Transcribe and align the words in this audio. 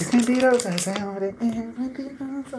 Es 0.00 0.14
mentirosa 0.14 0.70
ese 0.74 0.92
hombre, 1.04 1.34
es 1.40 1.42
mentirosa. 1.78 2.58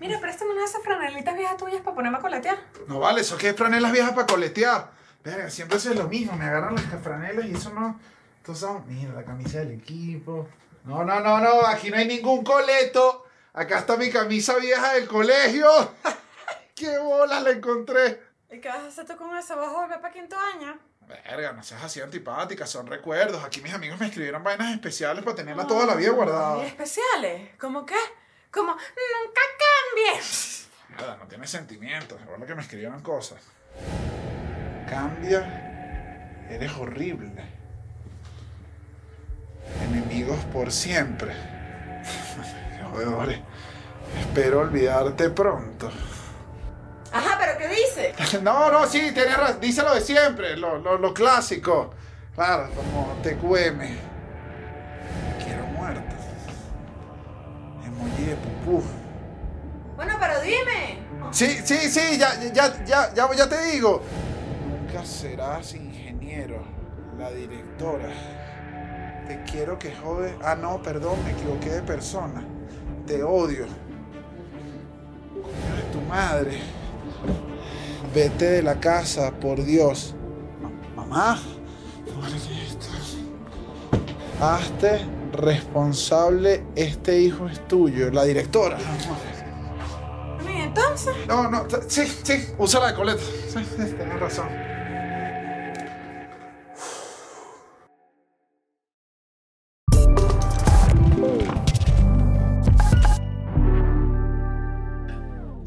Mira, 0.00 0.20
préstame 0.20 0.50
una 0.52 0.60
de 0.60 0.66
esas 0.66 0.82
franelitas 0.82 1.36
viejas 1.36 1.56
tuyas 1.56 1.80
para 1.80 1.94
ponerme 1.96 2.18
a 2.18 2.20
coletear. 2.20 2.58
No 2.86 3.00
vale, 3.00 3.22
eso 3.22 3.36
que 3.38 3.48
es 3.50 3.56
franelas 3.56 3.90
viejas 3.92 4.12
para 4.12 4.26
coletear. 4.26 4.90
Verga, 5.24 5.50
siempre 5.50 5.78
eso 5.78 5.90
es 5.90 5.96
lo 5.96 6.08
mismo, 6.08 6.34
me 6.36 6.44
agarran 6.44 6.74
las 6.74 6.84
franelas 7.02 7.46
y 7.46 7.54
eso 7.54 7.70
no. 7.72 7.98
Entonces, 8.38 8.66
son- 8.66 8.84
mira, 8.86 9.12
la 9.14 9.24
camisa 9.24 9.58
del 9.58 9.72
equipo. 9.72 10.48
No, 10.84 11.04
no, 11.04 11.20
no, 11.20 11.38
no, 11.40 11.66
aquí 11.66 11.90
no 11.90 11.96
hay 11.96 12.06
ningún 12.06 12.44
coleto. 12.44 13.24
Acá 13.52 13.78
está 13.80 13.96
mi 13.96 14.10
camisa 14.10 14.56
vieja 14.56 14.92
del 14.94 15.08
colegio. 15.08 15.66
¡Qué 16.74 16.96
bola 16.98 17.40
la 17.40 17.50
encontré! 17.50 18.22
¿Y 18.50 18.60
qué 18.60 18.68
vas 18.68 18.78
a 18.78 18.86
hacer 18.86 19.04
tú 19.06 19.16
con 19.16 19.36
eso? 19.36 19.56
¿Vas 19.56 19.68
a 19.68 19.72
volver 19.80 20.00
para 20.00 20.14
quinto 20.14 20.36
año? 20.54 20.78
Verga, 21.08 21.52
no 21.52 21.62
seas 21.62 21.82
así 21.82 22.00
antipática, 22.02 22.66
son 22.66 22.86
recuerdos. 22.86 23.42
Aquí 23.42 23.62
mis 23.62 23.72
amigos 23.72 23.98
me 23.98 24.06
escribieron 24.06 24.44
vainas 24.44 24.72
especiales 24.72 25.24
para 25.24 25.36
tenerla 25.36 25.66
toda 25.66 25.86
la 25.86 25.94
vida 25.94 26.08
¿Y 26.08 26.12
guardada. 26.12 26.66
especiales? 26.66 27.50
¿Cómo 27.58 27.86
qué? 27.86 27.96
Como, 28.50 28.72
nunca 28.72 29.40
cambies. 29.58 30.68
Nada, 30.90 31.16
no 31.16 31.26
tiene 31.26 31.46
sentimientos. 31.46 32.20
Recuerda 32.20 32.46
que 32.46 32.54
me 32.54 32.62
escribieron 32.62 33.00
cosas. 33.00 33.40
Cambia. 34.88 36.44
Eres 36.50 36.72
horrible. 36.72 37.42
Enemigos 39.82 40.38
por 40.52 40.70
siempre. 40.70 41.32
Qué. 42.98 43.42
Espero 44.20 44.60
olvidarte 44.60 45.30
pronto. 45.30 45.90
No, 48.42 48.70
no, 48.70 48.86
sí, 48.86 49.10
tienes 49.12 49.36
razón. 49.36 49.60
Dice 49.60 49.82
lo 49.82 49.94
de 49.94 50.00
siempre, 50.00 50.56
lo, 50.56 50.78
lo, 50.78 50.98
lo 50.98 51.14
clásico. 51.14 51.90
Claro, 52.34 52.68
como 52.74 53.16
TQM. 53.22 53.78
Quiero 55.44 55.66
muerto. 55.76 56.14
Emoji 57.84 58.24
de 58.24 58.36
pupú. 58.36 58.82
Bueno, 59.96 60.16
pero 60.20 60.40
dime. 60.40 60.98
Sí, 61.32 61.46
sí, 61.64 61.76
sí, 61.90 62.18
ya, 62.18 62.40
ya, 62.52 62.84
ya, 62.84 63.14
ya, 63.14 63.34
ya 63.34 63.48
te 63.48 63.62
digo. 63.72 64.02
Nunca 64.68 65.04
serás 65.04 65.74
ingeniero, 65.74 66.62
la 67.18 67.30
directora. 67.30 68.08
Te 69.26 69.42
quiero 69.42 69.78
que 69.78 69.94
jode. 69.96 70.36
Ah, 70.42 70.54
no, 70.54 70.80
perdón, 70.80 71.22
me 71.24 71.32
equivoqué 71.32 71.70
de 71.70 71.82
persona. 71.82 72.42
Te 73.06 73.22
odio. 73.22 73.66
Coño 75.34 75.76
de 75.76 75.82
tu 75.92 76.00
madre. 76.02 76.60
Vete 78.14 78.46
de 78.50 78.62
la 78.62 78.80
casa, 78.80 79.32
por 79.32 79.64
Dios. 79.64 80.14
Ma- 80.94 81.04
Mamá. 81.04 81.38
Hazte 84.40 85.00
responsable, 85.32 86.64
este 86.76 87.20
hijo 87.20 87.48
es 87.48 87.66
tuyo, 87.68 88.10
la 88.10 88.24
directora. 88.24 88.78
¿Y 90.46 90.60
entonces? 90.62 91.14
No, 91.26 91.50
no, 91.50 91.66
sí, 91.88 92.06
sí, 92.22 92.46
usa 92.56 92.80
la 92.80 92.94
coleta. 92.94 93.20
Sí, 93.20 93.58
sí, 93.64 93.94
tienes 93.96 94.20
razón. 94.20 94.46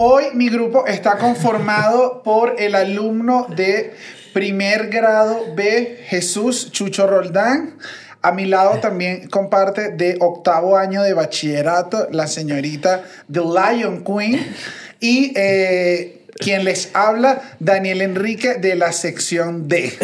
Hoy 0.03 0.31
mi 0.33 0.49
grupo 0.49 0.87
está 0.87 1.19
conformado 1.19 2.23
por 2.23 2.55
el 2.59 2.73
alumno 2.73 3.45
de 3.55 3.93
primer 4.33 4.89
grado 4.89 5.53
B, 5.55 5.99
Jesús 6.07 6.71
Chucho 6.71 7.05
Roldán. 7.05 7.77
A 8.23 8.31
mi 8.31 8.45
lado 8.45 8.79
también 8.79 9.29
comparte 9.29 9.89
de 9.89 10.17
octavo 10.19 10.75
año 10.75 11.03
de 11.03 11.13
bachillerato 11.13 12.07
la 12.09 12.25
señorita 12.25 13.03
The 13.31 13.41
Lion 13.41 14.03
Queen. 14.03 14.55
Y 14.99 15.33
eh, 15.35 16.20
quien 16.41 16.63
les 16.65 16.89
habla, 16.93 17.41
Daniel 17.59 18.01
Enrique 18.01 18.55
de 18.55 18.75
la 18.75 18.91
sección 18.91 19.67
D. 19.67 19.97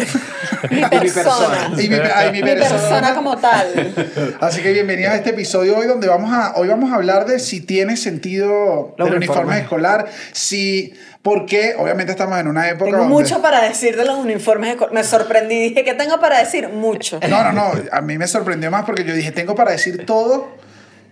Mi 0.70 0.82
persona. 0.82 1.70
Y 1.78 1.88
mi, 1.88 1.96
ay, 2.14 2.32
mi 2.32 2.42
Mi 2.42 2.48
persona 2.54 3.14
como 3.14 3.36
tal. 3.36 3.94
Así 4.40 4.62
que 4.62 4.72
bienvenidos 4.72 5.12
a 5.12 5.16
este 5.16 5.30
episodio 5.30 5.76
hoy 5.76 5.86
donde 5.86 6.08
vamos 6.08 6.32
a 6.32 6.54
hoy 6.56 6.68
vamos 6.68 6.90
a 6.92 6.96
hablar 6.96 7.26
de 7.26 7.38
si 7.38 7.60
tiene 7.60 7.96
sentido 7.96 8.94
Los 8.96 9.08
el 9.08 9.14
uniforme 9.16 9.42
uniformes. 9.42 9.62
escolar, 9.62 10.06
si 10.32 10.94
porque 11.22 11.74
obviamente 11.78 12.12
estamos 12.12 12.38
en 12.38 12.46
una 12.48 12.68
época 12.68 12.86
Tengo 12.92 12.98
donde- 13.04 13.12
mucho 13.14 13.42
para 13.42 13.62
decir 13.62 13.96
de 13.96 14.04
los 14.04 14.16
uniformes. 14.18 14.76
Me 14.92 15.04
sorprendí. 15.04 15.68
Dije, 15.68 15.84
¿qué 15.84 15.94
tengo 15.94 16.18
para 16.20 16.38
decir? 16.38 16.68
Mucho. 16.68 17.20
No, 17.28 17.42
no, 17.44 17.52
no, 17.52 17.72
a 17.92 18.00
mí 18.00 18.16
me 18.18 18.26
sorprendió 18.26 18.70
más 18.70 18.84
porque 18.84 19.04
yo 19.04 19.14
dije, 19.14 19.30
tengo 19.32 19.54
para 19.54 19.72
decir 19.72 20.06
todo 20.06 20.48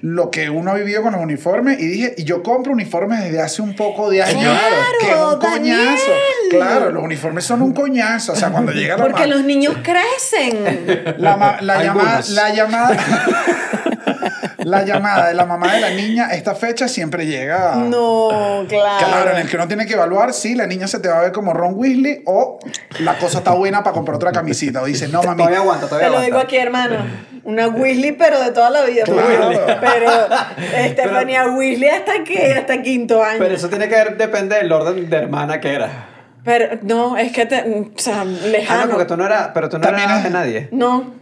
lo 0.01 0.31
que 0.31 0.51
uno 0.51 0.71
ha 0.71 0.75
vivido 0.75 1.03
con 1.03 1.13
los 1.13 1.23
uniformes 1.23 1.81
y 1.81 1.87
dije, 1.87 2.15
y 2.19 2.25
yo 2.25 2.43
compro 2.43 2.73
uniformes 2.73 3.25
desde 3.25 3.41
hace 3.41 3.63
un 3.63 3.75
poco 3.75 4.11
de 4.11 4.23
años, 4.23 4.43
Claro, 4.43 4.87
que 5.01 5.07
es 5.07 5.17
un 5.17 5.41
Daniel. 5.41 5.77
coñazo. 5.87 6.13
Claro, 6.51 6.91
los 6.93 7.03
uniformes 7.03 7.45
son 7.45 7.63
un 7.63 7.73
coñazo, 7.73 8.33
o 8.33 8.37
sea, 8.37 8.51
cuando 8.51 8.73
llega 8.73 8.97
la 8.97 9.05
Porque 9.05 9.27
los 9.27 9.43
niños 9.45 9.75
crecen. 9.83 11.15
La, 11.19 11.37
ma- 11.37 11.59
la 11.61 11.83
la 11.83 12.53
llamada, 12.55 12.97
la 14.69 14.83
llamada 14.85 15.29
de 15.29 15.35
la 15.35 15.47
mamá 15.47 15.73
de 15.75 15.81
la 15.81 15.91
niña, 15.91 16.29
esta 16.33 16.57
fecha 16.57 16.89
siempre 16.89 17.25
llega. 17.27 17.77
No, 17.77 18.65
claro. 18.69 19.07
Claro, 19.07 19.31
en 19.31 19.37
el 19.39 19.49
que 19.49 19.55
uno 19.55 19.69
tiene 19.69 19.87
que 19.87 19.95
evaluar 19.95 20.33
si 20.33 20.57
la 20.57 20.67
niña 20.67 20.89
se 20.89 20.99
te 20.99 21.09
va 21.09 21.19
a 21.19 21.23
ver 21.23 21.31
como 21.33 21.53
Ron 21.55 21.75
Weasley 21.77 22.23
o 22.27 22.59
la 22.99 23.17
cosa 23.19 23.39
está 23.39 23.53
buena 23.53 23.85
para 23.85 23.95
comprar 23.95 24.17
otra 24.17 24.33
camisita. 24.33 24.83
O 24.83 24.87
dices, 24.87 25.11
no, 25.13 25.23
mami. 25.23 25.39
Todavía 25.39 25.59
aguanta, 25.61 25.85
Te 25.85 25.89
todavía 25.91 26.09
lo 26.09 26.15
aguanta. 26.17 26.27
digo 26.37 26.39
aquí, 26.45 26.57
hermano. 26.57 26.97
Una 27.45 27.69
Weasley, 27.69 28.11
pero 28.13 28.41
de 28.41 28.51
toda 28.51 28.71
la 28.71 28.83
vida. 28.85 29.05
Claro. 29.05 29.51
Pero 29.81 30.11
Estefanía 30.79 31.47
Weasley 31.51 31.89
hasta 31.89 32.25
que 32.25 32.53
hasta 32.55 32.83
quinto 32.83 33.23
año. 33.23 33.39
Pero 33.39 33.55
eso 33.55 33.69
tiene 33.69 33.89
que 33.89 33.95
ver, 33.95 34.17
depende 34.17 34.57
del 34.57 34.73
orden 34.73 35.09
de 35.09 35.17
hermana 35.17 35.61
que 35.61 35.75
era. 35.75 36.09
Pero 36.45 36.79
no, 36.83 37.17
es 37.17 37.31
que 37.33 37.47
te, 37.47 37.61
o 37.63 37.99
sea, 37.99 38.23
Ah, 38.23 38.25
lejano. 38.25 38.85
no, 38.87 38.91
porque 38.91 39.05
tú 39.05 39.17
no 39.17 39.27
eras, 39.27 39.51
pero 39.55 39.69
tú 39.69 39.79
no 39.79 39.83
También 39.87 40.09
eras 40.11 40.25
de 40.25 40.31
nadie. 40.31 40.69
No, 40.73 41.13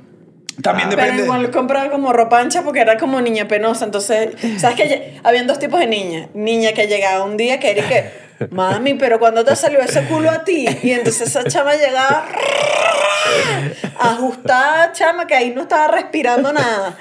También 0.62 0.88
pero 0.88 1.02
depende. 1.02 1.24
igual 1.24 1.50
compraba 1.50 1.90
como 1.90 2.12
ropa 2.12 2.38
ancha 2.38 2.62
porque 2.62 2.80
era 2.80 2.96
como 2.96 3.20
niña 3.20 3.48
penosa. 3.48 3.84
Entonces, 3.84 4.30
¿sabes 4.58 4.76
que 4.76 5.20
Habían 5.24 5.46
dos 5.46 5.58
tipos 5.58 5.80
de 5.80 5.86
niñas. 5.86 6.28
Niña 6.34 6.72
que 6.72 6.86
llegaba 6.86 7.24
un 7.24 7.36
día 7.36 7.58
que 7.58 7.70
era 7.70 7.80
y 7.80 7.88
que, 7.88 8.10
mami, 8.50 8.94
pero 8.94 9.18
cuando 9.18 9.44
te 9.44 9.56
salió 9.56 9.80
ese 9.80 10.04
culo 10.04 10.30
a 10.30 10.44
ti? 10.44 10.66
Y 10.82 10.92
entonces 10.92 11.28
esa 11.28 11.44
chama 11.44 11.74
llegaba 11.74 12.26
ajustada, 13.98 14.92
chama, 14.92 15.26
que 15.26 15.34
ahí 15.34 15.50
no 15.50 15.62
estaba 15.62 15.88
respirando 15.88 16.52
nada. 16.52 16.96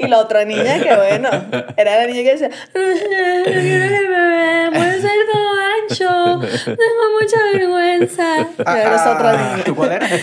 Y 0.00 0.08
la 0.08 0.18
otra 0.18 0.44
niña 0.44 0.78
que, 0.82 0.96
bueno, 0.96 1.28
era 1.76 1.96
la 1.98 2.06
niña 2.06 2.22
que 2.22 2.32
decía, 2.32 2.48
no 2.48 2.80
quiero 3.52 3.88
que 3.88 4.08
me 4.08 4.28
vean, 4.28 4.72
puede 4.72 5.00
ser 5.00 5.10
todo 5.32 5.50
ancho, 5.82 6.40
tengo 6.64 7.20
mucha 7.20 7.36
vergüenza. 7.52 8.24
Ah, 8.64 8.74
Pero 8.82 8.94
esa 8.94 9.12
otra 9.12 9.30
ah, 9.30 9.36
niña. 9.52 9.64
¿Tú 9.64 9.74
cuál 9.76 9.92
eras? 9.92 10.10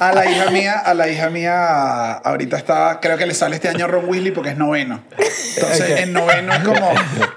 A 0.00 0.12
la 0.12 0.26
hija 0.30 0.50
mía, 0.50 0.78
a 0.84 0.92
la 0.92 1.08
hija 1.08 1.30
mía, 1.30 2.12
ahorita 2.12 2.56
está, 2.56 2.98
creo 3.00 3.16
que 3.16 3.26
le 3.26 3.32
sale 3.34 3.56
este 3.56 3.68
año 3.68 3.86
Ron 3.86 4.04
Weasley 4.08 4.32
porque 4.32 4.50
es 4.50 4.56
noveno. 4.58 5.02
Entonces, 5.56 6.00
en 6.00 6.12
noveno 6.12 6.52
es 6.52 6.58
como, 6.60 6.90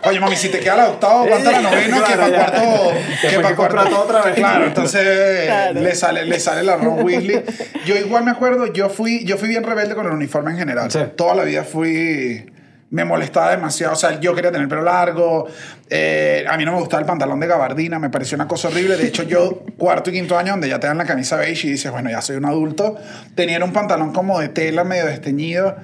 oye, 0.03 0.19
mami, 0.19 0.35
si 0.35 0.49
te 0.49 0.59
queda 0.59 0.75
la 0.75 0.89
octava, 0.89 1.21
aguanta 1.23 1.51
la 1.51 1.61
noveno, 1.61 2.03
que 2.03 2.13
para 2.15 2.29
cuarto, 2.29 2.93
Que 3.21 3.39
para 3.39 3.55
cuarto. 3.55 4.01
otra 4.01 4.21
vez. 4.23 4.35
Claro, 4.35 4.65
entonces 4.65 5.45
Claro. 5.45 5.79
le 5.79 5.95
sale, 5.95 6.25
le 6.25 6.39
sale 6.39 6.63
la 6.63 6.75
Ron 6.77 7.03
Weasley. 7.03 7.43
Yo 7.85 7.95
igual 7.95 8.23
me 8.23 8.31
acuerdo, 8.31 8.65
yo 8.73 8.89
fui, 8.89 9.23
yo 9.23 9.37
fui 9.37 9.47
bien 9.47 9.63
rebelde 9.63 9.95
con 9.95 10.05
el 10.07 10.11
uniforme 10.17 10.51
en 10.51 10.57
general. 10.57 10.91
Sí. 10.91 10.99
Toda 11.15 11.35
la 11.35 11.43
vida 11.43 11.63
fui 11.63 12.45
me 12.89 13.03
molestaba 13.03 13.51
demasiado. 13.51 13.93
O 13.93 13.97
sea, 13.97 14.19
yo 14.19 14.33
quería 14.33 14.51
tener 14.51 14.63
el 14.63 14.69
pelo 14.69 14.83
largo. 14.83 15.47
eh, 15.89 16.45
a 16.47 16.57
mí 16.57 16.65
no 16.65 16.71
me 16.71 16.79
gustaba 16.79 17.01
el 17.01 17.07
pantalón 17.07 17.39
de 17.39 17.47
gabardina. 17.47 17.99
Me 17.99 18.09
pareció 18.09 18.35
una 18.35 18.47
cosa 18.47 18.69
horrible. 18.69 18.95
De 18.97 19.07
hecho, 19.07 19.23
yo, 19.23 19.63
cuarto 19.77 20.09
y 20.09 20.13
quinto 20.13 20.37
año, 20.37 20.53
donde 20.53 20.69
ya 20.69 20.79
te 20.79 20.87
dan 20.87 20.97
la 20.97 21.05
camisa 21.05 21.35
beige 21.37 21.67
y 21.67 21.71
dices, 21.71 21.91
bueno, 21.91 22.09
ya 22.09 22.21
soy 22.21 22.37
un 22.37 22.45
adulto, 22.45 22.97
tenía 23.35 23.63
un 23.63 23.73
pantalón 23.73 24.13
como 24.13 24.39
de 24.39 24.49
tela 24.49 24.83
medio 24.83 25.05
desteñido 25.05 25.75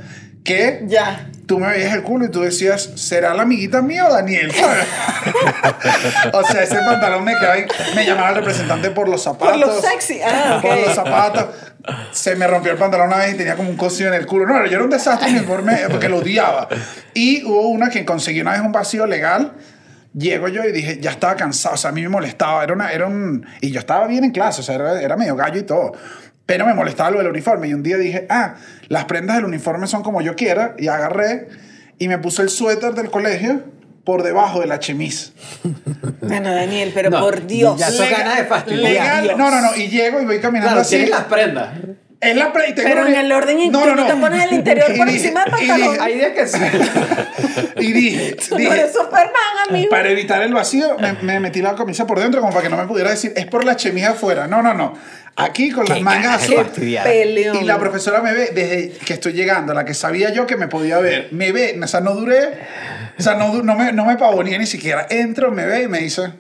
que 0.44 0.84
Ya. 0.88 1.30
tú 1.45 1.60
me 1.60 1.68
veías 1.69 1.94
el 1.94 2.04
culo 2.04 2.25
y 2.25 2.30
tú 2.30 2.42
decías, 2.42 2.92
¿será 2.95 3.34
la 3.34 3.44
amiguita 3.44 3.81
mía 3.81 4.07
o 4.07 4.13
Daniel? 4.13 4.51
O 6.34 6.44
sea, 6.44 6.63
ese 6.63 6.75
pantalón 6.75 7.24
me 7.24 7.34
quedaba, 7.36 7.56
me 7.95 8.06
llamaba 8.06 8.30
el 8.30 8.36
representante 8.36 8.90
por 8.92 9.07
los 9.07 9.24
zapatos. 9.24 9.57
Por 9.57 9.68
lo 9.68 9.81
sexy. 9.81 10.19
Ah, 10.22 10.60
Por 10.62 10.72
ok. 10.72 10.80
los 10.86 10.95
zapatos. 10.95 11.45
Se 12.12 12.36
me 12.36 12.48
rompió 12.48 12.72
el 12.72 12.78
pantalón 12.78 13.07
una 13.07 13.18
vez 13.18 13.34
y 13.34 13.38
tenía 13.38 13.56
como 13.56 13.69
un 13.69 13.78
cosido 13.78 14.10
en 14.10 14.16
el 14.19 14.25
culo. 14.25 14.45
No, 14.45 14.66
yo 14.66 14.75
era 14.75 14.84
un 14.84 14.90
desastre 14.90 15.30
uniforme 15.31 15.78
porque 15.90 16.10
lo 16.10 16.18
odiaba. 16.18 16.68
Y 17.13 17.44
hubo 17.45 17.68
una 17.69 17.90
que 17.90 18.06
conseguí 18.06 18.42
una 18.42 18.51
vez 18.51 18.62
un 18.62 18.72
vacío 18.72 19.06
legal. 19.06 19.54
Llego 20.13 20.48
yo 20.48 20.63
y 20.63 20.72
dije, 20.72 21.00
ya 21.01 21.10
estaba 21.12 21.36
cansado, 21.36 21.74
o 21.74 21.78
sea, 21.78 21.90
a 21.90 21.94
mí 21.94 22.01
me 22.04 22.10
molestaba, 22.10 22.63
era, 22.63 22.74
una, 22.74 22.92
era 22.92 23.07
un... 23.07 23.48
Y 23.62 23.72
yo 23.72 23.80
estaba 23.80 24.06
bien 24.06 24.24
en 24.24 24.30
clase, 24.31 24.62
o 24.62 24.63
sea, 24.63 24.75
era, 24.75 25.01
era 25.01 25.18
medio 25.18 25.36
gallo 25.36 25.60
y 25.60 25.63
todo. 25.63 25.94
Pero 26.45 26.66
me 26.66 26.74
molestaba 26.74 27.12
lo 27.12 27.19
del 27.19 27.28
uniforme. 27.28 27.68
Y 27.69 27.74
un 27.74 27.84
día 27.84 27.98
dije, 27.98 28.25
ah, 28.30 28.56
las 28.90 29.06
prendas 29.06 29.38
del 29.38 29.45
uniforme 29.45 29.88
son 29.88 30.04
como 30.04 30.22
yo 30.22 30.36
quiera. 30.36 30.75
Y 30.78 30.88
agarré 30.88 31.48
y 32.00 32.07
me 32.07 32.18
puse 32.18 32.42
el 32.42 32.50
suéter 32.50 32.94
del 32.94 33.10
colegio 33.10 33.62
por 34.04 34.24
debajo 34.24 34.60
de 34.60 34.68
la 34.68 34.80
chemise. 34.80 35.31
Bueno, 36.25 36.54
Daniel, 36.54 36.92
pero 36.94 37.10
No, 37.10 37.19
por 37.19 37.45
Dios. 37.48 37.78
ya 37.78 37.90
son 37.92 38.10
ganas 38.10 38.38
de 38.38 38.45
fastidiar. 38.45 39.25
No, 39.38 39.51
no, 39.51 39.60
no. 39.62 39.75
Y 39.75 39.90
llego 39.90 40.22
y 40.22 40.25
voy 40.25 40.40
caminando 40.40 40.69
Claro, 40.75 40.81
así. 40.81 41.06
las 41.06 41.24
prendas. 41.25 41.69
Es 42.22 42.38
la 42.38 42.54
pre- 42.54 42.69
y 42.69 42.74
tengo 42.74 42.88
Pero 42.88 43.06
en 43.07 43.16
el 43.16 43.30
orden 43.34 43.60
en 43.60 43.69
No, 43.74 43.86
no, 43.86 43.92
tú 43.95 44.01
no. 44.01 44.07
te 44.07 44.16
pones 44.16 44.45
el 44.50 44.54
interior 44.54 44.88
Y 44.94 44.98
por 44.98 45.07
dije- 45.07 45.18
encima 45.19 45.44
del 45.44 45.54
y 45.63 45.68
pantalón. 45.68 45.98
Hay 46.00 46.13
días 46.16 46.31
que 46.31 46.48
sí. 46.48 46.60
Y 47.78 47.92
dije, 47.92 48.36
Tú 48.48 48.56
no 48.56 48.57
dije, 48.62 48.74
eres 48.74 48.94
Superman, 48.94 49.34
amigo. 49.69 49.90
para 49.90 50.10
evitar 50.10 50.42
el 50.42 50.54
vacío, 50.54 50.98
me, 51.00 51.13
me 51.22 51.40
metí 51.42 51.62
la 51.62 51.75
camisa 51.75 52.07
por 52.07 52.19
dentro 52.22 52.40
como 52.40 52.54
para 52.54 52.63
que 52.63 52.69
no 52.69 52.78
me 52.78 52.88
pudiera 52.88 53.10
decir, 53.10 53.34
es 53.36 53.45
por 53.48 53.66
la 53.66 53.75
chemise 53.75 54.07
afuera. 54.07 54.48
No, 54.48 54.62
no, 54.62 54.74
no. 54.74 54.94
Aquí 55.35 55.71
con 55.71 55.85
las 55.85 56.01
mangas. 56.01 56.47
Y 56.77 57.63
la 57.63 57.80
profesora 57.80 58.21
me 58.21 58.33
ve 58.33 58.51
desde 58.53 58.91
que 59.06 59.13
estoy 59.13 59.33
llegando, 59.33 59.74
la 59.74 59.85
que 59.85 59.94
sabía 59.94 60.31
yo 60.31 60.45
que 60.45 60.57
me 60.57 60.68
podía 60.68 61.00
ver. 61.00 61.30
Me 61.31 61.51
ve, 61.51 61.80
o 61.81 61.88
sea, 61.88 62.01
no 62.01 62.13
duré, 62.13 62.50
o 63.18 63.21
sea, 63.21 63.35
no, 63.35 63.63
no, 63.63 63.75
me, 63.75 63.91
no 63.91 64.06
me 64.06 64.15
pavoneé 64.18 64.59
ni 64.59 64.68
siquiera. 64.68 65.07
Entro, 65.09 65.51
me 65.51 65.65
ve 65.65 65.83
y 65.83 65.88
me 65.88 66.00
dice, 66.00 66.33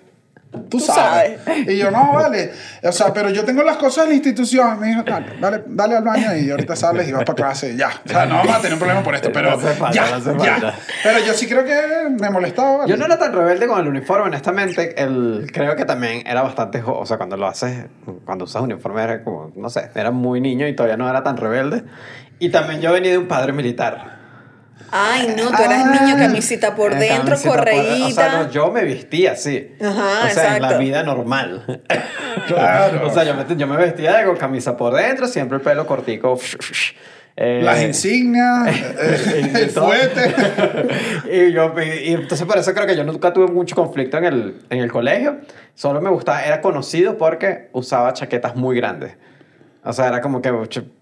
tú, 0.69 0.79
sabes. 0.79 1.39
Y 1.67 1.77
yo, 1.77 1.91
no, 1.91 2.13
vale. 2.13 2.51
O 2.83 2.91
sea, 2.91 3.13
pero 3.13 3.29
yo 3.29 3.43
tengo 3.43 3.63
las 3.63 3.77
cosas 3.77 4.05
de 4.05 4.09
la 4.09 4.15
institución. 4.15 4.79
Me 4.79 4.87
dijo, 4.87 5.03
dale, 5.03 5.37
dale, 5.39 5.63
dale 5.67 5.95
al 5.97 6.03
baño 6.03 6.35
y 6.35 6.49
ahorita 6.49 6.75
sales 6.75 7.07
y 7.07 7.11
vas 7.11 7.23
para 7.23 7.35
clase 7.35 7.75
ya. 7.75 7.89
O 8.05 8.09
sea, 8.09 8.25
no 8.25 8.37
vamos 8.37 8.55
a 8.55 8.57
tener 8.57 8.73
un 8.73 8.79
problema 8.79 9.03
por 9.03 9.15
esto, 9.15 9.31
pero 9.31 9.51
No 9.51 9.57
falta, 9.59 9.91
ya, 9.91 10.19
no 10.19 10.43
ya. 10.43 10.75
Pero 11.03 11.19
yo 11.19 11.33
sí 11.33 11.47
creo 11.47 11.63
que 11.63 12.09
me 12.09 12.29
molestaba. 12.29 12.77
¿vale? 12.77 12.89
Yo 12.89 12.97
no 12.97 13.05
era 13.05 13.17
tan 13.17 13.33
rebelde 13.33 13.67
con 13.67 13.79
el 13.79 13.87
uniforme, 13.87 14.25
honestamente. 14.25 15.01
El, 15.01 15.49
creo 15.53 15.75
que 15.75 15.85
también 15.85 16.25
era 16.25 16.41
bastante. 16.41 16.81
O 16.85 17.05
sea, 17.05 17.17
cuando 17.17 17.37
lo 17.37 17.47
haces, 17.47 17.85
cuando 18.25 18.45
usas 18.45 18.61
uniforme, 18.61 19.03
era 19.03 19.23
como, 19.23 19.51
no 19.55 19.69
sé, 19.69 19.89
era 19.95 20.11
muy 20.11 20.41
niño 20.41 20.67
y 20.67 20.75
todavía 20.75 20.97
no 20.97 21.09
era 21.09 21.23
tan 21.23 21.37
rebelde. 21.37 21.83
Y 22.39 22.49
también 22.49 22.81
yo 22.81 22.91
venía 22.91 23.11
de 23.11 23.17
un 23.17 23.27
padre 23.27 23.53
militar. 23.53 24.12
Ay, 24.95 25.33
no, 25.35 25.49
tú 25.49 25.63
eras 25.63 25.85
Ah. 25.87 25.99
niño 26.05 26.17
camisita 26.17 26.75
por 26.75 26.93
Eh, 26.93 26.97
dentro, 26.97 27.25
camisita 27.29 27.49
por- 27.49 27.57
correíta. 27.59 28.05
O 28.07 28.11
sea, 28.11 28.29
no, 28.43 28.51
yo 28.51 28.71
me 28.71 28.83
vestía 28.83 29.31
así. 29.31 29.71
Ajá, 29.81 30.27
o 30.27 30.29
sea, 30.29 30.55
en 30.57 30.61
la 30.61 30.67
exacto. 30.69 30.77
vida 30.79 31.03
normal. 31.03 31.81
Claro. 32.47 33.07
o 33.07 33.13
sea, 33.13 33.23
yo 33.23 33.35
me, 33.35 33.45
yo 33.55 33.67
me 33.67 33.77
vestía 33.77 34.25
con 34.25 34.35
camisa 34.37 34.75
por 34.75 34.93
dentro, 34.93 35.27
siempre 35.27 35.57
el 35.57 35.61
pelo 35.63 35.85
cortico. 35.87 36.37
eh, 37.35 37.61
Las 37.63 37.81
insignias, 37.81 38.67
eh, 38.99 39.51
y 39.53 39.57
el 39.57 39.69
fuete. 39.69 40.35
y, 41.31 41.51
yo, 41.53 41.73
y, 41.79 42.09
y 42.09 42.13
entonces 42.13 42.45
por 42.45 42.57
eso 42.57 42.73
creo 42.73 42.85
que 42.85 42.95
yo 42.95 43.03
nunca 43.03 43.31
tuve 43.33 43.47
mucho 43.47 43.75
conflicto 43.75 44.17
en 44.17 44.25
el, 44.25 44.55
en 44.69 44.79
el 44.79 44.91
colegio. 44.91 45.37
Solo 45.73 46.01
me 46.01 46.09
gustaba, 46.09 46.43
era 46.43 46.59
conocido 46.61 47.17
porque 47.17 47.69
usaba 47.71 48.13
chaquetas 48.13 48.55
muy 48.55 48.75
grandes. 48.75 49.13
O 49.85 49.91
sea, 49.91 50.07
era 50.07 50.21
como 50.21 50.41
que 50.41 50.51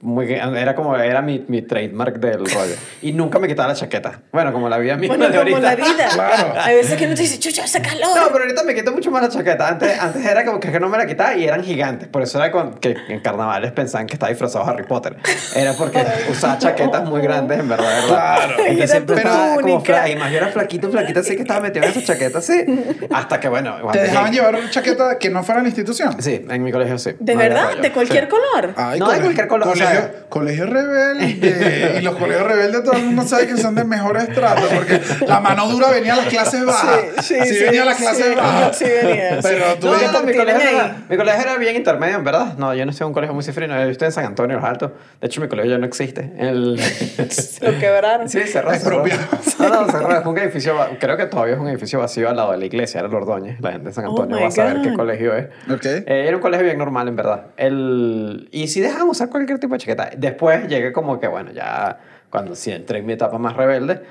muy, 0.01 0.33
era 0.33 0.75
como 0.75 0.95
era 0.97 1.21
mi, 1.21 1.45
mi 1.47 1.61
trademark 1.61 2.17
del 2.19 2.39
rollo. 2.39 2.75
Y 3.03 3.11
nunca 3.13 3.37
me 3.37 3.47
quitaba 3.47 3.67
la 3.69 3.75
chaqueta. 3.75 4.21
Bueno, 4.31 4.51
como 4.51 4.69
la 4.69 4.79
vida 4.79 4.97
misma 4.97 5.15
Bueno, 5.17 5.31
de 5.31 5.37
como 5.39 5.55
ahorita. 5.57 5.69
la 5.69 5.75
vida. 5.75 6.07
Claro. 6.13 6.53
Hay 6.59 6.75
veces 6.77 6.97
que 6.97 7.05
uno 7.05 7.13
te 7.15 7.21
dice, 7.21 7.37
chucha, 7.39 7.63
hace 7.63 7.81
calor. 7.81 8.15
No, 8.15 8.27
pero 8.31 8.43
ahorita 8.45 8.63
me 8.63 8.73
quito 8.73 8.91
mucho 8.91 9.11
más 9.11 9.21
la 9.21 9.29
chaqueta. 9.29 9.67
Antes, 9.67 9.99
antes 9.99 10.25
era 10.25 10.43
como 10.45 10.59
que 10.59 10.79
no 10.79 10.89
me 10.89 10.97
la 10.97 11.05
quitaba 11.05 11.35
y 11.35 11.45
eran 11.45 11.63
gigantes. 11.63 12.07
Por 12.07 12.23
eso 12.23 12.39
era 12.39 12.51
con- 12.51 12.73
que 12.79 12.95
en 13.09 13.19
carnavales 13.19 13.71
pensaban 13.71 14.07
que 14.07 14.13
estaba 14.13 14.29
disfrazado 14.31 14.65
de 14.65 14.71
Harry 14.71 14.83
Potter. 14.85 15.15
Era 15.55 15.73
porque 15.73 16.03
usaba 16.31 16.57
chaquetas 16.57 17.03
muy 17.07 17.21
grandes, 17.21 17.59
en 17.59 17.69
verdad, 17.69 17.85
¿verdad? 18.01 18.07
Claro. 18.07 18.51
Entonces 18.59 18.77
Era 18.77 18.87
siempre 18.87 19.15
tu 19.15 19.21
estaba 19.21 19.55
como 19.55 19.83
fla- 19.83 20.11
Y 20.11 20.15
más 20.15 20.31
yo 20.31 20.37
era 20.37 20.47
flaquito, 20.47 20.89
flaquito, 20.89 21.19
así 21.19 21.35
que 21.35 21.41
estaba 21.43 21.59
metido 21.61 21.85
en 21.85 21.91
esa 21.91 22.03
chaqueta, 22.03 22.39
así. 22.39 22.65
Hasta 23.11 23.39
que, 23.39 23.47
bueno... 23.47 23.77
¿Te 23.91 23.99
dejaban 24.01 24.31
llegué- 24.31 24.35
llevar 24.37 24.55
una 24.55 24.69
chaqueta 24.71 25.19
que 25.19 25.29
no 25.29 25.43
fuera 25.43 25.59
en 25.59 25.65
la 25.65 25.69
institución? 25.69 26.19
Sí, 26.21 26.43
en 26.49 26.63
mi 26.63 26.71
colegio 26.71 26.97
sí. 26.97 27.11
¿De 27.19 27.33
No 27.33 27.39
verdad? 27.39 27.77
¿De 27.79 27.91
cualquier 27.91 28.23
Sí. 28.25 28.29
color? 28.29 28.70
Ay, 28.75 28.99
No, 28.99 29.09
de 29.11 29.19
cualquier 29.19 29.47
color, 29.47 29.67
o 29.67 29.71
Colegio, 29.71 29.91
sea- 30.01 30.11
colegio 30.29 30.65
rebelde. 30.65 31.97
y 31.99 32.01
los 32.01 32.15
colegios 32.15 32.47
rebeldes 32.47 32.83
todo 32.83 32.93
el 32.93 33.03
mundo 33.05 33.23
sabe 33.23 33.47
que 33.47 33.57
son 33.57 33.75
del 33.75 33.85
mejor 33.85 34.17
estrato. 34.17 34.61
Porque 34.73 35.01
la 35.27 35.39
mano 35.39 35.67
dura 35.67 35.89
venía 35.89 36.13
a 36.13 36.17
las 36.17 36.27
clases 36.27 36.65
bajas. 36.65 36.99
Sí, 37.21 37.35
sí, 37.43 37.53
sí, 37.55 37.63
venía 37.65 37.83
a 37.83 37.85
las 37.85 37.97
clases 37.97 38.25
sí, 38.27 38.35
bajas. 38.35 38.77
sí 38.77 38.85
venía, 38.85 39.39
Pero 39.41 39.65
sí. 39.73 39.77
tú 39.79 39.87
No, 39.87 40.23
mi 40.23 40.33
colegio, 40.35 40.69
era, 40.69 40.97
mi 41.09 41.17
colegio 41.17 41.41
era 41.41 41.57
bien 41.57 41.75
intermedio, 41.75 42.15
en 42.17 42.23
verdad. 42.23 42.57
No, 42.57 42.73
yo 42.73 42.85
no 42.85 42.91
estoy 42.91 43.05
en 43.05 43.07
un 43.09 43.13
colegio 43.13 43.33
muy 43.33 43.43
cifrino. 43.43 43.73
Yo 43.83 43.89
estoy 43.89 44.07
en 44.07 44.11
San 44.11 44.25
Antonio, 44.25 44.57
Los 44.57 44.65
Altos. 44.65 44.91
De 45.19 45.27
hecho, 45.27 45.41
mi 45.41 45.47
colegio 45.47 45.71
ya 45.71 45.77
no 45.77 45.85
existe. 45.85 46.31
El... 46.37 46.75
Lo 47.61 47.79
quebraron. 47.79 48.29
Sí, 48.29 48.41
cerró. 48.47 48.73
cerró. 48.73 49.03
No, 49.59 49.69
no, 49.85 49.91
cerró. 49.91 50.17
Es 50.19 50.25
un 50.25 50.37
edificio, 50.39 50.75
va- 50.75 50.89
creo 50.99 51.17
que 51.17 51.27
todavía 51.27 51.53
es 51.53 51.59
un 51.59 51.67
edificio 51.67 51.99
vacío 51.99 52.27
al 52.29 52.35
lado 52.35 52.51
de 52.51 52.57
la 52.57 52.65
iglesia, 52.65 52.99
era 52.99 53.07
el 53.07 53.13
Ordóñez. 53.13 53.59
La 53.61 53.71
gente 53.73 53.89
de 53.89 53.93
San 53.93 54.05
Oh 54.05 54.09
Antonio 54.09 54.37
my 54.37 54.41
va 54.43 54.47
a 54.47 54.51
saber 54.51 54.77
God. 54.77 54.83
qué 54.83 54.93
colegio 54.93 55.35
es. 55.35 55.45
Ok. 55.71 55.85
Eh, 55.85 56.03
era 56.27 56.35
un 56.35 56.41
colegio 56.41 56.65
bien 56.65 56.77
normal, 56.79 57.07
en 57.07 57.15
verdad. 57.15 57.45
El... 57.57 58.49
Y 58.51 58.60
sí 58.67 58.81
dejaban 58.81 59.09
usar 59.09 59.29
cualquier 59.29 59.59
tipo 59.59 59.73
de 59.73 59.79
chaqueta. 59.79 60.09
Después 60.17 60.67
llegué 60.67 60.91
como 60.91 61.19
que, 61.19 61.27
bueno, 61.27 61.51
ya 61.51 61.97
cuando 62.29 62.55
sí 62.55 62.71
entré 62.71 62.99
en 62.99 63.05
mi 63.05 63.13
etapa 63.13 63.37
más 63.37 63.55
rebelde. 63.55 64.01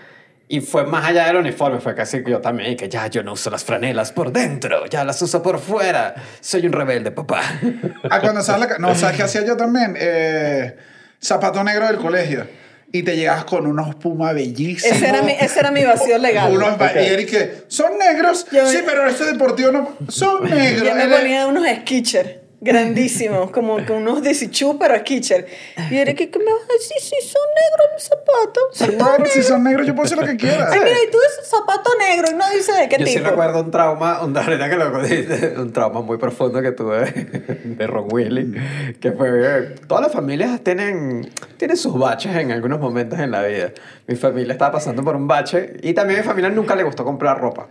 Y 0.53 0.61
fue 0.61 0.85
más 0.85 1.05
allá 1.07 1.27
del 1.27 1.37
uniforme, 1.37 1.79
fue 1.79 1.95
casi 1.95 2.25
que 2.25 2.31
yo 2.33 2.41
también, 2.41 2.77
que 2.77 2.89
ya 2.89 3.07
yo 3.07 3.23
no 3.23 3.35
uso 3.35 3.51
las 3.51 3.65
franelas 3.65 4.11
por 4.11 4.33
dentro, 4.33 4.85
ya 4.87 5.05
las 5.05 5.23
uso 5.23 5.41
por 5.45 5.61
fuera. 5.61 6.13
Soy 6.41 6.67
un 6.67 6.73
rebelde, 6.73 7.13
papá. 7.13 7.41
Ah, 8.11 8.21
cuando 8.21 8.43
sabes 8.43 8.69
la 8.69 8.79
No, 8.79 8.93
¿sabes 8.97 9.17
qué 9.17 9.23
hacía 9.23 9.45
yo 9.45 9.57
también? 9.57 9.95
Eh, 9.97 10.77
zapato 11.23 11.63
negro 11.63 11.87
del 11.87 11.99
colegio. 11.99 12.47
Y 12.93 13.05
te 13.05 13.15
llegabas 13.17 13.45
con 13.45 13.65
unos 13.69 13.95
Puma 13.95 14.33
bellísimos. 14.33 14.97
Ese 14.97 15.09
era 15.09 15.23
mi, 15.23 15.31
ese 15.31 15.61
era 15.61 15.71
mi 15.71 15.85
vacío 15.85 16.19
legal. 16.19 16.53
Unos 16.53 16.77
ba- 16.77 17.01
Y 17.01 17.07
Eric, 17.07 17.31
que 17.31 17.63
¿son 17.69 17.97
negros? 17.97 18.45
Yo- 18.51 18.67
sí, 18.69 18.79
pero 18.85 19.07
este 19.07 19.27
deportivo 19.27 19.71
no. 19.71 19.97
Son 20.09 20.51
negros. 20.51 20.83
Yo 20.89 20.97
me 20.97 21.07
ponía 21.07 21.47
unos 21.47 21.65
skitcher 21.83 22.40
grandísimos, 22.61 23.51
como 23.51 23.79
que 23.85 23.93
unos 23.93 24.23
desichú, 24.23 24.79
pero 24.79 24.97
skitcher. 24.99 25.47
Y 25.91 25.97
era 25.97 26.13
que, 26.15 26.31
¿qué 26.31 26.39
me 26.39 26.45
vas 26.45 26.63
a 26.69 26.73
decir? 26.75 26.97
Si 27.01 27.29
son 27.29 27.43
negros 27.57 27.89
mis 27.95 28.03
zapatos. 28.05 28.63
Sí, 28.73 28.87
negros. 28.89 29.31
si 29.31 29.43
son 29.43 29.65
negros, 29.65 29.87
yo 29.87 29.95
puedo 29.95 30.07
hacer 30.07 30.19
lo 30.19 30.27
que 30.27 30.37
quiera. 30.37 30.69
Ay, 30.71 30.81
mira, 30.81 30.97
y 31.07 31.11
tú 31.11 31.19
dices 31.19 31.49
zapato 31.49 31.91
negro 31.99 32.29
y 32.31 32.35
no 32.35 32.51
dice 32.51 32.73
de 32.73 32.89
qué 32.89 32.99
Yo 32.99 33.07
sí 33.07 33.15
tipo. 33.17 33.31
recuerdo 33.31 33.61
un 33.61 33.71
trauma, 33.71 34.23
un, 34.23 34.35
que 34.35 34.77
lo 34.77 35.03
dices, 35.03 35.59
un 35.59 35.73
trauma 35.73 36.03
muy 36.03 36.19
profundo 36.19 36.61
que 36.61 36.73
tuve 36.73 37.05
de 37.65 37.87
Ron 37.87 38.09
Willy, 38.11 38.55
que 39.01 39.13
fue, 39.13 39.75
todas 39.89 40.05
las 40.05 40.13
familias 40.13 40.61
tienen, 40.63 41.31
tienen 41.57 41.77
sus 41.77 41.99
baches 41.99 42.37
en 42.37 42.53
algunos 42.53 42.79
momentos 42.79 43.19
en 43.19 43.31
la 43.31 43.43
vida. 43.43 43.73
Mi 44.07 44.17
familia 44.17 44.53
estaba 44.53 44.73
pasando 44.73 45.03
por 45.03 45.17
un 45.17 45.27
bache 45.27 45.75
y 45.83 45.95
también 45.95 46.21
a 46.21 46.23
mi 46.23 46.29
familia 46.29 46.51
nunca 46.51 46.77
le 46.77 46.83
gustó 46.83 47.05
comprar 47.05 47.41
ropa. 47.41 47.69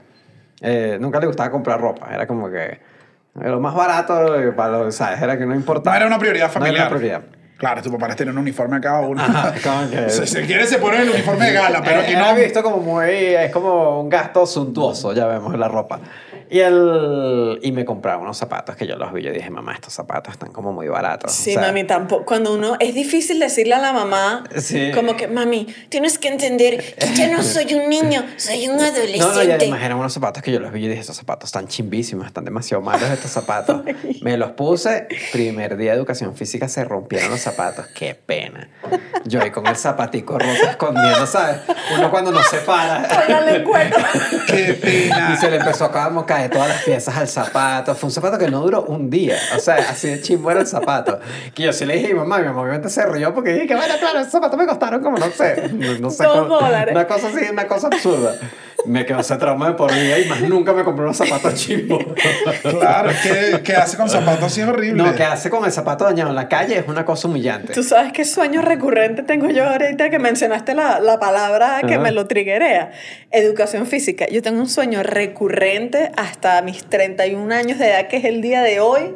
Eh, 0.61 0.97
nunca 0.99 1.19
le 1.19 1.27
gustaba 1.27 1.51
comprar 1.51 1.79
ropa, 1.79 2.09
era 2.13 2.27
como 2.27 2.49
que 2.49 2.88
lo 3.47 3.59
más 3.59 3.73
barato, 3.75 4.39
eh, 4.39 4.51
para 4.51 4.71
los, 4.79 4.95
¿sabes? 4.95 5.21
Era 5.21 5.37
que 5.37 5.45
no 5.45 5.55
importaba. 5.55 5.95
No 5.95 6.05
era 6.05 6.07
una 6.07 6.19
prioridad 6.19 6.47
No 6.47 6.53
familiar. 6.53 6.75
era 6.75 6.87
una 6.87 6.97
prioridad. 6.97 7.21
Claro, 7.57 7.81
tu 7.81 7.91
papá 7.91 8.07
les 8.07 8.15
tiene 8.15 8.31
un 8.31 8.37
uniforme 8.37 8.77
a 8.77 8.79
cada 8.81 9.01
uno. 9.01 9.21
Que- 9.91 10.09
Si 10.09 10.25
se 10.27 10.45
quiere, 10.45 10.65
se 10.65 10.77
pone 10.77 11.01
el 11.01 11.09
uniforme 11.09 11.47
de 11.47 11.53
gala, 11.53 11.81
pero 11.83 11.99
aquí 12.01 12.13
Era 12.13 12.31
no. 12.31 12.39
visto 12.39 12.63
como 12.63 12.77
muy, 12.77 13.09
es 13.09 13.51
como 13.51 13.99
un 14.01 14.07
gasto 14.09 14.45
suntuoso, 14.45 15.11
ya 15.13 15.25
vemos 15.27 15.57
la 15.57 15.67
ropa. 15.67 15.99
Y, 16.49 16.59
el, 16.59 17.59
y 17.61 17.71
me 17.71 17.85
compraron 17.85 18.23
unos 18.23 18.37
zapatos 18.37 18.75
que 18.75 18.87
yo 18.87 18.95
los 18.95 19.13
vi. 19.13 19.21
Yo 19.21 19.31
dije, 19.31 19.49
mamá, 19.49 19.73
estos 19.73 19.93
zapatos 19.93 20.33
están 20.33 20.51
como 20.51 20.73
muy 20.73 20.87
baratos. 20.87 21.31
Sí, 21.31 21.51
O 21.51 21.53
sea, 21.53 21.67
mami, 21.67 21.83
tampoco. 21.83 22.25
Cuando 22.25 22.53
uno. 22.53 22.75
Es 22.79 22.95
difícil 22.95 23.39
decirle 23.39 23.75
a 23.75 23.79
la 23.79 23.93
mamá. 23.93 24.43
Sí. 24.57 24.91
Como 24.93 25.15
que, 25.15 25.27
mami, 25.27 25.67
tienes 25.89 26.17
que 26.17 26.29
entender 26.29 26.95
que 26.95 27.13
ya 27.15 27.27
no 27.27 27.43
soy 27.43 27.73
un 27.73 27.89
niño, 27.89 28.23
soy 28.37 28.67
un 28.67 28.79
adolescente. 28.79 29.19
No, 29.29 29.35
no, 29.35 29.43
y 29.43 29.51
además 29.51 29.81
eran 29.83 29.97
unos 29.97 30.13
zapatos 30.13 30.41
que 30.41 30.51
yo 30.51 30.59
los 30.59 30.71
vi 30.71 30.85
y 30.85 30.87
dije, 30.87 31.01
estos 31.01 31.17
zapatos 31.17 31.49
están 31.49 31.67
chimbísimos, 31.67 32.25
están 32.25 32.45
demasiado 32.45 32.81
malos 32.81 33.09
estos 33.09 33.31
zapatos. 33.31 33.83
Me 34.21 34.37
los 34.37 34.51
puse, 34.51 35.07
primer 35.31 35.77
día 35.77 35.91
de 35.91 35.97
educación 35.97 36.35
física 36.35 36.67
se 36.67 36.83
rompieron 36.83 37.29
los 37.29 37.41
zapatos, 37.41 37.87
qué 37.87 38.15
pena. 38.15 38.69
Yo 39.25 39.41
ahí 39.41 39.51
con 39.51 39.67
el 39.67 39.75
zapatico 39.75 40.39
roto 40.39 40.69
escondiendo, 40.69 41.27
¿sabes? 41.27 41.57
Uno 41.95 42.09
cuando 42.09 42.31
no 42.31 42.41
se 42.43 42.57
para. 42.59 43.07
Qué 44.47 44.73
pena. 44.73 45.33
Y 45.33 45.37
se 45.37 45.49
le 45.49 45.57
empezó 45.57 45.85
a 45.85 45.91
como 45.91 46.25
caer 46.39 46.51
todas 46.51 46.69
las 46.69 46.83
piezas 46.83 47.15
al 47.17 47.27
zapato. 47.27 47.95
Fue 47.95 48.07
un 48.07 48.11
zapato 48.11 48.37
que 48.37 48.49
no 48.49 48.61
duró 48.61 48.83
un 48.83 49.09
día. 49.09 49.37
O 49.55 49.59
sea, 49.59 49.75
así 49.75 50.07
de 50.07 50.21
chimbo 50.21 50.51
era 50.51 50.61
el 50.61 50.67
zapato. 50.67 51.19
Que 51.53 51.63
yo 51.63 51.73
sí 51.73 51.85
le 51.85 51.95
dije 51.95 52.07
a 52.07 52.13
mi 52.13 52.19
mamá, 52.19 52.39
mi 52.39 52.45
mamá 52.45 52.61
obviamente 52.61 52.89
se 52.89 53.05
rió 53.05 53.33
porque 53.33 53.53
dije 53.53 53.67
que, 53.67 53.75
bueno, 53.75 53.93
claro, 53.99 54.19
esos 54.19 54.31
zapatos 54.31 54.57
me 54.57 54.65
costaron 54.65 55.01
como, 55.01 55.17
no 55.17 55.29
sé, 55.31 55.69
no, 55.73 55.99
no 55.99 56.09
sé. 56.09 56.23
Dos 56.23 56.47
dólares. 56.47 56.93
Una 56.93 57.07
cosa 57.07 57.27
así, 57.27 57.45
una 57.51 57.67
cosa 57.67 57.87
absurda. 57.87 58.35
Me 58.85 59.05
quedó 59.05 59.19
ese 59.19 59.35
trauma 59.37 59.69
de 59.69 59.73
por 59.75 59.93
vida 59.93 60.19
y 60.19 60.25
más 60.25 60.41
nunca 60.41 60.73
me 60.73 60.83
compré 60.83 61.05
unos 61.05 61.17
zapatos 61.17 61.53
chimbos. 61.55 62.03
Claro, 62.61 63.11
¿qué, 63.23 63.61
qué 63.63 63.75
hace 63.75 63.97
con 63.97 64.09
zapatos 64.09 64.45
así 64.45 64.61
es 64.61 64.67
horrible? 64.67 65.03
No, 65.03 65.15
¿qué 65.15 65.23
hace 65.23 65.49
con 65.49 65.65
el 65.65 65.71
zapato 65.71 66.05
dañado 66.05 66.29
en 66.29 66.35
la 66.35 66.47
calle? 66.47 66.77
Es 66.77 66.87
una 66.87 67.05
cosa 67.05 67.27
humillante. 67.27 67.73
Tú 67.73 67.83
sabes 67.83 68.11
qué 68.13 68.25
sueño 68.25 68.61
recurrente 68.61 69.23
tengo 69.23 69.49
yo 69.49 69.65
ahorita 69.65 70.09
que 70.09 70.19
mencionaste 70.19 70.73
la, 70.73 70.99
la 70.99 71.19
palabra 71.19 71.81
que 71.87 71.97
me 71.97 72.11
lo 72.11 72.27
triguea. 72.27 72.91
Educación 73.31 73.85
física. 73.85 74.27
Yo 74.29 74.41
tengo 74.41 74.59
un 74.59 74.69
sueño 74.69 75.03
recurrente 75.03 76.11
hasta 76.17 76.61
mis 76.61 76.83
31 76.85 77.53
años 77.53 77.79
de 77.79 77.89
edad, 77.89 78.07
que 78.07 78.17
es 78.17 78.25
el 78.25 78.41
día 78.41 78.61
de 78.61 78.79
hoy, 78.79 79.15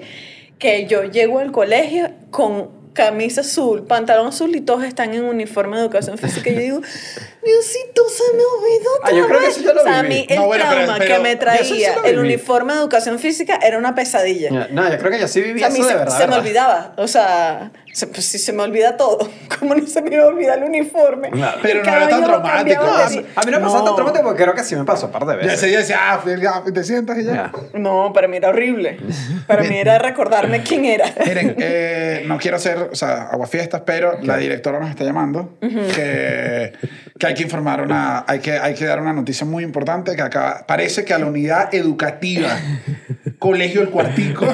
que 0.60 0.86
yo 0.86 1.04
llego 1.04 1.40
al 1.40 1.52
colegio 1.52 2.12
con 2.32 2.83
camisa 2.94 3.42
azul, 3.42 3.86
pantalón 3.86 4.28
azul 4.28 4.56
y 4.56 4.62
todos 4.62 4.84
están 4.84 5.14
en 5.14 5.24
uniforme 5.24 5.78
de 5.78 5.84
educación 5.84 6.18
física. 6.18 6.50
Y 6.50 6.54
yo 6.54 6.60
digo, 6.62 6.82
Diosito, 7.44 8.04
se 8.10 8.24
me 8.36 8.44
olvidó 8.44 8.90
Ah, 9.04 9.12
yo 9.12 9.24
otra 9.26 9.28
creo 9.28 9.40
que 9.40 9.46
vez". 9.48 9.58
eso 9.58 9.66
yo 9.66 9.74
lo 9.74 9.82
O 9.82 9.84
sea, 9.84 10.00
a 10.00 10.04
mí 10.04 10.26
el 10.30 10.36
No, 10.38 10.46
bueno, 10.46 10.64
pero- 10.70 10.84
trauma 10.86 11.00
pero 11.00 11.16
que 11.16 11.22
me 11.22 11.32
sí 11.32 11.38
traía 11.38 11.96
el 12.06 12.20
uniforme 12.20 12.74
de 12.74 12.80
educación 12.80 13.20
física 13.20 13.60
era 13.62 13.78
una 13.78 13.96
pesadilla. 13.96 14.50
No, 14.70 14.90
yo 14.92 14.98
creo 14.98 15.12
que 15.12 15.20
yo 15.20 15.28
sí 15.28 15.42
O 15.42 15.44
viví 15.44 15.60
sea, 15.60 15.68
a 15.68 15.72
mí 15.72 15.80
eso 15.80 15.88
se, 15.88 15.94
de 15.94 16.00
verdad. 16.00 16.14
se 16.14 16.20
me 16.20 16.26
¿verdad? 16.28 16.40
olvidaba. 16.40 16.94
O 16.98 17.08
sea, 17.08 17.72
se, 17.94 18.08
pues, 18.08 18.26
sí, 18.26 18.40
se 18.40 18.52
me 18.54 18.64
olvida 18.64 18.98
todo. 18.98 19.18
¿Cómo 19.60 19.76
no 19.76 19.86
se 19.88 20.02
me 20.02 20.14
iba 20.14 20.24
a 20.24 20.28
olvidar 20.28 20.58
el 20.58 20.66
uniforme? 20.66 21.30
Pero 21.62 21.84
no 21.84 21.92
era 21.96 22.10
tan 22.10 22.24
traumático. 22.24 22.84
así. 22.84 23.26
A 23.36 23.44
mí 23.44 23.52
no 23.52 23.60
me 23.60 23.66
pasó 23.66 23.84
tan 23.84 23.96
traumático 23.96 24.24
porque 24.26 24.44
creo 24.44 24.56
que 24.56 24.64
sí 24.64 24.76
me 24.76 24.84
pasó 24.84 25.06
un 25.06 25.12
par 25.12 25.26
de 25.26 25.34
Ya 25.34 25.38
veces. 25.38 25.54
ese 25.54 25.68
día 25.68 25.78
decía, 25.80 25.98
ah, 26.02 26.64
te 26.74 26.84
sientas 26.84 27.18
y 27.20 27.24
ya. 27.24 27.34
Ya. 27.34 27.52
No, 27.80 28.12
para 28.14 28.28
mí 28.28 28.38
era 28.38 28.50
horrible. 28.50 28.98
Para 29.48 29.64
mí 29.64 29.78
era 29.78 30.00
recordarme 30.00 30.64
quién 30.68 30.86
era. 30.86 31.06
Miren, 31.26 31.56
eh, 31.60 32.24
no 32.28 32.38
quiero 32.38 32.58
hacer, 32.58 32.90
o 32.92 32.96
sea, 32.96 33.24
aguafiestas, 33.30 33.82
pero 33.86 34.20
la 34.22 34.38
directora 34.38 34.80
nos 34.80 34.90
está 34.90 35.04
llamando 35.04 35.58
que, 35.62 36.74
que 37.20 37.28
hay 37.28 37.34
que 37.34 37.44
informar 37.44 37.82
una, 37.82 38.26
hay 38.28 38.40
que, 38.40 38.54
hay 38.54 38.74
que 38.74 38.86
dar 38.86 39.00
una 39.00 39.14
noticia 39.14 39.46
muy 39.46 39.64
importante 39.64 40.16
que 40.16 40.22
acaba, 40.22 40.66
parece 40.68 41.06
que 41.06 41.14
a 41.14 41.20
la 41.20 41.26
unidad 41.28 41.74
educativa 41.74 42.50
Colegio 43.44 43.82
El 43.82 43.90
Cuartico 43.90 44.46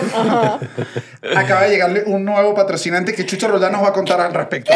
acaba 1.36 1.62
de 1.66 1.70
llegarle 1.70 2.04
un 2.08 2.26
nuevo 2.26 2.56
patrocinante 2.56 3.14
que 3.14 3.24
Chucho 3.24 3.48
Roldán 3.48 3.74
nos 3.74 3.84
va 3.84 3.90
a 3.90 3.94
contar 3.94 4.20
al 4.20 4.34
respecto. 4.34 4.74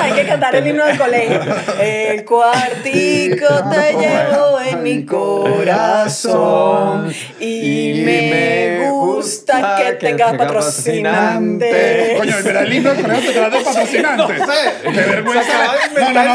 Hay 0.00 0.12
que 0.12 0.26
cantar 0.26 0.56
el 0.56 0.66
himno 0.66 0.84
del 0.86 0.98
colegio. 0.98 1.40
El 1.80 2.24
cuartico 2.24 3.46
te 3.70 3.92
llevo 3.92 4.60
en 4.60 4.82
mi 4.82 5.06
corazón 5.06 7.12
y 7.38 8.02
me 8.04 8.90
gusta 8.90 9.76
que 9.78 9.92
tengas 9.92 10.36
patrocinante. 10.36 12.14
Coño, 12.18 12.36
mira 12.44 12.60
el 12.62 12.72
himno 12.72 12.92
del 12.94 13.02
colegio 13.04 13.32
te 13.32 13.40
de 13.40 13.50
patrocinante. 13.64 14.34
Qué 14.82 14.90
vergüenza. 15.00 15.52
No, 15.94 16.10
no, 16.12 16.20
el 16.20 16.26
no. 16.26 16.34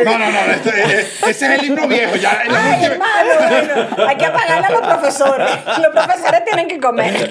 y- 0.00 0.04
No, 0.04 0.18
no, 0.18 0.30
no. 0.30 0.40
este- 0.52 0.70
eh, 1.00 1.06
ese 1.28 1.54
es 1.54 1.60
el 1.60 1.64
himno 1.66 1.86
viejo. 1.86 2.16
Ya, 2.16 2.40
Ay, 2.42 2.48
última- 2.48 2.86
hermano, 2.86 3.30
bueno, 3.38 3.88
hay 4.06 4.16
que 4.16 4.26
pagarle 4.28 4.66
a 4.66 4.70
los 4.70 4.80
profesores. 4.80 5.48
Los 5.78 5.88
profesores 5.92 6.44
tienen 6.44 6.68
que 6.68 6.78
comer. 6.80 7.30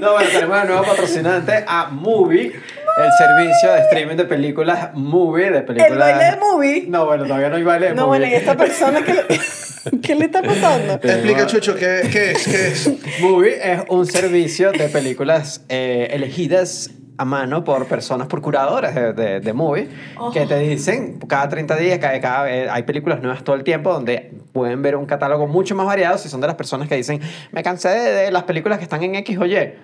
No, 0.00 0.12
bueno, 0.12 0.28
tenemos 0.30 0.62
el 0.62 0.68
nuevo 0.68 0.82
patrocinante 0.84 1.64
a 1.66 1.88
Movie, 1.90 2.46
el 2.52 3.10
servicio 3.18 3.72
de 3.72 3.80
streaming 3.82 4.16
de 4.16 4.24
películas 4.24 4.90
Movie, 4.94 5.50
de 5.50 5.60
películas... 5.62 5.92
El 5.92 5.98
baile 5.98 6.24
de 6.24 6.36
movie. 6.36 6.84
No, 6.88 7.06
bueno, 7.06 7.24
todavía 7.24 7.48
no 7.48 7.56
hay 7.56 7.62
baile 7.64 7.88
de 7.90 7.94
No, 7.94 8.06
Movie. 8.06 8.18
bueno, 8.20 8.32
¿y 8.34 8.36
esta 8.36 8.56
persona 8.56 9.02
qué 9.04 9.14
le, 9.14 10.00
qué 10.02 10.14
le 10.14 10.24
está 10.26 10.42
pasando? 10.42 10.94
Explica, 10.94 11.46
Chucho, 11.46 11.74
¿qué, 11.76 12.08
qué 12.12 12.32
es? 12.32 12.44
¿Qué 12.48 12.66
es? 12.68 13.20
Movie 13.20 13.72
es 13.72 13.80
un 13.88 14.06
servicio 14.06 14.72
de 14.72 14.88
películas 14.88 15.64
eh, 15.68 16.08
elegidas 16.12 16.90
a 17.16 17.24
mano 17.26 17.64
por 17.64 17.86
personas, 17.86 18.28
por 18.28 18.40
curadoras 18.40 18.94
de, 18.94 19.12
de, 19.12 19.40
de 19.40 19.52
Movie, 19.52 19.88
que 20.32 20.46
te 20.46 20.58
dicen 20.58 21.18
cada 21.28 21.48
30 21.50 21.76
días, 21.76 21.98
cada, 21.98 22.18
cada- 22.20 22.50
eh, 22.50 22.66
hay 22.70 22.82
películas 22.84 23.20
nuevas 23.20 23.44
todo 23.44 23.56
el 23.56 23.62
tiempo 23.62 23.92
donde 23.92 24.32
pueden 24.52 24.82
ver 24.82 24.96
un 24.96 25.06
catálogo 25.06 25.46
mucho 25.46 25.74
más 25.74 25.86
variado 25.86 26.18
si 26.18 26.28
son 26.28 26.40
de 26.40 26.46
las 26.46 26.56
personas 26.56 26.88
que 26.88 26.96
dicen, 26.96 27.20
me 27.52 27.62
cansé 27.62 27.88
de, 27.88 28.30
las 28.30 28.44
películas 28.44 28.78
que 28.78 28.84
están 28.84 29.02
en 29.02 29.14
X 29.16 29.38
o 29.38 29.46
Y. 29.46 29.74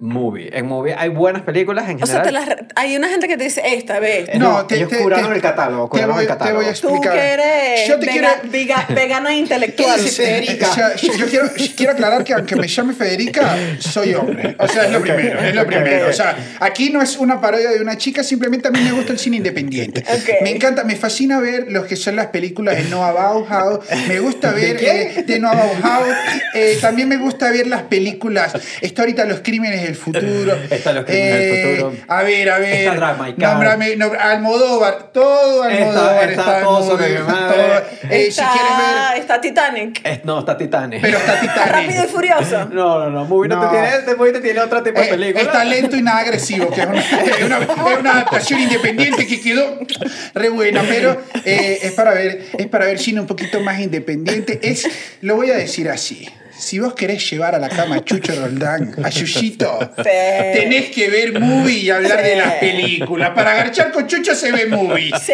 Movie. 0.00 0.50
En 0.56 0.66
Movie 0.66 0.94
hay 0.96 1.08
buenas 1.08 1.42
películas 1.42 1.88
en 1.88 2.02
O 2.02 2.06
sea, 2.06 2.22
general. 2.22 2.44
te 2.46 2.54
las, 2.54 2.64
hay 2.76 2.96
una 2.96 3.08
gente 3.08 3.26
que 3.28 3.36
te 3.36 3.44
dice, 3.44 3.62
esta 3.64 3.98
vez. 3.98 4.28
Eh, 4.28 4.38
no, 4.38 4.66
ellos 4.70 4.90
curaron 5.02 5.32
el 5.32 5.40
catálogo, 5.42 5.84
Te 5.86 5.90
curaron 5.90 6.14
voy, 6.16 6.22
el 6.22 6.28
catálogo. 6.28 6.58
te 6.60 6.64
voy 6.66 6.72
a 6.72 6.80
Tú 6.80 6.88
explicar. 6.88 7.12
que 7.12 7.26
eres 7.28 7.88
Yo 7.88 7.98
te 7.98 8.06
vega- 8.06 8.12
quiero... 8.12 8.28
vega- 8.52 8.86
vegana 8.94 9.30
e 9.30 9.34
¿Qué 9.34 9.38
intelectual. 9.40 10.02
dice 10.02 10.22
Federica? 10.24 10.70
O 10.70 10.74
sea, 10.74 10.94
yo 10.96 11.12
yo 11.14 11.26
quiero, 11.26 11.48
quiero 11.76 11.92
aclarar 11.92 12.22
que 12.24 12.32
aunque 12.34 12.54
me 12.56 12.68
llame 12.68 12.92
Federica, 12.94 13.56
soy 13.80 14.14
hombre. 14.14 14.54
O 14.58 14.68
sea, 14.68 14.84
es 14.86 14.92
lo 14.92 15.00
primero, 15.00 15.40
es 15.40 15.54
lo 15.54 15.66
primero. 15.66 16.08
O 16.08 16.12
sea, 16.12 16.36
aquí 16.60 16.90
no 16.90 17.02
es 17.02 17.16
una 17.16 17.40
parodia 17.40 17.70
de 17.70 17.80
una 17.80 17.96
chica, 17.96 18.22
simplemente 18.22 18.68
a 18.68 18.70
mí 18.70 18.80
me 18.80 18.92
gusta 18.92 19.12
el 19.12 19.18
cine 19.18 19.36
independiente. 19.38 20.00
Ok. 20.08 20.42
Me 20.42 20.50
encanta, 20.50 20.84
me 20.84 20.96
fascina 20.96 21.40
ver 21.40 21.66
los 21.70 21.86
que 21.86 21.96
son 21.96 22.14
las 22.16 22.26
películas 22.28 22.76
de 22.76 22.84
Noah 22.84 23.12
Bauhaus. 23.12 23.80
Me 24.06 24.20
gusta 24.20 24.52
ver 24.52 24.76
quién? 24.76 24.96
eh, 24.96 25.24
de 25.26 25.38
Noah 25.40 25.54
Bauhaus. 25.54 26.14
Eh, 26.54 26.78
también 26.80 27.08
me 27.08 27.16
gusta 27.16 27.50
ver 27.50 27.66
las 27.66 27.82
películas. 27.82 28.52
Está 28.80 29.02
ahorita 29.02 29.24
Los 29.24 29.40
Crímenes 29.40 29.87
del 29.88 29.96
Futuro. 29.96 30.54
Está 30.70 30.92
Los 30.92 31.04
Crímenes 31.04 31.38
del 31.38 31.54
Eh, 31.54 31.76
Futuro. 31.76 32.04
A 32.08 32.22
ver, 32.22 32.50
a 32.50 32.58
ver. 32.58 32.74
Está 32.74 32.94
Drive 32.94 33.28
My 33.30 33.34
Car. 33.34 33.52
Nómbrame, 33.54 33.96
nombra- 33.96 34.30
Almodóvar. 34.32 35.10
Todo 35.12 35.62
Almodóvar 35.64 36.30
está 36.30 36.60
todo 36.62 36.80
movie, 36.80 36.90
sobre 36.90 37.08
mi 37.18 37.26
madre. 37.26 37.56
todo. 37.56 38.10
Eh, 38.10 38.22
si 38.22 38.28
está, 38.28 38.52
quieres 38.52 38.72
ver. 38.78 39.20
está 39.20 39.40
Titanic. 39.40 40.00
Es- 40.04 40.24
no, 40.24 40.38
está 40.40 40.56
Titanic. 40.56 41.00
Pero 41.00 41.18
está 41.18 41.40
Está 41.44 41.64
rápido 41.66 41.90
y 41.90 41.92
Titanic. 41.94 42.10
furioso. 42.10 42.64
No, 42.72 42.98
no, 43.00 43.10
no. 43.10 43.24
Movie 43.24 43.48
no, 43.48 43.56
No. 43.62 43.68
te 43.70 43.76
tiene, 43.76 43.88
este 43.96 44.14
movie 44.16 44.32
te 44.32 44.40
tiene 44.40 44.60
otro 44.60 44.82
tipo 44.82 44.98
de 45.00 45.06
Eh, 45.06 45.10
película. 45.10 45.42
está 45.42 45.64
lento 45.64 45.96
y 45.96 46.02
nada 46.02 46.18
agresivo, 46.20 46.70
que 46.70 46.80
es 46.82 46.86
una, 46.86 47.00
es 47.36 47.42
una, 47.44 47.58
es 47.58 47.98
una 48.00 48.10
adaptación 48.12 48.60
independiente 48.60 49.26
que 49.26 49.40
quedó 49.40 49.78
re 50.34 50.48
buena, 50.50 50.82
pero 50.88 51.20
eh, 51.44 51.78
es, 51.82 51.92
para 51.92 52.12
ver, 52.12 52.44
es 52.56 52.66
para 52.66 52.86
ver 52.86 52.98
cine 52.98 53.20
un 53.20 53.26
poquito 53.26 53.60
más 53.60 53.80
independiente. 53.80 54.58
Es, 54.62 54.88
lo 55.22 55.36
voy 55.36 55.50
a 55.50 55.56
decir 55.56 55.88
así. 55.88 56.28
Si 56.58 56.78
vos 56.80 56.92
querés 56.94 57.30
llevar 57.30 57.54
a 57.54 57.58
la 57.58 57.68
cama 57.68 57.96
a 57.96 58.04
Chucho 58.04 58.32
Roldán, 58.34 58.94
a 59.04 59.08
Yuyito, 59.10 59.78
Sí. 59.96 60.02
tenés 60.02 60.90
que 60.90 61.08
ver 61.08 61.38
movie 61.40 61.78
y 61.78 61.90
hablar 61.90 62.20
de 62.22 62.32
Sí. 62.32 62.36
las 62.38 62.52
películas. 62.54 63.30
Para 63.30 63.52
agarchar 63.52 63.92
con 63.92 64.06
Chucho 64.08 64.34
se 64.34 64.50
ve 64.50 64.66
movie. 64.66 65.12
Sí, 65.20 65.32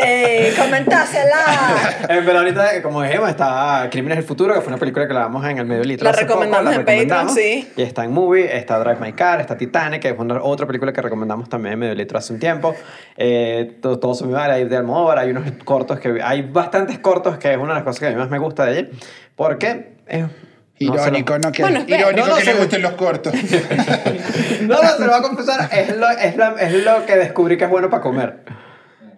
comentásela. 0.58 1.96
Eh, 2.08 2.20
pero 2.24 2.38
ahorita, 2.38 2.82
como 2.82 3.02
dijimos, 3.02 3.30
está 3.30 3.88
Crímenes 3.90 4.18
del 4.18 4.26
Futuro, 4.26 4.54
que 4.54 4.60
fue 4.60 4.68
una 4.68 4.78
película 4.78 5.08
que 5.08 5.14
la 5.14 5.20
vamos 5.20 5.44
en 5.46 5.58
el 5.58 5.64
medio 5.66 5.84
litro. 5.84 6.04
La 6.04 6.10
hace 6.10 6.26
poco, 6.26 6.40
recomendamos 6.42 6.64
la 6.72 6.80
en 6.80 6.84
Patreon, 6.84 7.00
recomendamos. 7.08 7.34
sí. 7.34 7.68
Y 7.76 7.82
está 7.82 8.04
en 8.04 8.12
Movie, 8.12 8.56
está 8.56 8.78
Drive 8.78 8.98
My 9.00 9.12
Car, 9.14 9.40
está 9.40 9.56
Titanic, 9.56 10.02
que 10.02 10.08
es 10.10 10.14
una, 10.18 10.42
otra 10.42 10.66
película 10.66 10.92
que 10.92 11.00
recomendamos 11.00 11.48
también 11.48 11.72
en 11.74 11.78
medio 11.80 11.94
litro 11.94 12.18
hace 12.18 12.32
un 12.34 12.38
tiempo. 12.38 12.74
Eh, 13.16 13.78
todo, 13.80 13.98
todo 13.98 14.14
su 14.14 14.26
madre, 14.26 14.52
hay 14.54 14.64
de 14.64 14.76
Almodóvar, 14.76 15.18
hay 15.18 15.30
unos 15.30 15.44
cortos 15.64 15.98
que... 16.00 16.20
Hay 16.22 16.42
bastantes 16.42 16.98
cortos, 16.98 17.38
que 17.38 17.50
es 17.52 17.56
una 17.56 17.68
de 17.68 17.74
las 17.76 17.82
cosas 17.84 18.00
que 18.00 18.06
a 18.06 18.10
mí 18.10 18.16
más 18.16 18.28
me 18.30 18.38
gusta 18.38 18.66
de 18.66 18.78
ella. 18.80 18.88
Porque... 19.36 19.94
eh, 20.06 20.26
se 20.26 20.53
Irónico, 20.84 21.38
¿no? 21.38 21.52
Que, 21.52 21.62
Bueno, 21.62 21.78
espera, 21.80 22.00
irónico 22.00 22.26
no, 22.26 22.32
no, 22.32 22.38
que 22.38 22.44
le 22.44 22.52
se- 22.52 22.58
gusten 22.58 22.82
los 22.82 22.92
cortos. 22.92 23.34
No, 24.62 24.82
no, 24.82 24.88
se 24.96 25.00
lo 25.00 25.06
voy 25.10 25.18
a 25.18 25.22
confesar. 25.22 25.68
Es 25.72 25.96
lo, 25.96 26.08
es, 26.08 26.36
lo, 26.36 26.56
es 26.58 26.72
lo 26.84 27.04
que 27.06 27.16
descubrí 27.16 27.56
que 27.58 27.64
es 27.64 27.70
bueno 27.70 27.90
para 27.90 28.02
comer. 28.02 28.36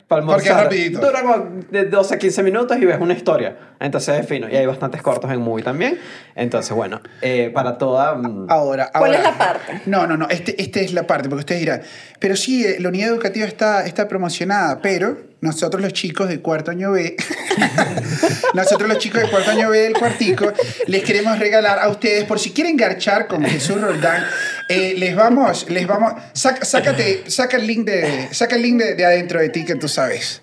Para 0.08 0.25
Porque 0.25 0.48
es 0.48 0.54
rapidito. 0.54 1.00
Dura 1.00 1.20
como 1.22 1.48
de 1.68 1.84
12 1.86 2.14
a 2.14 2.18
15 2.18 2.42
minutos 2.44 2.76
y 2.80 2.84
ves 2.84 2.98
una 3.00 3.12
historia. 3.12 3.56
Entonces 3.80 4.20
es 4.20 4.26
fino. 4.28 4.48
Y 4.48 4.54
hay 4.54 4.64
bastantes 4.64 5.02
cortos 5.02 5.30
en 5.32 5.40
movie 5.40 5.64
también. 5.64 5.98
Entonces, 6.36 6.70
bueno, 6.76 7.00
eh, 7.22 7.50
para 7.52 7.76
toda... 7.76 8.14
mm, 8.14 8.46
Ahora, 8.48 8.88
¿Cuál 8.92 9.16
ahora- 9.16 9.18
es 9.18 9.25
la 9.25 9.36
parte? 9.38 9.80
No, 9.86 10.06
no, 10.06 10.16
no. 10.16 10.28
Este, 10.28 10.62
este 10.62 10.84
es 10.84 10.92
la 10.92 11.08
parte, 11.08 11.28
porque 11.28 11.40
ustedes 11.40 11.60
dirán, 11.60 11.82
pero 12.20 12.36
sí, 12.36 12.64
eh, 12.64 12.76
la 12.78 12.88
unidad 12.90 13.08
educativa 13.08 13.46
está, 13.46 13.84
está 13.84 14.06
promocionada, 14.06 14.80
pero 14.80 15.18
nosotros 15.40 15.82
los 15.82 15.92
chicos 15.92 16.28
de 16.28 16.40
cuarto 16.40 16.70
año 16.70 16.92
B, 16.92 17.16
nosotros 18.54 18.88
los 18.88 18.98
chicos 18.98 19.22
de 19.22 19.28
cuarto 19.28 19.50
año 19.50 19.70
B 19.70 19.78
del 19.80 19.92
cuartico, 19.94 20.52
les 20.86 21.02
queremos 21.04 21.38
regalar 21.38 21.78
a 21.78 21.88
ustedes, 21.88 22.25
por 22.25 22.38
si 22.38 22.52
quieren 22.52 22.76
garchar 22.76 23.26
con 23.26 23.44
Jesús 23.44 23.80
Roldán, 23.80 24.25
eh, 24.68 24.94
les 24.96 25.14
vamos, 25.14 25.66
les 25.70 25.87
vamos, 25.87 26.14
saca, 26.32 26.64
sácate, 26.64 27.25
saca 27.28 27.56
el 27.56 27.66
link 27.66 27.87
de, 27.87 28.28
saca 28.32 28.56
el 28.56 28.62
link 28.62 28.78
de, 28.78 28.94
de 28.94 29.04
adentro 29.04 29.40
de 29.40 29.49
ti 29.50 29.64
que 29.64 29.75
tú 29.76 29.88
sabes. 29.88 30.42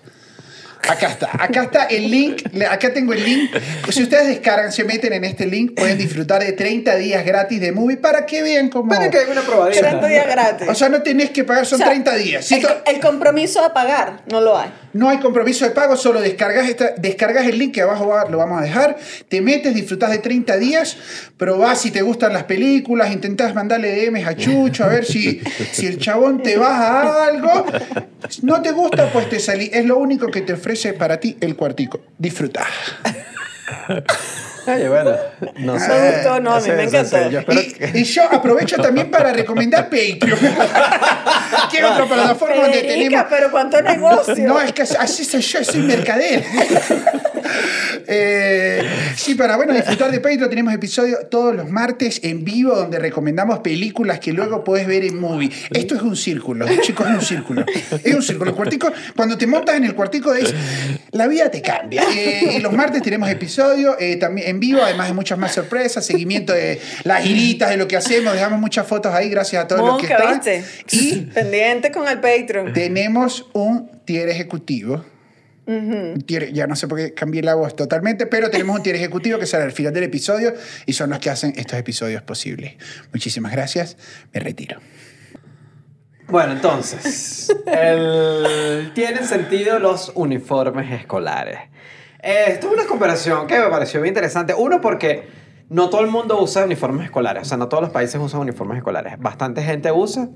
Acá 0.86 1.06
está, 1.08 1.30
acá 1.42 1.62
está 1.62 1.84
el 1.84 2.10
link, 2.10 2.42
acá 2.68 2.92
tengo 2.92 3.14
el 3.14 3.24
link. 3.24 3.50
Si 3.90 4.02
ustedes 4.02 4.26
descargan, 4.26 4.70
se 4.70 4.84
meten 4.84 5.14
en 5.14 5.24
este 5.24 5.46
link, 5.46 5.72
pueden 5.74 5.96
disfrutar 5.96 6.44
de 6.44 6.52
30 6.52 6.96
días 6.96 7.24
gratis 7.24 7.58
de 7.58 7.72
movie 7.72 7.96
para 7.96 8.26
que 8.26 8.42
vean 8.42 8.68
cómo... 8.68 8.90
Para 8.90 9.10
que 9.10 9.16
hay 9.16 9.30
una 9.30 9.40
probadita. 9.40 9.80
30 9.80 10.06
días 10.08 10.26
gratis. 10.26 10.68
O 10.68 10.74
sea, 10.74 10.90
no 10.90 11.02
tenés 11.02 11.30
que 11.30 11.42
pagar, 11.42 11.64
son 11.64 11.76
O 11.76 11.78
sea, 11.78 11.86
30 11.86 12.14
días. 12.16 12.44
Si 12.44 12.56
el, 12.56 12.62
to- 12.62 12.68
co- 12.68 12.90
el 12.90 13.00
compromiso 13.00 13.64
a 13.64 13.72
pagar 13.72 14.24
no 14.30 14.42
lo 14.42 14.58
hay. 14.58 14.68
No 14.94 15.10
hay 15.10 15.18
compromiso 15.18 15.64
de 15.66 15.72
pago, 15.72 15.96
solo 15.96 16.20
descargas, 16.20 16.68
esta, 16.68 16.92
descargas 16.96 17.46
el 17.46 17.58
link 17.58 17.74
que 17.74 17.82
abajo 17.82 18.06
va- 18.08 18.24
lo 18.30 18.38
vamos 18.38 18.60
a 18.60 18.64
dejar, 18.64 18.96
te 19.28 19.40
metes, 19.42 19.74
disfrutas 19.74 20.10
de 20.10 20.18
30 20.18 20.56
días, 20.56 20.96
probás 21.36 21.80
si 21.82 21.90
te 21.90 22.00
gustan 22.02 22.32
las 22.32 22.44
películas, 22.44 23.12
intentás 23.12 23.54
mandarle 23.54 23.94
DMs 23.94 24.26
a 24.26 24.34
Chucho 24.36 24.84
a 24.84 24.88
ver 24.88 25.04
si, 25.04 25.40
si 25.72 25.86
el 25.86 25.98
chabón 25.98 26.42
te 26.42 26.56
baja 26.56 27.02
a 27.02 27.26
algo. 27.26 27.66
No 28.42 28.62
te 28.62 28.72
gusta, 28.72 29.12
pues 29.12 29.28
te 29.28 29.38
salí. 29.38 29.68
Es 29.72 29.84
lo 29.84 29.98
único 29.98 30.28
que 30.28 30.40
te 30.40 30.54
ofrece 30.54 30.94
para 30.94 31.20
ti 31.20 31.36
el 31.40 31.56
cuartico. 31.56 32.00
Disfruta. 32.18 32.64
Oye, 34.66 34.88
bueno, 34.88 35.10
no 35.56 35.78
sé. 35.78 35.88
Me 35.88 36.10
gustó, 36.12 36.40
no, 36.40 36.54
a 36.54 36.60
mí 36.60 36.68
me 36.70 36.84
encantó. 36.84 37.28
yo 37.28 37.40
Y, 37.40 37.72
que- 37.72 37.98
y 37.98 38.04
yo 38.04 38.22
aprovecho 38.30 38.76
también 38.76 39.10
para 39.10 39.32
recomendar 39.32 39.84
Patreon. 39.90 40.38
que 41.70 41.78
es 41.78 41.84
otra 41.84 42.06
plataforma 42.06 42.62
donde 42.62 42.80
tenemos. 42.82 43.24
pero 43.28 43.50
cuánto 43.50 43.82
negocio. 43.82 44.34
No, 44.46 44.60
es 44.60 44.72
que 44.72 44.82
así 44.82 45.24
soy 45.24 45.42
yo, 45.42 45.62
soy 45.64 45.80
mercader. 45.82 46.44
Eh, 48.06 48.82
sí, 49.16 49.34
para 49.34 49.56
bueno, 49.56 49.72
disfrutar 49.74 50.10
de 50.10 50.20
Patreon 50.20 50.48
tenemos 50.50 50.74
episodios 50.74 51.28
todos 51.30 51.54
los 51.54 51.68
martes 51.70 52.20
en 52.22 52.44
vivo 52.44 52.74
donde 52.74 52.98
recomendamos 52.98 53.60
películas 53.60 54.18
que 54.18 54.32
luego 54.32 54.64
puedes 54.64 54.86
ver 54.86 55.04
en 55.04 55.18
movie. 55.18 55.50
Esto 55.70 55.94
es 55.94 56.02
un 56.02 56.16
círculo, 56.16 56.66
chicos, 56.82 57.06
es 57.06 57.14
un 57.14 57.22
círculo. 57.22 57.64
Es 58.02 58.14
un 58.14 58.22
círculo. 58.22 58.50
El 58.50 58.56
cuartico, 58.56 58.92
cuando 59.16 59.38
te 59.38 59.46
montas 59.46 59.76
en 59.76 59.84
el 59.84 59.94
cuartico, 59.94 60.34
es, 60.34 60.54
la 61.12 61.26
vida 61.26 61.50
te 61.50 61.62
cambia. 61.62 62.02
Eh, 62.14 62.56
y 62.56 62.60
los 62.60 62.72
martes 62.72 63.02
tenemos 63.02 63.28
episodios 63.30 63.53
eh, 63.58 64.16
también 64.16 64.48
en 64.48 64.60
vivo, 64.60 64.80
además 64.82 65.08
de 65.08 65.14
muchas 65.14 65.38
más 65.38 65.52
sorpresas, 65.52 66.04
seguimiento 66.04 66.52
de 66.52 66.80
las 67.04 67.22
giritas, 67.22 67.70
de 67.70 67.76
lo 67.76 67.86
que 67.88 67.96
hacemos. 67.96 68.32
Dejamos 68.34 68.60
muchas 68.60 68.86
fotos 68.86 69.12
ahí, 69.14 69.28
gracias 69.30 69.64
a 69.64 69.68
todos 69.68 69.86
los 69.86 70.00
que 70.00 70.12
están. 70.12 70.34
¿viste? 70.34 70.64
Y 70.92 71.16
Pendiente 71.32 71.90
con 71.90 72.06
el 72.08 72.20
Patreon. 72.20 72.72
tenemos 72.72 73.46
un 73.52 73.90
tier 74.04 74.28
ejecutivo. 74.28 75.04
Un 75.66 76.22
tier- 76.26 76.52
ya 76.52 76.66
no 76.66 76.76
sé 76.76 76.86
por 76.88 76.98
qué 76.98 77.14
cambié 77.14 77.40
la 77.42 77.54
voz 77.54 77.74
totalmente, 77.74 78.26
pero 78.26 78.50
tenemos 78.50 78.76
un 78.76 78.82
tier 78.82 78.96
ejecutivo 78.96 79.38
que 79.38 79.46
sale 79.46 79.64
al 79.64 79.72
final 79.72 79.94
del 79.94 80.04
episodio 80.04 80.52
y 80.84 80.92
son 80.92 81.08
los 81.08 81.20
que 81.20 81.30
hacen 81.30 81.54
estos 81.56 81.78
episodios 81.78 82.22
posibles. 82.22 82.74
Muchísimas 83.14 83.50
gracias. 83.52 83.96
Me 84.34 84.40
retiro. 84.40 84.78
Bueno, 86.28 86.52
entonces, 86.52 87.54
el- 87.66 88.92
tienen 88.94 89.24
sentido 89.26 89.78
los 89.78 90.12
uniformes 90.14 90.90
escolares. 91.00 91.58
Eh, 92.24 92.44
Esto 92.48 92.68
es 92.68 92.72
una 92.72 92.86
comparación 92.86 93.46
que 93.46 93.58
me 93.58 93.66
pareció 93.68 94.00
bien 94.00 94.12
interesante. 94.12 94.54
Uno, 94.54 94.80
porque 94.80 95.28
no 95.68 95.90
todo 95.90 96.00
el 96.00 96.06
mundo 96.08 96.40
usa 96.40 96.64
uniformes 96.64 97.04
escolares, 97.06 97.42
o 97.42 97.44
sea, 97.46 97.56
no 97.58 97.68
todos 97.68 97.82
los 97.82 97.90
países 97.92 98.20
usan 98.20 98.40
uniformes 98.40 98.78
escolares. 98.78 99.14
Bastante 99.18 99.62
gente 99.62 99.90
usa, 99.92 100.28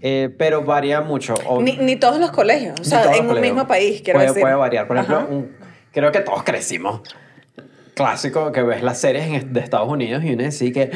eh, 0.00 0.34
pero 0.38 0.62
varía 0.62 1.00
mucho. 1.02 1.34
O- 1.46 1.60
Ni, 1.62 1.76
ni 1.78 1.96
todos 1.96 2.18
los 2.18 2.30
colegios, 2.30 2.78
o 2.80 2.84
sea, 2.84 3.02
en 3.02 3.08
un 3.08 3.26
colegios. 3.28 3.40
mismo 3.40 3.66
país, 3.66 4.00
quiero 4.02 4.18
puede, 4.18 4.28
decir. 4.28 4.42
Puede 4.42 4.54
variar. 4.54 4.86
Por 4.86 4.96
ejemplo, 4.96 5.26
un- 5.30 5.56
creo 5.92 6.12
que 6.12 6.20
todos 6.20 6.42
crecimos. 6.44 7.00
Clásico 7.94 8.50
que 8.50 8.60
ves 8.62 8.82
las 8.82 8.98
series 9.00 9.26
en- 9.26 9.52
de 9.52 9.60
Estados 9.60 9.88
Unidos 9.88 10.24
y 10.24 10.32
uno 10.34 10.42
dice 10.42 10.72
que 10.72 10.90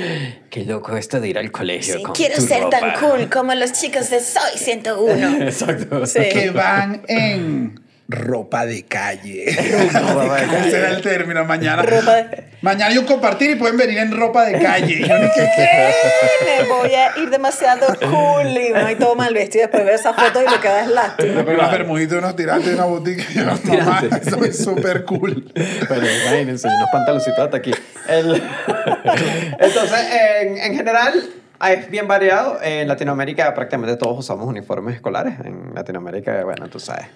qué 0.50 0.64
loco 0.64 0.96
esto 0.96 1.20
de 1.20 1.28
ir 1.28 1.38
al 1.38 1.52
colegio. 1.52 1.94
Sí, 1.98 2.02
con 2.02 2.12
quiero 2.12 2.34
tu 2.36 2.42
ser 2.42 2.68
tan 2.70 2.92
ropa". 2.94 3.00
cool 3.00 3.28
como 3.30 3.54
los 3.54 3.72
chicos 3.72 4.10
de 4.10 4.18
Soy 4.20 4.56
101. 4.58 5.36
Exacto. 5.44 6.06
Sí. 6.06 6.20
Que 6.32 6.50
van 6.50 7.02
en 7.06 7.80
ropa 8.10 8.64
de 8.64 8.84
calle. 8.84 9.44
Ropa 9.92 10.36
de 10.40 10.46
calle. 10.46 10.68
Ese 10.68 10.78
era 10.78 10.88
el 10.90 11.02
término. 11.02 11.44
Mañana. 11.44 11.82
Ropa 11.82 12.14
de- 12.14 12.48
Mañana 12.62 12.86
hay 12.90 12.98
un 12.98 13.04
compartir 13.04 13.50
y 13.50 13.54
pueden 13.56 13.76
venir 13.76 13.98
en 13.98 14.16
ropa 14.18 14.44
de 14.46 14.58
calle. 14.58 15.06
Yo 15.06 15.18
ni 15.18 15.30
que- 15.30 15.50
¿Qué? 15.56 15.92
Me 16.62 16.68
voy 16.68 16.90
a 16.94 17.16
ir 17.18 17.28
demasiado 17.30 17.86
cool 18.10 18.46
y 18.48 18.72
me 18.72 18.82
voy 18.82 18.94
todo 18.96 19.14
mal 19.14 19.32
vestido. 19.34 19.62
Después 19.64 19.84
veo 19.84 19.94
esa 19.94 20.14
foto 20.14 20.42
y 20.42 20.46
lo 20.50 20.58
que 20.60 20.68
da 20.68 20.82
es 20.82 20.88
lástima. 20.88 21.44
Con 21.44 21.54
unas 21.54 21.70
bermuditas, 21.70 22.18
unos 22.18 22.34
tirantes 22.34 22.68
de 22.68 22.74
una 22.74 22.84
boutique. 22.86 23.24
Y 23.30 23.34
yo, 23.34 23.44
mamá, 23.44 23.58
tirantes. 24.00 24.26
eso 24.26 24.42
es 24.44 24.64
súper 24.64 25.04
cool. 25.04 25.52
Bueno, 25.88 26.04
imagínense, 26.24 26.66
unos 26.66 26.88
pantaloncitos 26.90 27.38
hasta 27.38 27.58
aquí. 27.58 27.72
El- 28.08 28.42
Entonces, 29.60 29.98
en, 30.40 30.56
en 30.58 30.74
general, 30.76 31.12
es 31.68 31.90
bien 31.90 32.08
variado. 32.08 32.58
En 32.62 32.88
Latinoamérica 32.88 33.52
prácticamente 33.54 33.96
todos 33.96 34.18
usamos 34.18 34.46
uniformes 34.46 34.94
escolares. 34.96 35.34
En 35.44 35.74
Latinoamérica, 35.74 36.42
bueno, 36.44 36.68
tú 36.68 36.80
sabes. 36.80 37.06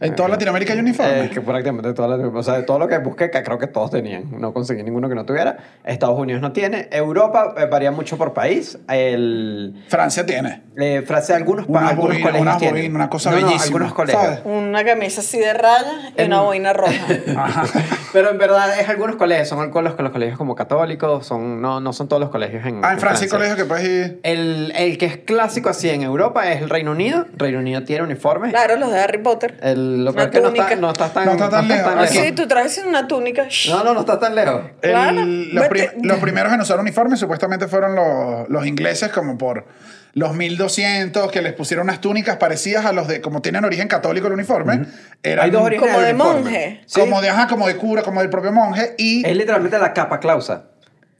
En 0.00 0.14
toda 0.14 0.28
Latinoamérica 0.28 0.72
hay 0.74 0.78
uniforme. 0.78 1.24
Eh, 1.24 1.30
que 1.30 1.40
prácticamente 1.40 1.92
toda 1.92 2.16
la- 2.16 2.26
o 2.28 2.42
sea, 2.42 2.54
de 2.54 2.62
todo 2.62 2.78
lo 2.78 2.86
que 2.86 2.98
busqué, 2.98 3.30
que 3.30 3.42
creo 3.42 3.58
que 3.58 3.66
todos 3.66 3.90
tenían. 3.90 4.30
No 4.40 4.52
conseguí 4.52 4.82
ninguno 4.84 5.08
que 5.08 5.14
no 5.16 5.24
tuviera. 5.26 5.56
Estados 5.84 6.18
Unidos 6.18 6.40
no 6.40 6.52
tiene. 6.52 6.88
Europa 6.92 7.54
eh, 7.58 7.66
varía 7.70 7.90
mucho 7.90 8.16
por 8.16 8.32
país. 8.32 8.78
El, 8.88 9.84
Francia 9.88 10.24
tiene. 10.24 10.62
eh, 10.76 11.02
Francia, 11.06 11.34
algunos, 11.34 11.66
Una 11.68 11.88
algunos 11.88 12.12
boina, 12.14 12.22
colegios 12.22 12.42
una 12.42 12.58
tienen. 12.58 12.82
boina, 12.82 12.94
una 12.94 13.10
cosa 13.10 13.30
No, 13.32 13.40
no, 13.40 13.46
bellísima, 13.46 13.64
algunos 13.64 13.92
colegios. 13.94 14.22
¿sabes? 14.22 14.40
Una 14.44 14.84
camisa 14.84 15.20
así 15.20 15.38
de 15.38 15.52
rayas 15.52 16.12
y 16.16 16.22
una 16.22 16.40
boina 16.42 16.72
roja. 16.72 16.92
Pero 18.12 18.30
en 18.30 18.38
verdad 18.38 18.78
es 18.80 18.88
algunos 18.88 19.16
colegios. 19.16 19.48
Son 19.48 19.58
los, 19.58 19.74
los 19.98 20.12
colegios 20.12 20.38
como 20.38 20.54
católicos. 20.54 21.26
Son, 21.26 21.60
no, 21.60 21.80
no 21.80 21.92
son 21.92 22.08
todos 22.08 22.20
los 22.20 22.30
colegios 22.30 22.64
en 22.64 22.84
Ah, 22.84 22.92
en 22.92 23.00
Francia 23.00 23.24
hay 23.24 23.30
colegios 23.30 23.56
que 23.56 23.64
puedes 23.64 23.84
ir. 23.84 24.20
El, 24.22 24.72
el 24.76 24.96
que 24.98 25.06
es 25.06 25.16
clásico 25.18 25.68
así 25.68 25.88
en 25.90 26.02
Europa 26.02 26.50
es 26.52 26.62
el 26.62 26.70
Reino 26.70 26.92
Unido. 26.92 27.26
Reino 27.36 27.58
Unido 27.58 27.82
tiene 27.82 28.02
uniformes. 28.04 28.50
Claro, 28.52 28.76
los 28.76 28.92
de 28.92 29.00
Harry 29.00 29.18
Potter. 29.18 29.56
El, 29.62 29.87
lo 29.96 30.10
Una 30.12 30.12
peor 30.12 30.26
es 30.26 30.30
que 30.30 30.40
no 30.40 30.48
está, 30.48 30.64
túnica. 30.64 30.76
no 30.80 30.90
está 30.90 31.12
tan, 31.12 31.24
No 31.26 31.32
está 31.32 31.50
tan 31.50 31.68
lejos. 31.68 31.84
tan 31.84 31.98
Aquí. 31.98 32.18
Sí, 32.18 32.32
tú 32.32 32.46
traes 32.46 32.78
una 32.86 33.06
túnica. 33.08 33.46
No, 33.68 33.84
no, 33.84 33.94
no 33.94 34.00
está 34.00 34.18
tan 34.18 34.34
lejos. 34.34 34.62
El- 34.82 34.90
Claro. 34.90 35.24
los, 35.26 35.68
prim- 35.68 35.90
los 36.02 36.18
primeros 36.18 36.52
en 36.52 36.60
usar 36.60 36.78
uniformes 36.80 37.18
supuestamente 37.18 37.66
fueron 37.68 37.94
los, 37.94 38.48
los 38.48 38.66
ingleses 38.66 39.08
como 39.10 39.36
por 39.38 39.66
los 40.14 40.34
1200 40.34 41.30
que 41.30 41.42
les 41.42 41.52
pusieron 41.52 41.84
unas 41.86 42.00
túnicas 42.00 42.36
parecidas 42.38 42.84
a 42.86 42.92
los 42.92 43.06
de 43.08 43.20
como 43.20 43.40
tienen 43.42 43.64
origen 43.64 43.88
católico 43.88 44.26
el 44.26 44.32
uniforme 44.32 44.86
eran 45.22 45.44
Hay 45.44 45.50
dos 45.50 45.62
orígenes 45.62 45.90
Como 45.94 46.02
de 46.04 46.12
uniforme. 46.12 46.40
monje. 46.42 46.80
Sí. 46.86 47.00
como 47.00 47.20
de 47.20 47.28
ajá, 47.30 47.46
como 47.46 47.66
de 47.68 47.76
cura 47.76 48.02
como 48.02 48.20
del 48.20 48.30
propio 48.30 48.50
monje 48.52 48.94
y 48.98 49.24
Es 49.26 49.36
literalmente 49.36 49.78
la 49.78 49.92
capa 49.92 50.18
clausa. 50.20 50.64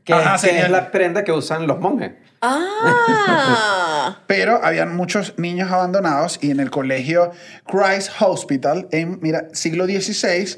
Que, 0.05 0.15
Ajá, 0.15 0.33
que 0.33 0.39
sería 0.39 0.65
es 0.65 0.71
la 0.71 0.91
prenda 0.91 1.23
que 1.23 1.33
usan 1.33 1.67
los 1.67 1.79
monjes. 1.81 2.13
Ah. 2.41 4.19
pero 4.27 4.65
habían 4.65 4.97
muchos 4.97 5.35
niños 5.39 5.71
abandonados 5.73 6.39
y 6.41 6.51
en 6.51 6.61
el 6.61 6.71
colegio 6.71 7.33
Christ 7.67 8.11
Hospital 8.21 8.89
en 8.93 9.19
mira 9.21 9.49
siglo 9.53 9.87
XVI 9.87 10.57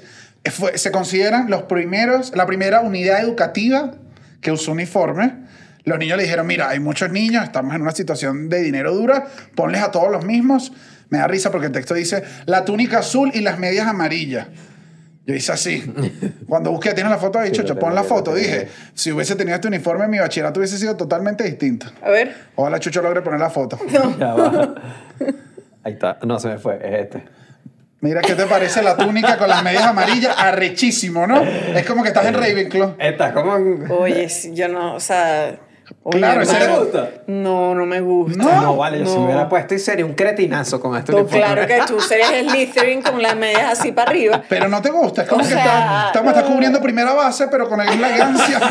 se 0.74 0.92
consideran 0.92 1.48
los 1.50 1.62
primeros 1.62 2.32
la 2.36 2.46
primera 2.46 2.80
unidad 2.80 3.20
educativa 3.20 3.92
que 4.40 4.52
usó 4.52 4.72
uniforme. 4.72 5.48
Los 5.84 5.98
niños 5.98 6.18
le 6.18 6.24
dijeron 6.24 6.46
mira 6.46 6.68
hay 6.68 6.80
muchos 6.80 7.10
niños 7.10 7.44
estamos 7.44 7.74
en 7.74 7.82
una 7.82 7.92
situación 7.92 8.48
de 8.48 8.60
dinero 8.60 8.94
dura 8.94 9.26
ponles 9.54 9.82
a 9.82 9.90
todos 9.90 10.10
los 10.10 10.24
mismos 10.24 10.72
me 11.08 11.18
da 11.18 11.26
risa 11.26 11.50
porque 11.50 11.66
el 11.66 11.72
texto 11.72 11.94
dice 11.94 12.22
la 12.44 12.64
túnica 12.64 12.98
azul 12.98 13.30
y 13.32 13.40
las 13.40 13.58
medias 13.58 13.86
amarillas 13.86 14.48
yo 15.30 15.36
hice 15.36 15.52
así. 15.52 15.92
Cuando 16.48 16.70
busqué, 16.70 16.92
tienes 16.92 17.10
la 17.10 17.18
foto 17.18 17.38
ahí, 17.38 17.50
Sí, 17.50 17.56
Chocho, 17.56 17.74
lo 17.74 17.80
pon 17.80 17.94
la 17.94 18.02
foto. 18.04 18.34
Dije, 18.34 18.68
si 18.94 19.12
hubiese 19.12 19.36
tenido 19.36 19.54
este 19.54 19.68
uniforme, 19.68 20.08
mi 20.08 20.18
bachillerato 20.18 20.60
hubiese 20.60 20.76
sido 20.78 20.96
totalmente 20.96 21.44
distinto. 21.44 21.86
A 22.02 22.10
ver. 22.10 22.34
Ojalá 22.56 22.80
Chucho 22.80 23.00
logre 23.02 23.22
poner 23.22 23.40
la 23.40 23.50
foto. 23.50 23.78
Ya 24.18 24.34
va. 24.34 24.74
Ahí 25.84 25.92
está. 25.92 26.18
No, 26.24 26.38
se 26.38 26.48
me 26.48 26.58
fue. 26.58 26.76
Es 26.82 27.04
este. 27.04 27.24
Mira, 28.00 28.22
¿qué 28.22 28.34
te 28.34 28.46
parece 28.46 28.82
la 28.82 28.96
túnica 28.96 29.36
con 29.36 29.48
las 29.48 29.62
medias 29.62 29.84
amarillas? 29.84 30.34
Arrechísimo, 30.38 31.26
¿no? 31.26 31.42
Es 31.42 31.86
como 31.86 32.02
que 32.02 32.08
estás 32.08 32.26
en 32.26 32.34
Ravenclaw. 32.34 32.96
Está 32.98 33.32
como 33.34 33.56
en... 33.56 33.90
Oye, 33.90 34.26
yo 34.52 34.68
no, 34.68 34.94
o 34.94 35.00
sea. 35.00 35.58
Claro, 36.10 36.44
¿No 36.44 36.52
te 36.52 36.66
gusta? 36.68 37.08
No, 37.26 37.74
no 37.74 37.86
me 37.86 38.00
gusta. 38.00 38.42
No, 38.42 38.76
vale, 38.76 39.00
yo 39.00 39.06
si 39.06 39.12
No. 39.14 39.20
me 39.20 39.26
hubiera 39.26 39.48
puesto 39.48 39.74
y 39.74 39.78
sería 39.78 40.04
un 40.04 40.14
cretinazo 40.14 40.80
con 40.80 40.96
este 40.96 41.12
Tú, 41.12 41.18
uniforme. 41.18 41.44
claro 41.44 41.66
que 41.66 41.80
tú 41.86 42.00
serías 42.00 42.30
Slytherin 42.30 43.02
con 43.02 43.22
las 43.22 43.36
medias 43.36 43.78
así 43.78 43.92
para 43.92 44.10
arriba. 44.10 44.42
Pero 44.48 44.68
no 44.68 44.80
te 44.82 44.90
gusta. 44.90 45.22
Es 45.22 45.28
como 45.28 45.42
O 45.42 45.44
que 45.46 45.52
sea, 45.52 45.62
estás, 45.64 46.06
estamos, 46.06 46.28
estás 46.32 46.44
no. 46.48 46.52
cubriendo 46.54 46.80
primera 46.80 47.12
base, 47.12 47.48
pero 47.48 47.68
con 47.68 47.78
la 47.78 47.84
elegancia. 47.92 48.60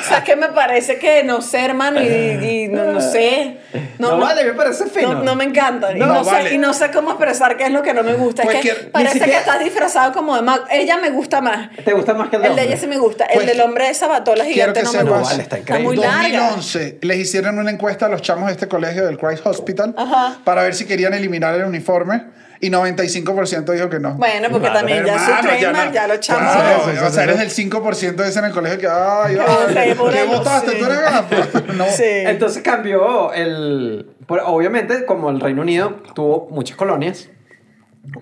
O 0.00 0.04
sea, 0.08 0.24
que 0.24 0.36
me 0.36 0.48
parece 0.48 0.98
que 0.98 1.22
no 1.24 1.42
sé, 1.42 1.64
hermano, 1.64 2.00
y, 2.02 2.06
y 2.06 2.68
no, 2.68 2.84
no 2.92 3.00
sé. 3.00 3.58
No, 3.98 4.16
vale, 4.18 4.44
me 4.44 4.52
parece 4.54 4.86
fino. 4.86 5.14
No, 5.14 5.22
no 5.22 5.34
me 5.34 5.44
encanta. 5.44 5.92
y, 5.94 5.98
No, 5.98 6.06
no 6.06 6.24
sé, 6.24 6.30
vale. 6.30 6.54
y 6.54 6.58
no 6.58 6.72
sé 6.72 6.90
cómo 6.90 7.10
expresar 7.10 7.56
qué 7.56 7.64
es 7.64 7.70
lo 7.72 7.82
que 7.82 7.92
no 7.92 8.02
me 8.02 8.14
gusta. 8.14 8.42
Pues 8.44 8.56
es 8.56 8.62
que, 8.62 8.68
que 8.68 8.86
parece 8.90 9.14
siquiera- 9.14 9.32
que 9.32 9.38
estás 9.50 9.58
disfrazado 9.64 10.12
como 10.12 10.34
de 10.36 10.42
mag. 10.42 10.62
Ella 10.70 10.96
me 10.98 11.10
gusta 11.10 11.40
más. 11.40 11.68
¿Te 11.84 11.92
gusta 11.92 12.14
más 12.14 12.28
que 12.30 12.36
el 12.36 12.42
de 12.42 12.48
El 12.48 12.56
de 12.56 12.62
ella 12.64 12.76
sí 12.76 12.86
me 12.86 12.96
gusta. 12.98 13.26
Pues 13.26 13.40
el 13.40 13.46
del 13.46 13.60
hombre 13.60 13.88
de 13.88 13.94
Sabatola 13.94 14.44
gigante 14.44 14.82
no 14.82 14.92
me 14.92 15.02
gusta. 15.02 15.20
vale, 15.20 15.42
está 15.42 15.58
increíble. 15.58 15.87
Muy 15.88 15.96
larga. 16.04 16.38
2011 16.50 16.98
les 17.02 17.18
hicieron 17.18 17.58
una 17.58 17.70
encuesta 17.70 18.06
a 18.06 18.08
los 18.08 18.22
chamos 18.22 18.46
de 18.46 18.52
este 18.52 18.68
colegio 18.68 19.04
del 19.06 19.18
Christ 19.18 19.46
Hospital 19.46 19.94
Ajá. 19.96 20.38
para 20.44 20.62
ver 20.62 20.74
si 20.74 20.84
querían 20.86 21.14
eliminar 21.14 21.54
el 21.54 21.64
uniforme 21.64 22.24
y 22.60 22.70
95% 22.70 23.72
dijo 23.72 23.88
que 23.88 24.00
no. 24.00 24.14
Bueno, 24.14 24.48
porque 24.50 24.68
también 24.70 25.04
ya 25.06 25.16
su 25.18 25.24
Hermano, 25.30 25.42
trademark, 25.48 25.92
ya, 25.92 26.06
no- 26.08 26.14
lo 26.14 26.20
chamos. 26.20 26.52
Claro, 26.52 26.78
Sí, 26.84 26.90
sí, 26.90 26.96
sí, 26.98 27.04
o 27.04 27.10
sea, 27.10 27.22
eres 27.24 27.38
del 27.38 27.50
5% 27.50 28.16
de 28.16 28.28
ese 28.28 28.38
en 28.40 28.44
el 28.46 28.52
colegio 28.52 28.78
que, 28.80 28.88
ay, 28.88 29.38
ay, 29.76 29.94
por 29.94 30.12
¿qué 30.12 30.24
votaste? 30.24 30.72
sí. 30.72 30.76
¿Tú 30.78 30.84
eres 30.86 31.00
gato? 31.00 31.36
No. 31.74 31.86
Sí. 31.86 32.02
Entonces 32.04 32.62
cambió 32.62 33.32
el... 33.32 34.10
Obviamente, 34.44 35.04
como 35.06 35.30
el 35.30 35.40
Reino 35.40 35.62
Unido 35.62 36.02
tuvo 36.14 36.48
muchas 36.50 36.76
colonias, 36.76 37.28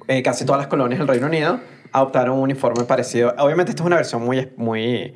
eh, 0.09 0.23
casi 0.23 0.45
todas 0.45 0.59
las 0.61 0.69
colonias 0.69 0.99
del 0.99 1.09
Reino 1.09 1.27
Unido 1.29 1.61
adoptaron 1.93 2.37
un 2.37 2.43
uniforme 2.43 2.85
parecido. 2.85 3.35
Obviamente, 3.39 3.71
esta 3.71 3.83
es 3.83 3.87
una 3.87 3.97
versión 3.97 4.23
muy... 4.23 4.53
muy 4.59 5.15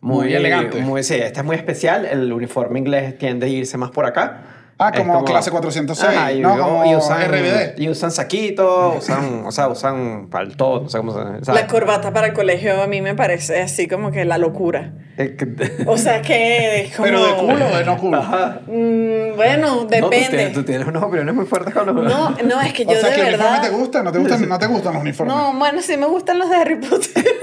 Muy 0.00 0.32
elegante. 0.32 0.80
Muy, 0.80 1.02
sí, 1.02 1.14
esta 1.14 1.40
es 1.40 1.46
muy 1.46 1.56
especial. 1.56 2.06
El 2.06 2.32
uniforme 2.32 2.78
inglés 2.78 3.18
tiende 3.18 3.46
a 3.46 3.48
irse 3.48 3.76
más 3.78 3.90
por 3.90 4.06
acá. 4.06 4.42
Ah, 4.80 4.92
como 4.92 5.24
clase 5.24 5.50
406, 5.50 6.08
Ajá, 6.08 6.32
y, 6.32 6.40
¿no? 6.40 6.56
Como 6.56 6.84
y 6.84 6.94
usan, 6.94 7.28
RBD. 7.28 7.80
Y 7.80 7.88
usan 7.88 8.12
saquitos, 8.12 8.98
usan, 8.98 9.44
o 9.44 9.50
sea, 9.50 9.66
usan 9.68 10.28
palto, 10.30 10.82
no 10.82 10.88
sé 10.88 10.98
cómo 10.98 11.12
se 11.12 11.18
o 11.18 11.44
sea, 11.44 11.54
La 11.54 11.66
corbata 11.66 12.12
para 12.12 12.28
el 12.28 12.32
colegio 12.32 12.80
a 12.80 12.86
mí 12.86 13.02
me 13.02 13.16
parece 13.16 13.60
así 13.60 13.88
como 13.88 14.12
que 14.12 14.24
la 14.24 14.38
locura. 14.38 14.92
O 15.86 15.96
sea 15.98 16.22
que 16.22 16.90
como... 16.96 17.04
Pero 17.08 17.26
de 17.26 17.34
culo 17.34 17.66
o 17.66 17.76
de 17.78 17.84
no 17.84 17.96
culo. 17.98 18.18
Ajá. 18.18 18.60
Mm, 18.66 19.36
bueno, 19.36 19.66
No, 19.66 19.76
tú, 19.80 19.88
depende. 19.88 20.28
tienes, 20.28 20.52
tú 20.52 20.62
tienes 20.64 20.86
unas 20.86 21.02
opiniones 21.02 21.34
muy 21.34 21.46
fuertes 21.46 21.74
con 21.74 21.86
los... 21.86 21.94
No, 21.94 22.30
no, 22.30 22.60
es 22.60 22.72
que 22.72 22.84
yo 22.84 22.92
o 22.92 22.94
sea, 22.96 23.10
de 23.10 23.14
que 23.16 23.20
el 23.22 23.26
verdad... 23.32 23.50
uniforme 23.50 23.68
te 23.68 23.74
gusta, 23.76 24.02
no 24.02 24.12
te 24.12 24.18
gustan, 24.18 24.48
no 24.48 24.58
te 24.58 24.66
gustan 24.66 24.92
los 24.94 25.02
uniformes. 25.02 25.34
No, 25.36 25.52
bueno, 25.54 25.82
sí 25.82 25.96
me 25.96 26.06
gustan 26.06 26.38
los 26.38 26.48
de 26.50 26.56
Harry 26.56 26.76
Potter. 26.76 27.24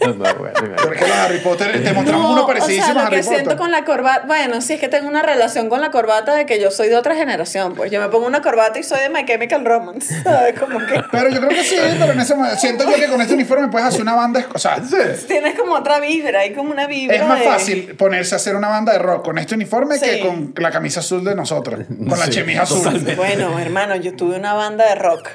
No, 0.00 0.14
bueno, 0.14 0.34
bueno. 0.38 0.54
Pero 0.76 0.92
es 0.92 0.98
que 0.98 1.06
los 1.08 1.16
Harry 1.16 1.38
Potter, 1.40 1.84
te 1.84 1.92
mostramos 1.92 2.22
No, 2.26 2.32
uno 2.32 2.44
o 2.44 2.46
parecidísimo 2.46 2.86
sea, 2.86 2.92
a 2.92 2.94
lo 2.94 3.00
Harry 3.08 3.16
que 3.16 3.22
Potter. 3.22 3.38
siento 3.40 3.56
con 3.58 3.70
la 3.70 3.84
corbata, 3.84 4.22
bueno, 4.26 4.62
sí 4.62 4.74
es 4.74 4.80
que 4.80 4.88
tengo 4.88 5.08
una 5.08 5.20
relación 5.22 5.68
con 5.68 5.80
la 5.82 5.90
corbata 5.90 6.34
de 6.34 6.46
que 6.46 6.58
yo 6.58 6.70
soy 6.70 6.88
de 6.88 6.96
otra 6.96 7.14
generación, 7.16 7.74
pues 7.74 7.90
yo 7.90 8.00
me 8.00 8.08
pongo 8.08 8.26
una 8.26 8.40
corbata 8.40 8.78
y 8.78 8.82
soy 8.82 9.00
de 9.00 9.10
My 9.10 9.26
Chemical 9.26 9.62
Romance, 9.64 10.14
¿sabes? 10.22 10.58
Como 10.58 10.78
que 10.78 11.02
Pero 11.10 11.28
yo 11.28 11.36
creo 11.38 11.50
que 11.50 11.64
sí, 11.64 11.76
pero 11.98 12.12
en 12.12 12.20
ese 12.20 12.34
momento 12.34 12.56
siento 12.58 12.84
yo 12.84 12.94
que 12.96 13.08
con 13.08 13.20
este 13.20 13.34
uniforme 13.34 13.68
puedes 13.68 13.88
hacer 13.88 14.00
una 14.00 14.14
banda, 14.14 14.46
o 14.54 14.58
sea, 14.58 14.78
tienes 15.26 15.58
como 15.58 15.74
otra 15.74 16.00
vibra, 16.00 16.40
hay 16.40 16.54
como 16.54 16.70
una 16.70 16.83
vibra 16.86 17.16
es 17.16 17.26
más 17.26 17.40
de- 17.40 17.44
fácil 17.46 17.94
ponerse 17.96 18.34
a 18.34 18.36
hacer 18.36 18.56
una 18.56 18.68
banda 18.68 18.92
de 18.92 18.98
rock 18.98 19.24
con 19.24 19.38
este 19.38 19.54
uniforme 19.54 19.98
Sí. 19.98 20.04
que 20.06 20.20
con 20.20 20.54
la 20.58 20.70
camisa 20.70 21.00
azul 21.00 21.24
de 21.24 21.34
nosotros, 21.34 21.80
con 22.08 22.18
la 22.18 22.26
Sí, 22.26 22.30
chemise 22.32 22.60
azul. 22.60 22.78
totalmente. 22.78 23.14
Bueno, 23.16 23.58
hermano, 23.58 23.96
yo 23.96 24.14
tuve 24.14 24.36
una 24.36 24.54
banda 24.54 24.86
de 24.88 24.94
rock 24.96 25.28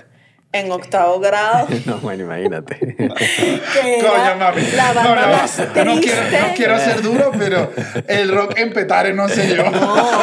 en 0.51 0.71
octavo 0.71 1.19
grado. 1.19 1.67
No, 1.85 1.97
bueno, 1.99 2.23
imagínate. 2.23 2.95
Coño, 2.97 4.35
mami. 4.39 4.61
la 4.75 4.87
No, 4.93 4.93
banda 4.95 5.25
no, 5.27 5.31
más 5.37 5.59
no, 5.59 5.73
quiero, 5.73 5.95
no 5.95 6.53
quiero 6.55 6.79
ser 6.79 7.01
duro, 7.01 7.31
pero 7.37 7.71
el 8.07 8.31
rock 8.33 8.57
en 8.57 8.73
Petare 8.73 9.13
no 9.13 9.29
sé 9.29 9.55
yo. 9.55 9.69
No, 9.69 10.21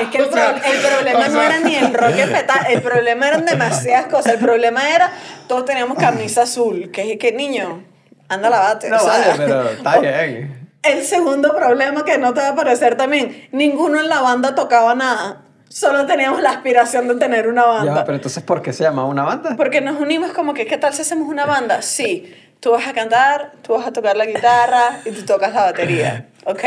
es 0.00 0.08
que 0.12 0.18
el, 0.18 0.24
O 0.28 0.32
sea, 0.32 0.54
pro- 0.54 0.72
el 0.72 0.78
problema 0.80 1.28
no 1.28 1.32
sea- 1.32 1.46
era 1.46 1.58
ni 1.60 1.74
el 1.74 1.92
rock 1.94 2.16
en 2.16 2.30
peta- 2.32 2.66
el 2.70 2.80
problema 2.82 3.28
eran 3.28 3.44
demasiadas 3.44 4.06
cosas. 4.06 4.34
El 4.34 4.38
problema 4.38 4.88
era, 4.94 5.10
todos 5.48 5.64
teníamos 5.64 5.98
camisa 5.98 6.42
azul. 6.42 6.90
Que, 6.92 7.18
que 7.18 7.32
niño, 7.32 7.82
anda 8.28 8.50
lavate. 8.50 8.88
No, 8.88 8.96
o 8.96 9.00
sea, 9.00 9.12
vale, 9.12 9.32
pero 9.36 9.68
está 9.70 9.98
bien. 9.98 10.70
El 10.82 11.04
segundo 11.04 11.54
problema 11.54 12.04
que 12.04 12.18
no 12.18 12.32
te 12.32 12.40
va 12.40 12.48
a 12.50 12.54
parecer 12.54 12.96
también, 12.96 13.48
ninguno 13.52 14.00
en 14.00 14.08
la 14.08 14.20
banda 14.20 14.54
tocaba 14.54 14.94
nada. 14.94 15.42
Solo 15.68 16.06
teníamos 16.06 16.40
la 16.42 16.50
aspiración 16.50 17.08
de 17.08 17.16
tener 17.16 17.48
una 17.48 17.64
banda. 17.66 17.94
Ya, 17.96 18.04
pero 18.04 18.16
entonces, 18.16 18.42
¿por 18.42 18.62
qué 18.62 18.72
se 18.72 18.84
llamaba 18.84 19.08
una 19.08 19.24
banda? 19.24 19.54
Porque 19.56 19.80
nos 19.80 20.00
unimos 20.00 20.32
como 20.32 20.54
que, 20.54 20.66
¿qué 20.66 20.78
tal 20.78 20.94
si 20.94 21.02
hacemos 21.02 21.28
una 21.28 21.44
banda? 21.44 21.82
Sí. 21.82 22.32
tú 22.60 22.70
vas 22.70 22.86
a 22.86 22.92
cantar, 22.92 23.52
tú 23.62 23.74
vas 23.74 23.86
a 23.86 23.92
tocar 23.92 24.16
la 24.16 24.26
guitarra 24.26 25.00
y 25.04 25.10
tú 25.10 25.24
tocas 25.24 25.52
la 25.52 25.62
batería. 25.62 26.28
Ok. 26.44 26.62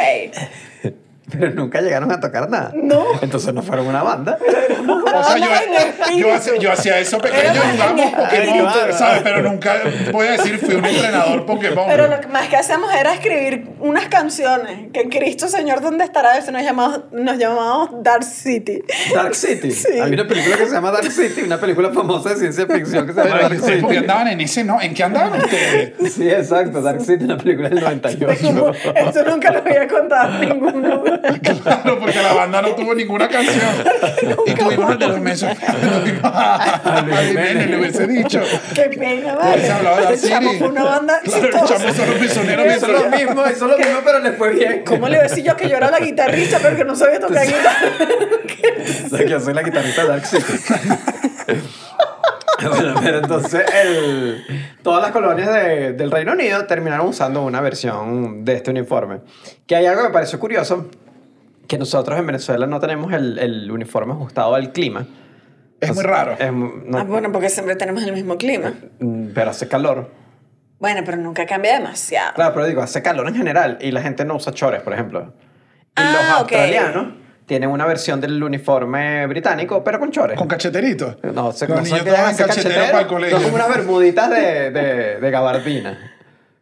Pero 1.31 1.51
nunca 1.51 1.81
llegaron 1.81 2.11
a 2.11 2.19
tocar 2.19 2.49
nada. 2.49 2.71
No. 2.75 3.05
Entonces 3.21 3.53
no 3.53 3.61
fueron 3.61 3.87
una 3.87 4.03
banda. 4.03 4.37
O 4.87 5.23
sea, 5.23 5.37
yo, 5.37 6.17
yo, 6.17 6.33
hacía, 6.33 6.55
yo 6.57 6.71
hacía 6.71 6.99
eso 6.99 7.17
pequeño, 7.19 7.61
jugábamos 7.71 8.11
Pokémon, 8.13 8.71
Claro. 8.71 8.93
¿sabes? 8.97 9.21
Pero 9.23 9.41
nunca 9.43 9.75
voy 10.11 10.27
a 10.27 10.31
decir 10.31 10.57
fui 10.57 10.75
un 10.75 10.85
entrenador 10.85 11.45
Pokémon. 11.45 11.85
Pero 11.87 12.07
lo 12.07 12.19
que 12.21 12.27
más 12.27 12.47
que 12.47 12.55
hacemos 12.55 12.91
era 12.93 13.13
escribir 13.13 13.67
unas 13.79 14.07
canciones. 14.07 14.91
Que 14.93 15.09
Cristo 15.09 15.47
Señor, 15.47 15.81
¿dónde 15.81 16.03
estará? 16.03 16.37
Eso 16.37 16.51
nos 16.51 16.63
llamamos, 16.63 17.01
nos 17.11 17.37
llamamos 17.37 17.89
Dark 18.03 18.23
City. 18.23 18.81
Dark 19.13 19.35
City. 19.35 19.71
Sí. 19.71 19.99
Hay 19.99 20.11
una 20.13 20.27
película 20.27 20.57
que 20.57 20.65
se 20.65 20.71
llama 20.73 20.91
Dark 20.91 21.11
City, 21.11 21.41
una 21.41 21.57
película 21.59 21.89
famosa 21.91 22.29
de 22.29 22.35
ciencia 22.37 22.65
ficción 22.65 23.05
que 23.07 23.13
se 23.13 23.19
llama 23.19 23.29
Pero, 23.31 23.41
Dark 23.49 23.59
¿ustedes 23.59 23.81
¿Por 23.81 23.89
qué 23.89 23.95
City. 23.95 24.05
andaban 24.09 24.27
en 24.29 24.41
ese, 24.41 24.63
no? 24.63 24.81
¿En 24.81 24.93
qué 24.93 25.03
andaban 25.03 25.39
ustedes? 25.41 26.13
Sí, 26.13 26.29
exacto, 26.29 26.81
Dark 26.81 27.01
City, 27.01 27.23
una 27.25 27.37
película 27.37 27.69
del 27.69 27.79
98. 27.83 28.71
Eso 28.95 29.23
nunca 29.25 29.51
lo 29.51 29.59
había 29.59 29.87
contado 29.87 30.41
en 30.41 30.49
ningún 30.49 30.81
lugar. 30.89 31.18
Claro, 31.63 31.99
porque 31.99 32.21
la 32.21 32.33
banda 32.33 32.61
no 32.61 32.69
tuvo 32.69 32.93
ninguna 32.95 33.27
canción. 33.27 33.69
Y 34.45 34.53
tuvimos 34.53 34.91
el 34.91 34.99
de 34.99 35.07
los 35.07 35.19
meses. 35.19 35.57
Le 37.65 37.77
hubiese 37.79 38.07
dicho. 38.07 38.41
Qué 38.73 38.83
pena, 38.83 39.35
Pues 39.35 39.61
se 39.61 39.69
vale. 39.69 39.71
hablaba 39.71 40.11
de 40.11 40.17
City. 40.17 40.57
fue 40.59 40.67
una 40.69 40.83
banda 40.83 41.19
Claro, 41.23 41.49
chamo 41.67 41.93
son 41.93 42.09
los 42.09 42.17
prisioneros 42.19 42.75
Hizo 42.77 42.87
lo 42.87 43.09
mismo, 43.09 43.43
hizo 43.49 43.67
lo 43.67 43.77
mismo, 43.77 43.99
pero 44.05 44.19
le 44.19 44.31
fue 44.33 44.49
bien. 44.51 44.83
¿Cómo 44.85 45.07
le 45.07 45.15
iba 45.15 45.25
a 45.25 45.27
decir 45.27 45.43
yo 45.43 45.55
que 45.55 45.69
yo 45.69 45.77
era 45.77 45.91
la 45.91 45.99
guitarrista, 45.99 46.59
pero 46.61 46.75
que 46.75 46.85
no 46.85 46.95
sabía 46.95 47.19
tocar 47.19 47.45
guitarra? 47.45 47.89
O 49.05 49.09
sea, 49.09 49.19
que 49.19 49.29
yo 49.29 49.39
soy 49.39 49.53
la 49.53 49.63
guitarrista 49.63 50.05
de 50.05 50.25
City. 50.25 50.43
bueno, 52.69 52.95
pero 53.01 53.19
entonces 53.19 53.63
el- 53.83 54.43
todas 54.83 55.01
las 55.01 55.11
colonias 55.11 55.53
de- 55.53 55.93
del 55.93 56.11
Reino 56.11 56.33
Unido 56.33 56.65
terminaron 56.65 57.07
usando 57.07 57.43
una 57.43 57.61
versión 57.61 58.43
de 58.45 58.55
este 58.55 58.71
uniforme. 58.71 59.19
Que 59.67 59.75
hay 59.75 59.85
algo 59.85 60.01
que 60.01 60.07
me 60.09 60.13
pareció 60.13 60.39
curioso, 60.39 60.87
que 61.69 61.77
nosotros 61.77 62.19
en 62.19 62.25
Venezuela 62.25 62.65
no 62.67 62.79
tenemos 62.81 63.13
el, 63.13 63.37
el 63.39 63.71
uniforme 63.71 64.11
ajustado 64.13 64.55
al 64.55 64.73
clima. 64.73 65.05
Es 65.79 65.91
O 65.91 65.93
muy 65.93 66.03
raro. 66.03 66.33
es 66.37 66.51
no- 66.51 66.97
Ah, 66.97 67.03
bueno, 67.03 67.31
porque 67.31 67.47
siempre 67.49 67.75
tenemos 67.77 68.03
el 68.03 68.11
mismo 68.11 68.37
clima. 68.37 68.73
mm, 68.99 69.27
pero 69.33 69.51
hace 69.51 69.67
calor. 69.69 70.09
Bueno, 70.79 71.01
pero 71.05 71.17
nunca 71.17 71.45
cambia 71.45 71.73
demasiado. 71.75 72.33
Claro, 72.33 72.53
pero 72.53 72.65
digo, 72.65 72.81
hace 72.81 73.01
calor 73.01 73.27
en 73.27 73.35
general 73.35 73.77
y 73.81 73.91
la 73.91 74.01
gente 74.01 74.25
no 74.25 74.35
usa 74.35 74.51
chores, 74.51 74.81
por 74.81 74.93
ejemplo. 74.93 75.33
Y 75.37 76.01
Ah, 76.01 76.11
los 76.13 76.39
australianos 76.39 77.13
tienen 77.45 77.69
una 77.69 77.85
versión 77.85 78.19
del 78.19 78.41
uniforme 78.41 79.27
británico, 79.27 79.83
pero 79.83 79.99
con 79.99 80.11
chores. 80.11 80.37
Con 80.37 80.47
cacheteritos. 80.47 81.17
No, 81.23 81.51
se, 81.51 81.67
Los 81.67 81.77
no 81.77 81.83
niños 81.83 81.99
se 81.99 82.03
quedan 82.05 82.17
toman 82.19 82.31
ese 82.33 82.43
cachetero 82.45 82.69
cachetero, 82.75 82.91
para 82.91 83.01
el 83.03 83.07
colegio. 83.07 83.37
son 83.39 83.43
como 83.51 83.55
unas 83.63 83.69
bermuditas 83.77 84.29
de, 84.29 84.71
de, 84.71 85.19
de 85.19 85.31
gabardina. 85.31 86.15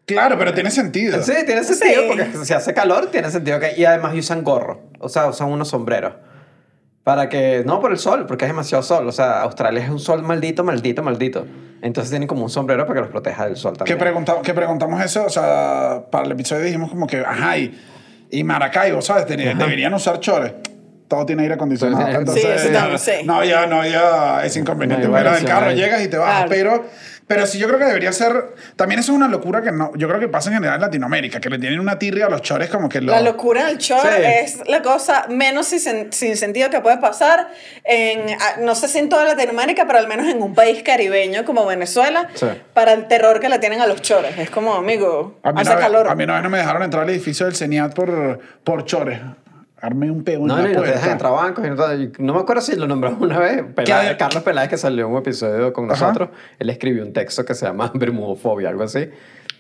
Claro, 0.07 0.37
pero 0.39 0.53
tiene 0.53 0.71
sentido. 0.71 1.21
Sí, 1.21 1.33
tiene 1.45 1.63
sentido, 1.63 2.01
Sí. 2.01 2.07
porque 2.07 2.45
si 2.45 2.53
hace 2.53 2.73
calor, 2.73 3.11
tiene 3.11 3.29
sentido 3.29 3.59
que... 3.59 3.73
Y 3.77 3.85
además 3.85 4.15
usan 4.15 4.43
gorro, 4.43 4.81
o 4.99 5.09
sea, 5.09 5.27
usan 5.27 5.49
unos 5.51 5.67
sombreros. 5.67 6.13
Para 7.03 7.29
que... 7.29 7.63
No 7.65 7.79
por 7.79 7.91
el 7.91 7.97
sol, 7.99 8.25
porque 8.25 8.45
es 8.45 8.49
demasiado 8.49 8.83
sol. 8.83 9.07
O 9.07 9.11
sea, 9.11 9.41
Australia 9.41 9.83
es 9.83 9.89
un 9.89 9.99
sol 9.99 10.23
maldito, 10.23 10.63
maldito, 10.63 11.03
maldito. 11.03 11.45
Entonces 11.81 12.09
tienen 12.09 12.27
como 12.27 12.43
un 12.43 12.49
sombrero 12.49 12.85
para 12.85 12.95
que 12.95 13.01
los 13.01 13.11
proteja 13.11 13.45
del 13.45 13.55
sol 13.57 13.73
que, 13.73 13.77
también. 13.79 13.97
preguntamos, 13.99 14.41
que 14.43 14.53
preguntamos 14.53 15.01
eso, 15.03 15.25
o 15.25 15.29
sea, 15.29 16.03
para 16.11 16.25
el 16.25 16.31
episodio 16.31 16.63
dijimos 16.63 16.89
como 16.89 17.05
que, 17.05 17.19
ajá, 17.19 17.57
y, 17.57 17.79
y 18.31 18.43
Maracaibo, 18.43 19.01
¿sabes? 19.01 19.25
Tenía- 19.25 19.53
deberían 19.53 19.93
usar 19.93 20.19
chores. 20.19 20.53
Todo 21.07 21.25
tiene 21.25 21.43
aire 21.43 21.53
acondicionado. 21.53 22.05
Entonces, 22.19 22.61
Sí, 22.61 22.69
también, 22.73 22.99
sí. 22.99 23.11
no 23.25 23.35
había, 23.35 23.65
no 23.67 23.81
había 23.81 24.43
ese 24.43 24.59
inconveniente. 24.59 25.07
No 25.07 25.13
del 25.13 25.23
variación 25.23 25.49
carro 25.51 25.67
ahí. 25.69 25.75
llegas 25.77 26.01
y 26.03 26.07
te 26.09 26.17
bajas. 26.17 26.45
Claro. 26.47 26.49
Pero, 26.49 26.85
pero 27.27 27.45
sí, 27.45 27.57
yo 27.59 27.67
creo 27.67 27.77
que 27.77 27.85
debería 27.85 28.11
ser. 28.13 28.55
También 28.77 28.99
eso 28.99 29.11
es 29.11 29.15
una 29.17 29.27
locura 29.27 29.61
que 29.61 29.71
no. 29.71 29.91
Yo 29.95 30.07
creo 30.07 30.19
que 30.19 30.29
pasa 30.29 30.49
en 30.49 30.55
general 30.55 30.75
en 30.75 30.81
Latinoamérica, 30.81 31.39
que 31.41 31.49
le 31.49 31.59
tienen 31.59 31.79
una 31.79 31.99
tirria 31.99 32.27
a 32.27 32.29
los 32.29 32.41
chores 32.41 32.69
como 32.69 32.87
que 32.87 33.01
lo. 33.01 33.11
La 33.11 33.21
locura 33.21 33.65
del 33.65 33.77
short 33.77 34.07
Sí. 34.07 34.21
es 34.23 34.61
la 34.67 34.81
cosa 34.81 35.25
menos 35.29 35.67
sin, 35.67 36.13
sin 36.13 36.37
sentido 36.37 36.69
que 36.69 36.79
puede 36.79 36.97
pasar 36.97 37.49
en, 37.83 38.29
a- 38.29 38.61
no 38.61 38.75
sé 38.75 38.87
si 38.87 38.99
en 38.99 39.09
toda 39.09 39.25
Latinoamérica, 39.25 39.85
pero 39.87 39.99
al 39.99 40.07
menos 40.07 40.27
en 40.27 40.41
un 40.41 40.55
país 40.55 40.81
caribeño 40.83 41.43
como 41.45 41.65
Venezuela, 41.65 42.29
Sí. 42.33 42.47
para 42.73 42.93
el 42.93 43.07
terror 43.07 43.39
que 43.39 43.49
le 43.49 43.59
tienen 43.59 43.81
a 43.81 43.87
los 43.87 44.01
chores. 44.01 44.37
Es 44.37 44.49
como, 44.49 44.75
amigo, 44.75 45.37
A 45.43 45.51
mí, 45.51 45.61
hace 45.61 45.69
una 45.71 45.75
vez, 45.75 45.85
calor. 45.85 46.07
a 46.09 46.15
mí 46.15 46.23
una 46.23 46.33
vez 46.35 46.43
no 46.43 46.49
me 46.49 46.57
dejaron 46.59 46.83
entrar 46.83 47.03
al 47.03 47.09
edificio 47.09 47.45
del 47.45 47.55
CENIAT 47.55 47.93
por, 47.93 48.39
por 48.63 48.85
chores. 48.85 49.19
Armé 49.79 50.09
un 50.09 50.23
pego 50.23 50.41
en 50.43 50.47
No, 50.47 50.57
no, 50.57 50.67
no 50.67 50.81
dejan 50.81 51.11
entrar 51.11 51.31
a 51.31 51.35
bancos. 51.35 51.65
y 51.65 52.11
no, 52.21 52.33
me 52.33 52.39
acuerdo 52.39 52.61
si 52.61 52.75
lo 52.75 52.87
nombramos 52.87 53.21
una 53.21 53.39
vez. 53.39 53.63
Peláez-. 53.75 54.17
Carlos 54.17 54.43
Peláez, 54.43 54.69
que 54.69 54.77
salió 54.77 55.05
en 55.05 55.11
un 55.11 55.17
episodio 55.19 55.71
con 55.73 55.91
Ajá. 55.91 56.07
nosotros, 56.07 56.29
él 56.57 56.69
escribió 56.69 57.03
un 57.03 57.13
texto 57.13 57.45
que 57.45 57.53
se 57.53 57.65
llama 57.67 57.91
Bermudofobia, 57.95 58.69
algo 58.69 58.83
así, 58.83 59.09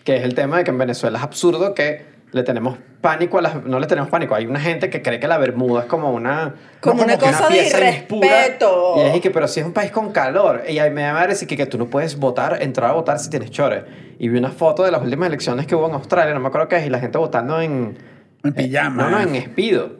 que 0.03 0.17
es 0.17 0.23
el 0.23 0.33
tema 0.33 0.57
de 0.57 0.63
que 0.63 0.71
en 0.71 0.77
Venezuela 0.79 1.17
es 1.19 1.23
absurdo 1.23 1.73
que 1.75 2.17
le 2.31 2.43
tenemos 2.43 2.77
pánico 2.99 3.37
a 3.37 3.41
las... 3.41 3.63
No 3.63 3.79
le 3.79 3.87
tenemos 3.87 4.09
pánico. 4.09 4.35
Hay 4.35 4.47
una 4.47 4.59
gente 4.59 4.89
que 4.89 5.01
cree 5.01 5.17
que 5.19 5.27
la 5.29 5.37
bermuda 5.37 5.81
es 5.83 5.85
como 5.87 6.11
una... 6.11 6.55
Como 6.81 6.95
No, 6.97 7.03
una 7.05 7.17
como 7.17 7.31
que 7.31 7.37
cosa 7.37 7.47
de 7.49 7.53
pieza 7.59 7.89
impura. 7.91 8.27
irrespeto. 8.27 8.93
Y 8.97 8.99
es 9.01 9.21
que, 9.21 9.31
pero 9.31 9.47
si 9.47 9.61
es 9.61 9.65
un 9.65 9.71
país 9.71 9.91
con 9.91 10.11
calor. 10.11 10.63
Y 10.67 10.79
ahí 10.79 10.89
me 10.91 11.03
da 11.03 11.13
madre 11.13 11.29
decir 11.29 11.47
que, 11.47 11.55
que 11.55 11.65
tú 11.67 11.77
no 11.77 11.85
puedes 11.85 12.17
votar, 12.17 12.61
entrar 12.61 12.89
a 12.89 12.93
votar 12.93 13.19
si 13.19 13.29
tienes 13.29 13.49
chores. 13.51 13.83
Y 14.19 14.27
vi 14.27 14.37
una 14.37 14.49
foto 14.51 14.83
de 14.83 14.91
las 14.91 15.01
últimas 15.01 15.27
elecciones 15.27 15.67
que 15.67 15.75
hubo 15.75 15.87
en 15.87 15.93
Australia, 15.93 16.33
no 16.33 16.41
me 16.41 16.47
acuerdo 16.47 16.67
qué 16.67 16.77
es, 16.77 16.85
y 16.87 16.89
la 16.89 16.99
gente 16.99 17.17
votando 17.17 17.61
en... 17.61 17.97
En 18.43 18.53
pijama. 18.53 19.03
No, 19.03 19.09
no, 19.11 19.21
en 19.21 19.35
espido. 19.35 19.91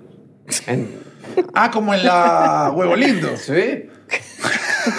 En, 0.68 1.08
Ah, 1.54 1.72
como 1.72 1.94
en 1.94 2.06
la 2.06 2.72
Huevo 2.76 2.96
Lindo. 2.96 3.36
Sí. 3.38 3.90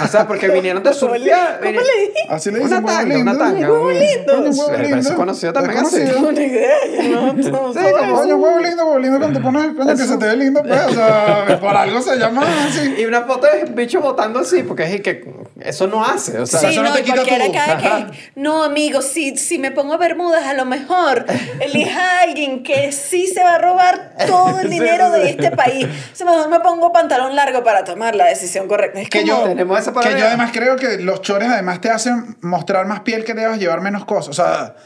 O 0.04 0.06
sea, 0.08 0.26
porque 0.26 0.48
vinieron 0.48 0.82
de 0.82 0.90
¿Cómo 0.98 1.14
le- 1.14 1.18
surfear. 1.20 1.58
cómo 1.60 1.70
le 1.72 1.78
dije? 1.78 2.14
Así 2.28 2.50
le 2.50 2.58
Una 2.60 2.66
dicen 2.68 2.84
Huevo 2.84 2.98
tanga, 2.98 3.14
Lindo. 3.14 3.30
una 3.32 3.38
tanga. 3.44 3.72
Huevo 3.72 3.90
lindo. 3.90 4.66
Pero 4.68 4.82
Lindo. 4.82 4.96
es 4.98 5.10
conocido 5.12 5.52
también 5.52 5.78
así. 5.78 5.96
conocido. 6.00 6.28
Una 6.28 6.42
idea, 6.42 6.76
no, 7.10 7.32
no 7.32 7.42
Sí, 7.42 7.50
como- 7.50 7.68
huevo 7.72 8.58
lindo, 8.60 8.84
huevo 8.86 8.98
lindo, 8.98 9.18
cuando 9.18 9.38
te 9.38 9.44
pones, 9.44 9.62
coño, 9.76 9.90
que 9.96 10.04
se 10.04 10.16
te 10.18 10.26
ve 10.26 10.36
lindo, 10.36 10.62
pues, 10.62 10.80
o 10.86 10.90
sea, 10.90 11.58
por 11.60 11.76
algo 11.76 12.00
se 12.02 12.16
llama 12.16 12.44
así. 12.68 12.94
Y 12.98 13.04
una 13.06 13.22
foto 13.22 13.46
de 13.46 13.64
bicho 13.72 14.00
votando 14.00 14.40
así, 14.40 14.62
porque 14.62 14.84
es 14.84 15.00
que 15.00 15.24
eso 15.60 15.86
no 15.86 16.04
hace. 16.04 16.38
O 16.38 16.46
sea, 16.46 16.60
Sí, 16.60 16.66
eso 16.66 16.82
no 16.82 16.90
no, 16.90 16.94
te 16.94 17.02
quita 17.02 17.22
tu- 17.22 17.52
cada 17.52 17.76
que, 17.78 18.06
no, 18.36 18.62
amigo, 18.64 19.02
si, 19.02 19.36
si 19.36 19.58
me 19.58 19.70
pongo 19.70 19.98
bermudas, 19.98 20.46
a 20.46 20.54
lo 20.54 20.64
mejor 20.64 21.24
elija 21.60 22.00
a 22.00 22.20
alguien 22.22 22.62
que 22.62 22.92
sí 22.92 23.26
se 23.26 23.42
va 23.42 23.54
a 23.54 23.58
robar 23.58 24.12
todo 24.26 24.60
el 24.60 24.70
dinero 24.70 25.10
de 25.10 25.30
este 25.30 25.50
país. 25.50 25.86
O 26.12 26.16
sea, 26.16 26.26
mejor 26.26 26.48
me 26.48 26.60
pongo 26.60 26.92
pantalón 26.92 27.34
largo 27.36 27.62
para 27.64 27.84
tomar 27.84 28.14
la 28.14 28.26
decisión 28.26 28.68
correcta. 28.68 29.00
Es 29.00 29.08
Que 29.08 29.22
como, 29.22 29.32
yo, 29.42 29.48
tenemos 29.48 29.77
esa 29.78 29.90
que 29.90 29.94
paranoia. 29.94 30.18
yo 30.18 30.26
además 30.26 30.50
creo 30.52 30.76
que 30.76 30.98
los 30.98 31.22
chores 31.22 31.48
además 31.48 31.80
te 31.80 31.90
hacen 31.90 32.36
mostrar 32.40 32.86
más 32.86 33.00
piel 33.00 33.24
que 33.24 33.34
debas 33.34 33.58
llevar 33.58 33.80
menos 33.80 34.04
cosas. 34.04 34.28
O 34.28 34.32
sea, 34.32 34.76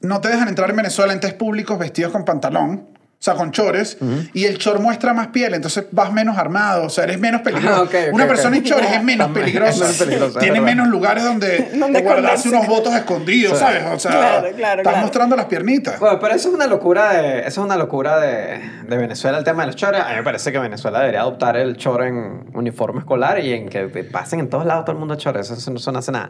no 0.00 0.20
te 0.20 0.28
dejan 0.28 0.48
entrar 0.48 0.70
en 0.70 0.76
Venezuela 0.76 1.12
en 1.12 1.20
test 1.20 1.36
públicos 1.36 1.78
vestidos 1.78 2.12
con 2.12 2.24
pantalón. 2.24 2.93
O 3.24 3.30
sea, 3.30 3.36
con 3.36 3.52
chores. 3.52 3.96
Y 4.34 4.44
el 4.44 4.58
chor 4.58 4.80
muestra 4.80 5.14
más 5.14 5.28
piel, 5.28 5.54
entonces 5.54 5.86
vas 5.92 6.12
menos 6.12 6.36
armado. 6.36 6.84
O 6.84 6.90
sea, 6.90 7.04
eres 7.04 7.18
menos 7.18 7.40
peligroso. 7.40 7.74
Ah, 7.74 7.82
ok, 7.84 8.12
Una 8.12 8.26
persona 8.28 8.58
en 8.58 8.64
chores 8.64 8.92
es 8.92 9.02
menos 9.02 9.30
peligrosa. 9.32 9.88
es 9.88 10.36
Tiene 10.40 10.60
menos 10.60 10.88
lugares 10.88 11.24
donde, 11.24 11.70
Donde 11.74 12.02
guardarse 12.02 12.50
unos 12.50 12.66
votos 12.66 12.94
escondidos. 12.94 13.58
¿sabes? 13.58 13.82
O 13.90 13.98
sea, 13.98 14.10
Claro, 14.10 14.48
claro, 14.54 14.80
estás 14.80 14.92
claro. 14.92 14.98
mostrando 14.98 15.36
las 15.36 15.46
piernitas. 15.46 15.98
Bueno, 15.98 16.20
pero 16.20 16.34
eso 16.34 16.48
es 16.50 16.54
una 16.54 16.66
locura 16.66 17.14
de, 17.14 17.38
eso 17.38 17.48
es 17.62 17.64
una 17.64 17.76
locura 17.76 18.20
de, 18.20 18.60
de 18.86 18.96
Venezuela, 18.98 19.38
el 19.38 19.44
tema 19.44 19.62
de 19.62 19.68
los 19.68 19.76
chores. 19.76 20.02
A 20.02 20.10
mí 20.10 20.16
me 20.16 20.22
parece 20.22 20.52
que 20.52 20.58
Venezuela 20.58 20.98
debería 20.98 21.20
adoptar 21.22 21.56
el 21.56 21.78
chor 21.78 22.02
en 22.04 22.50
uniforme 22.52 22.98
escolar 22.98 23.38
y 23.42 23.54
en 23.54 23.70
que 23.70 23.86
pasen 24.04 24.40
en 24.40 24.50
todos 24.50 24.66
lados 24.66 24.84
todo 24.84 24.92
el 24.92 24.98
mundo 24.98 25.14
chores. 25.14 25.48
Eso, 25.50 25.70
no- 25.70 25.78
eso 25.78 25.92
no 25.92 25.98
hace 25.98 26.12
nada. 26.12 26.28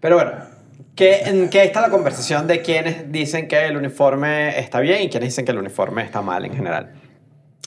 Pero 0.00 0.16
bueno, 0.16 0.32
que, 0.94 1.22
en 1.22 1.48
que 1.48 1.64
está 1.64 1.80
la 1.80 1.90
conversación 1.90 2.46
de 2.46 2.62
quienes 2.62 3.10
dicen 3.10 3.48
que 3.48 3.66
el 3.66 3.76
uniforme 3.76 4.58
está 4.58 4.80
bien 4.80 5.02
y 5.02 5.08
quienes 5.08 5.30
dicen 5.30 5.44
que 5.44 5.52
el 5.52 5.58
uniforme 5.58 6.02
está 6.02 6.22
mal 6.22 6.44
en 6.44 6.54
general. 6.54 6.92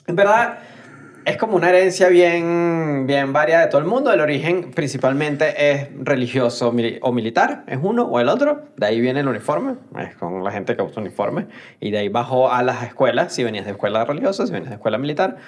En 0.06 0.14
verdad, 0.14 0.58
es 1.26 1.36
como 1.36 1.56
una 1.56 1.70
herencia 1.70 2.08
bien, 2.08 3.04
bien 3.08 3.32
variada 3.32 3.64
de 3.64 3.68
todo 3.68 3.80
el 3.80 3.86
mundo. 3.88 4.12
El 4.12 4.20
origen 4.20 4.70
principalmente 4.70 5.72
es 5.72 5.88
religioso 5.98 6.72
o 7.00 7.12
militar, 7.12 7.64
es 7.66 7.80
uno 7.82 8.04
o 8.04 8.20
el 8.20 8.28
otro. 8.28 8.68
De 8.76 8.86
ahí 8.86 9.00
viene 9.00 9.20
el 9.20 9.28
uniforme, 9.28 9.74
es 9.98 10.14
con 10.14 10.44
la 10.44 10.52
gente 10.52 10.76
que 10.76 10.82
usa 10.82 11.02
uniforme. 11.02 11.48
Y 11.80 11.90
de 11.90 11.98
ahí 11.98 12.08
bajó 12.08 12.52
a 12.52 12.62
las 12.62 12.84
escuelas, 12.84 13.34
si 13.34 13.42
venías 13.42 13.64
de 13.64 13.72
escuela 13.72 14.04
religiosa, 14.04 14.46
si 14.46 14.52
venías 14.52 14.70
de 14.70 14.76
escuela 14.76 14.98
militar. 14.98 15.38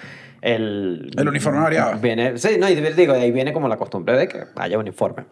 El, 0.43 1.13
El 1.17 1.29
uniforme 1.29 1.61
variaba. 1.61 1.93
Viene, 1.93 2.39
sí, 2.39 2.57
no, 2.59 2.69
y 2.69 2.75
digo, 2.75 3.15
de 3.15 3.21
ahí 3.21 3.31
viene 3.31 3.53
como 3.53 3.69
la 3.69 3.77
costumbre 3.77 4.17
de 4.17 4.27
que 4.27 4.45
haya 4.57 4.79
uniforme. 4.79 5.27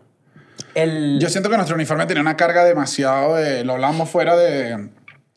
El, 0.76 1.18
Yo 1.18 1.28
siento 1.30 1.48
que 1.50 1.56
nuestro 1.56 1.74
uniforme 1.74 2.06
tenía 2.06 2.20
una 2.20 2.36
carga 2.36 2.64
demasiado 2.64 3.34
de. 3.36 3.64
Lo 3.64 3.72
hablamos 3.74 4.08
fuera 4.10 4.36
de. 4.36 4.90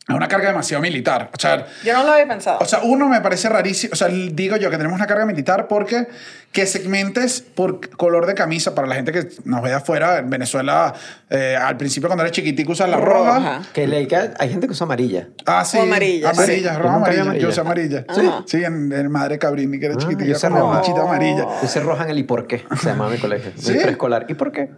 Una 0.08 0.26
carga 0.26 0.48
demasiado 0.48 0.82
militar. 0.82 1.30
O 1.32 1.38
sea, 1.38 1.66
Yo 1.84 1.92
no 1.94 2.02
lo 2.02 2.12
había 2.12 2.26
pensado. 2.26 2.58
O 2.60 2.64
sea, 2.64 2.80
uno 2.82 3.08
me 3.08 3.20
parece 3.20 3.48
rarísimo. 3.48 3.92
O 3.92 3.96
sea, 3.96 4.08
digo 4.08 4.56
yo 4.56 4.68
que 4.68 4.76
tenemos 4.76 4.96
una 4.96 5.06
carga 5.06 5.24
militar 5.24 5.68
porque 5.68 6.08
que 6.50 6.66
segmentes 6.66 7.40
por 7.42 7.90
color 7.90 8.26
de 8.26 8.34
camisa 8.34 8.74
para 8.74 8.88
la 8.88 8.96
gente 8.96 9.12
que 9.12 9.28
nos 9.44 9.62
ve 9.62 9.68
de 9.70 9.76
afuera. 9.76 10.18
En 10.18 10.28
Venezuela, 10.28 10.94
eh, 11.28 11.56
al 11.56 11.76
principio 11.76 12.08
cuando 12.08 12.24
eres 12.24 12.32
chiquitico 12.32 12.72
usas 12.72 12.88
la 12.90 12.96
roja. 12.96 13.36
Roja. 13.36 13.62
que 13.72 13.86
le- 13.86 14.08
que 14.08 14.16
hay 14.36 14.50
gente 14.50 14.66
que 14.66 14.72
usa 14.72 14.84
amarilla. 14.84 15.28
Ah, 15.46 15.64
sí. 15.64 15.78
O 15.78 15.82
amarilla, 15.82 16.30
Amarilla, 16.30 16.74
sí. 16.74 16.78
roja, 16.80 16.94
amarilla. 16.96 17.22
amarilla. 17.22 17.42
Yo 17.42 17.48
usé 17.50 17.60
amarilla. 17.60 18.04
Ajá. 18.08 18.42
Sí, 18.46 18.64
en, 18.64 18.92
en 18.92 19.10
Madre 19.12 19.38
Cabrini, 19.38 19.78
que 19.78 19.86
era 19.86 19.94
Ah, 19.94 19.98
chiquitita, 19.98 20.24
yo 20.24 20.36
usé 20.36 20.48
con 20.48 20.54
la 20.56 20.60
roja. 20.62 20.74
manchita 20.74 21.02
amarilla. 21.02 21.46
Yo 21.62 21.68
se 21.68 21.80
rojan 21.80 22.10
el 22.10 22.18
¿y 22.18 22.24
por 22.24 22.48
qué? 22.48 22.64
Se 22.80 22.86
llamaba 22.88 23.10
mi 23.12 23.18
colegio. 23.18 23.52
¿Sí? 23.56 23.74
Mi 23.74 23.78
preescolar. 23.78 24.26
¿Y 24.28 24.34
por 24.34 24.50
qué? 24.50 24.70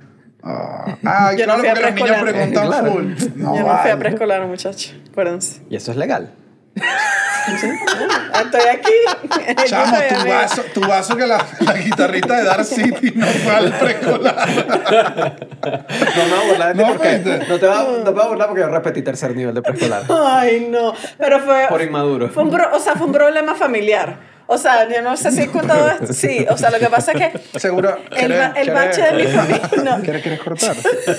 Ah, 0.43 0.97
Ay, 1.05 1.39
Yo 1.39 1.47
no 1.47 1.59
fui 1.59 1.69
a 1.69 1.75
preescolar. 1.75 2.51
Claro. 2.53 3.03
No, 3.37 3.57
Yo 3.57 3.63
no 3.63 3.79
fui 3.79 3.91
a 3.91 3.99
preescolar, 3.99 4.47
muchachos. 4.47 4.95
Acuérdense. 5.11 5.63
Y 5.71 5.77
eso 5.77 5.93
es 5.93 5.97
legal. 5.97 6.33
Ah, 6.81 8.43
Estoy 8.45 8.61
aquí. 8.71 9.65
Chamo, 9.67 9.97
tu 10.09 10.29
vaso, 10.29 10.63
tu 10.75 10.81
vaso 10.81 11.17
que 11.17 11.27
la, 11.27 11.45
la 11.61 11.73
guitarrita 11.75 12.37
de 12.37 12.45
Dark 12.45 12.65
City 12.65 13.13
no 13.15 13.27
fue 13.27 13.55
al 13.55 13.73
preescolar. 13.73 15.37
No 15.63 16.25
me 16.25 16.31
voy 16.31 16.39
a 16.39 16.49
burlar 16.51 16.69
de 16.69 16.75
ti 16.75 16.91
No, 16.91 16.97
porque. 16.97 17.45
No 17.49 17.59
te 17.59 17.67
va, 17.67 17.83
no 17.85 18.05
te 18.05 18.11
voy 18.11 18.23
a 18.23 18.27
burlar 18.27 18.49
porque 18.49 18.63
yo 18.63 18.69
repetí 18.69 19.03
tercer 19.03 19.35
nivel 19.37 19.55
de 19.55 19.63
preescolar. 19.63 20.03
Ay, 20.09 20.67
no. 20.69 20.93
Pero 21.19 21.39
fue. 21.41 21.67
Por 21.69 21.83
inmaduro. 21.83 22.29
Fue 22.31 22.43
un 22.43 22.53
o 22.55 22.79
sea, 22.81 22.95
fue 22.97 23.07
un 23.07 23.13
problema 23.13 23.55
familiar. 23.55 24.32
O 24.53 24.59
sea, 24.59 24.89
yo 24.89 25.01
no 25.03 25.17
sé 25.17 25.31
si 25.31 25.43
he 25.43 25.47
contado 25.49 25.89
esto. 25.89 26.13
Sí, 26.13 26.47
o 26.51 26.57
sea, 26.59 26.71
lo 26.71 26.79
que 26.79 26.87
pasa 26.89 27.13
es 27.13 27.19
que. 27.33 27.59
Seguro. 27.59 27.97
El, 28.17 28.33
ba- 28.33 28.53
el 28.57 28.71
bache 28.71 29.01
de 29.03 29.13
mi 29.13 29.25
familia. 29.25 29.71
No, 29.83 30.01
¿Quieres, 30.03 30.41
cortar? 30.41 30.77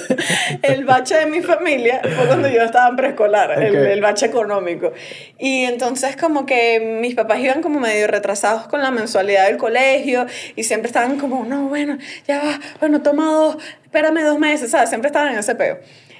el 0.61 0.85
bache 0.85 1.15
de 1.17 1.25
mi 1.25 1.41
familia 1.41 2.01
fue 2.03 2.27
cuando 2.27 2.47
yo 2.47 2.61
estaba 2.61 2.89
en 2.89 2.95
preescolar, 2.95 3.61
el, 3.63 3.75
Ok. 3.75 3.85
el 3.91 4.01
bache 4.01 4.25
económico. 4.25 4.93
Y 5.39 5.63
entonces 5.65 6.15
como 6.15 6.45
que 6.45 6.97
mis 7.01 7.15
papás 7.15 7.39
iban 7.39 7.61
como 7.61 7.79
medio 7.79 8.07
retrasados 8.07 8.67
con 8.67 8.81
la 8.81 8.91
mensualidad 8.91 9.47
del 9.47 9.57
colegio 9.57 10.25
y 10.55 10.63
siempre 10.63 10.87
estaban 10.87 11.17
como, 11.17 11.45
no, 11.45 11.67
bueno, 11.69 11.97
ya 12.27 12.37
va, 12.39 12.59
bueno, 12.79 13.01
toma 13.01 13.25
dos, 13.31 13.57
espérame 13.83 14.21
dos 14.23 14.39
meses, 14.39 14.71
¿sabes? 14.71 14.89
Siempre 14.89 15.07
estaban 15.07 15.33
en 15.33 15.39
ese 15.39 15.55
peo. 15.55 15.79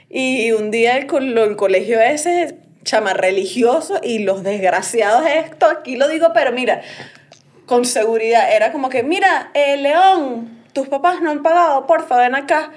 Y 0.10 0.52
un 0.52 0.71
día 0.71 0.97
el, 0.97 1.08
co- 1.08 1.17
el 1.19 1.56
colegio 1.56 1.99
ese, 2.02 2.56
chama 2.83 3.13
religioso 3.13 3.99
y 4.03 4.19
los 4.19 4.43
desgraciados, 4.43 5.25
esto 5.25 5.65
aquí 5.67 5.95
lo 5.95 6.07
digo, 6.07 6.31
pero 6.33 6.51
mira, 6.51 6.81
con 7.65 7.85
seguridad. 7.85 8.51
Era 8.53 8.71
como 8.71 8.89
que, 8.89 9.03
mira, 9.03 9.51
eh, 9.53 9.77
León, 9.77 10.63
tus 10.73 10.87
papás 10.87 11.21
no 11.21 11.31
han 11.31 11.43
pagado, 11.43 11.87
porfa, 11.87 12.17
ven 12.17 12.35
acá. 12.35 12.71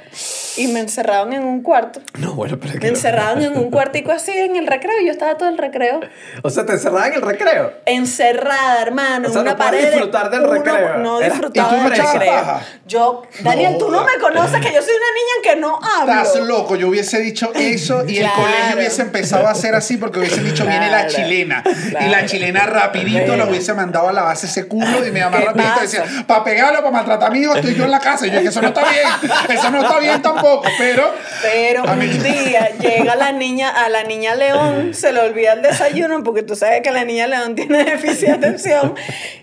Y 0.57 0.69
me 0.69 0.81
encerraron 0.81 1.33
en 1.33 1.45
un 1.45 1.63
cuarto. 1.63 2.01
No, 2.19 2.33
bueno, 2.35 2.59
pero 2.61 2.75
Me 2.81 2.89
encerraron 2.89 3.43
en 3.43 3.57
un 3.57 3.71
cuartico 3.71 4.13
así 4.13 4.31
en 4.33 4.57
el 4.57 4.67
recreo. 4.67 5.01
y 5.03 5.07
Yo 5.07 5.13
estaba 5.13 5.37
todo 5.37 5.49
el 5.49 5.59
recreo. 5.59 6.01
O 6.43 6.51
sea, 6.51 6.65
te 6.65 6.73
encerraban 6.73 7.09
en 7.09 7.15
el 7.15 7.23
recreo. 7.23 7.73
Encerrada, 7.85 8.83
hermano, 8.83 9.29
O 9.29 9.31
sea, 9.33 9.41
en 9.41 9.47
una 9.47 9.53
no 9.53 9.59
pared. 9.59 9.91
disfrutar 9.91 10.31
del 10.31 10.41
uno- 10.43 10.53
recreo. 10.53 10.99
No 10.99 11.19
disfrutaba 11.21 11.73
¿Y 11.77 11.81
del 11.81 11.91
recreo. 11.91 12.61
Yo, 12.87 13.23
Daniel, 13.41 13.73
No, 13.73 13.79
tú 13.79 13.91
no 13.91 14.05
me 14.05 14.13
conoces 14.21 14.61
que 14.61 14.73
yo 14.73 14.81
soy 14.83 14.93
una 14.95 15.13
niña 15.13 15.43
que 15.43 15.57
no 15.61 15.79
hablo. 15.83 16.13
Estás 16.23 16.37
loco, 16.47 16.77
yo 16.77 16.89
hubiese 16.89 17.19
dicho 17.21 17.51
eso 17.55 18.05
y 18.07 18.19
el 18.19 18.31
colegio 18.31 18.77
hubiese 18.77 19.03
empezado 19.03 19.47
a 19.47 19.51
hacer 19.51 19.75
así 19.75 19.97
porque 19.97 20.19
hubiesen 20.21 20.45
dicho 20.45 20.65
viene 20.65 20.91
la 20.91 21.07
Claro, 21.07 21.11
chilena 21.15 21.63
y 22.01 22.09
la 22.09 22.25
chilena 22.27 22.67
rapidito 22.67 23.37
lo 23.37 23.49
hubiese 23.49 23.75
mandado 23.75 24.09
a 24.09 24.13
la 24.13 24.23
base 24.23 24.47
ese 24.47 24.67
culo 24.67 25.07
y 25.07 25.11
mamá 25.13 25.39
¿Qué 25.39 25.45
rapidito 25.45 25.69
pasa? 25.71 25.83
decía 25.83 26.05
para 26.27 26.45
pegarlo, 26.45 26.79
para 26.79 26.91
maltratar 26.91 27.29
a 27.29 27.33
mi 27.33 27.41
hijo 27.41 27.55
estoy 27.55 27.75
yo 27.75 27.85
en 27.85 27.91
la 27.91 28.01
casa 28.01 28.27
y 28.27 28.31
yo 28.31 28.41
que 28.41 28.49
eso 28.49 28.63
no 28.63 28.69
está 28.69 28.83
bien, 28.89 29.31
eso 29.51 29.71
no 29.71 29.83
está 29.83 29.99
bien 29.99 30.23
tampoco, 30.23 30.46
pero 30.79 31.13
Pero 31.43 31.89
A 31.89 31.95
mí- 31.97 32.07
un 32.07 32.23
día 32.23 32.71
llega 32.81 33.17
la 33.17 33.33
niña, 33.33 33.69
a 33.71 33.89
la 33.89 34.05
niña 34.05 34.35
León, 34.35 34.95
se 34.95 35.13
le 35.13 35.21
olvida 35.21 35.53
el 35.55 35.63
desayuno, 35.63 36.23
porque 36.23 36.43
tú 36.43 36.57
sabes 36.57 36.81
que 36.83 36.91
la 36.91 37.05
niña 37.05 37.27
León 37.27 37.55
tiene 37.55 37.85
déficit 37.85 38.29
de 38.29 38.33
atención. 38.35 38.95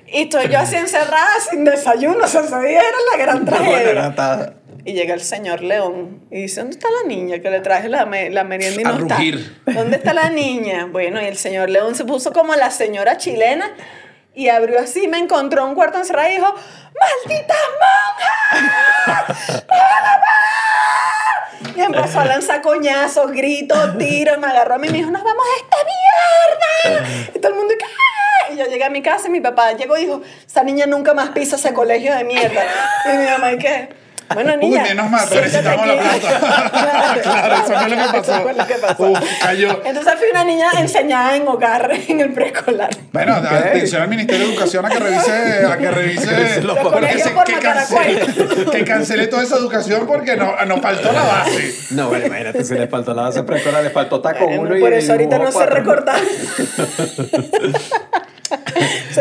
Y 0.08 0.24
estoy 0.24 0.48
yo 0.50 0.60
así 0.60 0.76
encerrada 0.76 1.32
sin 1.50 1.64
desayuno. 1.66 2.24
O 2.24 2.28
sea, 2.28 2.42
ese 2.42 2.60
día 2.60 2.80
era 2.80 2.98
la 3.12 3.24
gran 3.24 3.46
tragedia. 3.46 4.14
Y 4.86 4.92
llega 4.94 5.14
el 5.14 5.22
señor 5.22 5.62
León 5.62 6.24
y 6.30 6.42
dice, 6.42 6.60
¿dónde 6.60 6.76
está 6.76 6.90
la 7.02 7.08
niña 7.08 7.40
que 7.40 7.50
le 7.50 7.62
traje 7.62 7.88
la, 7.88 8.06
me- 8.06 8.30
la 8.30 8.44
merienda 8.44 8.82
y 8.82 8.84
A 8.86 8.90
no 8.90 8.98
está? 9.00 9.16
rugir. 9.16 9.62
¿Dónde 9.66 9.96
está 9.96 10.14
la 10.14 10.30
niña? 10.30 10.88
Bueno, 10.92 11.22
y 11.22 11.26
el 11.26 11.38
señor 11.38 11.70
León 11.70 11.96
se 11.96 12.04
puso 12.04 12.34
como 12.34 12.54
la 12.56 12.70
señora 12.70 13.18
chilena 13.18 13.74
y 14.34 14.50
abrió 14.50 14.80
así, 14.80 15.08
me 15.08 15.18
encontró 15.18 15.66
un 15.66 15.76
cuarto 15.76 16.00
encerrado 16.00 16.30
y 16.30 16.34
dijo, 16.34 16.54
¡Malditas 17.28 17.58
monjas! 17.82 19.64
Y 21.76 21.82
empezó 21.82 22.20
a 22.20 22.26
lanzar 22.26 22.62
coñazos, 22.62 23.32
gritos, 23.32 23.98
tiros, 23.98 24.38
me 24.38 24.48
agarró 24.48 24.76
a 24.76 24.78
mí 24.78 24.88
y 24.88 24.92
me 24.92 24.98
dijo, 25.00 25.10
nos 25.10 25.24
vamos 25.24 25.44
a 25.44 25.56
esta 25.64 25.78
mierda. 26.94 27.10
Y 27.34 27.40
todo 27.40 27.52
el 27.52 27.58
mundo, 27.58 27.74
¿qué? 27.80 28.54
Y 28.54 28.58
yo 28.58 28.66
llegué 28.66 28.84
a 28.84 28.90
mi 28.90 29.02
casa 29.02 29.28
y 29.28 29.32
mi 29.32 29.42
papá 29.42 29.72
llegó 29.74 29.98
y 29.98 30.06
dijo, 30.06 30.22
esa 30.46 30.64
niña 30.64 30.86
nunca 30.86 31.14
más 31.14 31.30
pisa 31.30 31.56
ese 31.56 31.74
colegio 31.74 32.14
de 32.16 32.24
mierda. 32.26 32.64
Y 33.06 33.18
mi 33.18 33.26
mamá, 33.26 33.54
¿y 33.54 33.58
qué? 33.58 34.03
Bueno, 34.34 34.54
Uy, 34.54 34.58
niña. 34.70 34.84
menos 34.84 35.10
mal, 35.10 35.28
necesitamos 35.30 35.88
la 35.88 35.94
aquí". 35.94 36.20
plata. 36.20 36.72
Claro, 37.24 37.56
eso 37.56 37.74
fue 37.74 37.90
lo 37.90 37.96
que 37.96 38.18
pasó. 38.18 38.34
Eso 38.34 38.42
fue 38.42 38.54
lo 38.54 38.68
que 38.68 38.74
pasó. 38.76 39.04
Uf, 39.12 39.20
cayó. 39.42 39.82
Entonces 39.86 40.14
fui 40.16 40.28
una 40.32 40.44
niña 40.44 40.72
enseñada 40.80 41.36
en 41.36 41.48
hogar 41.48 41.92
en 42.08 42.20
el 42.22 42.34
preescolar. 42.34 42.90
Bueno, 43.12 43.36
atención 43.36 44.02
al 44.02 44.08
Ministerio 44.10 44.48
de 44.48 44.54
Educación 44.54 44.86
a 44.86 44.90
que 44.90 45.00
revise, 45.00 45.66
a 45.72 45.78
que 45.78 45.92
revise, 45.92 46.62
Los 46.62 46.78
se- 46.78 46.84
por 46.84 47.00
que, 47.46 47.60
cancele, 47.60 48.26
que 48.72 48.86
cancele 48.86 49.28
toda 49.28 49.44
esa 49.44 49.58
educación 49.58 50.06
porque 50.08 50.36
no- 50.36 50.56
nos 50.66 50.82
faltó 50.82 51.12
la 51.12 51.22
base. 51.24 51.74
No, 51.92 52.10
bueno, 52.10 52.26
imagínate, 52.28 52.64
si 52.64 52.74
le 52.76 52.88
faltó 52.88 53.14
la 53.14 53.24
base 53.24 53.44
preescolar, 53.44 53.84
le 53.84 53.90
faltó 53.92 54.22
taco 54.22 54.46
Bueno, 54.46 54.62
uno 54.64 54.78
y 54.78 54.82
por 54.82 54.94
eso 54.94 55.12
ahorita 55.14 55.38
no 55.40 55.52
cuatro. 55.52 55.76
recordar. 55.76 56.20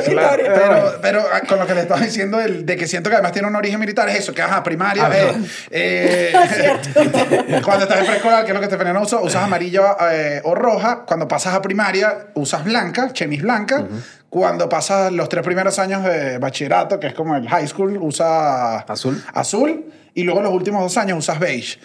Claro, 0.05 0.43
pero, 0.55 0.99
pero 1.03 1.23
ah, 1.33 1.41
con 1.47 1.59
lo 1.59 1.67
que 1.67 1.75
le 1.75 1.83
estaba 1.83 2.01
diciendo 2.01 2.41
el- 2.41 2.65
de 2.67 2.77
que 2.77 2.87
siento 2.87 3.09
que 3.11 3.17
además 3.17 3.33
tiene 3.33 3.49
un 3.49 3.57
origen 3.57 3.79
militar 3.81 4.09
es 4.09 4.19
eso, 4.21 4.33
que 4.35 4.43
ajá, 4.43 4.63
primaria, 4.63 5.09
eh, 5.71 6.33
eh, 6.33 6.73
cuando 7.65 7.85
estás 7.85 8.01
en 8.01 8.07
preescolar, 8.07 8.45
que 8.45 8.51
es 8.51 8.55
lo 8.55 8.61
que 8.61 8.69
te 8.69 8.77
veneno 8.77 9.03
usa, 9.03 9.21
usas 9.21 9.43
amarilla 9.43 9.97
eh, 10.13 10.41
o 10.45 10.55
roja, 10.55 11.05
cuando 11.07 11.29
pasas 11.29 11.55
a 11.55 11.63
primaria 11.63 12.27
usas 12.35 12.65
blanca, 12.65 13.13
chemis 13.13 13.43
blanca, 13.43 13.85
cuando 14.29 14.69
pasas 14.69 15.13
los 15.13 15.29
tres 15.29 15.45
primeros 15.45 15.79
años 15.79 16.03
de 16.05 16.39
bachillerato, 16.39 16.99
que 16.99 17.09
es 17.09 17.15
como 17.15 17.37
el 17.37 17.49
high 17.49 17.67
school, 17.69 17.99
usa 18.01 18.79
Azul. 18.79 19.23
azul, 19.35 19.85
y 20.15 20.23
luego 20.25 20.43
los 20.43 20.53
últimos 20.53 20.83
dos 20.83 20.97
años 20.97 21.19
usas 21.19 21.39
beige. 21.39 21.79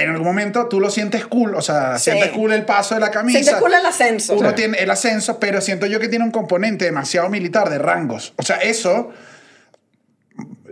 En 0.00 0.10
algún 0.10 0.26
momento 0.26 0.66
tú 0.68 0.80
lo 0.80 0.90
sientes 0.90 1.26
cool, 1.26 1.54
o 1.54 1.62
sea, 1.62 1.98
Sí. 1.98 2.10
sientes 2.10 2.30
cool 2.30 2.52
el 2.52 2.64
paso 2.64 2.94
de 2.94 3.00
la 3.00 3.10
camisa. 3.10 3.38
Sientes 3.40 3.60
cool 3.60 3.74
el 3.74 3.84
ascenso. 3.86 4.34
Uno 4.36 4.50
Sí. 4.50 4.54
tiene 4.56 4.78
el 4.78 4.90
ascenso, 4.90 5.38
pero 5.40 5.60
siento 5.60 5.86
yo 5.86 5.98
que 6.00 6.08
tiene 6.08 6.24
un 6.24 6.30
componente 6.30 6.84
demasiado 6.84 7.28
militar 7.28 7.68
de 7.70 7.78
rangos. 7.78 8.32
O 8.36 8.42
sea, 8.42 8.56
eso 8.58 9.10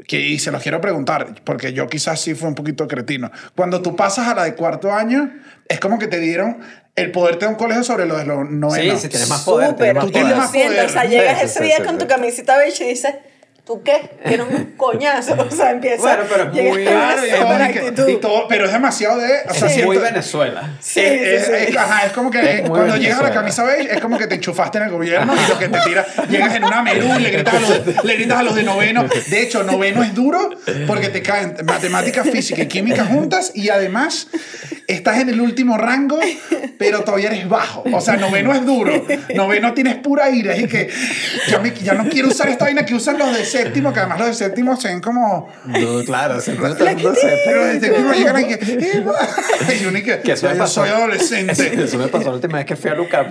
que 0.06 0.20
y 0.20 0.38
se 0.38 0.52
los 0.52 0.62
quiero 0.62 0.80
preguntar, 0.80 1.34
porque 1.42 1.72
yo 1.72 1.88
quizás 1.88 2.20
sí 2.20 2.34
fue 2.34 2.48
un 2.48 2.54
poquito 2.54 2.86
cretino. 2.86 3.30
Cuando 3.56 3.82
tú 3.82 3.96
pasas 3.96 4.28
a 4.28 4.34
la 4.34 4.44
de 4.44 4.54
cuarto 4.54 4.92
año, 4.92 5.32
es 5.68 5.80
como 5.80 5.98
que 5.98 6.06
te 6.06 6.20
dieron 6.20 6.58
el 6.94 7.10
poder 7.10 7.38
de 7.40 7.48
un 7.48 7.56
colegio 7.56 7.82
sobre 7.82 8.06
lo 8.06 8.16
de 8.16 8.24
los 8.24 8.46
Sí, 8.46 8.54
novenos. 8.54 9.00
sí, 9.00 9.08
tienes 9.08 9.28
más 9.28 9.42
poder. 9.42 9.70
Súper, 9.70 9.84
tienes 9.84 9.96
más 9.96 10.04
Tú 10.06 10.10
tienes 10.12 10.32
poder. 10.32 10.36
lo 10.36 10.42
más 10.42 10.50
poder. 10.52 10.86
o 10.86 10.88
sea, 10.88 11.04
llegas 11.04 11.38
Sí, 11.40 11.44
ese 11.46 11.58
sí, 11.58 11.64
día 11.64 11.76
sí, 11.78 11.82
con 11.82 11.92
sí. 11.94 11.98
tu 11.98 12.06
camisita 12.06 12.56
beige 12.56 12.84
y 12.84 12.88
dices, 12.90 13.14
¿tú 13.66 13.82
qué? 13.82 14.10
Tienes 14.24 14.46
un 14.48 14.64
coñazo, 14.76 15.34
o 15.34 15.50
sea, 15.50 15.72
empieza. 15.72 16.00
Bueno, 16.02 16.22
pero 16.30 16.44
es 16.44 16.52
llegas 16.54 16.72
muy- 16.74 16.84
Claro, 16.84 17.26
y 17.26 17.30
todo, 17.94 18.08
y 18.08 18.12
que- 18.14 18.46
pero 18.48 18.64
es 18.66 18.72
demasiado 18.72 19.18
de... 19.18 19.28
O 19.48 19.54
sea, 19.54 19.68
Es 19.68 19.84
muy 19.84 19.96
Venezuela. 19.98 20.70
Sí, 20.80 21.00
es, 21.00 21.46
sí, 21.46 21.52
es- 21.52 21.68
sí. 21.70 21.76
ajá, 21.76 22.06
es 22.06 22.12
como 22.12 22.30
que 22.30 22.58
Es 22.60 22.68
cuando 22.68 22.96
llegas 22.96 23.18
a 23.18 23.24
la 23.24 23.32
camisa 23.32 23.64
beige 23.64 23.92
es 23.92 24.00
como 24.00 24.18
que 24.18 24.28
te 24.28 24.36
enchufaste 24.36 24.78
en 24.78 24.84
el 24.84 24.90
gobierno 24.90 25.34
y 25.34 25.48
lo 25.50 25.58
que 25.58 25.68
te 25.68 25.78
tira, 25.80 26.06
llegas 26.30 26.54
en 26.54 26.64
una 26.64 26.82
menú 26.82 27.18
y 27.18 27.22
le 27.22 27.30
gritas, 27.30 27.54
a 27.54 27.60
los, 27.60 27.84
de- 27.86 27.96
le 28.04 28.14
gritas 28.14 28.38
a 28.38 28.42
los 28.44 28.54
de 28.54 28.62
noveno. 28.62 29.04
De 29.28 29.42
hecho, 29.42 29.64
noveno 29.64 30.02
es 30.04 30.14
duro 30.14 30.48
porque 30.86 31.08
te 31.08 31.22
caen 31.22 31.56
matemáticas, 31.64 32.28
física 32.30 32.62
y 32.62 32.66
química 32.68 33.04
juntas 33.04 33.50
y 33.54 33.68
además 33.70 34.28
estás 34.86 35.18
en 35.18 35.28
el 35.30 35.40
último 35.40 35.76
rango, 35.76 36.20
pero 36.78 37.00
todavía 37.02 37.30
eres 37.30 37.48
bajo. 37.48 37.82
O 37.92 38.00
sea, 38.00 38.16
noveno 38.16 38.54
es 38.54 38.64
duro. 38.64 39.04
Noveno 39.34 39.74
tienes 39.74 39.96
pura 39.96 40.30
ira. 40.30 40.54
Es 40.54 40.68
que 40.68 40.88
ya, 41.48 41.58
me- 41.58 41.72
ya 41.74 41.94
no 41.94 42.08
quiero 42.08 42.28
usar 42.28 42.48
esta 42.48 42.66
vaina 42.66 42.86
que 42.86 42.94
usan 42.94 43.18
los 43.18 43.36
de 43.36 43.44
séptimo, 43.64 43.92
que 43.92 44.00
además 44.00 44.18
los 44.18 44.28
de 44.28 44.34
séptimo 44.34 44.76
se 44.80 44.88
ven 44.88 45.00
como... 45.00 45.48
No, 45.66 46.04
claro, 46.04 46.40
se 46.40 46.52
todo 46.52 46.66
el 46.68 46.94
mundo 46.96 47.14
se- 47.14 47.38
Pero 47.44 47.64
de 47.66 47.80
séptimo 47.80 48.12
llegan 48.12 48.40
y 48.40 48.44
que... 48.46 48.54
"Eh, 48.54 49.00
va". 49.06 49.14
Y 49.80 49.84
uno 49.86 49.98
que, 50.02 50.20
Que 50.20 50.32
eso 50.32 50.42
"Ya 50.46 50.52
me 50.52 50.56
yo 50.58 50.62
pasó. 50.62 50.80
soy 50.82 50.90
adolescente. 50.90 51.82
Eso 51.84 51.98
me 51.98 52.08
pasó 52.08 52.28
la 52.28 52.34
última 52.34 52.58
vez 52.58 52.66
que 52.66 52.76
fui 52.76 52.90
a 52.90 52.94
Lucap. 52.94 53.30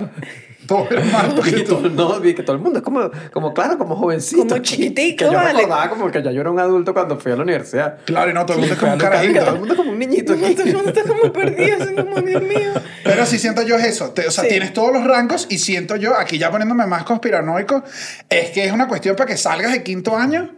Todo 0.66 0.88
es 0.90 1.04
más 1.12 1.26
Y 1.46 1.52
que 1.52 1.60
todo, 1.60 1.88
no, 1.88 2.20
que 2.20 2.34
todo 2.42 2.56
el 2.56 2.62
mundo 2.62 2.78
es 2.80 2.84
como, 2.84 3.08
como 3.32 3.54
claro, 3.54 3.78
como 3.78 3.94
jovencito. 3.94 4.48
Como 4.48 4.58
chiquitico, 4.62 5.18
Que 5.18 5.24
yo 5.26 5.32
vale. 5.32 5.52
recordaba 5.52 5.88
como 5.90 6.10
que 6.10 6.22
ya 6.22 6.32
yo 6.32 6.40
era 6.40 6.50
un 6.50 6.58
adulto 6.58 6.92
cuando 6.92 7.18
fui 7.20 7.30
a 7.32 7.36
la 7.36 7.42
universidad. 7.44 7.98
Claro, 8.04 8.30
y 8.30 8.34
no, 8.34 8.44
todo 8.44 8.54
el 8.54 8.60
mundo 8.60 8.74
es 8.74 8.80
como 8.80 8.90
a 8.92 8.94
un 8.96 9.00
carajito. 9.00 9.40
Todo 9.40 9.54
el 9.54 9.58
mundo 9.60 9.76
como 9.76 9.90
un 9.92 9.98
niñito 9.98 10.32
aquí. 10.32 10.54
Todo 10.56 10.66
el 10.66 10.74
mundo 10.74 10.88
está 10.90 11.02
como 11.04 11.32
perdido, 11.32 11.76
así 11.80 11.94
como, 11.94 12.20
Dios 12.20 12.42
mío. 12.42 12.72
Pero 13.04 13.26
sí 13.26 13.38
siento 13.38 13.62
yo 13.62 13.76
es 13.76 13.84
eso. 13.84 14.10
Te- 14.10 14.26
o 14.26 14.30
sea, 14.32 14.42
Sí. 14.42 14.50
tienes 14.50 14.72
todos 14.72 14.92
los 14.92 15.04
rangos 15.04 15.46
y 15.48 15.58
siento 15.58 15.94
yo, 15.94 16.16
aquí 16.16 16.36
ya 16.38 16.50
poniéndome 16.50 16.84
más 16.86 17.04
conspiranoico, 17.04 17.84
es 18.28 18.50
que 18.50 18.64
es 18.66 18.72
una 18.72 18.88
cuestión 18.88 19.14
para 19.14 19.28
que 19.28 19.36
salgas 19.36 19.70
de 19.72 19.84
quinto 19.84 20.15
año 20.16 20.50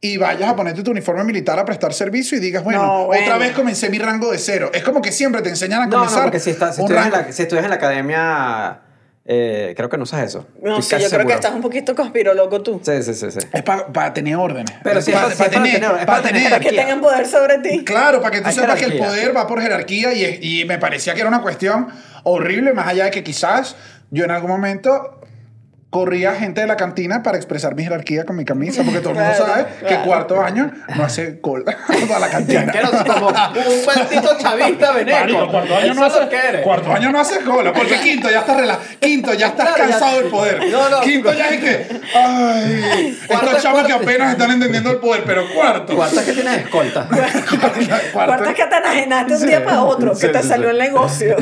y 0.00 0.16
vayas 0.16 0.48
a 0.50 0.56
ponerte 0.56 0.82
tu 0.82 0.90
uniforme 0.90 1.22
militar 1.24 1.58
a 1.58 1.64
prestar 1.64 1.92
servicio 1.94 2.36
y 2.36 2.40
digas, 2.40 2.64
bueno, 2.64 2.82
No, 2.84 3.06
bueno. 3.06 3.22
otra 3.24 3.38
vez 3.38 3.52
comencé 3.52 3.88
mi 3.88 3.98
rango 3.98 4.32
de 4.32 4.38
cero. 4.38 4.70
Es 4.74 4.82
como 4.82 5.00
que 5.00 5.12
siempre 5.12 5.42
te 5.42 5.48
enseñan 5.48 5.82
a 5.82 5.86
No, 5.86 5.92
comenzar 5.98 6.18
no, 6.18 6.24
porque 6.24 6.40
si, 6.40 6.50
estás, 6.50 6.74
si, 6.76 6.82
un 6.82 6.90
estudias 6.90 7.10
la, 7.12 7.32
si 7.32 7.42
estudias 7.42 7.64
en 7.64 7.70
la 7.70 7.76
academia, 7.76 8.80
eh, 9.24 9.74
creo 9.76 9.88
que 9.88 9.96
no 9.96 10.02
usas 10.02 10.24
eso. 10.24 10.44
No, 10.60 10.82
sí, 10.82 10.96
yo 11.00 11.08
creo 11.08 11.24
que 11.24 11.34
estás 11.34 11.54
un 11.54 11.60
poquito 11.62 11.94
conspiroloco 11.94 12.60
tú. 12.62 12.80
Sí, 12.84 13.00
sí, 13.04 13.14
sí. 13.14 13.30
sí. 13.30 13.38
Es 13.52 13.62
para 13.62 14.12
tener 14.12 14.34
órdenes. 14.34 14.74
Pero 14.82 15.00
sí 15.00 15.12
es 15.12 15.16
pa- 15.16 15.22
pa- 15.22 15.28
sí 15.28 15.32
es 15.34 15.38
para 15.38 15.50
tener- 15.62 15.74
es 15.76 15.80
para 15.80 15.96
tener 16.00 16.04
Para 16.04 16.22
que 16.22 16.40
jerarquía. 16.70 16.70
tengan 16.82 17.00
poder 17.00 17.26
sobre 17.28 17.58
ti. 17.58 17.84
Claro, 17.84 18.20
para 18.20 18.32
que 18.32 18.40
tú 18.40 18.48
Hay 18.48 18.54
sepas 18.56 18.78
que 18.80 18.86
el 18.86 18.92
jerarquía. 18.94 19.06
poder 19.22 19.36
va 19.36 19.46
por 19.46 19.60
jerarquía 19.62 20.12
y, 20.12 20.60
y 20.60 20.64
me 20.64 20.78
parecía 20.78 21.14
que 21.14 21.20
era 21.20 21.28
una 21.28 21.42
cuestión 21.42 21.86
horrible, 22.24 22.72
más 22.72 22.88
allá 22.88 23.04
de 23.04 23.10
que 23.12 23.22
quizás 23.22 23.76
yo 24.10 24.24
en 24.24 24.32
algún 24.32 24.50
momento 24.50 25.20
corría 25.92 26.34
gente 26.34 26.62
de 26.62 26.66
la 26.66 26.76
cantina 26.78 27.22
para 27.22 27.36
expresar 27.36 27.74
mi 27.74 27.82
jerarquía 27.82 28.24
con 28.24 28.34
mi 28.34 28.46
camisa, 28.46 28.82
porque 28.82 29.00
todo 29.00 29.10
el 29.10 29.16
mundo 29.18 29.34
sabe 29.36 29.66
que 29.86 29.94
cuarto 29.98 30.40
año 30.40 30.72
no 30.96 31.04
hace 31.04 31.38
cola 31.38 31.76
a 32.16 32.18
la 32.18 32.30
cantina. 32.30 32.72
Como 33.06 33.28
un 33.28 33.34
maldito 33.86 34.38
chavista 34.38 34.92
veneco. 34.92 35.50
Cuarto 35.50 35.76
año, 35.76 35.92
no 35.92 36.04
hace, 36.06 36.28
que 36.30 36.36
eres. 36.36 36.62
cuarto 36.62 36.90
año 36.92 37.12
no 37.12 37.20
hace 37.20 37.40
cola, 37.40 37.74
porque 37.74 38.00
quinto 38.00 38.30
ya 38.30 38.38
estás 38.40 38.56
rela 38.56 38.78
quinto 39.00 39.34
ya 39.34 39.48
estás 39.48 39.66
Claro, 39.74 39.84
ya- 39.84 39.90
cansado 39.90 40.16
del 40.22 40.30
poder. 40.30 40.70
No, 40.70 40.88
no. 40.88 41.00
Quinto 41.02 41.30
ya 41.34 41.48
es 41.50 41.60
que, 41.60 42.00
ay, 42.14 43.18
Cuarto- 43.26 43.46
estos 43.48 43.62
chavos 43.62 43.82
que 43.82 43.88
cuarto- 43.92 44.02
apenas 44.10 44.32
están 44.32 44.50
entendiendo 44.50 44.90
el 44.92 44.96
poder, 44.96 45.24
pero 45.26 45.44
cuarto. 45.54 45.94
¿Cuánto 45.94 46.20
es 46.20 46.26
que 46.26 46.32
tienes 46.32 46.56
escolta? 46.64 47.06
¿Cuánto 48.14 48.44
es 48.48 48.54
que 48.56 48.64
te 48.64 48.76
enajenaste 48.78 49.34
un 49.34 49.46
día 49.46 49.62
para 49.62 49.82
otro? 49.82 50.16
Que 50.18 50.28
te 50.28 50.42
salió 50.42 50.70
el 50.70 50.78
negocio. 50.78 51.36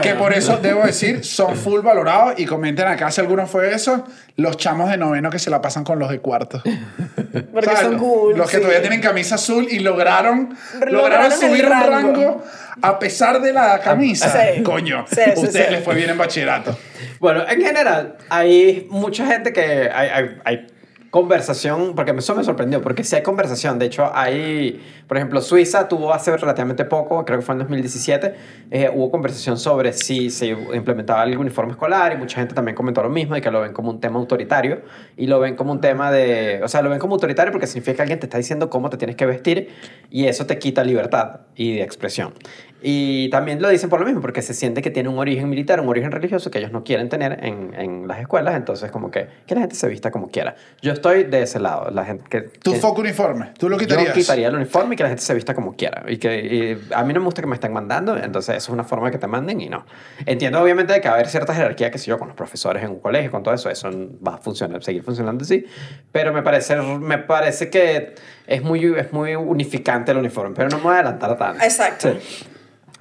Que 0.00 0.14
por 0.14 0.32
eso 0.32 0.58
debo 0.58 0.84
decir, 0.86 1.24
son 1.24 1.56
full 1.56 1.80
valorados 1.80 2.34
y 2.36 2.46
comenten 2.46 2.86
acá 2.86 3.10
si 3.16 3.20
alguno 3.20 3.46
fue 3.46 3.74
eso, 3.74 4.04
los 4.36 4.56
chamos 4.56 4.90
de 4.90 4.96
noveno 4.96 5.28
que 5.30 5.38
se 5.38 5.50
la 5.50 5.60
pasan 5.60 5.82
con 5.84 5.98
los 5.98 6.08
de 6.10 6.20
cuarto. 6.20 6.62
Porque 7.52 7.66
¿Sabes? 7.66 7.80
son 7.80 7.98
cool. 7.98 8.36
Los 8.36 8.48
que 8.48 8.56
sí. 8.56 8.62
todavía 8.62 8.80
tienen 8.82 9.00
camisa 9.00 9.34
azul 9.34 9.66
y 9.70 9.80
lograron, 9.80 10.56
Lograron 10.90 11.32
subir 11.32 11.64
un 11.66 11.70
rango. 11.72 11.90
rango 11.90 12.44
a 12.82 12.98
pesar 12.98 13.40
de 13.40 13.52
la 13.52 13.80
camisa. 13.80 14.30
Sí. 14.30 14.62
Coño, 14.62 15.04
Sí, 15.08 15.20
sí, 15.34 15.40
ustedes 15.46 15.66
sí. 15.66 15.72
les 15.72 15.82
fue 15.84 15.94
bien 15.94 16.10
en 16.10 16.18
bachillerato. 16.18 16.78
Bueno, 17.18 17.44
en 17.48 17.60
general, 17.62 18.16
hay 18.28 18.86
mucha 18.90 19.26
gente 19.26 19.52
que 19.52 19.90
hay, 19.92 20.08
hay, 20.10 20.36
hay 20.44 20.66
conversación, 21.10 21.94
porque 21.94 22.12
eso 22.12 22.34
me 22.34 22.44
sorprendió, 22.44 22.82
porque 22.82 23.04
sí 23.04 23.16
hay 23.16 23.22
conversación. 23.22 23.78
De 23.78 23.86
hecho, 23.86 24.10
hay, 24.14 24.80
por 25.06 25.16
ejemplo, 25.16 25.40
Suiza 25.40 25.88
tuvo 25.88 26.12
hace 26.12 26.36
relativamente 26.36 26.84
poco, 26.84 27.24
creo 27.24 27.38
que 27.38 27.44
fue 27.44 27.54
en 27.54 27.60
2017, 27.60 28.34
eh, 28.70 28.90
hubo 28.92 29.10
conversación 29.10 29.58
sobre 29.58 29.92
si 29.92 30.30
se 30.30 30.48
implementaba 30.48 31.24
el 31.24 31.36
uniforme 31.36 31.72
escolar 31.72 32.12
y 32.12 32.16
mucha 32.16 32.36
gente 32.36 32.54
también 32.54 32.74
comentó 32.74 33.02
lo 33.02 33.10
mismo 33.10 33.36
y 33.36 33.40
que 33.40 33.50
lo 33.50 33.60
ven 33.60 33.72
como 33.72 33.90
un 33.90 34.00
tema 34.00 34.18
autoritario 34.18 34.82
y 35.16 35.26
lo 35.26 35.40
ven 35.40 35.56
como 35.56 35.72
un 35.72 35.80
tema 35.80 36.10
de, 36.10 36.60
o 36.62 36.68
sea, 36.68 36.82
lo 36.82 36.90
ven 36.90 36.98
como 36.98 37.14
autoritario 37.14 37.52
porque 37.52 37.66
significa 37.66 37.96
que 37.96 38.02
alguien 38.02 38.20
te 38.20 38.26
está 38.26 38.38
diciendo 38.38 38.68
cómo 38.70 38.90
te 38.90 38.96
tienes 38.96 39.16
que 39.16 39.26
vestir 39.26 39.68
y 40.10 40.26
eso 40.26 40.46
te 40.46 40.58
quita 40.58 40.84
libertad 40.84 41.40
y 41.54 41.76
de 41.76 41.82
expresión. 41.82 42.34
Y 42.82 43.30
también 43.30 43.60
lo 43.62 43.68
dicen 43.68 43.88
por 43.88 44.00
lo 44.00 44.06
mismo, 44.06 44.20
porque 44.20 44.42
se 44.42 44.52
siente 44.54 44.82
que 44.82 44.90
tiene 44.90 45.08
un 45.08 45.18
origen 45.18 45.48
militar, 45.48 45.80
un 45.80 45.88
origen 45.88 46.12
religioso 46.12 46.50
que 46.50 46.58
ellos 46.58 46.72
no 46.72 46.84
quieren 46.84 47.08
tener 47.08 47.44
en, 47.44 47.72
en 47.74 48.06
las 48.06 48.20
escuelas, 48.20 48.54
entonces 48.54 48.90
como 48.90 49.10
que, 49.10 49.28
que 49.46 49.54
la 49.54 49.62
gente 49.62 49.74
se 49.76 49.88
vista 49.88 50.10
como 50.10 50.28
quiera. 50.28 50.56
Yo 50.82 50.92
estoy 50.92 51.24
de 51.24 51.42
ese 51.42 51.58
lado, 51.58 51.90
la 51.90 52.04
gente 52.04 52.24
que... 52.28 52.42
Tu 52.42 52.72
que- 52.72 52.78
foco 52.78 53.00
uniforme, 53.00 53.52
tú 53.58 53.68
lo 53.68 53.78
quitarías. 53.78 54.08
yo 54.08 54.14
quitaría 54.14 54.48
el 54.48 54.54
uniforme 54.54 54.94
y 54.94 54.96
que 54.96 55.02
la 55.02 55.08
gente 55.08 55.22
se 55.24 55.34
vista 55.34 55.54
como 55.54 55.74
quiera. 55.74 56.04
Y 56.06 56.18
que 56.18 56.36
y 56.36 56.94
a 56.94 57.02
mí 57.02 57.12
no 57.14 57.20
me 57.20 57.26
gusta 57.26 57.40
que 57.42 57.48
me 57.48 57.54
estén 57.54 57.72
mandando, 57.72 58.16
entonces 58.16 58.56
eso 58.56 58.70
es 58.70 58.74
una 58.74 58.84
forma 58.84 59.06
de 59.06 59.12
que 59.12 59.18
te 59.18 59.26
manden 59.26 59.60
y 59.60 59.68
no. 59.68 59.86
Entiendo 60.26 60.60
obviamente 60.60 60.92
de 60.92 61.00
que 61.00 61.08
va 61.08 61.14
a 61.14 61.16
haber 61.16 61.28
cierta 61.28 61.54
jerarquía, 61.54 61.90
que 61.90 61.98
sé 61.98 62.06
yo, 62.06 62.18
con 62.18 62.28
los 62.28 62.36
profesores 62.36 62.82
en 62.84 62.90
un 62.90 63.00
colegio, 63.00 63.30
con 63.30 63.42
todo 63.42 63.54
eso, 63.54 63.70
eso 63.70 63.90
va 64.26 64.34
a 64.34 64.38
funcionar, 64.38 64.84
seguir 64.84 65.02
funcionando 65.02 65.44
así. 65.44 65.64
Pero 66.12 66.32
me 66.32 66.42
parece, 66.42 66.76
me 66.76 67.18
parece 67.18 67.70
que 67.70 68.14
es 68.46 68.62
muy, 68.62 68.84
es 68.96 69.12
muy 69.12 69.34
unificante 69.34 70.12
el 70.12 70.18
uniforme, 70.18 70.54
pero 70.54 70.68
no 70.68 70.76
me 70.78 70.82
voy 70.84 70.92
a 70.92 70.96
adelantar 70.96 71.36
tanto. 71.38 71.64
Exacto. 71.64 72.12
Sí. 72.12 72.46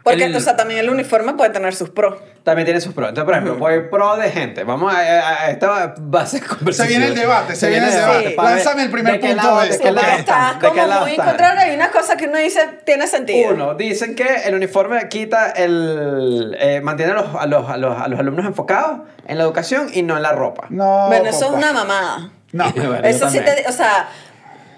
Porque, 0.05 0.25
El- 0.25 0.35
o 0.35 0.39
sea, 0.39 0.55
también 0.55 0.79
el 0.79 0.89
uniforme 0.89 1.33
puede 1.33 1.49
tener 1.49 1.75
sus 1.75 1.89
pros. 1.89 2.15
También 2.43 2.65
tiene 2.65 2.79
sus 2.79 2.93
pros. 2.93 3.09
Entonces, 3.09 3.25
por 3.25 3.33
ejemplo, 3.33 3.55
voy 3.57 3.89
pro 3.89 4.15
de 4.17 4.29
gente. 4.29 4.63
Vamos 4.63 4.93
a, 4.93 4.99
a- 4.99 5.41
a 5.45 5.49
esta 5.49 5.95
base 5.99 6.39
de 6.39 6.45
conversación. 6.45 6.87
Se 6.87 6.87
viene 6.87 7.05
el 7.07 7.15
debate, 7.19 7.55
se 7.55 7.69
viene 7.69 7.87
el 7.87 7.91
debate. 7.93 8.35
Lánzame 8.37 8.83
el 8.83 8.91
primer 8.91 9.13
de 9.13 9.19
qué 9.19 9.27
punto 9.29 9.43
lado- 9.43 9.61
de 9.61 9.79
qué 9.79 9.91
lado 9.91 10.07
estás 10.19 10.53
como 10.57 10.73
muy 11.01 11.11
están. 11.11 11.25
contrario. 11.25 11.59
Hay 11.61 11.75
unas 11.75 11.89
cosas 11.89 12.17
que 12.17 12.27
uno 12.27 12.37
dice, 12.37 12.61
tiene 12.85 13.07
sentido. 13.07 13.51
Uno, 13.51 13.73
dicen 13.73 14.13
que 14.15 14.27
el 14.45 14.53
uniforme 14.53 15.09
quita 15.09 15.49
el. 15.49 16.55
eh, 16.59 16.81
mantiene 16.83 17.13
a 17.13 17.15
los, 17.15 17.35
a, 17.35 17.45
los, 17.47 17.67
a, 17.69 17.77
los, 17.77 17.99
a 17.99 18.07
los 18.07 18.19
alumnos 18.19 18.45
enfocados 18.45 18.99
en 19.27 19.39
la 19.39 19.43
educación 19.43 19.89
y 19.91 20.03
no 20.03 20.15
en 20.15 20.21
la 20.21 20.33
ropa. 20.33 20.67
No. 20.69 21.07
bueno, 21.07 21.27
eso 21.29 21.45
es 21.45 21.51
una 21.51 21.73
mamada. 21.73 22.29
No. 22.51 22.65
Bueno, 22.75 22.99
Eso 23.07 23.29
sí 23.29 23.39
te, 23.39 23.65
o 23.67 23.71
sea, 23.73 24.07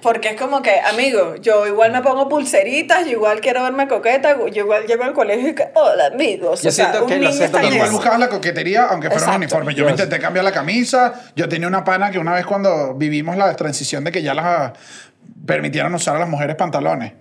porque 0.08 0.30
es 0.30 0.36
como 0.40 0.62
que, 0.62 0.72
amigo, 0.90 1.36
yo 1.36 1.68
igual 1.68 1.92
me 1.92 2.02
pongo 2.02 2.30
pulseritas, 2.30 3.04
yo 3.04 3.12
igual 3.12 3.42
quiero 3.42 3.62
verme 3.62 3.90
coqueta, 3.90 4.38
yo 4.38 4.64
igual 4.64 4.86
llego 4.88 5.04
al 5.04 5.12
colegio 5.12 5.50
y 5.50 5.54
que, 5.54 5.68
hola 5.74 6.06
amigos. 6.06 6.62
Yo 6.62 6.70
o 6.70 6.72
sea, 6.72 6.86
siento 6.86 7.04
un 7.04 7.10
que 7.10 7.16
lo 7.16 7.22
niño 7.24 7.34
siento 7.34 7.58
está 7.58 7.68
en. 7.68 7.74
Igual 7.74 7.88
eso. 7.90 7.98
buscabas 7.98 8.20
la 8.22 8.30
coquetería, 8.30 8.86
aunque 8.86 9.10
fuera 9.10 9.24
un 9.24 9.44
Exacto. 9.44 9.58
uniforme. 9.58 9.76
Yo 9.76 9.84
me 9.84 9.92
intenté 9.92 10.18
cambiar 10.18 10.46
la 10.46 10.54
camisa. 10.54 11.14
Yo 11.36 11.50
tenía 11.50 11.68
una 11.68 11.84
pana 11.84 12.10
que 12.10 12.20
una 12.20 12.36
vez 12.36 12.46
cuando 12.46 12.94
vivimos 12.94 13.36
la 13.36 13.54
transición 13.58 14.06
de 14.06 14.14
que 14.14 14.24
ya 14.24 14.34
las 14.34 14.72
permitieron 15.46 15.94
usar 15.94 16.16
a 16.16 16.20
las 16.20 16.30
mujeres 16.30 16.56
pantalones. 16.56 17.12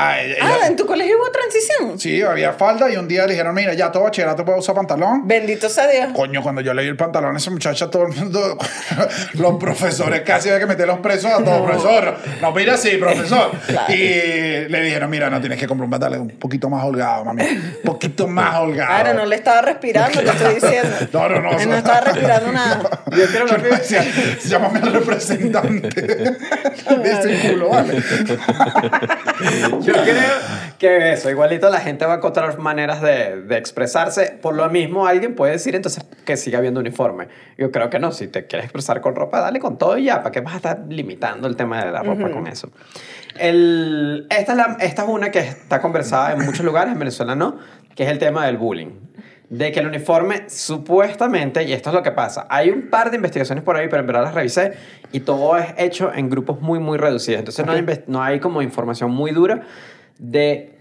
Ah, 0.00 0.20
ella- 0.20 0.36
Ah, 0.40 0.66
en 0.68 0.76
tu 0.76 0.86
colegio 0.86 1.16
hubo 1.18 1.28
transición. 1.32 1.98
sí, 1.98 2.22
había 2.22 2.52
falda 2.52 2.88
y 2.88 2.96
un 2.96 3.08
día 3.08 3.26
le 3.26 3.32
dijeron, 3.32 3.52
mira, 3.52 3.74
ya 3.74 3.90
todo 3.90 4.04
bachillerato 4.04 4.44
puede 4.44 4.60
usar 4.60 4.76
pantalón. 4.76 5.26
Bendito 5.26 5.68
sea 5.68 5.88
Dios. 5.88 6.10
Coño, 6.14 6.40
cuando 6.40 6.60
yo 6.60 6.72
leí 6.72 6.86
el 6.86 6.96
pantalón 6.96 7.34
a 7.34 7.38
esa 7.38 7.50
muchacha, 7.50 7.90
todo 7.90 8.04
el 8.04 8.14
mundo, 8.14 8.56
los 9.34 9.54
profesores 9.58 10.20
casi 10.20 10.50
había 10.50 10.60
que 10.60 10.66
meter 10.66 10.86
los 10.86 11.00
presos 11.00 11.32
a 11.32 11.42
todos, 11.42 11.62
profesor. 11.68 12.16
No, 12.40 12.52
mira 12.52 12.74
así, 12.74 12.90
profesor. 12.96 13.50
Claro. 13.66 13.92
Y 13.92 14.68
le 14.68 14.80
dijeron, 14.82 15.10
mira, 15.10 15.28
no 15.30 15.40
tienes 15.40 15.58
que 15.58 15.66
comprar 15.66 15.86
un 15.86 15.90
pantalón 15.90 16.20
un 16.20 16.28
poquito 16.38 16.70
más 16.70 16.84
holgado, 16.84 17.24
mami. 17.24 17.42
Un 17.42 17.72
poquito 17.84 18.28
más 18.28 18.56
holgado. 18.60 18.88
Claro, 19.02 19.14
no 19.18 19.26
le 19.26 19.34
estaba 19.34 19.62
respirando, 19.62 20.20
te 20.20 20.28
estoy 20.30 20.54
diciendo. 20.54 20.96
No, 21.12 21.28
no, 21.28 21.40
no. 21.40 21.58
Él 21.58 21.68
no 21.70 21.76
estaba 21.76 22.00
respirando 22.02 22.52
nada. 22.52 22.82
Yo 23.10 23.26
creo 23.26 23.46
Yo 23.48 23.56
que- 23.56 23.68
decía, 23.68 24.04
llámame 24.44 24.78
al 24.78 24.92
representante 24.92 25.88
de 26.00 27.10
ese 27.10 27.48
culo, 27.48 27.70
¿vale? 27.70 28.00
Yo 29.88 30.02
creo 30.04 30.68
que 30.78 31.12
eso, 31.12 31.28
igualito 31.30 31.68
la 31.70 31.80
gente 31.80 32.04
va 32.06 32.14
a 32.14 32.16
encontrar 32.18 32.58
maneras 32.58 33.00
de, 33.00 33.42
de 33.42 33.56
expresarse. 33.58 34.38
Por 34.40 34.54
lo 34.54 34.68
mismo, 34.70 35.06
alguien 35.06 35.34
puede 35.34 35.52
decir 35.52 35.74
entonces 35.74 36.04
que 36.24 36.36
siga 36.36 36.58
habiendo 36.58 36.80
uniforme. 36.80 37.28
Yo 37.56 37.70
creo 37.72 37.90
que 37.90 37.98
no, 37.98 38.12
si 38.12 38.28
te 38.28 38.46
quieres 38.46 38.64
expresar 38.66 39.00
con 39.00 39.16
ropa, 39.16 39.40
dale 39.40 39.58
con 39.60 39.76
todo 39.78 39.98
y 39.98 40.04
ya. 40.04 40.18
¿Para 40.18 40.30
qué 40.30 40.40
vas 40.40 40.54
a 40.54 40.56
estar 40.58 40.78
limitando 40.88 41.48
el 41.48 41.56
tema 41.56 41.84
de 41.84 41.90
la 41.90 42.02
ropa 42.02 42.30
con 42.30 42.46
eso? 42.46 42.70
El, 43.38 44.26
esta, 44.30 44.52
es 44.52 44.58
la- 44.58 44.76
esta 44.80 45.02
es 45.02 45.08
una 45.08 45.30
que 45.30 45.40
está 45.40 45.80
conversada 45.80 46.32
en 46.32 46.44
muchos 46.44 46.64
lugares, 46.64 46.92
en 46.92 46.98
Venezuela 46.98 47.34
no, 47.34 47.58
que 47.94 48.04
es 48.04 48.10
el 48.10 48.18
tema 48.18 48.46
del 48.46 48.56
bullying. 48.56 48.90
De 49.50 49.72
que 49.72 49.80
el 49.80 49.86
uniforme 49.86 50.44
supuestamente, 50.48 51.62
y 51.64 51.72
esto 51.72 51.88
es 51.88 51.94
lo 51.94 52.02
que 52.02 52.10
pasa, 52.10 52.46
hay 52.50 52.68
un 52.68 52.90
par 52.90 53.10
de 53.10 53.16
investigaciones 53.16 53.64
por 53.64 53.76
ahí, 53.76 53.88
pero 53.88 54.00
en 54.00 54.06
verdad 54.06 54.24
las 54.24 54.34
revisé 54.34 54.72
y 55.10 55.20
todo 55.20 55.56
es 55.56 55.68
hecho 55.78 56.12
en 56.14 56.28
grupos 56.28 56.60
muy, 56.60 56.78
muy 56.78 56.98
reducidos. 56.98 57.38
Entonces 57.38 57.64
no, 57.64 57.72
hay, 57.72 57.84
no 58.06 58.22
hay 58.22 58.40
como 58.40 58.60
información 58.60 59.10
muy 59.10 59.30
dura 59.30 59.62
de 60.18 60.78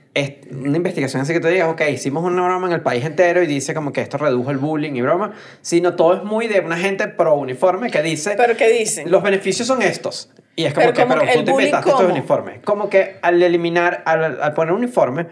una 0.52 0.78
investigación 0.78 1.22
así 1.22 1.34
que 1.34 1.40
te 1.40 1.50
digas, 1.50 1.70
ok, 1.70 1.82
hicimos 1.92 2.24
una 2.24 2.44
broma 2.44 2.68
en 2.68 2.74
el 2.74 2.82
país 2.82 3.06
entero 3.06 3.42
y 3.44 3.48
dice 3.48 3.74
como 3.74 3.92
que 3.92 4.02
esto 4.02 4.18
redujo 4.18 4.52
el 4.52 4.58
bullying 4.58 4.94
y 4.94 5.02
broma, 5.02 5.34
sino 5.62 5.96
todo 5.96 6.16
es 6.16 6.24
muy 6.24 6.48
de 6.48 6.60
una 6.62 6.78
gente 6.78 7.08
pro 7.08 7.36
uniforme 7.36 7.92
que 7.92 8.02
dice, 8.02 8.34
¿Pero 8.38 8.56
qué 8.58 8.70
dicen? 8.70 9.12
los 9.12 9.22
beneficios 9.22 9.68
son 9.68 9.82
estos. 9.82 10.32
Y 10.56 10.66
es 10.66 10.74
como 10.74 10.88
Pero 10.88 10.96
que, 10.96 11.02
como 11.04 11.14
pero 11.14 11.26
que 11.26 11.38
tú 11.38 11.44
te 11.46 11.52
inventaste 11.52 11.90
estos 11.92 12.12
uniformes. 12.12 12.60
Como 12.64 12.90
que 12.90 13.18
al 13.22 13.42
eliminar, 13.44 14.02
al, 14.06 14.42
al 14.42 14.54
poner 14.54 14.74
un 14.74 14.80
uniforme, 14.80 15.28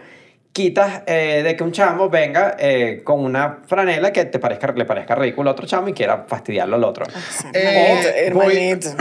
quitas 0.56 1.02
eh, 1.06 1.42
de 1.44 1.54
que 1.54 1.62
un 1.62 1.70
chamo 1.70 2.08
venga 2.08 2.56
eh, 2.58 3.02
con 3.04 3.20
una 3.22 3.58
franela 3.66 4.10
que 4.10 4.24
te 4.24 4.38
parezca, 4.38 4.72
le 4.72 4.86
parezca 4.86 5.14
ridículo 5.14 5.50
a 5.50 5.52
otro 5.52 5.66
chamo 5.66 5.88
y 5.88 5.92
quiera 5.92 6.24
fastidiarlo 6.26 6.76
al 6.76 6.84
otro. 6.84 7.04
Eh, 7.52 8.30
voy- 8.32 8.44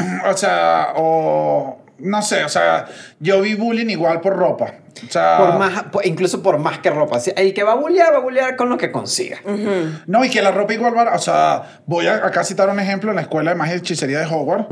o 0.29 0.35
sea, 0.35 0.89
o 0.97 1.77
no 1.99 2.21
sé, 2.21 2.43
o 2.43 2.49
sea, 2.49 2.87
yo 3.21 3.39
vi 3.39 3.55
bullying 3.55 3.87
igual 3.89 4.19
por 4.19 4.35
ropa. 4.35 4.73
O 5.07 5.11
sea, 5.11 5.37
Por 5.37 5.59
más, 5.59 5.85
incluso 6.03 6.43
por 6.43 6.57
más 6.57 6.79
que 6.79 6.89
ropa. 6.89 7.19
El 7.37 7.53
que 7.53 7.63
va 7.63 7.71
a 7.73 7.75
bullear, 7.75 8.13
va 8.13 8.17
a 8.17 8.21
bullear 8.21 8.55
con 8.57 8.67
lo 8.69 8.77
que 8.77 8.91
consiga. 8.91 9.39
no, 10.07 10.25
y 10.25 10.29
que 10.29 10.41
la 10.41 10.51
ropa 10.51 10.73
igual 10.73 10.95
va, 10.97 11.13
o 11.15 11.19
sea, 11.19 11.81
voy 11.85 12.07
a 12.07 12.15
acá 12.25 12.43
citar 12.43 12.67
un 12.69 12.79
ejemplo 12.81 13.11
en 13.11 13.15
la 13.15 13.21
escuela 13.21 13.51
de 13.51 13.55
magia 13.55 13.75
y 13.75 13.77
hechicería 13.79 14.19
de 14.19 14.25
Hogwarts. 14.25 14.67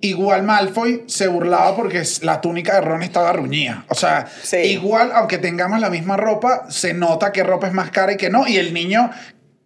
Igual 0.00 0.44
Malfoy 0.44 1.02
se 1.06 1.26
burlaba 1.26 1.74
porque 1.74 2.02
la 2.22 2.40
túnica 2.40 2.74
de 2.76 2.82
Ron 2.82 3.02
estaba 3.02 3.32
ruñida. 3.32 3.84
O 3.88 3.94
sea, 3.96 4.26
Sí. 4.42 4.58
igual, 4.58 5.10
aunque 5.12 5.38
tengamos 5.38 5.80
la 5.80 5.90
misma 5.90 6.16
ropa, 6.16 6.66
se 6.70 6.94
nota 6.94 7.32
que 7.32 7.42
ropa 7.42 7.66
es 7.66 7.72
más 7.72 7.90
cara 7.90 8.12
y 8.12 8.16
que 8.16 8.30
no. 8.30 8.46
Y 8.46 8.58
el 8.58 8.72
niño 8.72 9.10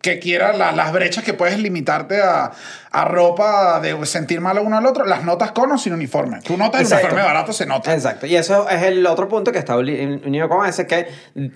que 0.03 0.19
quiera 0.19 0.53
la- 0.53 0.73
las 0.73 0.93
brechas 0.93 1.23
que 1.25 1.33
puedes 1.33 1.59
limitarte 1.59 2.21
a, 2.21 2.51
a 2.91 3.05
ropa 3.05 3.81
de 3.81 4.05
sentir 4.05 4.41
mal 4.41 4.59
a 4.59 4.61
uno 4.61 4.77
al 4.77 4.85
otro, 4.85 5.05
las 5.07 5.23
notas 5.25 5.53
con 5.53 5.71
o 5.71 5.79
sin 5.79 5.93
uniforme. 5.93 6.41
Tú 6.43 6.57
notas 6.57 6.81
el 6.81 6.87
Exacto. 6.87 7.07
uniforme 7.07 7.25
barato, 7.25 7.53
se 7.53 7.67
nota. 7.67 7.95
Exacto. 7.95 8.27
Y 8.27 8.35
eso 8.37 8.69
es 8.69 8.83
el 8.83 9.07
otro 9.07 9.29
punto 9.29 9.53
que 9.53 9.59
está 9.59 9.77
uni- 9.77 10.21
unido 10.27 10.49
con 10.49 10.67
ese, 10.67 10.87
que 10.87 11.07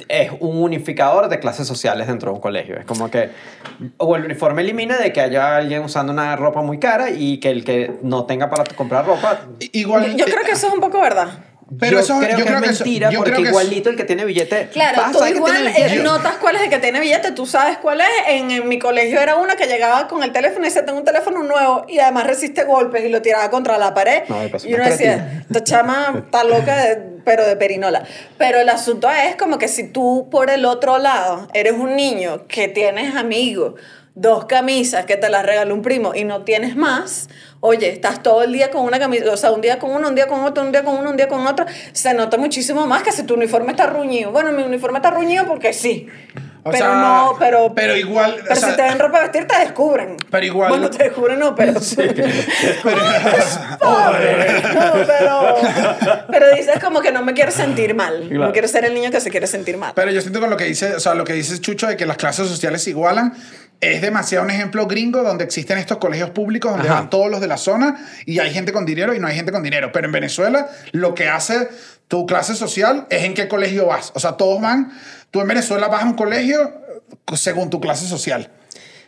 es 0.09 0.30
un 0.40 0.62
unificador 0.62 1.28
de 1.28 1.40
clases 1.40 1.66
sociales 1.66 2.06
dentro 2.06 2.30
de 2.30 2.37
un 2.37 2.40
colegio. 2.40 2.76
Es 2.78 2.85
como 2.87 3.11
que, 3.11 3.30
o 3.98 4.14
el 4.16 4.24
uniforme 4.24 4.62
elimina 4.62 4.96
de 4.96 5.12
que 5.12 5.20
haya 5.20 5.57
alguien 5.57 5.82
usando 5.82 6.12
una 6.12 6.36
ropa 6.36 6.62
muy 6.62 6.78
cara 6.78 7.11
y 7.11 7.38
que 7.40 7.51
el 7.51 7.64
que 7.64 7.99
no 8.03 8.24
tenga 8.26 8.49
para 8.49 8.62
comprar 8.76 9.05
ropa. 9.07 9.40
Igual, 9.72 10.14
Yo 10.16 10.24
creo 10.24 10.42
que 10.44 10.53
eso 10.53 10.68
es 10.68 10.72
un 10.72 10.80
poco 10.80 11.01
verdad. 11.01 11.28
Pero 11.80 11.94
yo 11.94 11.98
eso- 11.98 12.18
creo 12.20 12.30
yo 12.30 12.36
que 12.36 12.42
creo 12.44 12.58
es 12.58 12.62
que 12.64 12.70
eso- 12.70 12.84
mentira, 12.84 13.10
yo 13.10 13.18
porque 13.18 13.30
creo 13.32 13.42
que 13.42 13.48
es- 13.48 13.50
igualito 13.50 13.90
el 13.90 13.96
que 13.96 14.04
tiene 14.04 14.24
billete. 14.24 14.68
Claro, 14.72 14.98
vas 14.98 15.08
a 15.08 15.12
tú 15.18 15.24
que 15.24 15.30
igual 15.30 15.52
tiene 15.52 15.70
eh, 15.70 15.84
billete. 15.86 16.02
notas 16.04 16.34
cuál 16.36 16.54
es 16.56 16.62
el 16.62 16.70
que 16.70 16.78
tiene 16.78 17.00
billete, 17.00 17.32
tú 17.32 17.44
sabes 17.44 17.78
cuál 17.78 18.00
es. 18.02 18.06
En, 18.28 18.50
en 18.52 18.68
mi 18.68 18.78
colegio 18.78 19.20
era 19.20 19.34
una 19.36 19.56
que 19.56 19.66
llegaba 19.66 20.06
con 20.06 20.22
el 20.22 20.30
teléfono 20.32 20.64
y 20.64 20.68
dice, 20.68 20.82
tengo 20.82 20.98
un 20.98 21.04
teléfono 21.04 21.42
nuevo 21.42 21.84
y 21.88 21.98
además 21.98 22.26
resiste 22.28 22.62
golpes 22.64 23.04
y 23.04 23.08
lo 23.08 23.20
tiraba 23.20 23.50
contra 23.50 23.78
la 23.78 23.94
pared. 23.94 24.22
No, 24.28 24.44
y 24.44 24.74
uno 24.74 24.76
una 24.76 24.88
decía, 24.90 25.42
esta 25.48 25.64
chama 25.64 26.22
está 26.24 26.44
loca, 26.44 26.76
de- 26.84 27.16
pero 27.24 27.44
de 27.44 27.56
perinola. 27.56 28.04
Pero 28.38 28.60
el 28.60 28.68
asunto 28.68 29.10
es 29.10 29.34
como 29.34 29.58
que 29.58 29.66
si 29.66 29.88
tú 29.88 30.28
por 30.30 30.50
el 30.50 30.64
otro 30.64 30.98
lado 30.98 31.48
eres 31.52 31.72
un 31.72 31.96
niño 31.96 32.46
que 32.46 32.68
tienes 32.68 33.16
amigos, 33.16 33.74
dos 34.16 34.46
camisas 34.46 35.04
que 35.04 35.16
te 35.16 35.28
las 35.28 35.44
regaló 35.46 35.74
un 35.74 35.82
primo 35.82 36.12
y 36.14 36.24
no 36.24 36.42
tienes 36.42 36.74
más, 36.74 37.28
oye, 37.60 37.90
estás 37.90 38.22
todo 38.22 38.42
el 38.42 38.52
día 38.52 38.70
con 38.70 38.82
una 38.84 38.98
camisa, 38.98 39.30
o 39.30 39.36
sea, 39.36 39.52
un 39.52 39.60
día 39.60 39.78
con 39.78 39.90
uno, 39.90 40.08
un 40.08 40.14
día 40.14 40.26
con 40.26 40.42
otro, 40.42 40.62
un 40.64 40.72
día 40.72 40.82
con 40.82 40.96
uno, 40.96 41.10
un 41.10 41.16
día 41.18 41.28
con 41.28 41.46
otro, 41.46 41.66
se 41.92 42.14
nota 42.14 42.38
muchísimo 42.38 42.86
más 42.86 43.02
que 43.02 43.12
si 43.12 43.22
tu 43.24 43.34
uniforme 43.34 43.72
está 43.72 43.86
ruñido. 43.86 44.32
Bueno, 44.32 44.52
mi 44.52 44.62
uniforme 44.62 44.98
está 44.98 45.10
ruñido 45.10 45.44
porque 45.46 45.72
sí. 45.74 46.08
O 46.64 46.70
pero 46.72 46.84
sea, 46.84 46.94
no, 46.96 47.36
pero. 47.38 47.72
pero 47.76 47.96
igual, 47.96 48.34
Pero 48.42 48.52
o 48.52 48.56
sea- 48.56 48.70
si 48.70 48.74
te 48.76 48.82
dan 48.82 48.98
ropa 48.98 49.20
vestir, 49.20 49.46
te 49.46 49.56
descubren. 49.60 50.16
Pero 50.30 50.46
igual- 50.46 50.68
Bueno, 50.70 50.90
te 50.90 51.04
descubren, 51.04 51.38
no, 51.38 51.54
pero. 51.54 51.74
Pero- 51.96 52.24
Pobre. 53.80 54.62
No, 54.74 54.92
pero. 55.06 55.56
Pero 56.28 56.56
dices 56.56 56.82
como 56.82 57.00
que 57.00 57.12
no 57.12 57.22
me 57.22 57.34
quiero 57.34 57.52
sentir 57.52 57.94
mal. 57.94 58.26
Claro. 58.28 58.46
No 58.46 58.52
quiero 58.52 58.66
ser 58.68 58.84
el 58.84 58.94
niño 58.94 59.10
que 59.12 59.20
se 59.20 59.30
quiere 59.30 59.46
sentir 59.46 59.76
mal. 59.76 59.92
Pero 59.94 60.10
yo 60.10 60.20
siento 60.20 60.40
con 60.40 60.50
lo 60.50 60.56
que 60.56 60.64
dice, 60.64 60.96
o 60.96 61.00
sea, 61.00 61.14
lo 61.14 61.24
que 61.24 61.34
dice 61.34 61.60
Chucho 61.60 61.86
de 61.86 61.96
que 61.96 62.04
las 62.06 62.16
clases 62.16 62.48
sociales 62.48 62.82
se 62.82 62.90
igualan, 62.90 63.34
es 63.81 64.01
demasiado 64.01 64.45
un 64.45 64.51
ejemplo 64.51 64.87
gringo 64.87 65.22
donde 65.22 65.45
existen 65.45 65.79
estos 65.79 65.99
colegios 65.99 66.31
públicos 66.31 66.72
donde 66.72 66.89
Ajá. 66.89 67.01
van 67.01 67.11
todos 67.11 67.31
los 67.31 67.41
de 67.41 67.47
la 67.47 67.59
zona 67.59 67.97
y 68.24 68.39
hay 68.39 68.53
gente 68.53 68.72
con 68.72 68.87
dinero 68.87 69.14
y 69.14 69.18
no 69.18 69.27
hay 69.27 69.37
gente 69.37 69.53
con 69.53 69.62
dinero. 69.62 69.93
Pero 69.93 70.07
en 70.07 70.12
Venezuela 70.12 70.68
lo 70.93 71.14
que 71.14 71.29
hace 71.29 71.68
tu 72.09 72.27
clase 72.27 72.55
social 72.55 73.07
es 73.11 73.24
en 73.24 73.35
qué 73.35 73.49
colegio 73.49 73.87
vas. 73.87 74.12
O 74.14 74.20
sea, 74.20 74.33
todos 74.33 74.61
van, 74.61 74.93
tú 75.31 75.41
en 75.41 75.49
Venezuela 75.49 75.89
vas 75.89 76.05
a 76.05 76.07
un 76.07 76.14
colegio 76.14 76.62
eh, 76.62 77.37
según 77.37 77.70
tu 77.70 77.81
clase 77.81 78.07
social. 78.07 78.51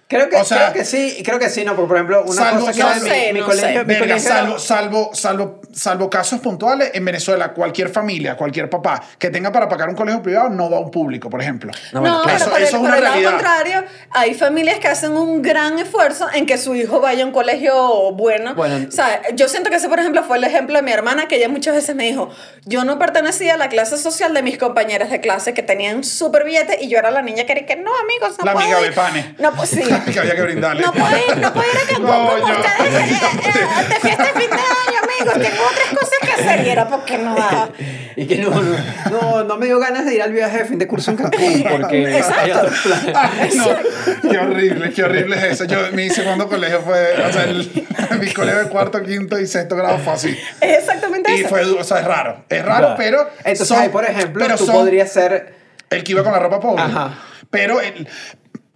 Creo 0.09 0.31
que, 0.31 0.37
O 0.37 0.45
sea- 0.45 0.71
creo 0.71 0.73
que 0.73 0.85
sí, 0.87 1.23
creo 1.23 1.39
que 1.39 1.51
sí, 1.51 1.65
no, 1.67 1.77
porque 1.77 1.89
por 1.89 1.97
ejemplo, 1.99 2.23
una 2.27 2.35
Salvo- 2.43 2.61
cosa 2.67 2.73
que 2.73 2.79
no 2.99 3.05
mi- 3.05 3.11
sé, 3.11 3.33
mi, 3.35 3.41
no 3.41 3.47
colegio, 3.47 3.81
mi 3.81 3.85
Verga, 3.93 3.99
colegio 4.07 4.31
era- 4.31 4.39
salvo, 4.39 4.59
salvo, 4.59 5.11
salvo, 5.13 5.61
salvo 5.71 6.09
casos 6.09 6.41
puntuales, 6.41 6.93
en 6.95 7.05
Venezuela 7.05 7.53
cualquier 7.53 7.91
familia, 7.91 8.35
cualquier 8.35 8.71
papá 8.71 9.03
que 9.19 9.29
tenga 9.29 9.53
para 9.53 9.69
pagar 9.69 9.91
un 9.91 9.95
colegio 9.95 10.23
privado 10.23 10.49
no 10.49 10.71
va 10.71 10.79
a 10.79 10.81
un 10.81 10.91
público, 10.91 11.29
por 11.29 11.43
ejemplo. 11.43 11.71
No, 11.93 12.01
bueno, 12.01 12.23
claro. 12.23 12.39
pero 12.39 12.45
Eso- 12.45 12.51
por, 12.51 12.61
eso 12.63 12.77
el, 12.79 12.83
es 12.85 12.89
por 12.89 12.97
el 12.99 13.05
lado 13.05 13.23
contrario, 13.37 13.85
hay 14.13 14.33
familias 14.33 14.79
que 14.79 14.89
hacen 14.89 15.13
un 15.13 15.43
gran 15.43 15.79
esfuerzo 15.79 16.27
en 16.33 16.47
que 16.47 16.57
su 16.57 16.75
hijo 16.75 17.01
vaya 17.01 17.25
a 17.25 17.27
un 17.27 17.33
colegio 17.33 18.13
bueno. 18.13 18.55
Bueno. 18.55 18.87
o 18.89 18.91
sea, 18.91 19.21
yo 19.35 19.47
siento 19.49 19.69
que 19.69 19.77
ese, 19.77 19.91
por 19.91 19.99
ejemplo, 20.01 20.25
fue 20.25 20.39
el 20.39 20.45
ejemplo 20.45 20.77
de 20.77 20.83
mi 20.83 20.91
hermana, 20.93 21.29
que 21.29 21.37
ella 21.37 21.51
muchas 21.51 21.75
veces 21.75 21.95
me 21.95 22.05
dijo, 22.05 22.31
yo 22.65 22.83
no 22.85 22.99
pertenecía 22.99 23.55
a 23.55 23.57
la 23.59 23.69
clase 23.69 23.99
social 23.99 24.33
de 24.33 24.43
mis 24.43 24.57
compañeras 24.57 25.11
de 25.11 25.21
clase 25.21 25.53
que 25.53 25.63
tenían 25.63 26.03
súper 26.03 26.45
billete 26.45 26.79
y 26.83 26.89
yo 26.89 26.99
era 26.99 27.11
la 27.11 27.21
niña 27.21 27.45
que 27.45 27.53
era 27.53 27.67
que 27.67 27.77
no, 27.77 27.91
amigos, 27.95 28.39
no 28.39 28.47
La 28.47 28.53
puedo 28.55 28.65
amiga 28.65 28.81
ir". 28.81 28.87
de 28.89 28.93
pane. 28.93 29.35
No, 29.39 29.53
pues 29.53 29.69
sí. 29.69 29.83
Que 30.05 30.19
había 30.21 30.35
que 30.35 30.43
brindarle. 30.43 30.83
No 30.83 30.93
puedo 30.93 31.17
ir, 31.17 31.37
no 31.39 31.53
puedo 31.53 31.67
ir 31.71 31.79
a 31.79 31.87
Cancún 31.87 32.05
No, 32.07 32.13
como 32.13 32.39
yo- 32.39 32.45
ustedes 32.61 32.95
eh, 32.95 33.21
eh, 33.45 33.89
de 33.89 33.95
fiesta 34.01 34.23
de 34.25 34.41
fin 34.41 34.51
de 34.51 34.57
año, 34.57 34.99
amigos. 35.03 35.35
Tengo 35.51 35.63
otras 35.65 35.89
cosas 35.99 36.19
que 36.23 36.33
hacer 36.33 36.67
y 36.67 36.71
era 36.71 36.89
porque 36.89 37.19
no 37.19 37.35
daba. 37.35 37.71
Y 38.19 38.27
que 38.27 38.39
no, 38.39 38.51
no, 38.51 38.77
no, 39.13 39.45
no 39.45 39.57
me 39.59 39.67
dio 39.67 39.79
ganas 39.79 40.05
de 40.05 40.13
ir 40.17 40.23
al 40.23 40.33
viaje 40.33 40.59
de 40.59 40.65
fin 40.65 40.77
de 40.77 40.89
curso 40.89 41.13
en 41.13 41.19
Cancún 41.19 41.65
porque 41.71 42.17
Exacto. 42.19 42.41
hay 42.41 42.51
otros 42.51 42.81
planes. 42.81 43.15
Ay, 43.15 43.51
no, 43.55 44.29
qué 44.29 44.39
horrible, 44.39 44.91
qué 44.93 45.05
horrible 45.05 45.37
es 45.37 45.45
eso. 45.53 45.65
Yo, 45.67 45.79
mi 45.93 46.11
segundo 46.11 46.49
colegio 46.49 46.81
fue, 46.83 47.13
o 47.25 47.33
sea, 47.33 47.45
el- 47.45 47.71
mi 48.21 48.33
colegio 48.33 48.65
de 48.65 48.69
cuarto, 48.71 49.01
quinto 49.05 49.39
y 49.39 49.47
sexto 49.47 49.77
grado 49.77 49.99
fue 49.99 50.15
así. 50.15 50.37
Es 50.61 50.79
exactamente 50.81 51.31
Y 51.33 51.41
eso. 51.43 51.49
fue, 51.49 51.63
du- 51.65 51.79
o 51.79 51.85
sea, 51.85 52.01
es 52.01 52.07
raro. 52.07 52.45
Es 52.49 52.65
raro, 52.65 52.95
pero. 52.97 53.29
Entonces, 53.39 53.69
son- 53.69 53.79
ahí, 53.79 53.89
por 53.89 54.05
ejemplo, 54.05 54.45
pero 54.45 54.57
tú 54.59 54.67
son 54.67 54.75
podrías 54.75 55.13
ser... 55.13 55.55
El 55.89 56.03
que 56.03 56.11
iba 56.11 56.25
con 56.25 56.33
la 56.33 56.41
ropa 56.41 56.59
pobre. 56.59 56.83
Ajá. 56.83 57.15
Pero 57.51 57.81
el- 57.81 58.09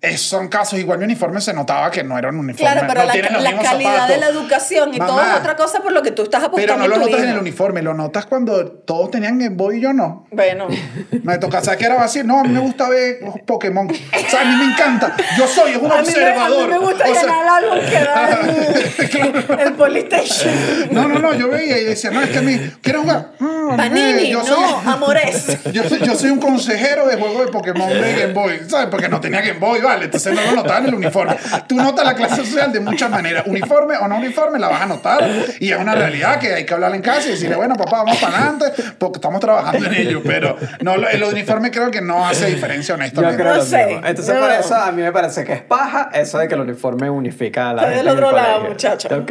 es- 0.02 0.20
son 0.20 0.48
casos, 0.48 0.78
igual 0.78 0.98
mi 0.98 1.04
uniforme 1.04 1.40
se 1.40 1.54
notaba 1.54 1.90
que 1.90 2.02
no 2.04 2.18
era 2.18 2.28
un 2.28 2.38
uniforme. 2.40 2.70
Claro, 2.72 2.86
pero 2.88 3.00
no 3.00 3.06
la, 3.06 3.12
tienen 3.12 3.32
los 3.32 3.42
la 3.42 3.50
mismos 3.50 3.66
calidad 3.68 3.92
zapatos. 3.92 4.14
de 4.14 4.20
la 4.20 4.26
educación 4.28 4.94
y 4.94 4.98
todo 4.98 5.16
Mamá, 5.16 5.32
es 5.34 5.38
otra 5.40 5.56
cosa 5.56 5.80
por 5.80 5.92
lo 5.92 6.02
que 6.02 6.10
tú 6.10 6.22
estás 6.24 6.42
apostando 6.44 6.74
Pero 6.74 6.88
no 6.88 6.88
lo 6.88 7.04
notas 7.06 7.22
en 7.22 7.28
el 7.30 7.38
uniforme, 7.38 7.82
lo 7.82 7.94
notas 7.94 8.26
cuando 8.26 8.66
todos 8.66 9.10
tenían 9.10 9.38
Game 9.38 9.56
Boy 9.56 9.78
y 9.78 9.80
yo 9.80 9.92
no. 9.92 10.26
Bueno, 10.30 10.66
Me 11.22 11.38
toca, 11.38 11.62
¿sabes 11.62 11.78
qué 11.78 11.86
era 11.86 12.02
así? 12.02 12.22
No, 12.24 12.40
a 12.40 12.42
mí 12.42 12.48
me 12.50 12.60
gusta 12.60 12.88
ver 12.88 13.20
Pokémon. 13.46 13.88
O 13.90 14.30
sea, 14.30 14.40
a 14.40 14.44
mí 14.44 14.56
me 14.56 14.72
encanta. 14.72 15.14
Yo 15.38 15.46
soy 15.46 15.76
un 15.76 15.90
a 15.90 16.02
mí, 16.02 16.08
me, 16.14 16.24
a 16.24 16.46
observador. 16.46 16.66
mí 16.66 16.72
me 16.72 16.78
gusta 16.78 17.04
O 17.08 17.14
sea, 17.14 17.58
el 18.98 19.08
que 19.10 19.20
el, 19.20 19.60
el 19.60 19.72
Polystation. 19.74 20.52
No, 20.90 21.08
no, 21.08 21.18
no, 21.18 21.34
yo 21.34 21.48
veía 21.48 21.78
y 21.78 21.84
decía, 21.84 22.10
no, 22.10 22.20
es 22.22 22.30
que 22.30 22.38
a 22.38 22.42
mí, 22.42 22.58
¿quieres 22.80 23.02
jugar? 23.02 23.32
No, 23.38 23.76
Panini, 23.76 24.30
yo 24.30 24.42
no, 24.42 24.90
amores. 24.90 25.58
yo, 25.72 25.88
soy, 25.88 26.00
yo 26.00 26.14
soy 26.14 26.30
un 26.30 26.40
consejero 26.40 27.06
de 27.06 27.16
juego 27.16 27.44
de 27.44 27.52
Pokémon 27.52 27.88
de 27.88 28.12
Game 28.20 28.32
Boy, 28.32 28.60
¿sabes? 28.68 28.88
Porque 28.90 29.08
no 29.08 29.20
tenía 29.20 29.40
Game 29.40 29.58
Boy, 29.60 29.80
¿vale? 29.80 29.91
Entonces 30.00 30.32
no 30.34 30.40
lo 30.42 30.52
notaba 30.52 30.78
en 30.78 30.86
el 30.86 30.94
uniforme. 30.94 31.36
Tú 31.66 31.76
notas 31.76 32.04
la 32.04 32.14
clase 32.14 32.36
social 32.36 32.72
de 32.72 32.80
muchas 32.80 33.10
maneras. 33.10 33.44
Uniforme 33.46 33.96
o 33.96 34.06
no 34.08 34.16
uniforme, 34.16 34.58
la 34.58 34.68
vas 34.68 34.82
a 34.82 34.86
notar. 34.86 35.28
Y 35.58 35.72
es 35.72 35.78
una 35.78 35.94
realidad 35.94 36.38
que 36.38 36.54
hay 36.54 36.64
que 36.64 36.72
hablar 36.74 36.94
en 36.94 37.02
casa 37.02 37.26
y 37.28 37.32
decirle, 37.32 37.56
bueno, 37.56 37.74
papá, 37.74 38.04
vamos 38.04 38.18
para 38.18 38.36
adelante, 38.36 38.66
porque 38.98 39.16
estamos 39.18 39.40
trabajando 39.40 39.86
en 39.86 39.94
ello. 39.94 40.22
Pero 40.24 40.56
no, 40.80 40.94
el 40.94 41.22
uniforme 41.24 41.70
creo 41.70 41.90
que 41.90 42.00
no 42.00 42.26
hace 42.26 42.46
diferencia, 42.46 42.94
Yo 42.94 43.00
honestamente. 43.00 43.42
creo 43.42 43.56
No 43.56 43.62
sé. 43.62 44.00
Entonces, 44.04 44.34
no. 44.34 44.40
por 44.40 44.50
eso 44.52 44.74
a 44.76 44.92
mí 44.92 45.02
me 45.02 45.12
parece 45.12 45.44
que 45.44 45.52
es 45.54 45.62
paja 45.62 46.10
eso 46.14 46.38
de 46.38 46.48
que 46.48 46.54
el 46.54 46.60
uniforme 46.60 47.10
unifica 47.10 47.70
a 47.70 47.74
la 47.74 47.82
gente 47.82 47.96
del 47.96 48.06
en 48.08 48.12
el 48.18 48.24
otro 48.24 48.36
lado, 48.36 48.60
muchacho. 48.64 49.08
Ok. 49.08 49.26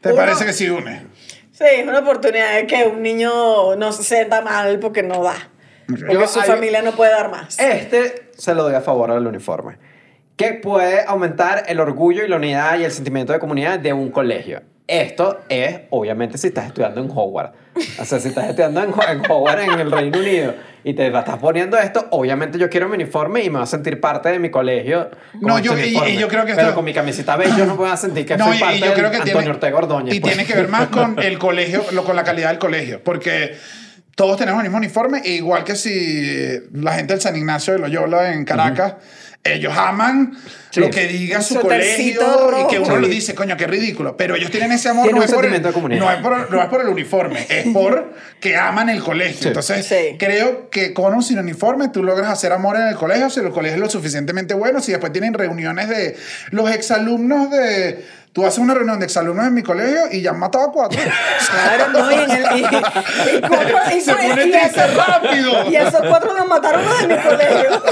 ¿Te 0.00 0.08
Uno- 0.08 0.16
parece 0.16 0.44
que 0.46 0.52
sí 0.52 0.68
une? 0.68 1.02
Sí, 1.52 1.64
es 1.78 1.86
una 1.86 2.00
oportunidad 2.00 2.54
de 2.56 2.66
que 2.66 2.84
un 2.84 3.00
niño 3.02 3.76
no 3.76 3.92
se 3.92 4.02
sienta 4.02 4.40
mal 4.42 4.78
porque 4.80 5.02
no 5.02 5.22
da. 5.22 5.34
Porque 5.86 6.12
Yo- 6.14 6.26
su 6.26 6.40
hay- 6.40 6.46
familia 6.48 6.82
no 6.82 6.92
puede 6.92 7.12
dar 7.12 7.30
más. 7.30 7.58
Este 7.58 8.30
se 8.36 8.54
lo 8.54 8.62
doy 8.64 8.74
a 8.74 8.80
favor 8.80 9.10
al 9.10 9.26
uniforme. 9.26 9.76
Que 10.36 10.54
puede 10.54 11.04
aumentar 11.06 11.64
el 11.68 11.78
orgullo 11.80 12.24
y 12.24 12.28
la 12.28 12.36
unidad 12.36 12.78
y 12.78 12.84
el 12.84 12.90
sentimiento 12.90 13.32
de 13.32 13.38
comunidad 13.38 13.78
de 13.78 13.92
un 13.92 14.10
colegio. 14.10 14.62
Esto 14.86 15.40
es, 15.48 15.80
obviamente, 15.90 16.36
si 16.36 16.48
estás 16.48 16.66
estudiando 16.66 17.00
en 17.00 17.10
Howard. 17.10 17.52
O 17.98 18.04
sea, 18.04 18.18
si 18.20 18.28
estás 18.28 18.48
estudiando 18.50 18.82
en, 18.82 18.90
en 19.08 19.30
Howard 19.30 19.60
en 19.60 19.80
el 19.80 19.90
Reino 19.90 20.18
Unido 20.18 20.54
y 20.84 20.92
te 20.92 21.08
la 21.10 21.20
estás 21.20 21.38
poniendo 21.38 21.78
esto, 21.78 22.06
obviamente 22.10 22.58
yo 22.58 22.68
quiero 22.68 22.88
mi 22.88 22.96
uniforme 22.96 23.42
y 23.42 23.48
me 23.48 23.54
voy 23.56 23.62
a 23.62 23.66
sentir 23.66 23.98
parte 24.00 24.28
de 24.28 24.38
mi 24.38 24.50
colegio. 24.50 25.08
con 25.32 25.40
No, 25.40 25.56
este 25.58 25.68
yo- 25.70 25.78
y- 25.78 26.10
y 26.10 26.16
yo 26.18 26.28
creo 26.28 26.44
que 26.44 26.52
Pero 26.54 26.66
esto- 26.68 26.74
con 26.74 26.84
mi 26.84 26.92
camisita 26.92 27.36
beige 27.36 27.56
yo 27.56 27.64
no 27.64 27.76
voy 27.76 27.88
a 27.90 27.96
sentir 27.96 28.26
que 28.26 28.36
No, 28.36 28.46
soy 28.48 28.56
y- 28.56 28.60
parte 28.60 28.76
y 28.76 28.80
yo 28.80 28.92
creo 28.94 29.10
que 29.10 29.16
de 29.18 29.22
tiene, 29.22 29.38
Antonio 29.38 29.50
Ortega 29.52 29.78
Ordóñez. 29.78 30.14
Y 30.14 30.20
pues. 30.20 30.34
tiene 30.34 30.46
que 30.46 30.54
ver 30.54 30.68
más 30.68 30.88
con 30.88 31.18
el 31.22 31.38
colegio, 31.38 31.82
lo, 31.92 32.04
con 32.04 32.14
la 32.16 32.24
calidad 32.24 32.50
del 32.50 32.58
colegio, 32.58 33.00
porque 33.02 33.56
todos 34.14 34.36
tenemos 34.36 34.60
el 34.60 34.64
mismo 34.64 34.78
uniforme, 34.78 35.22
e 35.24 35.32
igual 35.32 35.64
que 35.64 35.76
si 35.76 36.60
la 36.72 36.94
gente 36.94 37.14
del 37.14 37.20
San 37.20 37.36
Ignacio 37.36 37.74
de 37.74 37.80
Loyola 37.80 38.32
en 38.32 38.44
Caracas, 38.44 38.94
ellos 39.42 39.74
aman 39.76 40.38
Sí. 40.70 40.80
lo 40.80 40.90
que 40.90 41.06
diga 41.06 41.40
su 41.42 41.60
colegio 41.60 42.24
y 42.60 42.66
que 42.66 42.78
uno 42.80 42.98
le 42.98 43.08
dice, 43.08 43.34
coño, 43.34 43.56
qué 43.56 43.66
ridículo. 43.66 44.16
Pero 44.16 44.34
ellos 44.34 44.50
tienen 44.50 44.72
ese 44.72 44.88
amor, 44.88 45.12
no 45.12 45.22
es, 45.22 45.30
por 45.30 45.44
el, 45.44 45.52
sentimiento 45.52 45.68
de 45.68 45.74
comunidad. 45.74 46.00
no, 46.00 46.10
es 46.10 46.18
por, 46.20 46.50
no 46.50 46.62
es 46.62 46.68
por 46.68 46.80
el 46.80 46.88
uniforme, 46.88 47.46
es 47.48 47.66
por 47.72 48.14
que 48.40 48.56
aman 48.56 48.88
el 48.88 49.00
colegio. 49.02 49.42
Sí. 49.42 49.48
Entonces, 49.48 49.86
Sí. 49.86 50.16
creo 50.18 50.70
que 50.70 50.92
con 50.94 51.14
o 51.14 51.22
sin 51.22 51.38
uniforme 51.38 51.88
tú 51.90 52.02
logras 52.02 52.28
hacer 52.30 52.52
amor 52.52 52.76
en 52.76 52.88
el 52.88 52.94
colegio 52.96 53.30
si 53.30 53.38
el 53.40 53.50
colegio 53.50 53.76
es 53.76 53.80
lo 53.82 53.90
suficientemente 53.90 54.54
bueno, 54.54 54.80
si 54.80 54.90
después 54.92 55.12
tienen 55.12 55.34
reuniones 55.34 55.88
de 55.88 56.16
los 56.50 56.70
exalumnos 56.70 57.50
de... 57.50 58.23
Tú 58.34 58.44
haces 58.44 58.58
una 58.58 58.74
reunión 58.74 58.98
de 58.98 59.04
exalumnos 59.06 59.46
en 59.46 59.54
mi 59.54 59.62
colegio 59.62 60.00
y 60.10 60.20
ya 60.20 60.30
han 60.30 60.38
matado 60.40 60.64
a 60.68 60.72
cuatro. 60.72 61.00
Claro, 61.54 61.88
no, 61.92 62.10
y 62.10 62.14
en 62.14 62.30
el. 62.32 62.44
Y, 62.56 62.60
y 63.36 63.40
cuatro, 63.40 63.78
y, 63.96 64.00
Se 64.00 64.12
pone 64.12 64.46
y 64.46 64.52
esos- 64.52 64.94
rápido. 64.96 65.64
Y 65.70 65.76
esos 65.76 66.00
cuatro 66.08 66.34
nos 66.34 66.48
mataron 66.48 66.84
los 66.84 67.00
de 67.00 67.06
mi 67.08 67.22
colegio. 67.22 67.82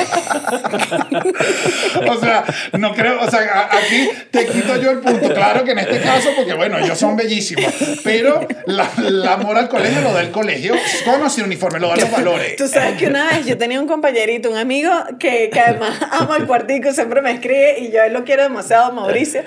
O 2.10 2.18
sea, 2.20 2.44
no 2.78 2.92
creo, 2.94 3.20
o 3.20 3.30
sea, 3.30 3.40
a- 3.70 3.76
aquí 3.76 4.08
te 4.30 4.46
quito 4.46 4.76
yo 4.76 4.90
el 4.90 4.98
punto. 4.98 5.32
Claro 5.32 5.64
que 5.64 5.72
en 5.72 5.78
este 5.78 6.00
caso, 6.00 6.30
porque 6.36 6.54
bueno, 6.54 6.78
ellos 6.78 6.98
son 6.98 7.16
bellísimos, 7.16 7.72
pero 8.02 8.46
la, 8.66 8.88
la 8.96 9.34
amor 9.34 9.56
al 9.58 9.68
colegio 9.68 10.00
lo 10.00 10.12
da 10.12 10.20
el 10.22 10.30
colegio, 10.30 10.74
con 11.04 11.22
o 11.22 11.30
sin 11.30 11.44
uniforme, 11.44 11.78
lo 11.78 11.88
dan 11.88 12.00
los 12.00 12.10
valores. 12.10 12.56
Tú 12.56 12.66
sabes 12.66 12.98
que 12.98 13.06
una 13.06 13.28
vez 13.30 13.46
yo 13.46 13.56
tenía 13.58 13.80
un 13.80 13.86
compañerito, 13.86 14.50
un 14.50 14.56
amigo, 14.56 14.90
que, 15.20 15.50
que 15.52 15.60
además 15.60 15.98
ama 16.10 16.36
el 16.36 16.46
cuartico, 16.46 16.92
siempre 16.92 17.22
me 17.22 17.30
escribe 17.32 17.78
y 17.78 17.92
yo 17.92 18.02
él 18.02 18.12
lo 18.12 18.24
quiero 18.24 18.42
demasiado, 18.42 18.92
Mauricio. 18.92 19.42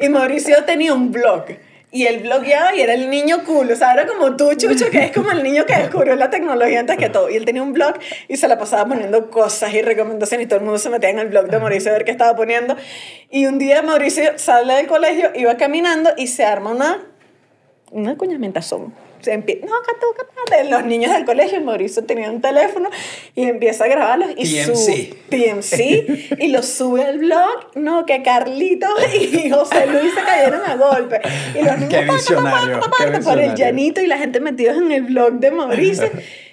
Y 0.00 0.08
Mauricio 0.08 0.37
tenía 0.66 0.92
un 0.94 1.12
blog. 1.12 1.44
Y 1.90 2.04
él 2.04 2.18
blogueaba 2.18 2.74
y 2.74 2.82
era 2.82 2.92
el 2.92 3.08
niño 3.08 3.44
cool. 3.44 3.70
O 3.70 3.76
sea, 3.76 3.94
era 3.94 4.06
como 4.06 4.36
tú, 4.36 4.52
Chucho, 4.54 4.90
que 4.90 5.04
es 5.04 5.12
como 5.12 5.30
el 5.30 5.42
niño 5.42 5.64
que 5.64 5.74
descubrió 5.74 6.16
la 6.16 6.28
tecnología 6.28 6.80
antes 6.80 6.98
que 6.98 7.08
todo. 7.08 7.30
Y 7.30 7.36
él 7.36 7.46
tenía 7.46 7.62
un 7.62 7.72
blog 7.72 7.94
y 8.28 8.36
se 8.36 8.46
la 8.46 8.58
pasaba 8.58 8.86
poniendo 8.86 9.30
cosas 9.30 9.72
y 9.72 9.80
recomendaciones 9.80 10.44
y 10.44 10.48
todo 10.48 10.58
el 10.58 10.64
mundo 10.66 10.78
se 10.78 10.90
metía 10.90 11.08
en 11.08 11.18
el 11.18 11.28
blog 11.28 11.48
de 11.48 11.58
Mauricio 11.58 11.90
a 11.90 11.94
ver 11.94 12.04
qué 12.04 12.10
estaba 12.10 12.36
poniendo. 12.36 12.76
Y 13.30 13.46
un 13.46 13.58
día 13.58 13.80
Mauricio 13.80 14.38
sale 14.38 14.74
del 14.74 14.86
colegio, 14.86 15.30
iba 15.34 15.56
caminando 15.56 16.10
y 16.16 16.26
se 16.26 16.44
arma 16.44 16.72
una 16.72 17.06
una 17.90 18.16
coñamentazón. 18.16 18.92
Se 19.20 19.32
empie- 19.32 19.60
no, 19.62 19.72
de 20.50 20.70
los 20.70 20.84
niños 20.84 21.12
del 21.12 21.24
colegio, 21.24 21.60
Mauricio 21.60 22.04
tenía 22.04 22.30
un 22.30 22.40
teléfono 22.40 22.88
y 23.34 23.44
empieza 23.44 23.84
a 23.84 23.88
grabarlos 23.88 24.30
y 24.36 24.44
TMC. 24.44 24.74
su 24.76 25.16
TMC 25.28 26.38
y 26.38 26.48
los 26.48 26.66
sube 26.66 27.04
al 27.04 27.18
blog, 27.18 27.70
no, 27.74 28.06
que 28.06 28.22
Carlitos 28.22 28.90
y 29.14 29.50
José 29.50 29.86
Luis 29.86 30.14
se 30.14 30.22
cayeron 30.22 30.62
a 30.64 30.76
golpe. 30.76 31.20
Y 31.54 31.62
los 31.62 31.78
niños 31.78 31.90
Qué 31.90 32.04
visionario, 32.12 32.80
por 33.24 33.38
el 33.40 33.54
llanito 33.54 34.00
y 34.00 34.06
la 34.06 34.18
gente 34.18 34.40
metidos 34.40 34.76
en 34.78 34.92
el 34.92 35.02
blog 35.02 35.34
de 35.34 35.50
Mauricio 35.50 36.10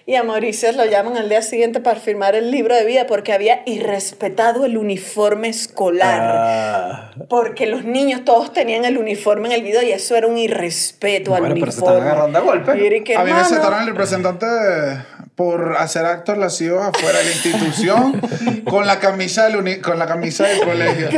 y 0.08 0.16
a 0.16 0.24
Mauricio 0.24 0.72
lo 0.74 0.86
llaman 0.86 1.18
al 1.18 1.30
día 1.30 1.42
siguiente 1.42 1.80
para 1.80 2.00
firmar 2.00 2.36
el 2.36 2.52
libro 2.52 2.76
de 2.76 2.86
vida 2.86 3.08
porque 3.08 3.34
había 3.34 3.64
irrespetado 3.66 4.66
el 4.66 4.78
uniforme 4.78 5.50
escolar. 5.50 6.22
Ah. 6.22 7.12
Porque 7.28 7.66
los 7.66 7.86
niños 7.86 8.24
todos 8.24 8.54
tenían 8.54 8.86
el 8.86 9.00
uniforme 9.00 9.48
en 9.48 9.54
el 9.54 9.64
video 9.64 9.82
y 9.82 9.92
eso 9.92 10.16
era 10.16 10.28
un 10.28 10.38
irrespeto 10.38 11.34
al 11.34 11.42
Bueno, 11.42 11.56
pero 11.60 11.72
se 11.72 11.80
uniforme. 11.80 11.98
están 11.98 12.08
agarrando 12.12 12.38
a. 12.38 12.76
Y 12.78 13.16
mí 13.24 13.34
me 13.34 13.44
sentaron 13.46 13.82
el 13.82 13.88
representante 13.88 14.46
por 15.36 15.76
hacer 15.78 16.06
actos 16.06 16.38
lascivos 16.38 16.88
afuera 16.88 17.20
de 17.20 17.26
la 17.26 17.32
institución 17.32 18.22
con 18.70 18.88
la 18.88 19.00
camisa 19.00 19.44
del, 19.44 19.58
uni- 19.58 19.82
con 19.82 20.00
la 20.00 20.06
camisa 20.08 20.46
del 20.46 20.62
colegio. 20.62 21.10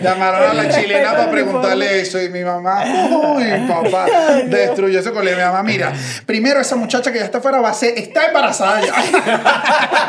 Llamaron 0.00 0.50
a 0.50 0.54
la 0.54 0.70
chilena 0.70 1.10
para 1.12 1.30
preguntarle 1.30 2.00
eso 2.00 2.20
y 2.22 2.30
mi 2.30 2.42
mamá, 2.44 2.82
uy, 3.10 3.44
papá, 3.68 4.06
destruyó 4.46 5.00
ese 5.00 5.12
colegio. 5.12 5.36
Mi 5.38 5.44
mamá, 5.44 5.62
mira, 5.62 5.92
primero 6.24 6.60
esa 6.60 6.76
muchacha 6.76 7.12
que 7.12 7.18
ya 7.18 7.26
está 7.26 7.38
afuera 7.38 7.60
va 7.60 7.68
a 7.68 7.74
ser, 7.74 7.92
está 7.98 8.28
embarazada 8.28 8.80
ya. 8.80 8.94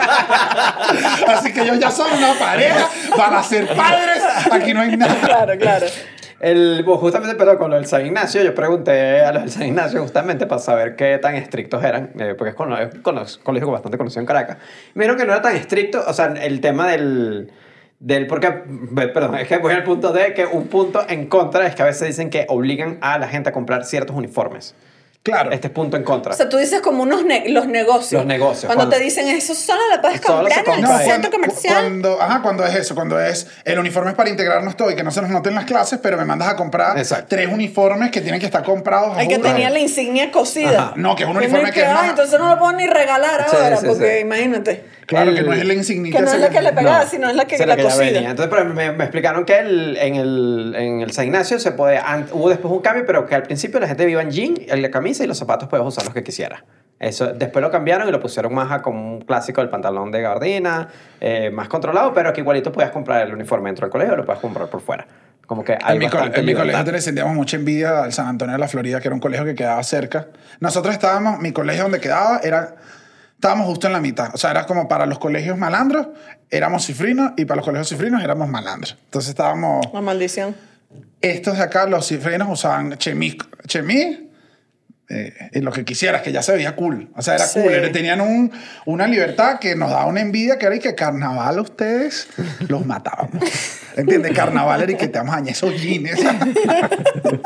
Así 1.27 1.51
que 1.53 1.61
ellos 1.61 1.79
ya 1.79 1.91
son 1.91 2.11
una 2.13 2.33
pareja, 2.39 2.87
van 3.17 3.33
a 3.35 3.43
ser 3.43 3.67
padres, 3.75 4.23
aquí 4.51 4.73
no 4.73 4.81
hay 4.81 4.95
nada. 4.95 5.15
Claro, 5.21 5.57
claro. 5.59 5.85
El, 6.39 6.83
justamente, 6.85 7.35
pero 7.35 7.57
con 7.57 7.69
lo 7.69 7.75
del 7.75 7.85
San 7.85 8.05
Ignacio, 8.05 8.41
yo 8.41 8.55
pregunté 8.55 9.21
a 9.21 9.33
los 9.33 9.43
del 9.43 9.51
San 9.51 9.63
Ignacio 9.63 10.01
justamente 10.01 10.47
para 10.47 10.59
saber 10.59 10.95
qué 10.95 11.17
tan 11.17 11.35
estrictos 11.35 11.83
eran, 11.83 12.11
eh, 12.17 12.33
porque 12.37 12.51
es 12.51 12.55
con, 12.55 12.73
con 13.01 13.15
los 13.15 13.37
colegios 13.39 13.69
bastante 13.71 13.97
conocidos 13.97 14.21
en 14.21 14.25
Caracas. 14.25 14.57
Me 14.93 15.03
dijeron 15.03 15.19
que 15.19 15.25
no 15.25 15.33
era 15.33 15.41
tan 15.41 15.55
estricto, 15.55 16.03
o 16.05 16.13
sea, 16.13 16.27
el 16.27 16.61
tema 16.61 16.87
del... 16.87 17.51
Del, 17.99 18.27
porque, 18.27 18.49
perdón, 19.13 19.35
es 19.35 19.49
que 19.49 19.57
voy 19.57 19.73
al 19.73 19.83
punto 19.83 20.13
de 20.13 20.33
que 20.33 20.45
un 20.45 20.67
punto 20.67 21.01
en 21.09 21.27
contra 21.27 21.67
es 21.67 21.75
que 21.75 21.81
a 21.81 21.85
veces 21.85 22.07
dicen 22.07 22.29
que 22.29 22.45
obligan 22.47 22.97
a 23.01 23.19
la 23.19 23.27
gente 23.27 23.49
a 23.49 23.51
comprar 23.51 23.83
ciertos 23.83 24.15
uniformes. 24.15 24.73
Claro. 25.21 25.51
Este 25.51 25.67
es 25.67 25.73
punto 25.73 25.97
en 25.97 26.03
contra. 26.03 26.33
O 26.33 26.35
sea, 26.35 26.47
tú 26.47 26.55
dices 26.57 26.79
como 26.81 27.03
unos 27.03 27.25
ne- 27.25 27.49
los 27.49 27.67
negocios. 27.67 28.21
Los 28.21 28.25
negocios, 28.25 28.65
Cuando, 28.65 28.85
cuando- 28.85 28.95
te 28.97 29.03
dicen 29.03 29.27
eso 29.27 29.53
solo 29.53 29.81
lo 29.93 30.01
puedes 30.01 30.21
Solo 30.21 30.39
comprar 30.39 30.65
en 30.79 30.85
el 30.85 30.97
centro 31.11 31.29
comercial. 31.29 31.73
Cuando, 31.83 32.21
ajá, 32.21 32.41
cuando 32.41 32.65
es 32.65 32.73
eso, 32.75 32.95
cuando 32.95 33.19
es 33.19 33.45
el 33.65 33.77
uniforme 33.79 34.11
es 34.11 34.15
para 34.15 34.29
integrarnos 34.29 34.77
todo 34.77 34.89
y 34.91 34.95
que 34.95 35.03
no 35.03 35.11
se 35.11 35.21
nos 35.21 35.29
noten 35.29 35.55
las 35.55 35.65
clases, 35.65 35.99
pero 36.01 36.15
me 36.17 36.23
mandas 36.23 36.47
a 36.47 36.55
comprar 36.55 36.97
Exacto. 36.97 37.25
tres 37.29 37.47
uniformes 37.51 38.11
que 38.11 38.21
tienen 38.21 38.39
que 38.39 38.45
estar 38.45 38.63
comprados. 38.63 39.17
El 39.19 39.27
que 39.27 39.39
tenía 39.39 39.69
la 39.69 39.79
insignia 39.79 40.31
cosida. 40.31 40.79
Ajá. 40.79 40.93
No, 40.95 41.15
que 41.17 41.23
es 41.23 41.29
un 41.29 41.35
uniforme 41.35 41.65
me 41.65 41.71
que 41.73 41.79
es 41.81 41.85
queda, 41.85 41.95
más- 41.95 42.09
Entonces 42.09 42.39
no 42.39 42.47
lo 42.49 42.57
puedo 42.57 42.71
ni 42.73 42.87
regalar 42.87 43.45
Sí, 43.49 43.55
ahora, 43.57 43.77
sí, 43.77 43.85
porque 43.87 44.15
sí. 44.15 44.21
imagínate. 44.21 44.85
Claro, 45.09 45.33
que 45.33 45.39
El- 45.39 45.45
no 45.47 45.53
es 45.53 45.65
la 45.65 45.73
insignia. 45.73 46.11
Que 46.11 46.21
no 46.21 46.31
es 46.31 46.39
la 46.39 46.49
que 46.49 46.61
le 46.61 46.71
pegaba, 46.71 47.03
No. 47.03 47.09
sino 47.09 47.27
es 47.29 47.35
la 47.35 47.45
que 47.45 47.57
la 47.65 47.75
que 47.75 47.83
venía. 47.97 48.29
Entonces, 48.29 48.47
pero 48.55 48.65
me, 48.73 48.91
me 48.91 49.03
explicaron 49.05 49.43
que 49.43 49.57
el- 49.57 49.97
en, 49.97 50.15
el, 50.15 50.75
en 50.77 51.01
el 51.01 51.11
San 51.11 51.25
Ignacio 51.25 51.57
se 51.59 51.71
puede, 51.71 51.97
an- 51.97 52.27
hubo 52.31 52.47
después 52.47 52.71
un 52.71 52.81
cambio, 52.81 53.05
pero 53.07 53.25
que 53.25 53.33
al 53.33 53.41
principio 53.41 53.79
la 53.79 53.87
gente 53.87 54.07
iba 54.07 54.21
en 54.21 54.29
jean, 54.29 54.53
en 54.67 54.81
la 54.83 54.91
camisa 54.91 55.23
y 55.23 55.27
los 55.27 55.37
zapatos 55.39 55.67
puedes 55.67 55.83
usar 55.85 56.05
los 56.05 56.13
que 56.13 56.21
quisiera. 56.23 56.63
Eso, 56.99 57.27
después 57.33 57.63
lo 57.63 57.71
cambiaron 57.71 58.07
y 58.07 58.11
lo 58.11 58.19
pusieron 58.19 58.53
más 58.53 58.71
a 58.71 58.81
como 58.83 59.15
un 59.15 59.21
clásico 59.21 59.61
del 59.61 59.69
pantalón 59.71 60.11
de 60.11 60.21
gabardina, 60.21 60.89
eh, 61.19 61.49
más 61.49 61.69
controlado, 61.69 62.13
pero 62.13 62.31
que 62.31 62.41
igualito 62.41 62.71
puedes 62.71 62.91
comprar 62.91 63.25
el 63.25 63.33
uniforme 63.33 63.69
dentro 63.69 63.85
del 63.87 63.91
colegio 63.91 64.13
o 64.13 64.17
lo 64.17 64.25
puedes 64.25 64.41
comprar 64.41 64.67
por 64.69 64.81
fuera. 64.81 65.07
Como 65.47 65.63
que 65.63 65.71
hay 65.81 65.93
En 65.95 65.99
mi, 65.99 66.05
en 66.05 66.45
mi 66.45 66.53
colegio 66.53 66.91
le 66.91 67.01
sentíamos 67.01 67.33
mucha 67.33 67.57
envidia 67.57 68.03
al 68.03 68.13
San 68.13 68.27
Antonio 68.27 68.53
de 68.53 68.59
la 68.59 68.67
Florida, 68.67 68.99
que 69.01 69.07
era 69.07 69.15
un 69.15 69.21
colegio 69.21 69.43
que 69.45 69.55
quedaba 69.55 69.81
cerca. 69.81 70.27
Nosotros 70.59 70.93
estábamos, 70.93 71.39
mi 71.39 71.51
colegio 71.51 71.83
donde 71.83 71.99
quedaba 71.99 72.41
era, 72.43 72.75
estábamos 73.39 73.67
justo 73.67 73.87
en 73.87 73.93
la 73.93 74.01
mitad. 74.01 74.31
O 74.33 74.37
sea, 74.37 74.51
era 74.51 74.65
como 74.65 74.89
para 74.89 75.05
los 75.05 75.17
colegios 75.17 75.57
malandros, 75.57 76.07
éramos 76.49 76.85
cifrinos, 76.85 77.31
y 77.37 77.45
para 77.45 77.57
los 77.57 77.65
colegios 77.65 77.87
cifrinos 77.87 78.21
éramos 78.21 78.49
malandros. 78.49 78.97
Entonces 79.05 79.29
estábamos, 79.29 79.85
La 79.93 80.01
maldición. 80.01 80.55
estos 81.21 81.55
de 81.57 81.63
acá, 81.63 81.85
los 81.85 82.05
cifrinos 82.05 82.49
usaban 82.51 82.97
chemis, 82.97 83.37
chemis 83.65 84.19
eh, 85.11 85.33
y 85.53 85.61
lo 85.61 85.71
que 85.71 85.85
quisieras, 85.85 86.21
que 86.21 86.31
ya 86.33 86.43
se 86.43 86.51
veía 86.51 86.75
cool. 86.75 87.09
O 87.15 87.21
sea, 87.21 87.35
era 87.35 87.45
Sí. 87.45 87.61
cool. 87.61 87.91
Tenían 87.93 88.19
un, 88.21 88.51
una 88.85 89.07
libertad 89.07 89.57
que 89.57 89.73
nos 89.75 89.89
daba 89.89 90.05
una 90.05 90.19
envidia 90.21 90.57
que 90.59 90.65
era 90.67 90.75
y 90.75 90.79
que 90.79 90.93
carnaval 90.93 91.57
a 91.57 91.61
ustedes 91.61 92.27
los 92.67 92.85
matábamos. 92.85 93.41
¿Entiendes? 93.95 94.33
Carnaval 94.33 94.81
era 94.83 94.91
y 94.91 94.95
que 94.97 95.07
te 95.07 95.17
vamos 95.17 95.33
a 95.33 95.37
dañar 95.37 95.53
esos 95.53 95.81
jeans. 95.81 96.11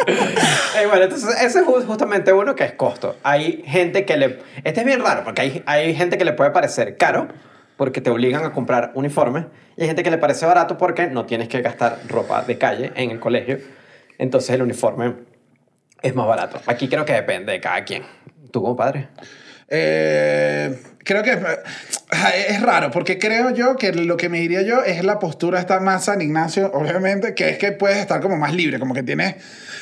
Eh, 0.81 0.87
bueno, 0.87 1.03
entonces 1.03 1.29
ese 1.41 1.59
es 1.59 1.65
ju- 1.65 1.85
justamente 1.85 2.33
uno 2.33 2.55
que 2.55 2.63
es 2.63 2.73
costo. 2.73 3.15
Hay 3.23 3.63
gente 3.65 4.05
que 4.05 4.17
le... 4.17 4.39
Este 4.63 4.79
es 4.79 4.85
bien 4.85 5.01
raro 5.01 5.23
porque 5.23 5.41
hay, 5.43 5.63
hay 5.67 5.93
gente 5.95 6.17
que 6.17 6.25
le 6.25 6.33
puede 6.33 6.49
parecer 6.51 6.97
caro 6.97 7.27
porque 7.77 8.01
te 8.01 8.09
obligan 8.09 8.43
a 8.43 8.51
comprar 8.51 8.91
uniformes 8.95 9.45
y 9.77 9.81
hay 9.81 9.87
gente 9.87 10.01
que 10.03 10.09
le 10.11 10.17
parece 10.17 10.45
barato 10.47 10.77
porque 10.77 11.07
no 11.07 11.25
tienes 11.25 11.47
que 11.47 11.61
gastar 11.61 11.99
ropa 12.09 12.41
de 12.41 12.57
calle 12.57 12.91
en 12.95 13.11
el 13.11 13.19
colegio. 13.19 13.59
Entonces 14.17 14.49
el 14.55 14.61
uniforme 14.63 15.13
es 16.01 16.15
más 16.15 16.27
barato. 16.27 16.59
Aquí 16.65 16.87
creo 16.87 17.05
que 17.05 17.13
depende 17.13 17.51
de 17.51 17.59
cada 17.61 17.83
quien. 17.85 18.03
¿Tú 18.51 18.61
como 18.61 18.75
padre? 18.75 19.09
Eh, 19.75 20.79
creo 21.03 21.23
que 21.23 21.31
eh, 21.31 22.45
es 22.49 22.61
raro, 22.61 22.91
porque 22.91 23.17
creo 23.17 23.49
yo 23.49 23.75
que 23.75 23.91
lo 23.91 24.17
que 24.17 24.29
me 24.29 24.39
diría 24.39 24.61
yo 24.61 24.83
es 24.83 25.03
la 25.03 25.17
postura 25.17 25.59
esta 25.59 25.79
más 25.79 26.05
San 26.05 26.21
Ignacio, 26.21 26.71
obviamente, 26.73 27.33
que 27.33 27.49
es 27.49 27.57
que 27.57 27.71
puedes 27.71 27.97
estar 27.97 28.21
como 28.21 28.37
más 28.37 28.53
libre, 28.53 28.77
como 28.79 28.93
que 28.93 29.01
tienes, 29.01 29.35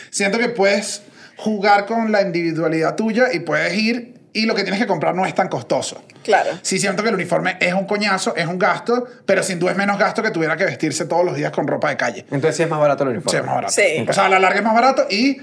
siento 0.10 0.38
que 0.40 0.48
puedes 0.48 1.02
jugar 1.36 1.86
con 1.86 2.12
la 2.12 2.22
individualidad 2.22 2.96
tuya 2.96 3.26
y 3.34 3.40
puedes 3.42 3.74
ir 3.78 4.14
y 4.34 4.46
lo 4.46 4.56
que 4.56 4.62
tienes 4.64 4.80
que 4.80 4.88
comprar 4.88 5.14
no 5.14 5.26
es 5.26 5.36
tan 5.36 5.50
costoso. 5.50 6.02
Claro. 6.24 6.52
Sí 6.62 6.80
siento 6.80 7.04
que 7.04 7.10
el 7.10 7.16
uniforme 7.16 7.58
es 7.60 7.74
un 7.74 7.86
coñazo, 7.86 8.34
es 8.38 8.46
un 8.48 8.58
gasto, 8.58 9.06
pero 9.26 9.44
sin 9.44 9.60
duda 9.60 9.72
es 9.72 9.78
menos 9.78 10.00
gasto 10.00 10.24
que 10.24 10.32
tuviera 10.32 10.56
que 10.56 10.64
vestirse 10.64 11.04
todos 11.06 11.26
los 11.26 11.36
días 11.36 11.52
con 11.52 11.68
ropa 11.68 11.90
de 11.90 11.98
calle. 11.98 12.20
Entonces 12.32 12.56
sí 12.56 12.64
es 12.64 12.70
más 12.70 12.80
barato 12.80 13.04
el 13.04 13.10
Sí, 13.10 13.16
uniforme. 13.18 13.40
es 13.40 13.46
más 13.46 13.56
barato. 13.56 13.74
Sí. 13.74 14.06
O 14.08 14.14
sea, 14.14 14.26
a 14.28 14.30
la 14.30 14.40
larga 14.40 14.60
es 14.60 14.64
más 14.64 14.74
barato 14.74 15.06
y 15.10 15.42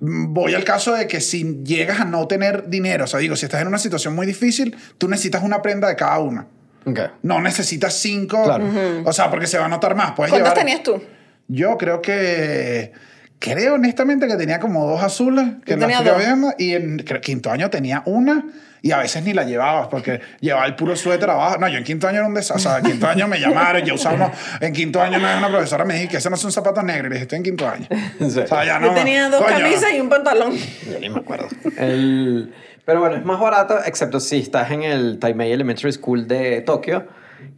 voy 0.00 0.54
al 0.54 0.64
caso 0.64 0.94
de 0.94 1.06
que 1.08 1.20
si 1.20 1.62
llegas 1.64 2.00
a 2.00 2.04
no 2.04 2.26
tener 2.28 2.68
dinero, 2.68 3.04
o 3.04 3.06
sea, 3.06 3.18
digo, 3.20 3.34
si 3.36 3.46
estás 3.46 3.60
en 3.62 3.68
una 3.68 3.78
situación 3.78 4.14
muy 4.14 4.26
difícil, 4.26 4.76
tú 4.98 5.08
necesitas 5.08 5.42
una 5.42 5.60
prenda 5.62 5.88
de 5.88 5.96
cada 5.96 6.18
una. 6.20 6.46
Ok. 6.84 7.00
No 7.22 7.40
necesitas 7.40 7.94
cinco, 7.94 8.42
Claro. 8.44 8.64
o 9.04 9.12
sea, 9.12 9.30
porque 9.30 9.46
se 9.46 9.58
va 9.58 9.66
a 9.66 9.68
notar 9.68 9.94
más. 9.94 10.12
Puedes 10.12 10.30
¿Cuántas 10.32 10.52
llevar- 10.54 10.64
tenías 10.64 10.82
tú? 10.82 11.02
Yo 11.48 11.76
creo 11.78 12.00
que... 12.02 12.92
Creo 13.40 13.74
honestamente 13.74 14.26
que 14.26 14.34
tenía 14.36 14.58
como 14.58 14.84
dos 14.84 15.00
azules, 15.00 15.46
que 15.64 15.76
la 15.76 15.86
tenía 15.86 15.98
fui 15.98 16.08
dos. 16.08 16.18
viendo, 16.18 16.52
y 16.58 16.72
en 16.74 16.98
creo, 16.98 17.20
quinto 17.20 17.52
año 17.52 17.70
tenía 17.70 18.02
una, 18.04 18.44
y 18.82 18.92
a 18.92 18.98
veces 18.98 19.22
ni 19.24 19.32
la 19.32 19.44
llevabas, 19.44 19.88
porque 19.88 20.20
llevaba 20.40 20.66
el 20.66 20.76
puro 20.76 20.94
suéter 20.96 21.28
abajo. 21.30 21.58
No, 21.58 21.68
yo 21.68 21.78
en 21.78 21.84
quinto 21.84 22.06
año 22.08 22.18
era 22.18 22.26
un 22.26 22.34
desastre. 22.34 22.68
O 22.68 22.72
sea, 22.72 22.78
en 22.78 22.84
quinto 22.92 23.06
año 23.08 23.28
me 23.28 23.38
llamaron, 23.40 23.82
yo 23.82 23.94
usaba 23.94 24.14
unos- 24.16 24.30
En 24.60 24.72
quinto 24.72 25.00
año 25.00 25.18
una, 25.18 25.38
una 25.38 25.48
profesora 25.48 25.84
me 25.84 25.94
dijo 25.98 26.10
que 26.10 26.16
esos 26.18 26.30
no 26.30 26.36
son 26.36 26.52
zapatos 26.52 26.84
negros, 26.84 27.06
y 27.06 27.08
le 27.10 27.14
dije, 27.14 27.22
estoy 27.22 27.36
en 27.38 27.42
quinto 27.44 27.68
año. 27.68 27.86
O 28.20 28.28
sea, 28.30 28.64
ya 28.64 28.78
no... 28.78 28.88
Yo 28.88 28.94
tenía 28.94 29.28
dos 29.28 29.42
coño. 29.42 29.58
camisas 29.58 29.92
y 29.94 30.00
un 30.00 30.08
pantalón. 30.08 30.52
Yo 30.56 30.98
ni 31.00 31.08
me 31.08 31.18
acuerdo. 31.20 31.48
El- 31.76 32.52
pero 32.84 33.00
bueno, 33.00 33.16
es 33.16 33.24
más 33.24 33.38
barato, 33.38 33.78
excepto 33.84 34.18
si 34.18 34.38
estás 34.38 34.70
en 34.70 34.82
el 34.82 35.18
Taimei 35.18 35.52
Elementary 35.52 35.92
School 35.92 36.26
de 36.26 36.62
Tokio, 36.62 37.06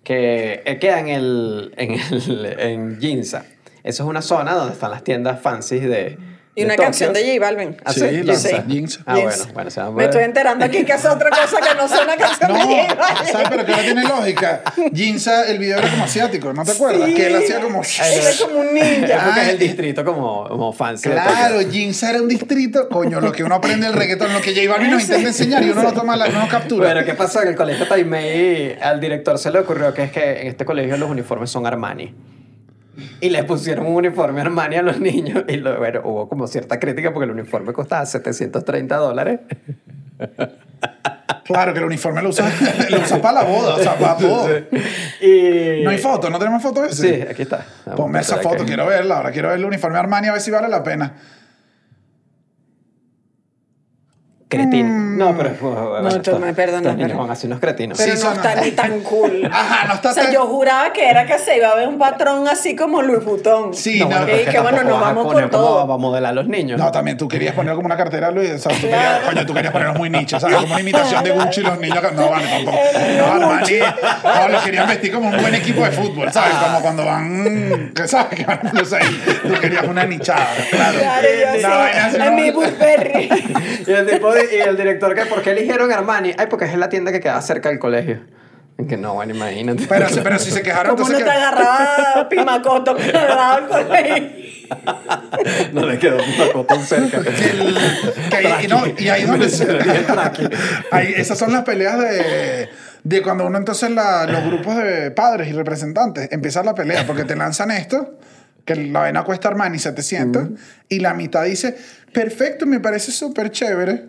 que 0.02 0.62
eh, 0.64 0.78
queda 0.80 0.98
en, 1.00 1.08
el, 1.08 1.72
en, 1.76 1.92
el, 1.92 2.56
en 2.58 3.00
Ginza. 3.00 3.44
Eso 3.84 4.02
es 4.02 4.08
una 4.08 4.22
zona 4.22 4.54
donde 4.54 4.72
están 4.74 4.90
las 4.90 5.04
tiendas 5.04 5.40
fancy 5.40 5.78
de. 5.78 6.18
Y 6.60 6.64
una 6.64 6.76
canción 6.76 7.12
de 7.12 7.20
J 7.24 7.40
Balvin. 7.40 7.76
¿Ah, 7.84 7.92
Sí, 7.92 8.00
sí? 8.00 8.22
la 8.22 8.34
Sí. 8.36 8.48
jeans. 8.66 9.00
Ah, 9.06 9.14
bueno, 9.18 9.44
bueno, 9.54 9.70
se 9.70 9.80
llama. 9.80 9.96
Me 9.96 10.04
estoy 10.04 10.24
enterando 10.24 10.64
aquí 10.64 10.84
que 10.84 10.92
es 10.92 11.04
otra 11.04 11.30
cosa 11.30 11.58
que 11.60 11.74
no 11.76 11.88
sea 11.88 12.02
una 12.04 12.16
canción 12.18 12.52
No, 12.52 12.58
de 12.58 12.64
J 12.86 12.94
Balvin. 12.94 13.32
¿sabes? 13.32 13.48
Pero 13.50 13.64
que 13.66 13.72
no 13.72 13.78
tiene 13.78 14.02
lógica. 14.04 14.62
Ginza, 14.94 15.46
el 15.48 15.58
video 15.58 15.78
era 15.78 15.88
como 15.90 16.04
asiático, 16.04 16.52
¿no 16.52 16.64
te 16.64 16.72
acuerdas? 16.72 17.08
Sí. 17.08 17.14
Que 17.14 17.26
él 17.28 17.36
hacía 17.36 17.60
como... 17.60 17.82
Era 17.82 18.30
como 18.46 18.60
un 18.60 18.74
ninja. 18.74 19.24
Porque 19.24 19.40
es 19.40 19.48
el 19.48 19.58
Ay. 19.58 19.58
distrito 19.58 20.04
como, 20.04 20.48
como 20.48 20.72
Tokio. 20.72 21.12
Claro, 21.12 21.60
Ginza 21.70 22.10
era 22.10 22.22
un 22.22 22.28
distrito, 22.28 22.88
coño, 22.88 23.20
lo 23.20 23.32
que 23.32 23.42
uno 23.44 23.54
aprende 23.54 23.86
el 23.86 23.92
reggaetón, 23.92 24.32
lo 24.32 24.40
que 24.40 24.54
J 24.54 24.68
Balvin 24.70 24.90
nos 24.90 25.02
intenta 25.02 25.28
enseñar 25.28 25.62
y 25.62 25.70
uno 25.70 25.82
lo 25.82 25.92
toma, 25.92 26.16
la, 26.16 26.28
lo 26.28 26.48
captura. 26.48 26.86
Bueno, 26.92 27.04
¿qué 27.06 27.14
pasó? 27.14 27.42
En 27.42 27.48
el 27.48 27.54
colegio 27.56 27.86
Taimei, 27.86 28.76
al 28.80 29.00
director 29.00 29.38
se 29.38 29.50
le 29.50 29.58
ocurrió 29.60 29.92
que 29.94 30.04
es 30.04 30.12
que 30.12 30.40
en 30.42 30.46
este 30.48 30.64
colegio 30.64 30.96
los 30.96 31.10
uniformes 31.10 31.50
son 31.50 31.66
Armani. 31.66 32.14
Y 33.20 33.30
le 33.30 33.44
pusieron 33.44 33.86
un 33.86 33.94
uniforme 33.94 34.40
Armani 34.40 34.76
a 34.76 34.82
los 34.82 34.98
niños. 35.00 35.44
Y 35.48 35.56
lo- 35.56 35.78
bueno, 35.78 36.00
hubo 36.04 36.28
como 36.28 36.46
cierta 36.46 36.78
crítica 36.80 37.12
porque 37.12 37.24
el 37.24 37.30
uniforme 37.30 37.72
costaba 37.72 38.04
730 38.06 38.96
dólares. 38.96 39.40
Claro, 41.44 41.72
que 41.72 41.80
el 41.80 41.84
uniforme 41.86 42.22
lo 42.22 42.28
usas 42.28 42.52
lo 42.90 42.98
usas 43.00 43.18
para 43.18 43.42
la 43.42 43.44
boda, 43.44 43.74
o 43.74 43.78
sea, 43.78 43.96
para 43.96 44.16
todo. 44.16 44.48
Y... 45.20 45.82
No 45.82 45.90
hay 45.90 45.98
foto, 45.98 46.30
¿no 46.30 46.38
tenemos 46.38 46.62
foto 46.62 46.82
de 46.82 46.88
ese? 46.88 47.16
Sí, 47.16 47.22
aquí 47.28 47.42
está. 47.42 47.64
Ponme 47.96 48.20
esa 48.20 48.36
foto, 48.36 48.64
quiero 48.64 48.86
verla. 48.86 49.16
Ahora 49.16 49.32
quiero 49.32 49.48
ver 49.48 49.58
el 49.58 49.64
uniforme 49.64 49.98
Armani 49.98 50.28
a 50.28 50.32
ver 50.32 50.40
si 50.40 50.50
vale 50.50 50.68
la 50.68 50.82
pena. 50.82 51.14
Cretino. 54.50 54.88
No, 55.16 55.36
pero... 55.36 55.50
bueno, 55.60 56.00
No, 56.10 56.20
tú 56.22 56.36
me 56.40 56.52
perdonas, 56.52 56.96
pero- 56.98 57.16
van 57.18 57.30
así 57.30 57.46
unos 57.46 57.60
cretinos. 57.60 57.96
Pero 57.96 58.16
Sí, 58.16 58.18
no 58.22 58.30
son- 58.30 58.36
está 58.36 58.60
ni 58.60 58.72
tan 58.72 59.00
cool. 59.04 59.48
Ajá, 59.50 59.86
no 59.86 59.94
está 59.94 60.10
O 60.10 60.12
sea, 60.12 60.24
tan- 60.24 60.32
yo 60.32 60.46
juraba 60.46 60.92
que 60.92 61.08
era 61.08 61.24
que 61.24 61.38
se 61.38 61.56
iba 61.56 61.68
a 61.68 61.76
ver 61.76 61.86
un 61.86 61.98
patrón 61.98 62.48
así 62.48 62.74
como 62.74 63.00
Louis 63.00 63.24
Vuitton. 63.24 63.72
Sí, 63.74 64.00
No, 64.00 64.08
no. 64.08 64.26
bueno, 64.26 64.40
Y 64.42 64.44
que 64.50 64.58
bueno, 64.58 64.82
nos 64.82 64.96
a 64.96 65.00
vamos 65.00 65.24
con 65.26 65.34
cómo 65.36 65.48
todo. 65.50 65.86
va 65.86 65.94
a 65.94 65.98
modelar 65.98 66.30
a 66.30 66.34
los 66.34 66.48
niños. 66.48 66.80
No, 66.80 66.90
también 66.90 67.16
tú 67.16 67.28
querías 67.28 67.54
poner 67.54 67.74
como 67.76 67.86
una 67.86 67.96
cartera, 67.96 68.32
Luis. 68.32 68.50
O 68.50 68.58
sea, 68.58 68.72
tú 68.74 68.80
querías, 68.82 69.20
coño, 69.20 69.46
tú 69.46 69.54
querías 69.54 69.72
ponerlos 69.72 69.96
muy 69.96 70.10
nichos, 70.10 70.40
¿sabes? 70.42 70.56
Como 70.56 70.72
una 70.72 70.80
imitación 70.80 71.22
de 71.22 71.30
Gucci 71.30 71.60
los 71.60 71.78
niños. 71.78 72.00
que- 72.00 72.10
No, 72.16 72.28
vale, 72.28 72.46
tampoco. 72.48 72.78
No, 73.18 73.26
Armani. 73.26 73.78
No, 74.24 74.48
los 74.48 74.62
querían 74.64 74.88
vestir 74.88 75.12
como 75.12 75.28
un 75.28 75.40
buen 75.40 75.54
equipo 75.54 75.84
de 75.84 75.92
fútbol, 75.92 76.32
¿sabes? 76.32 76.54
Como 76.56 76.80
cuando 76.82 77.04
van. 77.04 77.92
que 77.94 78.08
¿Sabes? 78.08 78.36
Que 78.36 78.44
van 78.44 78.58
plus 78.58 78.92
ahí. 78.94 79.22
Tú 79.46 79.54
querías 79.60 79.84
una 79.84 80.04
nichada, 80.06 80.48
claro. 80.72 80.98
Claro, 80.98 81.28
yo 81.40 81.60
sí. 81.60 82.18
¿no? 82.18 82.24
En 82.24 82.34
mi 82.34 82.50
Burberry. 82.50 83.30
Y 83.86 83.92
el, 83.92 84.06
tipo 84.06 84.32
y 84.52 84.56
el 84.60 84.76
director, 84.76 85.14
que 85.14 85.26
¿por 85.26 85.42
qué 85.42 85.50
eligieron 85.50 85.90
Armani? 85.92 86.32
Ay, 86.38 86.46
porque 86.48 86.64
es 86.66 86.74
la 86.76 86.88
tienda 86.88 87.12
que 87.12 87.20
queda 87.20 87.40
cerca 87.42 87.68
del 87.68 87.78
colegio. 87.78 88.20
Que 88.88 88.96
no, 88.96 89.12
bueno, 89.14 89.34
imagínate. 89.34 89.84
Pero, 89.86 90.08
si- 90.08 90.20
pero 90.20 90.38
si 90.38 90.50
se 90.50 90.62
quejaron, 90.62 90.96
¿Cómo 90.96 91.06
entonces... 91.10 91.26
no 91.26 91.30
te 91.32 91.38
que- 91.38 91.44
agarraba 91.44 92.28
Pimacoto 92.30 92.96
que 92.96 93.10
al 93.12 93.68
colegio? 93.68 94.28
no 95.72 95.86
le 95.86 95.98
quedó 95.98 96.16
un 96.16 96.52
botón 96.54 96.82
cerca. 96.84 97.18
el- 97.26 97.78
que 98.30 98.36
ahí- 98.36 98.64
y, 98.64 98.68
no, 98.68 98.82
y 98.96 99.08
ahí 99.10 99.24
donde 99.24 99.48
se, 99.50 99.66
ahí, 100.90 101.12
esas 101.16 101.38
son 101.38 101.52
las 101.52 101.64
peleas 101.64 101.98
de, 101.98 102.68
de 103.04 103.22
cuando 103.22 103.44
uno 103.46 103.58
entonces 103.58 103.90
la- 103.90 104.26
los 104.26 104.44
grupos 104.46 104.76
de 104.76 105.10
padres 105.10 105.48
y 105.48 105.52
representantes 105.52 106.28
empiezan 106.32 106.64
la 106.66 106.74
pelea 106.74 107.06
porque 107.06 107.24
te 107.24 107.36
lanzan 107.36 107.70
esto 107.72 108.18
que 108.74 108.86
la 108.86 109.00
vaina 109.00 109.24
cuesta 109.24 109.48
Armani 109.48 109.78
700 109.78 110.48
y 110.88 111.00
la 111.00 111.14
mitad 111.14 111.44
dice 111.44 111.76
perfecto 112.12 112.66
me 112.66 112.78
parece 112.78 113.10
súper 113.10 113.50
chévere 113.50 114.04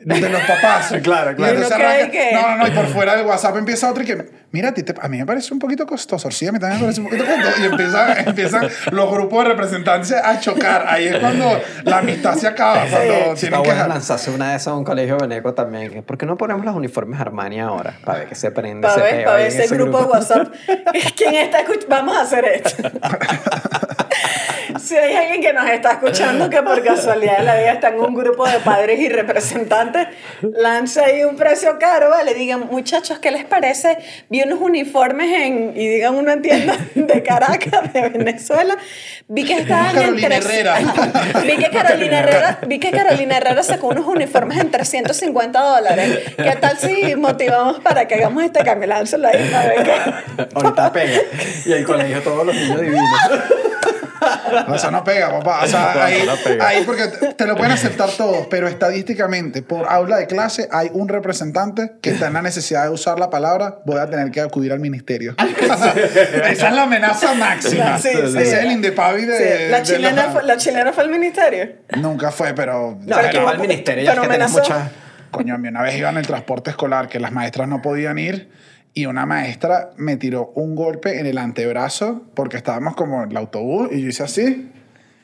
de 0.00 0.28
los 0.28 0.40
papás 0.42 0.94
Claro, 1.02 1.34
claro. 1.36 1.52
Y 1.54 1.56
entonces 1.56 1.70
¿Y 1.70 1.74
uno 1.74 1.74
cree 1.76 2.02
arranca- 2.04 2.10
que- 2.10 2.32
no 2.34 2.42
no 2.42 2.56
no 2.56 2.66
y 2.68 2.70
por 2.70 2.86
fuera 2.86 3.16
del 3.16 3.26
WhatsApp 3.26 3.56
empieza 3.56 3.90
otro 3.90 4.02
y 4.02 4.06
que 4.06 4.40
mira 4.52 4.70
a, 4.70 4.74
ti 4.74 4.82
te- 4.82 4.94
a 5.00 5.08
mí 5.08 5.18
me 5.18 5.26
parece 5.26 5.52
un 5.54 5.60
poquito 5.60 5.86
costoso 5.86 6.30
sí 6.30 6.46
a 6.46 6.52
mí 6.52 6.58
también 6.58 6.80
me 6.80 6.86
parece 6.86 7.00
un 7.00 7.06
poquito 7.08 7.24
costoso 7.26 7.60
y 7.60 7.64
empieza, 7.66 8.20
empiezan 8.26 8.68
los 8.92 9.10
grupos 9.10 9.44
de 9.44 9.50
representantes 9.50 10.12
a 10.12 10.40
chocar 10.40 10.84
ahí 10.88 11.06
es 11.08 11.18
cuando 11.18 11.60
la 11.84 11.98
amistad 11.98 12.34
se 12.34 12.46
acaba 12.48 12.84
cuando 12.86 13.12
Está 13.14 13.34
tienen 13.34 13.62
que 13.62 13.68
bueno 13.68 13.86
lanzarse 13.88 14.30
una 14.30 14.50
de 14.50 14.56
esas 14.56 14.68
a 14.68 14.74
un 14.76 14.84
colegio 14.84 15.18
veneco 15.18 15.54
también. 15.54 16.02
¿Por 16.02 16.16
qué 16.18 16.26
no 16.26 16.36
ponemos 16.36 16.64
los 16.64 16.74
uniformes 16.74 17.20
Armani 17.20 17.60
ahora? 17.60 17.94
Para 18.04 18.18
ver 18.20 18.28
que 18.28 18.34
se 18.34 18.50
prende 18.50 18.86
Para 18.88 18.94
ese 18.94 19.02
ver, 19.04 19.14
peo 19.16 19.24
para 19.24 19.36
ver 19.36 19.46
ese 19.46 19.74
grupo 19.74 19.98
de 19.98 20.04
WhatsApp. 20.04 20.48
¿Quién 21.16 21.34
está 21.34 21.60
escuchando? 21.60 21.86
Vamos 21.88 22.16
a 22.16 22.22
hacer 22.22 22.44
esto. 22.46 22.90
Si 24.80 24.96
hay 24.96 25.14
alguien 25.14 25.40
que 25.42 25.52
nos 25.52 25.68
está 25.68 25.92
escuchando 25.92 26.48
que 26.50 26.62
por 26.62 26.82
casualidad 26.82 27.38
de 27.38 27.44
la 27.44 27.56
vida 27.56 27.72
está 27.72 27.88
en 27.88 28.00
un 28.00 28.14
grupo 28.14 28.46
de 28.48 28.58
padres 28.60 28.98
y 29.00 29.08
representantes, 29.08 30.08
lanza 30.42 31.04
ahí 31.04 31.22
un 31.24 31.36
precio 31.36 31.78
caro, 31.78 32.10
¿vale? 32.10 32.34
Digan, 32.34 32.66
muchachos, 32.70 33.18
¿qué 33.18 33.30
les 33.30 33.44
parece? 33.44 33.98
Vi 34.28 34.42
unos 34.42 34.60
uniformes 34.60 35.32
en, 35.32 35.72
y 35.76 35.88
digan 35.88 36.14
una 36.14 36.40
tienda 36.40 36.76
de 36.94 37.22
Caracas, 37.22 37.92
de 37.92 38.08
Venezuela. 38.08 38.76
Vi 39.28 39.44
que 39.44 39.54
estaban 39.58 39.94
Carolina 39.94 40.36
en 40.36 40.42
tres- 40.42 40.44
Herrera. 40.46 40.78
vi 41.46 41.56
que 41.56 41.70
Carolina 41.70 42.18
Herrera, 42.20 42.58
vi 42.66 42.78
que 42.78 42.90
Carolina 42.90 43.36
Herrera 43.36 43.62
sacó 43.62 43.88
unos 43.88 44.06
uniformes 44.06 44.58
en 44.58 44.70
350 44.70 45.60
dólares. 45.60 46.20
¿Qué 46.36 46.56
tal 46.60 46.78
si 46.78 47.14
motivamos 47.16 47.80
para 47.80 48.06
que 48.08 48.14
hagamos 48.16 48.42
este 48.44 48.64
cambio? 48.64 48.88
Lánzalo 48.88 49.28
ahí 49.28 49.48
para 49.52 49.66
ver 49.68 49.82
qué. 49.84 50.46
Ahorita 50.54 50.92
pega. 50.92 51.18
Y 51.66 51.72
el 51.72 51.84
colegio 51.84 52.20
todos 52.22 52.46
los 52.46 52.54
niños 52.54 52.80
divinos. 52.80 53.10
No, 54.66 54.74
eso 54.74 54.90
no 54.90 55.04
pega, 55.04 55.30
papá. 55.30 55.62
O 55.64 55.66
sea, 55.66 55.92
No, 55.94 56.02
ahí, 56.02 56.22
no 56.26 56.34
pega. 56.36 56.68
ahí 56.68 56.82
porque 56.84 57.08
te 57.36 57.46
lo 57.46 57.56
pueden 57.56 57.72
aceptar 57.72 58.10
todos, 58.10 58.46
pero 58.48 58.68
estadísticamente, 58.68 59.62
por 59.62 59.86
aula 59.88 60.18
de 60.18 60.26
clase, 60.26 60.68
hay 60.70 60.90
un 60.92 61.08
representante 61.08 61.92
que 62.00 62.10
está 62.10 62.28
en 62.28 62.34
la 62.34 62.42
necesidad 62.42 62.84
de 62.84 62.90
usar 62.90 63.18
la 63.18 63.30
palabra, 63.30 63.78
voy 63.84 63.98
a 63.98 64.08
tener 64.08 64.30
que 64.30 64.40
acudir 64.40 64.72
al 64.72 64.80
ministerio. 64.80 65.34
Esa 66.50 66.68
es 66.68 66.74
la 66.74 66.82
amenaza 66.82 67.34
máxima. 67.34 67.98
Sí, 67.98 68.08
sí. 68.12 68.18
Ese 68.18 68.42
es 68.42 68.52
el 68.52 68.72
Indepavi 68.72 69.24
de, 69.24 69.38
Sí, 69.38 69.70
la, 69.70 69.78
de 69.78 69.82
chilena 69.82 70.22
fue, 70.30 70.42
la 70.42 70.56
chilena 70.56 70.92
fue 70.92 71.04
al 71.04 71.10
ministerio. 71.10 71.68
Nunca 71.96 72.30
fue, 72.30 72.54
pero... 72.54 72.98
No, 73.00 73.16
Pero 73.16 73.30
que 73.30 73.38
va 73.40 73.50
al 73.50 73.58
ministerio 73.58 74.04
ya 74.04 74.12
es 74.12 74.20
que 74.20 74.48
muchas... 74.48 74.90
Coño, 75.30 75.54
a 75.54 75.58
mí 75.58 75.68
una 75.68 75.82
vez 75.82 75.96
iba 75.96 76.10
en 76.10 76.16
el 76.16 76.26
transporte 76.26 76.70
escolar 76.70 77.08
que 77.08 77.20
las 77.20 77.30
maestras 77.32 77.68
no 77.68 77.80
podían 77.80 78.18
ir 78.18 78.50
y 78.94 79.06
una 79.06 79.26
maestra 79.26 79.90
me 79.96 80.16
tiró 80.16 80.52
un 80.54 80.74
golpe 80.74 81.20
en 81.20 81.26
el 81.26 81.38
antebrazo 81.38 82.22
porque 82.34 82.56
estábamos 82.56 82.96
como 82.96 83.22
en 83.22 83.30
el 83.30 83.36
autobús 83.36 83.88
y 83.92 84.02
yo 84.02 84.08
hice 84.08 84.22
así 84.22 84.70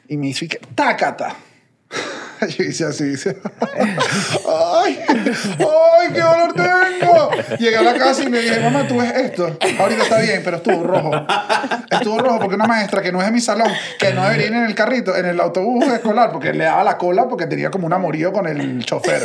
y 0.09 0.17
me 0.17 0.29
hizo 0.29 0.47
que 0.49 0.61
tácata. 0.75 1.37
Yo 2.59 2.64
hice 2.64 2.85
así, 2.85 3.05
dice, 3.05 3.39
¡ay! 3.62 4.99
¡ay, 5.09 6.12
qué 6.12 6.21
dolor 6.21 6.53
tengo! 6.53 7.31
Llegué 7.59 7.77
a 7.77 7.83
la 7.83 7.95
casa 7.95 8.25
y 8.25 8.29
me 8.29 8.41
dije, 8.41 8.61
mamá, 8.61 8.87
¿tú 8.87 8.99
ves 8.99 9.12
esto? 9.14 9.57
Ahorita 9.79 10.03
está 10.03 10.21
bien, 10.21 10.43
pero 10.45 10.59
estuvo 10.59 10.83
rojo. 10.83 11.12
Estuvo 11.91 12.19
rojo 12.19 12.41
porque 12.41 12.57
una 12.57 12.67
maestra 12.67 13.01
que 13.01 13.11
no 13.11 13.21
es 13.21 13.27
de 13.27 13.33
mi 13.33 13.41
salón, 13.41 13.69
que 13.99 14.12
no 14.12 14.23
debería 14.25 14.47
ir 14.49 14.53
en 14.53 14.64
el 14.64 14.75
carrito, 14.75 15.17
en 15.17 15.27
el 15.27 15.41
autobús 15.41 15.87
escolar, 15.87 16.31
porque 16.31 16.53
le 16.53 16.64
daba 16.64 16.85
la 16.85 16.99
cola 16.99 17.27
porque 17.27 17.47
tenía 17.47 17.71
como 17.71 17.87
un 17.87 17.93
amorío 17.93 18.33
con 18.33 18.47
el 18.47 18.85
chofer. 18.85 19.23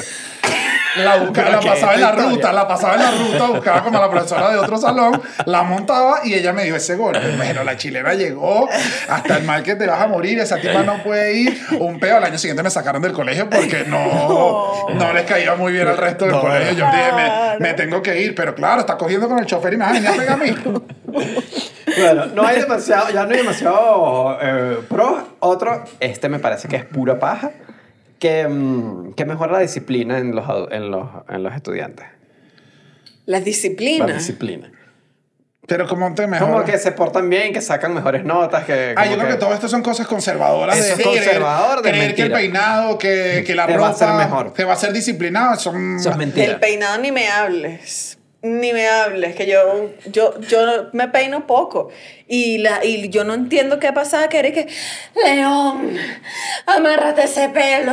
La, 0.98 1.18
buscaba, 1.18 1.50
la 1.52 1.60
pasaba 1.62 1.94
en 1.96 2.02
la 2.02 2.12
ruta, 2.12 2.52
la 2.52 2.68
pasaba 2.68 2.96
en 2.96 3.00
la 3.02 3.12
ruta, 3.12 3.46
buscaba 3.48 3.84
como 3.84 3.98
a 3.98 4.02
la 4.02 4.10
profesora 4.10 4.52
de 4.52 4.58
otro 4.58 4.78
salón, 4.78 5.22
la 5.46 5.64
montaba 5.64 6.20
y 6.26 6.34
ella 6.34 6.52
me 6.54 6.64
dio 6.66 6.76
ese 6.76 6.96
golpe. 6.96 7.22
Bueno, 7.38 7.64
la 7.64 7.78
chilena 7.78 8.14
llegó 8.14 8.68
hasta 9.10 9.38
el 9.38 9.44
mal 9.44 9.64
que 9.64 9.76
te 9.76 9.88
vas 9.88 10.02
a 10.02 10.08
morir, 10.08 10.40
esa 10.40 10.58
tipa 10.58 10.84
no 10.84 11.02
puede 11.04 11.34
ir. 11.34 11.62
Un 11.80 12.00
peo, 12.00 12.18
al 12.18 12.24
año 12.24 12.38
siguiente 12.38 12.62
me 12.64 12.70
sacaron 12.70 13.02
del 13.02 13.14
colegio 13.14 13.50
porque 13.50 13.86
no, 13.88 14.88
no 14.94 15.14
les 15.14 15.24
caía 15.26 15.56
muy 15.56 15.74
bien 15.74 15.88
al 15.88 15.98
resto 15.98 16.26
del 16.26 16.34
No. 16.36 16.42
colegio. 16.42 16.74
Yo 16.74 16.86
dije, 16.86 17.12
me, 17.60 17.74
tengo 17.74 18.02
que 18.02 18.20
ir, 18.22 18.36
pero 18.36 18.54
claro, 18.54 18.82
está 18.82 18.98
cogiendo 18.98 19.28
con 19.28 19.40
el 19.40 19.46
chofer 19.46 19.74
y 19.74 19.78
me 19.78 19.86
va 19.86 19.92
a 19.92 19.94
venir 19.94 20.10
a 20.10 20.14
pegar 20.14 20.34
a 20.34 20.38
mí. 20.38 20.54
Bueno, 21.98 22.26
no 22.28 22.46
hay 22.46 22.60
demasiado, 22.62 23.10
ya 23.12 23.26
no 23.26 23.32
hay 23.32 23.38
demasiado 23.38 24.38
eh, 24.42 24.78
pro. 24.90 25.36
Otro, 25.40 25.84
este 26.00 26.30
me 26.30 26.40
parece 26.40 26.68
que 26.68 26.76
es 26.78 26.86
pura 26.86 27.20
paja, 27.20 27.52
que, 28.22 28.48
mm, 28.48 29.14
que 29.16 29.26
mejora 29.26 29.54
la 29.54 29.60
disciplina 29.60 30.20
en 30.20 30.34
los, 30.36 30.46
en 30.72 30.92
los, 30.92 31.10
en 31.28 31.42
los 31.44 31.54
estudiantes. 31.56 32.06
Las 33.26 33.42
La 33.42 33.46
disciplinas. 33.46 34.14
disciplina. 34.18 34.72
Pero 35.68 35.88
como 35.88 36.14
te 36.14 36.28
mejor. 36.28 36.50
Como 36.52 36.64
que 36.66 36.78
se 36.78 36.92
portan 36.92 37.30
bien, 37.30 37.54
que 37.54 37.62
sacan 37.62 37.94
mejores 37.94 38.24
notas, 38.26 38.66
que... 38.66 38.94
Ah, 38.98 39.06
yo 39.06 39.18
creo 39.18 39.28
que 39.30 39.36
todo 39.38 39.54
esto 39.54 39.68
son 39.70 39.82
cosas 39.82 40.06
conservadoras. 40.08 40.78
Eso 40.78 40.98
de 40.98 41.04
es 41.04 41.08
creer- 41.08 41.24
conservador 41.24 41.82
de 41.82 41.90
creer 41.92 42.16
que 42.16 42.22
el 42.24 42.30
mentira. 42.32 42.38
peinado, 42.38 42.98
que, 42.98 43.44
que 43.46 43.56
la 43.56 43.68
Te 43.68 43.74
ropa 43.74 43.84
va 43.84 43.88
a 43.88 43.92
hacer 43.96 44.10
mejor. 44.14 44.54
te 44.54 44.64
va 44.66 44.74
a 44.74 44.76
ser 44.78 44.92
disciplinado. 44.94 45.56
Son, 45.60 45.98
Eso 45.98 46.10
es 46.12 46.18
mentira. 46.18 46.46
El 46.54 46.60
peinado 46.60 46.98
ni 47.00 47.12
me 47.12 47.28
hables. 47.30 48.18
Ni 48.44 48.74
me 48.74 48.88
hables, 48.88 49.36
que 49.36 49.46
yo, 49.46 49.92
yo, 50.12 50.40
yo 50.42 50.90
me 50.94 51.08
peino 51.10 51.46
poco. 51.46 51.90
Y, 52.34 52.60
la, 52.60 52.80
y 52.86 53.10
yo 53.10 53.26
no 53.26 53.34
entiendo 53.34 53.78
qué 53.78 53.92
pasaba, 53.92 54.30
que 54.30 54.40
era 54.40 54.52
que, 54.54 54.66
León, 55.22 55.98
amárrate 56.66 57.24
ese 57.24 57.50
pelo, 57.50 57.92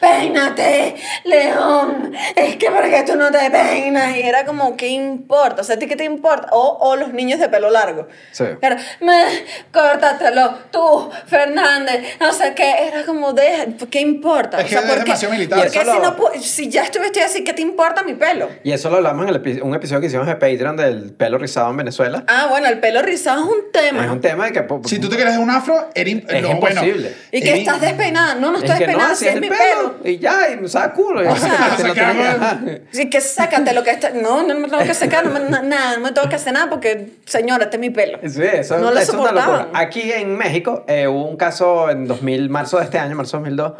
peínate, 0.00 0.96
León, 1.24 2.14
es 2.36 2.56
que 2.56 2.70
¿por 2.70 2.88
qué 2.88 3.02
tú 3.06 3.16
no 3.16 3.30
te 3.30 3.50
peinas? 3.50 4.16
Y 4.16 4.22
era 4.22 4.46
como, 4.46 4.78
¿qué 4.78 4.88
importa? 4.88 5.60
O 5.60 5.64
sea, 5.64 5.76
¿a 5.76 5.78
ti 5.78 5.86
qué 5.86 5.96
te 5.96 6.04
importa? 6.04 6.48
O, 6.52 6.78
o 6.80 6.96
los 6.96 7.12
niños 7.12 7.38
de 7.38 7.50
pelo 7.50 7.68
largo. 7.70 8.08
Sí. 8.32 8.44
Era, 8.62 8.78
me, 9.00 9.24
córtatelo, 9.72 10.54
tú, 10.70 11.10
Fernández, 11.26 12.16
no 12.18 12.32
sé 12.32 12.54
qué. 12.54 12.88
Era 12.88 13.04
como, 13.04 13.32
deja, 13.34 13.66
¿qué 13.90 14.00
importa? 14.00 14.60
Es 14.60 14.68
que 14.68 14.74
es 14.76 14.80
¿por 14.80 14.94
qué- 14.94 15.00
demasiado 15.04 15.34
militar. 15.34 15.58
Porque 15.60 15.78
Eso 15.78 15.92
si, 15.92 15.98
no 16.00 16.16
si 16.40 16.68
ya 16.70 16.84
estuve 16.84 17.06
estoy 17.06 17.22
así, 17.22 17.44
¿qué 17.44 17.52
te 17.52 17.62
importa 17.62 18.02
mi 18.02 18.14
pelo? 18.14 18.48
Y 18.64 18.72
eso 18.72 18.88
lo 18.88 18.96
hablamos 18.96 19.28
en 19.28 19.34
el 19.34 19.62
un 19.62 19.74
episodio 19.74 20.00
que 20.00 20.06
hicimos 20.06 20.26
de 20.26 20.36
Patreon 20.36 20.76
del 20.76 21.12
pelo 21.12 21.36
rizado 21.38 21.70
en 21.70 21.76
Venezuela. 21.76 22.24
Ah, 22.26 22.46
bueno, 22.48 22.68
el 22.68 22.78
pelo 22.80 23.02
rizado 23.02 23.44
es 23.44 23.49
un 23.50 23.72
tema. 23.72 24.04
Es 24.04 24.10
un 24.10 24.20
tema 24.20 24.46
de 24.46 24.52
que... 24.52 24.62
po- 24.62 24.80
Si 24.84 24.98
tú 24.98 25.08
te 25.08 25.16
quieres 25.16 25.36
un 25.36 25.50
afro, 25.50 25.90
im- 25.94 26.24
Es 26.28 26.42
no, 26.42 26.56
bueno, 26.56 26.80
imposible. 26.82 27.14
Y 27.32 27.40
que 27.42 27.48
era- 27.50 27.58
estás 27.58 27.80
despeinada. 27.80 28.34
No, 28.36 28.50
no 28.50 28.58
es 28.58 28.64
estoy 28.64 28.78
que 28.78 28.86
despeinada, 28.86 29.12
así 29.12 29.24
si 29.24 29.30
es, 29.30 29.40
mi 29.40 29.48
pelo. 29.48 29.96
Y 30.04 30.18
ya, 30.18 30.50
y 30.52 30.56
me 30.56 30.68
saca 30.68 30.92
culo. 30.94 31.22
y 31.22 31.26
O 31.26 31.36
sea, 31.36 31.74
se 31.76 31.92
que-. 31.92 32.82
Sí, 32.92 33.10
que 33.10 33.20
sácate 33.20 33.72
lo 33.74 33.82
que 33.82 33.90
está. 33.90 34.10
No, 34.10 34.42
no 34.42 34.54
me 34.54 34.68
tengo 34.68 34.82
que 34.82 34.94
sacar, 34.94 35.24
no 35.26 35.32
me, 35.32 35.40
na- 35.40 35.62
nada, 35.62 35.96
no 35.96 36.02
me 36.04 36.12
tengo 36.12 36.28
que 36.28 36.36
hacer 36.36 36.52
nada 36.52 36.70
porque, 36.70 37.10
señora, 37.26 37.64
este 37.64 37.76
es 37.76 37.80
mi 37.80 37.90
pelo. 37.90 38.18
Sí, 38.26 38.42
eso, 38.42 38.78
No 38.78 38.90
lo 38.90 38.98
es 38.98 39.06
soportaban. 39.06 39.62
locura. 39.62 39.80
Aquí 39.80 40.12
en 40.12 40.36
México 40.36 40.84
eh, 40.88 41.06
hubo 41.08 41.26
un 41.26 41.36
caso 41.36 41.90
en 41.90 42.06
2000, 42.06 42.48
marzo 42.50 42.78
de 42.78 42.84
este 42.84 42.98
año, 42.98 43.14
marzo 43.16 43.36
de 43.38 43.42
2002. 43.50 43.72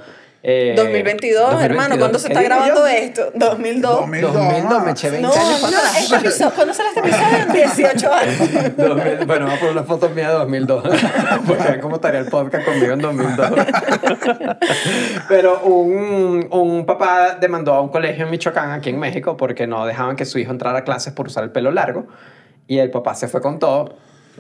Eh, 0.42 0.72
2022, 0.74 1.62
hermano, 1.62 1.98
¿cuándo 1.98 2.18
se 2.18 2.28
¿Qué 2.28 2.32
está 2.32 2.42
grabando 2.42 2.80
yo? 2.80 2.86
esto? 2.86 3.30
2002. 3.34 4.00
2002, 4.00 4.32
2002, 4.32 4.84
me 4.84 4.90
eché 4.92 5.10
20 5.10 5.28
No, 5.28 5.34
años 5.34 5.60
para 5.60 5.70
no, 5.72 5.78
atrás. 5.78 5.96
este 6.02 6.16
episodio, 6.16 6.52
¿cuándo 6.54 6.74
sale 6.74 6.88
este 6.88 7.00
episodio? 7.00 7.52
18 7.52 8.14
años. 8.14 8.76
2000, 8.76 9.26
bueno, 9.26 9.44
vamos 9.46 9.52
a 9.54 9.60
poner 9.60 9.72
una 9.72 9.82
foto 9.84 10.08
mía 10.10 10.28
de 10.28 10.34
2002. 10.34 10.84
Porque 11.46 11.80
cómo 11.80 11.96
estaría 11.96 12.20
el 12.20 12.26
podcast 12.26 12.64
conmigo 12.64 12.92
en 12.94 13.00
2002. 13.00 13.50
Pero 15.28 15.60
un, 15.62 16.48
un 16.50 16.86
papá 16.86 17.36
demandó 17.40 17.74
a 17.74 17.80
un 17.80 17.88
colegio 17.90 18.24
en 18.24 18.30
Michoacán, 18.30 18.70
aquí 18.70 18.90
en 18.90 18.98
México, 18.98 19.36
porque 19.36 19.66
no 19.66 19.84
dejaban 19.86 20.16
que 20.16 20.24
su 20.24 20.38
hijo 20.38 20.52
entrara 20.52 20.78
a 20.78 20.84
clases 20.84 21.12
por 21.12 21.26
usar 21.26 21.44
el 21.44 21.50
pelo 21.50 21.70
largo. 21.70 22.06
Y 22.66 22.78
el 22.78 22.90
papá 22.90 23.14
se 23.14 23.28
fue 23.28 23.40
con 23.40 23.58
todo. 23.58 23.96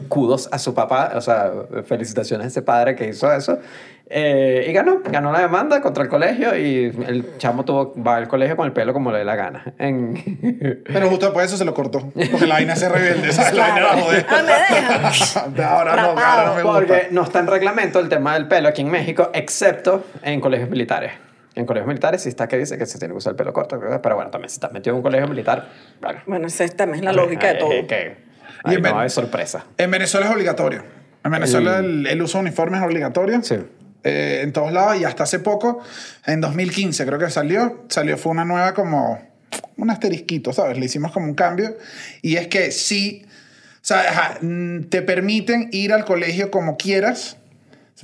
Kudos 0.08 0.48
a 0.52 0.58
su 0.58 0.72
papá, 0.72 1.12
o 1.14 1.20
sea, 1.20 1.52
felicitaciones 1.84 2.44
a 2.46 2.48
ese 2.48 2.62
padre 2.62 2.96
que 2.96 3.08
hizo 3.08 3.30
eso. 3.32 3.58
Eh, 4.12 4.66
y 4.68 4.72
ganó, 4.72 5.02
ganó 5.04 5.30
la 5.30 5.38
demanda 5.38 5.80
contra 5.80 6.02
el 6.02 6.08
colegio 6.08 6.56
y 6.56 6.86
el 7.06 7.38
chamo 7.38 7.64
tuvo, 7.64 7.94
va 8.02 8.16
al 8.16 8.26
colegio 8.26 8.56
con 8.56 8.66
el 8.66 8.72
pelo 8.72 8.92
como 8.92 9.12
le 9.12 9.18
dé 9.18 9.24
la 9.24 9.36
gana. 9.36 9.72
En, 9.78 10.82
Pero 10.84 11.08
justo 11.08 11.26
después 11.26 11.44
de 11.44 11.46
eso 11.46 11.56
se 11.56 11.64
lo 11.64 11.72
cortó. 11.72 12.10
Porque 12.30 12.46
la 12.48 12.54
vaina 12.54 12.74
se 12.74 12.88
rebelde, 12.88 13.30
¿sabes? 13.30 13.54
La 13.54 13.68
vaina 13.68 13.80
la 13.80 14.02
jode. 14.02 14.26
Ah, 14.28 15.12
me. 15.56 15.62
Ahora 15.64 15.94
no, 15.94 16.08
ahora 16.08 16.46
no 16.46 16.54
me 16.56 16.62
gusta. 16.64 16.78
Porque 16.78 17.08
no 17.12 17.22
está 17.22 17.38
en 17.38 17.46
reglamento 17.46 18.00
el 18.00 18.08
tema 18.08 18.34
del 18.34 18.48
pelo 18.48 18.68
aquí 18.68 18.82
en 18.82 18.90
México, 18.90 19.30
excepto 19.32 20.04
en 20.24 20.40
colegios 20.40 20.68
militares. 20.68 21.12
En 21.54 21.64
colegios 21.64 21.86
militares 21.86 22.22
sí 22.22 22.30
está 22.30 22.48
que 22.48 22.58
dice 22.58 22.78
que 22.78 22.86
se 22.86 22.98
tiene 22.98 23.14
que 23.14 23.18
usar 23.18 23.32
el 23.32 23.36
pelo 23.36 23.52
corto, 23.52 23.78
pero 24.02 24.16
bueno, 24.16 24.30
también 24.32 24.48
si 24.48 24.54
estás 24.54 24.72
metido 24.72 24.94
en 24.94 24.96
un 24.98 25.02
colegio 25.04 25.28
militar, 25.28 25.68
bueno. 26.00 26.18
Bueno, 26.26 26.48
esa 26.48 26.64
es 26.64 26.74
también 26.74 27.04
la 27.04 27.12
lógica 27.12 27.52
de 27.52 27.54
todo. 27.54 27.70
que 27.86 28.16
Y 28.64 28.70
ahí 28.70 28.74
en 28.76 28.82
no 28.82 28.98
hay 28.98 29.08
sorpresa. 29.08 29.66
En 29.78 29.90
Venezuela 29.92 30.26
es 30.26 30.32
obligatorio. 30.32 30.82
En 31.22 31.30
Venezuela 31.30 31.78
el, 31.78 32.08
el 32.08 32.22
uso 32.22 32.38
de 32.38 32.42
uniformes 32.42 32.80
es 32.80 32.86
obligatorio. 32.86 33.40
Sí. 33.42 33.56
Eh, 34.02 34.40
en 34.42 34.52
todos 34.52 34.72
lados 34.72 34.98
y 34.98 35.04
hasta 35.04 35.24
hace 35.24 35.40
poco, 35.40 35.80
en 36.24 36.40
2015 36.40 37.04
creo 37.04 37.18
que 37.18 37.28
salió, 37.28 37.84
salió 37.88 38.16
fue 38.16 38.32
una 38.32 38.46
nueva 38.46 38.72
como 38.72 39.20
un 39.76 39.90
asterisquito, 39.90 40.52
¿sabes? 40.52 40.78
Le 40.78 40.86
hicimos 40.86 41.12
como 41.12 41.26
un 41.26 41.34
cambio. 41.34 41.76
Y 42.22 42.36
es 42.36 42.48
que 42.48 42.70
sí, 42.70 43.26
o 43.26 43.78
sea, 43.82 44.38
mm, 44.40 44.84
te 44.84 45.02
permiten 45.02 45.68
ir 45.72 45.92
al 45.92 46.04
colegio 46.04 46.50
como 46.50 46.76
quieras, 46.76 47.36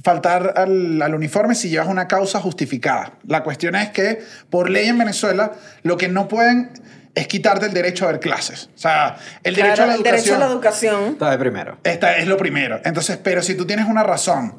faltar 0.03 0.55
al, 0.57 1.01
al 1.01 1.14
uniforme 1.14 1.55
si 1.55 1.70
llevas 1.70 1.88
una 1.88 2.09
causa 2.09 2.40
justificada. 2.40 3.14
La 3.26 3.42
cuestión 3.42 3.74
es 3.74 3.90
que, 3.90 4.22
por 4.51 4.68
ley 4.68 4.88
en 4.88 4.99
Venezuela, 4.99 5.53
lo 5.82 5.97
que 5.97 6.09
no 6.09 6.28
pueden 6.28 6.70
es 7.14 7.26
quitarte 7.28 7.64
el 7.64 7.72
derecho 7.72 8.05
a 8.05 8.12
ver 8.12 8.20
clases. 8.20 8.68
O 8.74 8.78
sea, 8.78 9.16
el 9.42 9.55
derecho 9.55 9.84
a 9.84 9.86
la 9.86 9.94
Claro, 9.94 9.97
el 9.97 10.03
derecho 10.03 10.34
a 10.34 10.38
la 10.38 10.47
educación. 10.47 11.05
Está 11.12 11.30
de 11.30 11.38
primero. 11.38 11.78
esta 11.82 12.18
es 12.18 12.26
lo 12.26 12.36
primero. 12.36 12.80
Entonces, 12.84 13.16
pero 13.16 13.40
si 13.40 13.55
tú 13.55 13.66
tienes 13.66 13.86
una 13.86 14.03
razón 14.03 14.55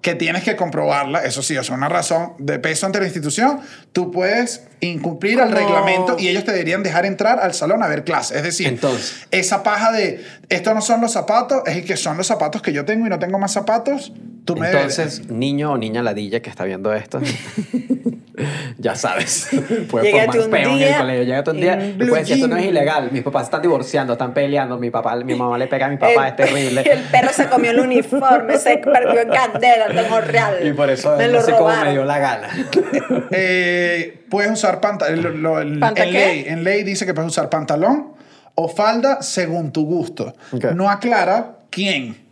que 0.00 0.14
tienes 0.14 0.42
que 0.44 0.56
comprobarla, 0.56 1.24
eso 1.24 1.42
sí, 1.42 1.56
o 1.58 1.62
sea, 1.62 1.74
una 1.74 1.88
razón 1.90 2.32
de 2.38 2.58
peso 2.58 2.86
ante 2.86 2.98
la 3.00 3.04
institución, 3.04 3.60
tú 3.92 4.10
puedes 4.10 4.62
incumplir 4.80 5.38
Como- 5.38 5.50
reglamento 5.54 6.16
y 6.18 6.28
ellos 6.28 6.44
te 6.44 6.52
deberían 6.52 6.82
dejar 6.82 7.04
entrar 7.04 7.38
al 7.38 7.52
salón 7.52 7.82
a 7.82 7.86
ver 7.86 8.02
clases. 8.04 8.38
Es 8.38 8.42
decir, 8.42 8.68
Entonces. 8.68 9.26
esa 9.30 9.62
paja 9.62 9.92
de 9.92 10.24
estos 10.48 10.74
no 10.74 10.80
son 10.80 11.02
los 11.02 11.12
zapatos, 11.12 11.62
es 11.66 11.84
que 11.84 11.98
son 11.98 12.16
los 12.16 12.26
zapatos 12.26 12.62
que 12.62 12.72
yo 12.72 12.84
tengo 12.86 13.06
y 13.06 13.10
no 13.10 13.18
tengo 13.18 13.38
más 13.38 13.52
zapatos, 13.52 14.12
tú 14.54 14.60
me 14.60 14.70
Entonces, 14.70 15.28
niño 15.28 15.72
o 15.72 15.78
niña 15.78 16.02
ladilla 16.02 16.40
que 16.40 16.50
está 16.50 16.64
viendo 16.64 16.92
esto, 16.92 17.20
ya 18.78 18.94
sabes. 18.94 19.48
Puede 19.90 20.10
Llégate 20.10 20.38
formar 20.40 20.46
un 20.46 20.50
peo 20.50 20.60
en 20.60 20.72
el 20.72 20.78
día 20.78 20.98
colegio. 20.98 21.22
Llegate 21.24 21.50
un 21.50 21.60
día 21.60 21.94
puedes 21.96 22.14
decir, 22.14 22.34
esto 22.36 22.48
no 22.48 22.56
es 22.56 22.62
jean". 22.62 22.70
ilegal. 22.70 23.08
Mis 23.12 23.22
papás 23.22 23.44
están 23.44 23.62
divorciando, 23.62 24.14
están 24.14 24.34
peleando. 24.34 24.78
Mi 24.78 24.90
papá, 24.90 25.16
mi 25.16 25.34
mamá 25.34 25.58
le 25.58 25.66
pega 25.66 25.86
a 25.86 25.88
mi 25.88 25.96
papá, 25.96 26.28
es 26.28 26.36
terrible. 26.36 26.80
El 26.90 27.00
perro 27.04 27.32
se 27.32 27.48
comió 27.48 27.70
el 27.70 27.80
uniforme, 27.80 28.56
se 28.58 28.78
perdió 28.78 29.20
en 29.20 29.28
candela, 29.28 29.88
tengo 29.88 30.20
real. 30.20 30.66
Y 30.66 30.72
por 30.72 30.90
eso 30.90 31.16
me 31.16 31.26
no 31.26 31.34
lo 31.34 31.42
sé 31.42 31.52
cómo 31.52 31.68
me 31.68 31.92
dio 31.92 32.04
la 32.04 32.18
gana. 32.18 32.48
Eh, 33.30 34.24
puedes 34.28 34.50
usar 34.50 34.80
pantalón. 34.80 35.80
¿Panta 35.80 36.04
en 36.04 36.12
qué? 36.12 36.18
ley, 36.18 36.44
en 36.46 36.64
ley 36.64 36.82
dice 36.82 37.06
que 37.06 37.14
puedes 37.14 37.30
usar 37.30 37.48
pantalón 37.50 38.14
o 38.54 38.68
falda 38.68 39.22
según 39.22 39.72
tu 39.72 39.84
gusto. 39.84 40.34
No 40.74 40.90
aclara 40.90 41.58
quién. 41.70 42.29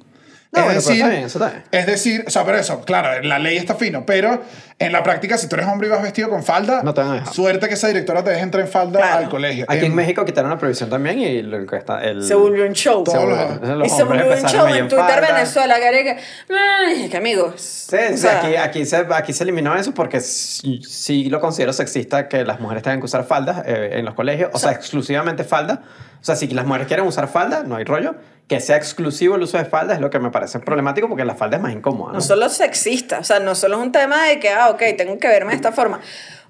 No, 0.51 0.61
es, 0.61 0.65
bueno, 0.65 0.81
pero 0.81 0.89
decir, 0.89 0.95
está 0.97 1.09
bien, 1.11 1.25
eso 1.25 1.39
está 1.39 1.51
bien. 1.51 1.65
es 1.71 1.87
decir, 1.87 2.25
o 2.27 2.31
sea, 2.31 2.45
pero 2.45 2.57
eso, 2.59 2.81
claro, 2.81 3.23
la 3.23 3.39
ley 3.39 3.59
está 3.59 3.75
fino, 3.75 4.07
pero 4.07 4.43
en 4.79 4.93
la 4.93 5.03
práctica, 5.03 5.37
si 5.37 5.47
tú 5.47 5.57
eres 5.57 5.67
hombre 5.69 5.89
y 5.89 5.91
vas 5.91 6.03
vestido 6.03 6.31
con 6.31 6.43
falda, 6.43 6.83
No 6.83 6.95
te 6.95 7.03
van 7.03 7.11
a 7.11 7.15
dejar. 7.17 7.35
suerte 7.35 7.69
que 7.69 7.75
esa 7.75 7.89
directora 7.89 8.25
te 8.25 8.31
deje 8.31 8.43
entrar 8.45 8.65
en 8.65 8.71
falda 8.71 8.99
Claro. 8.99 9.19
al 9.25 9.29
colegio. 9.29 9.67
Aquí 9.69 9.81
en 9.85 9.93
Em, 9.93 9.95
México 9.95 10.25
quitaron 10.25 10.49
la 10.51 10.57
prohibición 10.57 10.89
también 10.89 11.19
y 11.19 11.43
lo 11.43 11.67
que 11.67 11.77
está 11.77 12.03
el 12.03 12.23
Se 12.25 12.35
volvió 12.35 12.65
un 12.67 12.73
show. 12.73 13.05
Los- 13.05 13.15
los 13.15 13.87
y 13.87 13.91
se 13.91 14.03
hombres 14.03 14.07
volvió 14.07 14.25
un 14.27 14.33
empezaron 14.39 14.51
show 14.71 14.75
en 14.79 14.89
Twitter 14.89 15.07
falda. 15.07 15.33
Venezuela, 15.35 15.77
que 15.81 15.87
era 15.89 16.03
que, 16.03 16.23
ay, 16.55 17.09
que 17.11 17.17
amigos. 17.19 17.61
Sí, 17.61 17.97
O 17.97 18.09
sí, 18.13 18.17
sea, 18.17 18.39
aquí, 18.39 18.57
aquí, 18.57 18.87
se, 18.87 19.07
aquí 19.13 19.33
se 19.35 19.45
eliminó 19.45 19.75
eso 19.77 19.93
porque 19.93 20.21
sí, 20.21 20.81
sí 20.89 21.29
lo 21.29 21.41
considero 21.41 21.75
sexista 21.75 22.27
que 22.29 22.45
las 22.45 22.59
mujeres 22.61 22.83
tengan 22.83 23.01
que 23.01 23.05
usar 23.07 23.25
faldas 23.25 23.65
eh, 23.67 23.91
en 23.99 24.05
los 24.07 24.15
colegios, 24.15 24.51
o 24.55 24.59
sea, 24.59 24.73
exclusivamente 24.73 25.45
falda. 25.45 25.83
O 26.21 26.25
sea, 26.25 26.37
si 26.37 26.47
las 26.49 26.65
mujeres 26.65 26.87
quieren 26.89 27.07
usar 27.07 27.29
falda, 27.29 27.65
no 27.65 27.77
hay 27.77 27.85
rollo. 27.85 28.15
Que 28.49 28.61
sea 28.61 28.77
exclusivo 28.77 29.37
el 29.37 29.43
uso 29.43 29.59
de 29.59 29.67
falda 29.67 29.95
es 29.95 30.01
lo 30.01 30.11
que 30.11 30.19
me 30.19 30.31
parece 30.31 30.59
problemático 30.59 31.07
porque 31.09 31.25
la 31.25 31.35
falda 31.35 31.59
es 31.59 31.63
más 31.63 31.73
incómoda. 31.73 32.13
¿no? 32.13 32.19
No 32.19 32.21
solo 32.21 32.49
sexista, 32.49 33.19
o 33.19 33.25
sea, 33.25 33.41
no 33.41 33.55
solo 33.55 33.77
es 33.77 33.83
un 33.83 33.93
tema 33.93 34.25
de 34.25 34.41
que, 34.41 34.49
ah, 34.51 34.71
ok, 34.71 34.83
tengo 34.97 35.19
que 35.19 35.29
verme 35.29 35.51
de 35.51 35.57
esta 35.57 35.71
forma. 35.71 36.01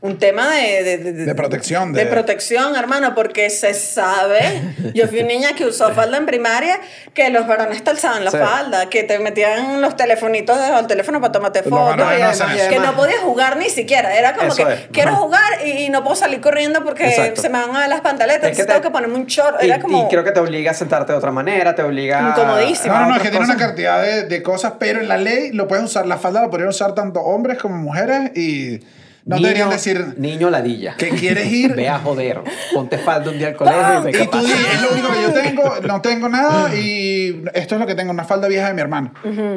Un 0.01 0.17
tema 0.19 0.49
de... 0.55 0.85
De, 0.85 0.99
de- 0.99 1.13
De 1.25 1.35
protección, 1.35 1.93
De, 1.93 2.05
de- 2.05 2.11
protección, 2.11 2.77
hermano, 2.77 3.17
porque 3.17 3.51
se 3.51 3.75
sabe. 3.75 4.63
Yo 4.95 5.09
fui 5.09 5.19
una 5.19 5.29
niña 5.29 5.49
que 5.57 5.67
usó 5.67 5.93
falda 5.93 6.17
en 6.19 6.25
primaria, 6.27 6.79
que 7.15 7.31
los 7.31 7.49
varones 7.49 7.83
te 7.83 7.91
alzaban 7.91 8.25
la 8.25 8.31
Sí. 8.31 8.37
falda, 8.39 8.89
que 8.89 9.03
te 9.03 9.19
metían 9.19 9.81
los 9.81 9.97
telefonitos 9.97 10.57
del 10.57 10.87
teléfono 10.87 11.21
para 11.21 11.33
tomarte 11.33 11.65
fotos. 11.65 11.97
varones 11.97 12.39
y 12.39 12.43
no 12.63 12.69
que 12.69 12.79
no 12.79 12.95
podías 12.95 13.19
jugar 13.23 13.57
ni 13.57 13.69
siquiera. 13.71 14.17
Era 14.17 14.35
como 14.37 14.53
Eso 14.53 14.65
que 14.67 14.73
es. 14.73 14.81
quiero 14.93 15.11
Ajá. 15.11 15.19
jugar 15.21 15.67
y 15.67 15.89
no 15.89 16.05
puedo 16.05 16.15
salir 16.15 16.41
corriendo 16.41 16.85
porque 16.85 17.09
Exacto. 17.09 17.43
se 17.43 17.49
me 17.49 17.59
van 17.61 17.75
a 17.75 17.81
ver 17.81 17.89
las 17.89 18.01
pantaletas, 18.01 18.53
Es 18.53 18.57
que 18.57 18.63
te- 18.63 18.69
tengo 18.69 18.83
que 18.83 18.91
ponerme 18.91 19.17
un 19.17 19.27
short. 19.27 19.61
Y, 19.63 19.67
Era 19.67 19.81
como... 19.81 20.05
y 20.05 20.09
creo 20.09 20.23
que 20.23 20.31
te 20.31 20.39
obliga 20.39 20.71
a 20.71 20.75
sentarte 20.75 21.11
de 21.11 21.19
otra 21.19 21.33
manera, 21.33 21.75
te 21.75 21.83
obliga 21.83 22.25
a- 22.25 22.31
Incomodísimo. 22.39 22.95
No, 22.95 23.01
no, 23.01 23.07
no, 23.09 23.17
es 23.17 23.23
que 23.23 23.31
tiene 23.31 23.45
una 23.45 23.55
cosas. 23.55 23.67
cantidad 23.67 24.01
de, 24.01 24.23
de 24.29 24.43
cosas, 24.45 24.75
pero 24.79 25.01
en 25.01 25.09
la 25.09 25.17
ley 25.17 25.51
lo 25.51 25.67
puedes 25.67 25.85
usar, 25.85 26.07
la 26.07 26.19
falda 26.19 26.41
la 26.41 26.51
podrían 26.51 26.69
usar 26.69 26.95
tanto 26.95 27.21
hombres 27.21 27.59
como 27.59 27.77
mujeres 27.79 28.31
y 28.37 28.81
no 29.29 29.37
Niño- 29.37 29.47
deberían 29.49 29.71
decir 29.71 30.15
Niño 30.17 30.51
ladilla. 30.51 30.97
que 30.97 31.11
quieres 31.11 31.47
ir. 31.53 31.75
Ve 31.75 31.89
a 31.89 31.99
joder. 31.99 32.41
Ponte 32.75 32.99
falda 32.99 33.31
un 33.31 33.39
día 33.39 33.49
al 33.49 33.57
colegio 33.57 34.07
y 34.07 34.09
Y 34.09 34.13
qué 34.13 34.27
tú 34.27 34.39
dices, 34.41 34.57
es 34.75 34.83
lo 34.83 34.91
único 34.91 35.13
que 35.13 35.23
yo 35.23 35.33
tengo, 35.33 35.75
no 35.87 36.01
tengo 36.01 36.29
nada 36.29 36.75
y 36.75 37.45
esto 37.55 37.75
es 37.75 37.81
lo 37.81 37.87
que 37.87 37.95
tengo, 37.95 38.11
una 38.11 38.25
falda 38.25 38.49
vieja 38.49 38.69
de 38.69 38.75
mi 38.75 38.81
hermano. 38.81 39.13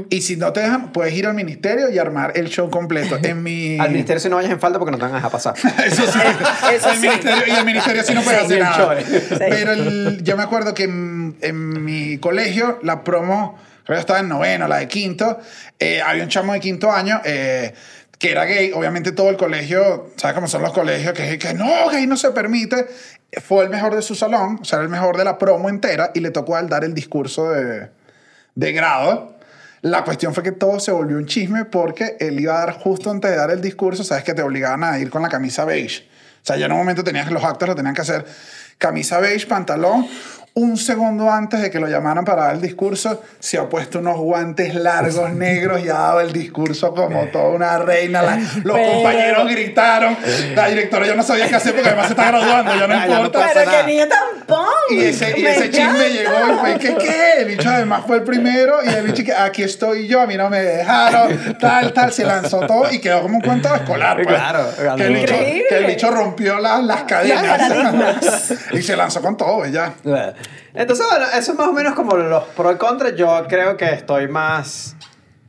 Y 0.10 0.22
si 0.22 0.36
no 0.36 0.52
te 0.54 0.60
dejan, 0.60 0.92
puedes 0.92 1.14
ir 1.14 1.26
al 1.26 1.34
ministerio 1.34 1.90
y 1.90 1.98
armar 1.98 2.34
el 2.36 2.50
show 2.50 2.70
completo. 2.70 3.18
En 3.24 3.42
mi... 3.42 3.80
Al 3.80 3.90
ministerio 3.92 4.20
si 4.20 4.30
no 4.30 4.36
vayas 4.36 4.52
en 4.52 4.60
falda 4.60 4.78
porque 4.78 4.92
no 4.92 4.98
te 4.98 5.04
van 5.04 5.14
a 5.14 5.16
dejar 5.16 5.32
pasar. 5.32 5.54
Eso 5.86 6.06
sí. 6.06 6.20
Eso 6.76 6.90
el 6.90 6.96
sí. 6.98 7.08
ministerio, 7.08 7.44
y 7.48 7.52
el 7.52 7.66
ministerio 7.66 8.04
sí 8.04 8.14
no 8.14 8.22
puede 8.22 8.40
Sí, 8.40 8.46
hacer 8.46 8.60
nada. 8.60 8.98
Pero 9.40 9.72
el- 9.72 10.22
yo 10.24 10.36
me 10.38 10.44
acuerdo 10.44 10.74
que 10.74 10.84
en, 10.84 11.38
en 11.42 11.84
mi 11.86 12.18
colegio, 12.18 12.78
la 12.84 13.04
promo, 13.06 13.58
creo 13.86 13.96
que 13.96 14.02
estaba 14.02 14.20
en 14.20 14.28
noveno, 14.28 14.68
la 14.68 14.78
de 14.80 14.88
quinto, 14.88 15.40
eh, 15.80 16.02
había 16.02 16.24
un 16.24 16.30
chamo 16.30 16.54
de 16.54 16.60
quinto 16.60 16.92
año 16.92 17.22
eh, 17.24 17.74
que 18.22 18.30
era 18.30 18.46
gay. 18.46 18.72
Obviamente 18.72 19.12
todo 19.12 19.32
el 19.32 19.36
colegio, 19.36 20.12
¿sabes 20.16 20.36
cómo 20.36 20.48
son 20.48 20.62
los 20.62 20.72
colegios? 20.74 21.14
Que, 21.14 21.40
que 21.40 21.54
no, 21.56 21.90
gay 21.90 22.06
no 22.06 22.16
se 22.16 22.30
permite. 22.30 22.88
Fue 23.42 23.64
el 23.64 23.72
mejor 23.72 23.96
de 23.96 24.04
su 24.04 24.14
salón, 24.14 24.60
o 24.62 24.66
sea, 24.66 24.78
era 24.78 24.84
el 24.84 24.92
mejor 24.92 25.18
de 25.18 25.24
la 25.24 25.40
promo 25.40 25.70
entera 25.70 26.12
y 26.14 26.20
le 26.20 26.30
tocó 26.30 26.56
a 26.56 26.60
él 26.60 26.70
dar 26.70 26.84
el 26.84 26.94
discurso 26.94 27.50
de, 27.50 27.90
de 28.54 28.74
grado. 28.74 29.36
La 29.82 30.04
cuestión 30.04 30.36
fue 30.36 30.44
que 30.44 30.52
todo 30.52 30.80
se 30.80 30.92
volvió 30.92 31.18
un 31.18 31.26
chisme 31.26 31.66
porque 31.66 32.18
él 32.20 32.40
iba 32.40 32.62
a 32.62 32.66
dar 32.66 32.74
justo 32.74 33.10
antes 33.10 33.32
de 33.32 33.38
dar 33.38 33.50
el 33.50 33.62
discurso, 33.62 34.04
sabes 34.04 34.24
que 34.24 34.36
te 34.36 34.44
obligaban 34.44 34.84
a 34.84 35.00
ir 35.00 35.10
con 35.10 35.24
la 35.24 35.30
camisa 35.30 35.66
beige. 35.66 36.08
O 36.44 36.46
sea, 36.46 36.58
ya 36.58 36.68
en 36.68 36.74
un 36.74 36.78
momento 36.78 37.04
tenías 37.04 37.32
los 37.32 37.44
actos 37.44 37.70
lo 37.70 37.76
tenían 37.76 37.96
que 37.96 38.02
hacer 38.02 38.24
camisa 38.78 39.20
beige, 39.20 39.48
pantalón. 39.48 40.08
Un 40.54 40.76
segundo 40.76 41.32
antes 41.32 41.62
de 41.62 41.72
que 41.72 41.80
lo 41.80 41.88
llamaran 41.88 42.26
para 42.26 42.44
dar 42.48 42.56
el 42.56 42.62
discurso, 42.62 43.24
se 43.40 43.58
ha 43.58 43.70
puesto 43.70 44.00
unos 44.00 44.18
guantes 44.18 44.76
largos 44.76 45.32
negros 45.32 45.80
y 45.82 45.88
ha 45.88 45.94
dado 45.94 46.20
el 46.20 46.34
discurso 46.34 46.94
como 46.94 47.24
toda 47.28 47.48
una 47.50 47.78
reina. 47.78 48.22
La- 48.22 48.36
los 48.36 48.76
Pero- 48.78 48.92
compañeros 48.96 49.50
gritaron. 49.50 50.18
La 50.54 50.68
directora 50.68 51.08
yo 51.08 51.16
no 51.16 51.24
sabía 51.24 51.48
qué 51.48 51.56
hacer 51.56 51.74
porque 51.74 51.88
además 51.88 52.08
se 52.08 52.14
está 52.14 52.26
graduando, 52.28 52.76
ya 52.80 52.86
no 52.88 52.94
Ya 52.94 53.06
importa. 53.22 53.50
Pero 53.54 53.66
nada. 53.66 53.86
que 53.86 53.92
niño 53.94 54.08
tan 54.10 54.46
punk. 54.46 54.68
Y 54.92 55.00
ese, 55.06 55.40
y 55.40 55.42
Me 55.42 55.52
ese 55.52 55.70
chisme 55.72 56.10
llegó 56.10 56.34
y 56.34 56.58
fue 56.60 56.78
que, 56.80 56.96
¿qué? 56.98 57.32
El 57.40 57.46
bicho 57.46 57.70
además 57.70 58.04
fue 58.06 58.18
el 58.18 58.24
primero 58.24 58.80
y 58.84 58.90
el 58.90 59.04
bicho 59.08 59.24
que 59.24 59.34
aquí 59.34 59.64
estoy 59.64 60.06
yo, 60.10 60.20
a 60.20 60.28
mí 60.28 60.36
no 60.36 60.50
me 60.50 60.60
dejaron, 60.62 61.56
tal, 61.62 61.94
tal, 61.94 62.12
se 62.12 62.26
lanzó 62.26 62.60
todo 62.68 62.92
y 62.92 63.00
quedó 63.00 63.22
como 63.22 63.36
un 63.38 63.42
cuento 63.42 63.74
escolar. 63.74 64.18
Pues. 64.22 64.28
Claro, 64.36 64.66
que 64.98 65.04
el, 65.06 65.14
bicho, 65.14 65.34
Increíble. 65.34 65.66
que 65.70 65.78
el 65.78 65.86
bicho 65.86 66.12
rompió 66.12 66.60
la- 66.60 66.82
las 66.82 67.04
cadenas 67.04 67.42
paradigmas. 67.58 68.54
y 68.74 68.82
se 68.82 68.98
lanzó 68.98 69.22
con 69.22 69.38
todo, 69.38 69.66
y 69.66 69.72
ya. 69.72 69.94
Entonces, 70.74 71.06
bueno, 71.10 71.26
eso 71.38 71.52
es 71.52 71.58
más 71.58 71.68
o 71.68 71.74
menos 71.74 71.94
como 71.94 72.16
los 72.18 72.44
pro 72.44 72.72
y 72.72 72.78
contra. 72.78 73.10
Yo 73.10 73.46
creo 73.48 73.78
que 73.78 73.86
estoy 73.86 74.28
más. 74.28 74.96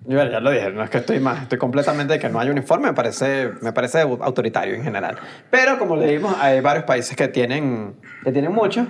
Yo 0.04 0.22
ya 0.24 0.40
lo 0.40 0.50
dije, 0.50 0.70
no 0.72 0.82
es 0.82 0.90
que 0.90 0.98
estoy 0.98 1.20
más, 1.20 1.42
estoy 1.42 1.58
completamente 1.58 2.14
de 2.14 2.18
que 2.18 2.28
no 2.28 2.40
hay 2.40 2.50
uniforme, 2.50 2.88
me 2.88 2.92
parece, 2.92 3.52
me 3.60 3.72
parece 3.72 4.00
autoritario 4.00 4.74
en 4.74 4.82
general. 4.82 5.16
Pero 5.48 5.78
como 5.78 5.94
le 5.94 6.08
dimos, 6.08 6.34
hay 6.40 6.60
varios 6.60 6.84
países 6.84 7.16
que 7.16 7.28
tienen, 7.28 7.94
que 8.24 8.32
tienen 8.32 8.52
mucho. 8.52 8.84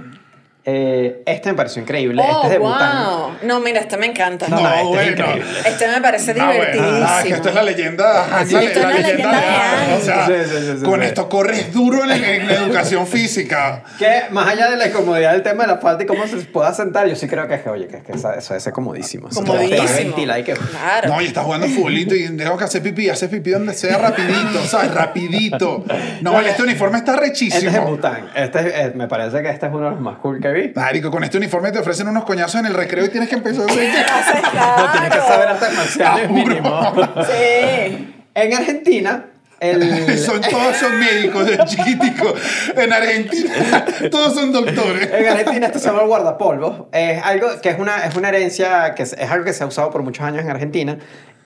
Eh, 0.65 1.23
este 1.27 1.51
me 1.51 1.57
pareció 1.57 1.83
increíble. 1.83 2.23
Oh, 2.25 2.33
este 2.37 2.47
es 2.47 2.53
de 2.53 2.59
Bután. 2.59 3.05
wow. 3.05 3.31
No, 3.43 3.59
mira, 3.59 3.81
este 3.81 3.97
me 3.97 4.07
encanta. 4.07 4.47
No, 4.49 4.61
no, 4.61 4.69
este 4.69 4.79
es 4.81 4.87
bueno. 4.87 5.11
increíble. 5.11 5.45
Este 5.67 5.89
me 5.89 6.01
parece 6.01 6.31
Ah, 6.31 6.35
bueno. 6.35 6.53
divertidísimo. 6.53 7.07
Ah, 7.09 7.21
que 7.25 7.29
esto 7.33 7.49
es 7.49 7.55
la 7.57 7.63
leyenda. 7.65 8.27
Ah, 8.31 8.45
sí, 8.47 8.55
la, 8.55 8.63
esto 8.63 8.81
la 8.81 8.89
es 8.91 8.95
la 8.95 9.01
leyenda 9.09 9.33
leyenda 9.33 9.81
de 9.81 9.87
de. 9.89 9.95
O 9.97 10.01
sea, 10.05 10.27
Sí, 10.27 10.33
sí, 10.45 10.57
sí, 10.67 10.79
sí, 10.79 10.85
con 10.85 11.01
sí. 11.01 11.07
esto 11.07 11.29
corres 11.29 11.73
duro 11.73 12.05
en, 12.05 12.13
en 12.25 12.47
la 12.47 12.53
educación 12.55 13.07
física. 13.09 13.83
Que 13.99 14.23
más 14.31 14.47
allá 14.49 14.71
de 14.71 14.77
la 14.77 14.87
incomodidad 14.87 15.33
del 15.33 15.43
tema 15.43 15.65
de 15.65 15.73
la 15.73 15.79
falta 15.79 16.05
y 16.05 16.07
cómo 16.07 16.27
se 16.29 16.37
pueda 16.37 16.73
sentar, 16.73 17.09
yo 17.09 17.17
sí 17.17 17.27
creo 17.27 17.49
que 17.49 17.55
es 17.55 17.63
que, 17.63 17.69
oye, 17.69 17.89
que, 17.89 17.97
es 17.97 18.05
que 18.05 18.13
esa- 18.13 18.35
eso 18.37 18.55
es 18.55 18.69
comodísimo. 18.71 19.29
Comodísimo. 19.35 20.15
y 20.19 20.45
que- 20.45 20.53
Claro. 20.55 21.09
No, 21.09 21.21
y 21.21 21.27
está 21.27 21.43
jugando 21.43 21.67
futbolito 21.67 22.15
y 22.15 22.29
dejo 22.29 22.57
que 22.57 22.65
hace 22.65 22.81
pipí, 22.81 23.09
hace 23.09 23.29
pipí 23.29 23.51
donde 23.51 23.75
sea 23.75 23.99
rapidito, 23.99 24.65
¿sabes? 24.67 24.95
Rapidito. 24.95 25.85
No, 26.21 26.33
vale, 26.35 26.51
este 26.51 26.63
uniforme 26.63 26.99
está 26.99 27.13
Este 27.15 27.25
es 27.25 27.31
rechísimo. 27.31 27.73
de 27.73 27.79
Bután. 27.81 28.31
Este 28.37 28.61
es- 28.61 28.67
eh, 28.75 28.93
me 28.95 29.09
parece 29.09 29.43
que 29.43 29.51
este 29.51 29.67
es 29.67 29.73
uno 29.73 29.87
de 29.87 29.91
los 29.91 30.01
más 30.01 30.19
cool 30.19 30.41
que 30.41 30.52
vi. 30.53 30.73
Marico, 30.75 31.11
con 31.11 31.25
este 31.25 31.39
uniforme 31.39 31.73
te 31.73 31.79
ofrecen 31.79 32.09
unos 32.09 32.25
coñazos 32.25 32.61
en 32.61 32.67
el 32.67 32.75
recreo 32.75 33.05
y 33.05 33.09
tienes 33.09 33.29
que 33.29 33.35
empezar 33.37 33.63
a 33.63 33.73
hacer... 33.73 33.91
Haces 34.13 34.43
No 34.55 34.93
tienes 34.93 35.11
que 35.11 35.17
claro. 35.19 35.33
saber 35.33 35.49
artes 35.49 35.73
marciales 35.75 36.27
Ah, 36.29 36.33
mínimo. 36.33 36.93
Sí. 37.27 38.15
En 38.35 38.55
Argentina, 38.55 39.27
el, 39.61 40.19
Son, 40.19 40.41
todos 40.41 40.77
son 40.77 40.99
médicos 40.99 41.47
de 41.47 41.59
chiquitico. 41.67 42.35
En 42.77 42.93
Argentina, 42.93 43.85
todos 44.11 44.35
son 44.35 44.51
doctores. 44.53 45.09
en 45.13 45.29
Argentina 45.29 45.67
esto 45.67 45.79
se 45.79 45.87
llama 45.87 46.03
el 46.03 46.09
guardapolvo. 46.09 46.89
Es 46.93 47.23
algo 47.23 47.49
que 47.61 47.69
es 47.69 47.79
una, 47.79 48.05
es 48.07 48.15
una 48.17 48.29
herencia, 48.31 48.95
que 48.95 49.03
es, 49.05 49.13
es 49.13 49.31
algo 49.31 49.45
que 49.45 49.53
se 49.53 49.63
ha 49.63 49.67
usado 49.67 49.91
por 49.91 50.03
muchos 50.03 50.25
años 50.25 50.43
en 50.43 50.51
Argentina. 50.51 50.97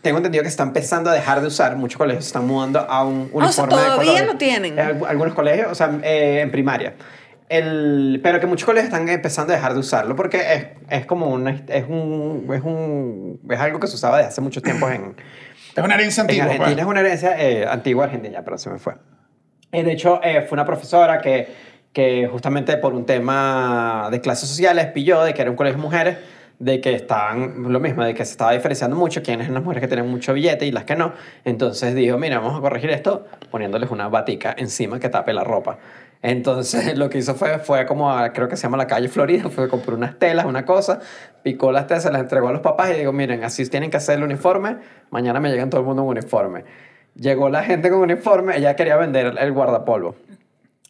Tengo 0.01 0.19
entendido 0.19 0.45
que 0.45 0.49
se 0.49 0.53
está 0.53 0.63
empezando 0.63 1.11
a 1.11 1.15
dejar 1.15 1.41
de 1.41 1.49
usar. 1.49 1.75
Muchos 1.77 1.99
colegios 1.99 2.25
se 2.25 2.29
están 2.29 2.47
mudando 2.47 2.79
a 2.89 3.05
un 3.05 3.29
uniforme 3.33 3.45
Ah, 3.45 3.49
o 3.49 3.53
sea, 3.53 3.65
de 3.65 3.71
todavía 3.71 3.97
colores. 4.13 4.27
lo 4.27 4.37
tienen. 4.39 4.79
Eh, 4.79 4.83
algu- 4.83 5.07
algunos 5.09 5.35
colegios, 5.35 5.67
o 5.73 5.75
sea, 5.75 5.91
eh, 6.03 6.41
en 6.43 6.51
primaria. 6.53 6.95
El, 7.49 8.21
pero 8.23 8.41
que 8.41 8.47
muchos 8.47 8.67
colegios 8.67 8.93
están 8.93 9.09
empezando 9.09 9.53
a 9.53 9.57
dejar 9.57 9.75
de 9.75 9.79
usarlo 9.79 10.17
porque 10.17 10.39
es, 10.53 10.67
es 10.91 11.07
como 11.07 11.29
una, 11.29 11.51
es, 11.51 11.85
un, 11.89 12.49
es, 12.53 12.63
un, 12.63 13.41
es 13.49 13.61
algo 13.61 13.79
que 13.79 13.87
se 13.87 13.95
usaba 13.95 14.17
desde 14.17 14.31
hace 14.31 14.41
muchos 14.41 14.63
tiempos 14.65 14.91
en, 14.91 15.15
Es 15.77 15.85
una 15.85 15.95
herencia 15.95 16.23
en 16.23 16.31
antigua. 16.31 16.45
Argentina 16.47 16.75
pues. 16.75 16.79
es 16.79 16.87
una 16.87 17.01
herencia 17.01 17.41
eh, 17.41 17.67
antigua 17.69 18.05
argentina, 18.07 18.43
pero 18.45 18.59
se 18.59 18.71
me 18.71 18.79
fue. 18.79 18.95
Eh, 19.71 19.85
de 19.85 19.93
hecho, 19.93 20.21
eh, 20.25 20.43
fue 20.43 20.57
una 20.57 20.65
profesora 20.65 21.21
que, 21.21 21.49
que 21.93 22.29
justamente 22.31 22.77
por 22.79 22.95
un 22.95 23.07
tema 23.07 24.09
de 24.11 24.21
clases 24.21 24.49
sociales 24.49 24.87
pilló 24.87 25.23
de 25.23 25.33
que 25.33 25.43
era 25.43 25.51
un 25.51 25.57
colegio 25.57 25.77
de 25.77 25.83
mujeres, 25.83 26.17
de 26.59 26.81
que 26.81 26.95
estaban, 26.95 27.71
lo 27.71 27.81
mismo, 27.81 28.03
de 28.03 28.15
que 28.15 28.25
se 28.25 28.33
estaba 28.33 28.53
diferenciando 28.53 28.97
mucho 28.97 29.23
quiénes 29.23 29.45
eran 29.45 29.55
las 29.55 29.63
mujeres 29.63 29.83
que 29.83 29.89
tenían 29.89 30.09
mucho 30.09 30.33
billete 30.33 30.67
y 30.67 30.73
las 30.73 30.85
que 30.85 30.97
no. 30.97 31.13
Entonces 31.45 31.95
dijo, 31.95 32.17
mira, 32.19 32.39
vamos 32.39 32.59
a 32.59 32.61
corregir 32.61 32.91
esto 32.91 33.27
poniéndoles 33.51 33.91
una 33.91 34.09
batica 34.09 34.55
encima 34.57 34.99
que 34.99 35.09
tape 35.09 35.33
la 35.33 35.45
ropa. 35.45 35.79
Entonces 36.27 36.99
lo 36.99 37.09
que 37.09 37.18
hizo 37.18 37.37
fue, 37.37 37.61
fue 37.61 37.87
como, 37.87 38.12
creo 38.35 38.49
que 38.49 38.57
se 38.57 38.64
llama 38.64 38.77
la 38.77 38.89
calle 38.89 39.09
Florida, 39.09 39.49
fue 39.51 39.68
compró 39.68 39.95
unas 39.95 40.18
telas, 40.18 40.45
una 40.45 40.64
cosa, 40.64 40.99
picó 41.45 41.70
las 41.70 41.87
telas, 41.87 42.03
se 42.03 42.11
las 42.11 42.20
entregó 42.20 42.49
a 42.49 42.53
los 42.53 42.62
papás 42.62 42.91
y 42.91 42.99
digo, 42.99 43.12
miren, 43.12 43.45
así 43.45 43.64
tienen 43.68 43.91
que 43.91 43.99
hacer 43.99 44.18
el 44.18 44.24
uniforme, 44.24 44.79
mañana 45.11 45.39
me 45.39 45.51
llegan 45.51 45.70
todo 45.70 45.81
el 45.81 45.87
mundo 45.87 46.03
en 46.03 46.09
uniforme. 46.09 46.64
Llegó 47.14 47.49
la 47.49 47.62
gente 47.62 47.91
con 47.91 48.01
uniforme, 48.01 48.57
ella 48.57 48.74
quería 48.74 48.97
vender 48.97 49.37
el 49.39 49.53
guardapolvo. 49.53 50.16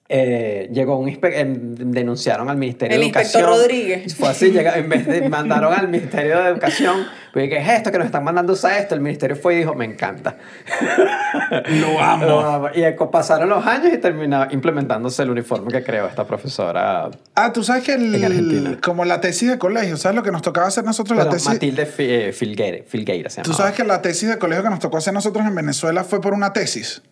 Eh, 0.08 0.68
llegó 0.72 0.98
un 0.98 1.08
em, 1.08 1.74
denunciaron 1.74 2.48
al 2.48 2.56
Ministerio 2.56 2.94
El 2.94 3.00
de 3.00 3.06
Educación. 3.08 3.42
inspector 3.42 3.60
Rodríguez. 3.62 4.14
Fue 4.14 4.28
así, 4.28 4.50
llega, 4.52 4.76
en 4.78 4.88
vez 4.88 5.04
de 5.06 5.28
mandaron 5.28 5.72
al 5.74 5.88
Ministerio 5.88 6.38
de 6.42 6.50
Educación, 6.50 7.04
pues, 7.32 7.48
¿qué 7.48 7.56
es 7.58 7.68
esto 7.68 7.90
que 7.90 7.98
nos 7.98 8.06
están 8.06 8.22
mandando 8.22 8.52
a 8.52 8.54
usar 8.54 8.78
esto? 8.80 8.94
El 8.94 9.00
ministerio 9.00 9.34
fue 9.36 9.54
y 9.54 9.58
dijo, 9.58 9.74
me 9.74 9.84
encanta. 9.84 10.36
Lo 11.80 12.00
amo. 12.00 12.26
Lo 12.26 12.40
amo. 12.40 12.68
Y 12.74 12.84
eco- 12.84 13.10
pasaron 13.10 13.48
los 13.48 13.66
años 13.66 13.92
y 13.92 13.98
terminó 13.98 14.46
implementándose 14.50 15.22
el 15.22 15.30
uniforme 15.30 15.70
que 15.72 15.82
creó 15.82 16.06
esta 16.06 16.24
profesora. 16.24 17.10
Ah, 17.34 17.52
tú 17.52 17.62
sabes 17.62 17.82
que 17.84 17.94
el, 17.94 18.14
En 18.14 18.24
Argentina. 18.24 18.78
como 18.82 19.04
la 19.04 19.20
tesis 19.20 19.50
de 19.50 19.58
colegio, 19.58 19.96
¿sabes 19.96 20.14
lo 20.16 20.22
que 20.22 20.30
nos 20.30 20.42
tocaba 20.42 20.66
hacer 20.68 20.84
nosotros? 20.84 21.16
la 21.16 21.24
Perdón, 21.24 21.38
tesis, 21.38 21.48
Matilde 21.48 21.88
eh, 21.98 22.32
Filgueira, 22.32 22.84
Filgueira 22.86 23.28
se 23.30 23.42
Tú 23.42 23.50
llamaba. 23.50 23.64
sabes 23.64 23.76
que 23.76 23.84
la 23.84 24.02
tesis 24.02 24.28
de 24.28 24.38
colegio 24.38 24.62
que 24.62 24.70
nos 24.70 24.78
tocó 24.78 24.98
hacer 24.98 25.12
nosotros 25.12 25.44
en 25.44 25.54
Venezuela 25.54 26.04
fue 26.04 26.20
por 26.20 26.32
una 26.32 26.52
tesis. 26.52 27.02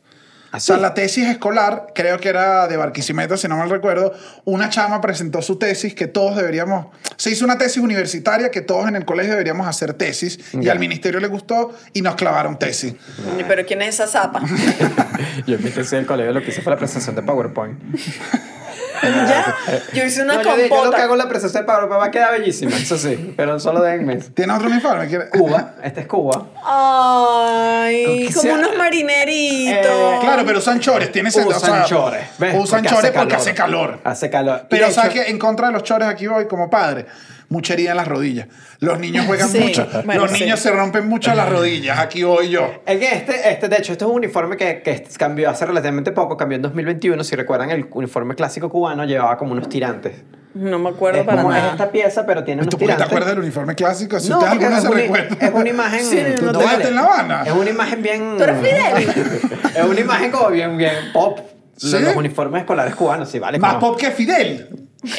O 0.55 0.57
Así. 0.57 0.67
sea, 0.69 0.77
la 0.77 0.95
tesis 0.95 1.27
escolar, 1.27 1.89
creo 1.97 2.19
que 2.19 2.29
era 2.29 2.69
de 2.69 2.77
Barquisimeto, 2.77 3.37
si 3.37 3.49
no 3.49 3.57
mal 3.57 3.69
recuerdo, 3.69 4.15
una 4.45 4.69
chama 4.69 5.01
presentó 5.01 5.43
su 5.43 5.57
tesis 5.57 5.95
que 5.97 6.07
todos 6.07 6.37
deberíamos... 6.37 6.87
Se 7.17 7.31
hizo 7.31 7.45
una 7.45 7.59
tesis 7.59 7.83
universitaria 7.83 8.53
que 8.53 8.61
todos 8.61 8.87
en 8.87 8.95
el 8.95 9.05
colegio 9.05 9.33
deberíamos 9.33 9.67
hacer 9.67 9.95
tesis 9.95 10.39
y 10.53 10.63
Ya. 10.63 10.71
al 10.73 10.79
ministerio 10.79 11.19
le 11.19 11.27
gustó 11.27 11.73
y 11.93 12.03
nos 12.03 12.15
clavaron 12.15 12.57
tesis. 12.59 12.95
Pero 13.49 13.67
¿quién 13.67 13.83
es 13.83 13.95
esa 13.97 14.07
zapa? 14.07 14.41
Yo 15.47 15.57
en 15.57 15.65
mi 15.65 15.71
tesis 15.71 15.91
del 15.91 16.07
colegio 16.07 16.33
lo 16.33 16.41
que 16.43 16.51
hice 16.51 16.63
fue 16.63 16.71
la 16.73 16.79
presentación 16.79 17.17
de 17.17 17.23
PowerPoint. 17.23 17.77
ya. 19.29 19.57
Yo 19.93 20.05
hice 20.05 20.23
una 20.23 20.35
No, 20.35 20.43
yo, 20.43 20.57
dije, 20.57 20.69
yo 20.69 20.75
lo 20.75 20.81
compota. 20.81 20.97
que 20.97 21.03
hago 21.03 21.13
en 21.15 21.19
la 21.19 21.29
presentación 21.29 21.63
de 21.63 21.67
PowerPoint 21.73 22.01
va 22.03 22.07
a 22.07 22.11
quedar 22.11 22.33
bellísima, 22.39 22.77
eso 22.77 22.97
sí, 22.99 23.35
pero 23.37 23.59
solo 23.61 23.83
denme. 23.83 24.17
¿Tiene 24.17 24.53
otro 24.53 24.69
uniforme? 24.69 25.07
¿Quiere- 25.09 25.29
Cuba, 25.31 25.75
este 25.83 26.01
es 26.03 26.07
Cuba. 26.07 26.47
Ay, 26.65 28.29
como 28.31 28.43
sea- 28.43 28.55
unos 28.55 28.77
marineritos. 28.77 29.87
Eh, 29.87 30.19
Claro, 30.21 30.43
pero 30.47 30.59
usan 30.59 30.81
chores, 30.81 31.11
tiene 31.13 31.31
sentido. 31.31 31.57
Usan 31.57 31.85
chores. 31.85 32.23
¿ves? 32.39 32.55
Usan 32.59 32.85
chores 32.85 33.11
porque 33.13 33.35
hace 33.37 33.55
calor. 33.55 34.01
Hace 34.05 34.31
calor. 34.31 34.67
Pero 34.69 34.91
sabes 34.91 35.13
que 35.13 35.31
en 35.31 35.39
contra 35.39 35.69
de 35.69 35.73
los 35.75 35.83
chores 35.83 36.09
aquí 36.09 36.27
voy 36.27 36.47
como 36.47 36.71
padre. 36.71 37.07
Mucha 37.49 37.75
herida 37.75 37.91
en 37.93 37.97
las 37.99 38.09
rodillas. 38.09 38.49
Los 38.81 38.99
niños 38.99 39.27
juegan 39.27 39.49
Sí, 39.51 39.59
mucho. 39.61 39.87
bueno, 40.05 40.23
los 40.23 40.33
sí. 40.33 40.45
niños 40.45 40.61
se 40.61 40.71
rompen 40.71 41.07
mucho 41.09 41.35
las 41.35 41.49
rodillas. 41.49 41.99
Aquí 41.99 42.23
voy 42.23 42.49
yo. 42.51 42.83
Es 42.87 42.99
que 42.99 43.15
este, 43.15 43.51
este, 43.51 43.69
de 43.69 43.77
hecho, 43.77 43.93
este 43.93 44.05
es 44.05 44.11
un 44.11 44.17
uniforme 44.17 44.57
que, 44.57 44.83
que 44.83 45.07
cambió 45.19 45.51
hace 45.51 45.67
relativamente 45.67 46.13
poco, 46.13 46.37
cambió 46.37 46.57
en 46.57 46.63
2021. 46.63 47.23
Si 47.23 47.37
recuerdan, 47.37 47.71
el 47.71 47.87
uniforme 47.91 48.35
clásico 48.35 48.69
cubano 48.71 49.05
llevaba 49.05 49.37
como 49.37 49.53
unos 49.53 49.69
tirantes. 49.69 50.15
No 50.55 50.79
me 50.79 50.91
acuerdo 50.91 51.19
Es 51.21 51.27
para 51.27 51.43
como 51.43 51.53
es 51.53 51.59
nada. 51.59 51.73
esta 51.73 51.91
pieza, 51.91 52.25
pero 52.27 52.45
tiene 52.45 52.63
unos 52.63 52.71
¿Tú 52.71 52.79
por 52.79 52.87
qué 52.87 52.93
te 52.93 52.97
tirantes. 52.97 53.07
acuerdas 53.09 53.29
del 53.31 53.39
uniforme 53.41 53.75
clásico? 53.75 54.21
Si 54.21 54.29
No, 54.29 54.39
usted 54.39 54.51
alguna 54.53 54.77
es, 54.77 54.83
se 54.83 54.89
una, 54.89 54.97
recuerda. 55.01 55.37
es 55.47 55.53
una 55.53 55.69
imagen. 55.69 56.05
Sí, 56.05 56.19
¿Tú 56.39 56.45
no 56.47 56.53
te 56.59 56.65
vale. 56.65 56.89
en 56.89 56.95
La 56.95 57.01
Habana? 57.03 57.43
Es 57.45 57.53
una 57.53 57.71
imagen 57.71 58.03
bien. 58.03 58.35
¿Tú 58.37 58.43
eres 58.45 58.57
Fidel? 58.59 59.09
es 59.77 59.85
una 59.85 60.01
imagen 60.01 60.31
como 60.31 60.51
bien, 60.51 60.77
bien 60.77 60.93
pop. 61.13 61.41
¿Sí? 61.77 61.91
Los, 61.91 62.03
los 62.03 62.15
uniformes 62.17 62.61
escolares 62.61 62.95
cubanos, 62.95 63.29
sí, 63.29 63.41
vale. 63.41 63.59
Más 63.59 63.75
como- 63.75 63.91
pop 63.93 64.01
que 64.01 64.13
Fidel. 64.13 64.69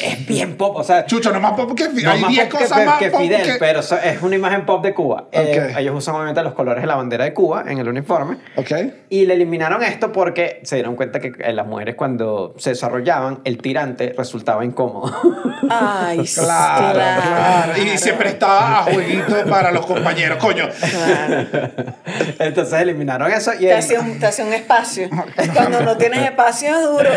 Es 0.02 0.26
bien 0.26 0.56
pop, 0.56 0.76
o 0.76 0.84
sea. 0.84 1.06
Chucho, 1.06 1.32
no 1.32 1.40
más 1.40 1.52
pop 1.52 1.74
que 1.76 1.84
Fidel. 1.90 2.04
No 2.04 2.10
Hay 2.12 2.20
más 2.20 2.30
10 2.30 2.44
pop 2.48 2.58
que, 2.58 2.64
cosas 2.64 2.86
más 2.86 2.98
que 2.98 3.10
pop 3.10 3.20
Fidel, 3.20 3.42
que... 3.42 3.52
pero 3.58 3.80
es 3.80 4.22
una 4.22 4.36
imagen 4.36 4.66
pop 4.66 4.82
de 4.84 4.94
Cuba. 4.94 5.28
Eh, 5.32 5.74
ellos 5.78 5.94
usan 5.96 6.14
obviamente 6.16 6.42
los 6.42 6.54
colores 6.54 6.82
de 6.82 6.86
la 6.86 6.96
bandera 6.96 7.24
de 7.24 7.32
Cuba 7.34 7.64
en 7.66 7.78
el 7.78 7.88
uniforme. 7.88 8.38
Ok. 8.56 8.70
Y 9.10 9.26
le 9.26 9.34
eliminaron 9.34 9.82
esto 9.82 10.12
porque 10.12 10.60
se 10.64 10.76
dieron 10.76 10.96
cuenta 10.96 11.20
que 11.20 11.32
las 11.52 11.66
mujeres 11.66 11.94
cuando 11.94 12.54
se 12.58 12.70
desarrollaban, 12.70 13.40
el 13.44 13.58
tirante 13.58 14.14
resultaba 14.16 14.64
incómodo. 14.64 15.14
Ay, 15.70 16.26
sí, 16.26 16.40
Claro, 16.40 16.94
claro. 16.94 17.72
Y 17.76 17.82
claro. 17.84 17.98
se 17.98 18.12
prestaba 18.14 18.78
a 18.78 18.82
jueguitos 18.84 19.42
para 19.48 19.70
los 19.72 19.84
compañeros. 19.86 20.38
Coño, 20.38 20.68
Claro. 20.68 21.46
Entonces 22.38 22.80
eliminaron 22.80 23.30
eso 23.30 23.52
y 23.54 23.58
Te 23.58 23.72
el- 23.72 23.78
hace, 23.78 23.98
un, 23.98 24.18
te 24.18 24.26
hace 24.26 24.44
un 24.44 24.52
espacio. 24.52 25.08
Cuando 25.54 25.80
no 25.80 25.96
tienes 25.96 26.24
espacio 26.24 26.68
es 26.76 26.82
duro. 26.84 27.10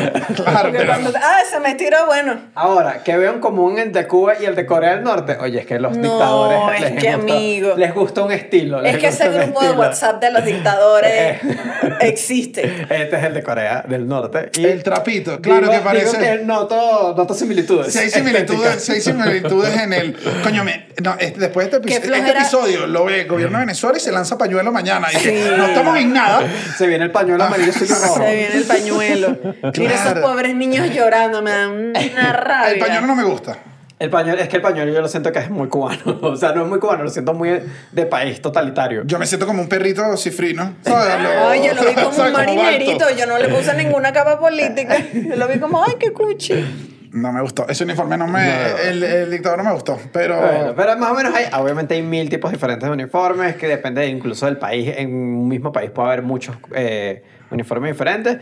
Claro, 0.44 0.70
pero- 0.72 0.86
cuando 0.88 1.12
te- 1.12 1.18
ah, 1.20 1.40
se 1.50 1.60
me 1.60 1.70
estiró, 1.70 2.06
bueno. 2.06 2.38
Ahora, 2.62 3.04
que 3.04 3.16
veo 3.18 3.32
en 3.34 3.40
común 3.40 3.80
el 3.80 3.94
de 3.94 4.06
Cuba 4.06 4.34
y 4.38 4.44
el 4.44 4.54
de 4.54 4.66
Corea 4.66 4.96
del 4.96 5.04
Norte. 5.04 5.38
Oye, 5.40 5.60
es 5.62 5.66
que 5.66 5.80
los 5.80 5.96
No, 5.96 6.02
dictadores 6.10 6.60
es 6.76 6.82
les 6.82 7.04
que, 7.04 7.16
gusta, 7.16 7.34
amigo. 7.34 7.74
les 7.78 7.94
gusta 7.96 8.24
un 8.24 8.32
estilo. 8.34 8.84
Es 8.84 8.98
que 8.98 9.08
ese 9.08 9.30
un 9.30 9.38
grupo 9.38 9.62
de. 9.64 9.72
WhatsApp 9.72 10.20
de 10.22 10.32
los 10.32 10.44
dictadores 10.44 11.40
existe. 12.02 12.66
Este 12.90 13.16
es 13.18 13.24
el 13.24 13.34
de 13.34 13.44
Corea 13.44 13.86
del 13.88 14.06
Norte. 14.08 14.52
Y 14.58 14.66
el 14.66 14.84
trapito. 14.84 15.40
Claro 15.42 15.62
digo- 15.68 15.72
que 15.72 15.80
parece... 15.80 16.18
Digo 16.18 16.20
que 16.38 16.44
noto, 16.46 17.14
noto 17.16 17.34
similitudes. 17.34 17.94
Si 17.94 18.00
hay 18.00 18.10
similitudes, 18.10 18.84
si 18.84 18.92
hay 18.92 19.02
similitudes 19.02 19.78
en 19.78 19.94
el. 19.94 20.18
Coño, 20.44 20.64
me- 20.66 20.88
no, 21.02 21.16
este- 21.18 21.40
después 21.40 21.72
de 21.72 21.78
este, 21.78 21.88
episodio, 21.94 21.98
este 21.98 22.08
flojera. 22.20 22.40
episodio 22.42 22.88
lo 22.88 23.06
ve 23.06 23.22
el 23.22 23.28
gobierno 23.28 23.58
de 23.60 23.66
Venezuela 23.66 23.98
y 23.98 24.02
se 24.02 24.12
lanza 24.12 24.38
pañuelo 24.38 24.72
mañana. 24.74 25.08
Y 25.14 25.18
Sí. 25.18 25.34
no 25.58 25.66
estamos 25.66 25.98
en 25.98 26.14
nada. 26.14 26.42
Se 26.78 26.88
viene 26.88 27.06
el 27.06 27.12
pañuelo 27.12 27.44
amarillo 27.44 27.72
y 27.72 27.86
rojo. 27.86 28.16
Se 28.18 28.36
viene 28.36 28.56
el 28.56 28.64
pañuelo. 28.66 29.38
Mira 29.78 29.94
esos 29.96 30.20
pobres 30.20 30.56
niños 30.56 30.90
llorando, 30.94 31.42
me 31.42 31.52
dan 31.52 31.72
una 32.12 32.34
rabia. 32.50 32.74
El 32.74 32.80
pañuelo 32.80 33.08
no 33.08 33.16
me 33.16 33.24
gusta. 33.24 33.58
El 34.00 34.10
pañuelo, 34.10 34.42
es 34.42 34.48
que 34.48 34.56
el 34.56 34.62
pañuelo 34.62 34.94
yo 34.94 35.02
lo 35.02 35.10
siento 35.10 35.30
que 35.34 35.40
es 35.40 35.50
muy 35.50 35.68
cubano. 35.68 36.00
O 36.22 36.36
sea, 36.38 36.54
no 36.54 36.64
es 36.64 36.68
muy 36.70 36.80
cubano, 36.80 37.04
lo 37.04 37.10
siento 37.10 37.34
muy 37.34 37.62
de 37.92 38.06
país 38.06 38.42
totalitario. 38.42 39.04
Yo 39.06 39.20
me 39.20 39.26
siento 39.26 39.46
como 39.46 39.62
un 39.62 39.68
perrito 39.68 40.16
cifrino. 40.16 40.76
¿sabes? 40.82 41.22
Lo- 41.22 41.50
Ay, 41.50 41.68
yo 41.68 41.74
lo 41.74 41.82
vi 41.84 41.94
como 41.96 42.12
¿sabes? 42.14 42.32
un 42.32 42.38
marinerito, 42.38 43.06
yo 43.18 43.26
no 43.26 43.38
le 43.38 43.50
puse 43.50 43.74
ninguna 43.76 44.14
capa 44.14 44.40
política. 44.40 44.98
Yo 45.14 45.36
lo 45.36 45.48
vi 45.50 45.60
como, 45.60 45.84
ay, 45.84 45.94
qué 46.00 46.14
cuchi. 46.14 46.88
No 47.12 47.34
me 47.34 47.42
gustó. 47.42 47.68
Ese 47.68 47.84
uniforme 47.84 48.16
no 48.18 48.28
me. 48.28 48.46
No. 48.46 48.78
El, 48.88 49.04
el 49.04 49.32
dictador 49.32 49.58
no 49.58 49.64
me 49.66 49.72
gustó. 49.74 50.00
Pero. 50.14 50.40
Bueno, 50.40 50.74
pero 50.78 50.96
más 50.98 51.12
o 51.12 51.16
menos 51.16 51.34
hay, 51.34 51.46
obviamente 51.60 51.96
hay 51.96 52.04
mil 52.04 52.30
tipos 52.30 52.52
diferentes 52.52 52.88
de 52.88 52.94
uniformes 52.94 53.56
que 53.56 53.68
depende 53.68 54.06
incluso 54.06 54.46
del 54.46 54.58
país. 54.58 54.94
En 54.96 55.12
un 55.14 55.48
mismo 55.48 55.72
país 55.72 55.90
puede 55.90 56.08
haber 56.10 56.22
muchos 56.22 56.56
eh, 56.76 57.24
uniformes 57.50 57.94
diferentes. 57.94 58.38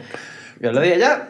Yo 0.59 0.73
lo 0.73 0.81
dije 0.81 0.99
ya, 0.99 1.29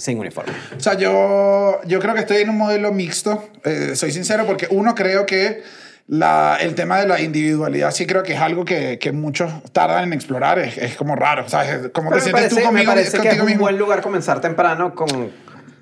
sin 0.00 0.18
uniforme. 0.18 0.52
O 0.76 0.80
sea, 0.80 0.94
yo, 0.94 1.80
yo 1.86 2.00
creo 2.00 2.14
que 2.14 2.20
estoy 2.20 2.38
en 2.38 2.50
un 2.50 2.56
modelo 2.58 2.92
mixto. 2.92 3.48
eh, 3.64 3.92
soy 3.94 4.10
sincero 4.12 4.46
porque 4.46 4.66
uno 4.70 4.94
creo 4.94 5.26
que 5.26 5.62
la, 6.08 6.56
el 6.60 6.74
tema 6.74 6.98
de 6.98 7.06
la 7.06 7.20
individualidad 7.20 7.92
sí 7.92 8.06
creo 8.06 8.22
que 8.24 8.32
es 8.32 8.40
algo 8.40 8.64
que, 8.64 8.98
que 8.98 9.12
muchos 9.12 9.52
tardan 9.72 10.04
en 10.04 10.12
explorar. 10.12 10.58
Es, 10.58 10.76
es 10.78 10.96
como 10.96 11.14
raro. 11.14 11.48
¿sabes? 11.48 11.90
Como 11.92 12.10
Pero 12.10 12.22
te 12.24 12.32
me 12.32 12.38
sientes 12.38 12.48
tú 12.48 12.54
parece, 12.56 12.60
me 12.60 12.66
conmigo, 12.66 12.92
parece 12.92 13.20
que 13.20 13.28
es 13.28 13.38
un 13.40 13.46
mismo. 13.46 13.60
buen 13.60 13.78
lugar 13.78 14.00
comenzar 14.00 14.40
temprano 14.40 14.94
con... 14.94 15.30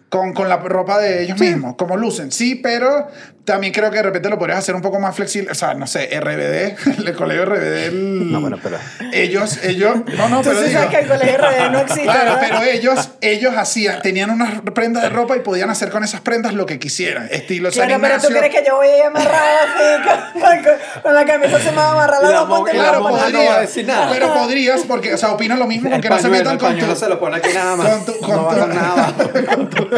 Con, 0.08 0.32
con 0.32 0.48
la 0.48 0.56
ropa 0.56 0.98
de 0.98 1.22
ellos 1.24 1.38
mismos, 1.38 1.74
como 1.76 1.94
lucen. 1.98 2.32
Sí, 2.32 2.54
pero 2.54 3.08
también 3.44 3.72
creo 3.74 3.90
que 3.90 3.96
de 3.98 4.02
repente 4.04 4.28
lo 4.30 4.38
podrías 4.38 4.58
hacer 4.58 4.74
un 4.74 4.80
poco 4.80 4.98
más 4.98 5.14
flexible. 5.14 5.50
O 5.50 5.54
sea, 5.54 5.74
no 5.74 5.86
sé, 5.86 6.08
RBD, 6.18 6.98
el 7.06 7.14
colegio 7.14 7.44
RBD. 7.44 7.86
el- 7.88 8.32
No, 8.32 8.40
bueno, 8.40 8.58
pero- 8.62 8.78
Ellos, 9.12 9.58
ellos. 9.64 9.96
No, 10.16 10.28
no, 10.30 10.40
pero 10.42 10.62
digo. 10.62 10.72
sabes 10.80 10.88
que 10.96 11.00
el 11.02 11.08
colegio 11.08 11.36
RD 11.38 11.70
no 11.72 11.78
existe, 11.80 12.04
Claro, 12.04 12.36
¿verdad? 12.36 12.38
pero 12.40 12.62
ellos, 12.62 13.10
ellos 13.20 13.54
hacían, 13.54 14.00
tenían 14.00 14.30
unas 14.30 14.62
prendas 14.74 15.02
de 15.02 15.10
ropa 15.10 15.36
y 15.36 15.40
podían 15.40 15.68
hacer 15.68 15.90
con 15.90 16.02
esas 16.04 16.22
prendas 16.22 16.54
lo 16.54 16.64
que 16.64 16.78
quisieran. 16.78 17.28
Estilo 17.30 17.70
San 17.70 17.86
Claro, 17.86 18.00
pero 18.00 18.14
tú 18.14 18.28
Ignacio. 18.28 18.38
crees 18.48 18.62
que 18.62 18.66
yo 18.66 18.76
voy 18.76 18.88
a 18.88 18.96
ir 18.96 19.02
amarrado 19.02 19.58
así, 19.62 20.08
con, 20.32 20.62
con- 20.62 21.02
con 21.02 21.14
la 21.14 21.24
camisa 21.26 21.58
se 21.60 21.70
me 21.70 21.76
va 21.76 21.88
a 21.88 21.92
amarrar 21.92 22.22
la 22.22 22.30
dos 22.30 22.48
ponte 22.48 22.70
Claro, 22.70 23.00
monja 23.02 23.28
loco. 23.28 23.44
no 23.44 23.50
va 23.50 23.56
a 23.56 23.60
decir 23.60 23.86
nada. 23.86 24.08
Pero 24.10 24.32
podrías, 24.32 24.80
porque, 24.88 25.12
o 25.12 25.18
sea, 25.18 25.32
opino 25.32 25.54
lo 25.56 25.66
mismo, 25.66 25.88
El 25.88 25.96
porque 25.96 26.08
no 26.08 26.16
se 26.16 26.22
pañuelo, 26.22 26.38
metan 26.44 26.52
el 26.54 26.58
con 26.60 26.68
pañuelo 26.70 26.94
tu. 26.94 27.00
se 27.00 27.08
lo 27.10 27.20
pone 27.20 27.36
aquí 27.36 27.50
nada 27.52 27.76
más. 27.76 27.88
con 27.90 28.06
tu- 28.06 28.18
con 28.20 28.36
no 28.36 28.44
va 28.46 28.52
a 28.52 28.56
tu- 28.56 28.66
nada. 28.74 29.14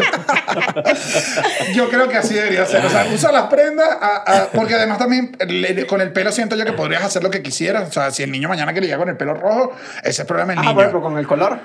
Yo 1.73 1.89
creo 1.89 2.07
que 2.09 2.17
así 2.17 2.33
debería 2.33 2.65
ser. 2.65 2.85
O 2.85 2.89
sea, 2.89 3.07
usa 3.13 3.31
las 3.31 3.43
prendas, 3.47 3.87
a- 4.01 4.23
a- 4.25 4.45
porque 4.51 4.75
además 4.75 4.97
también 4.97 5.35
le- 5.47 5.85
con 5.87 6.01
el 6.01 6.11
pelo 6.11 6.31
siento 6.31 6.55
yo 6.55 6.65
que 6.65 6.73
podrías 6.73 7.03
hacer 7.03 7.23
lo 7.23 7.29
que 7.29 7.41
quisieras. 7.41 7.89
O 7.89 7.91
sea, 7.91 8.11
si 8.11 8.23
el 8.23 8.31
niño 8.31 8.49
mañana 8.49 8.71
quiere 8.71 8.87
llegar 8.87 8.99
con 8.99 9.09
el 9.09 9.17
pelo 9.17 9.33
rojo, 9.33 9.73
ese 10.03 10.21
es 10.23 10.27
problema 10.27 10.51
del 10.53 10.59
Ah, 10.59 10.61
niño. 10.63 10.73
bueno, 10.75 10.89
pero 10.91 11.01
con 11.01 11.17
el 11.17 11.27
color. 11.27 11.59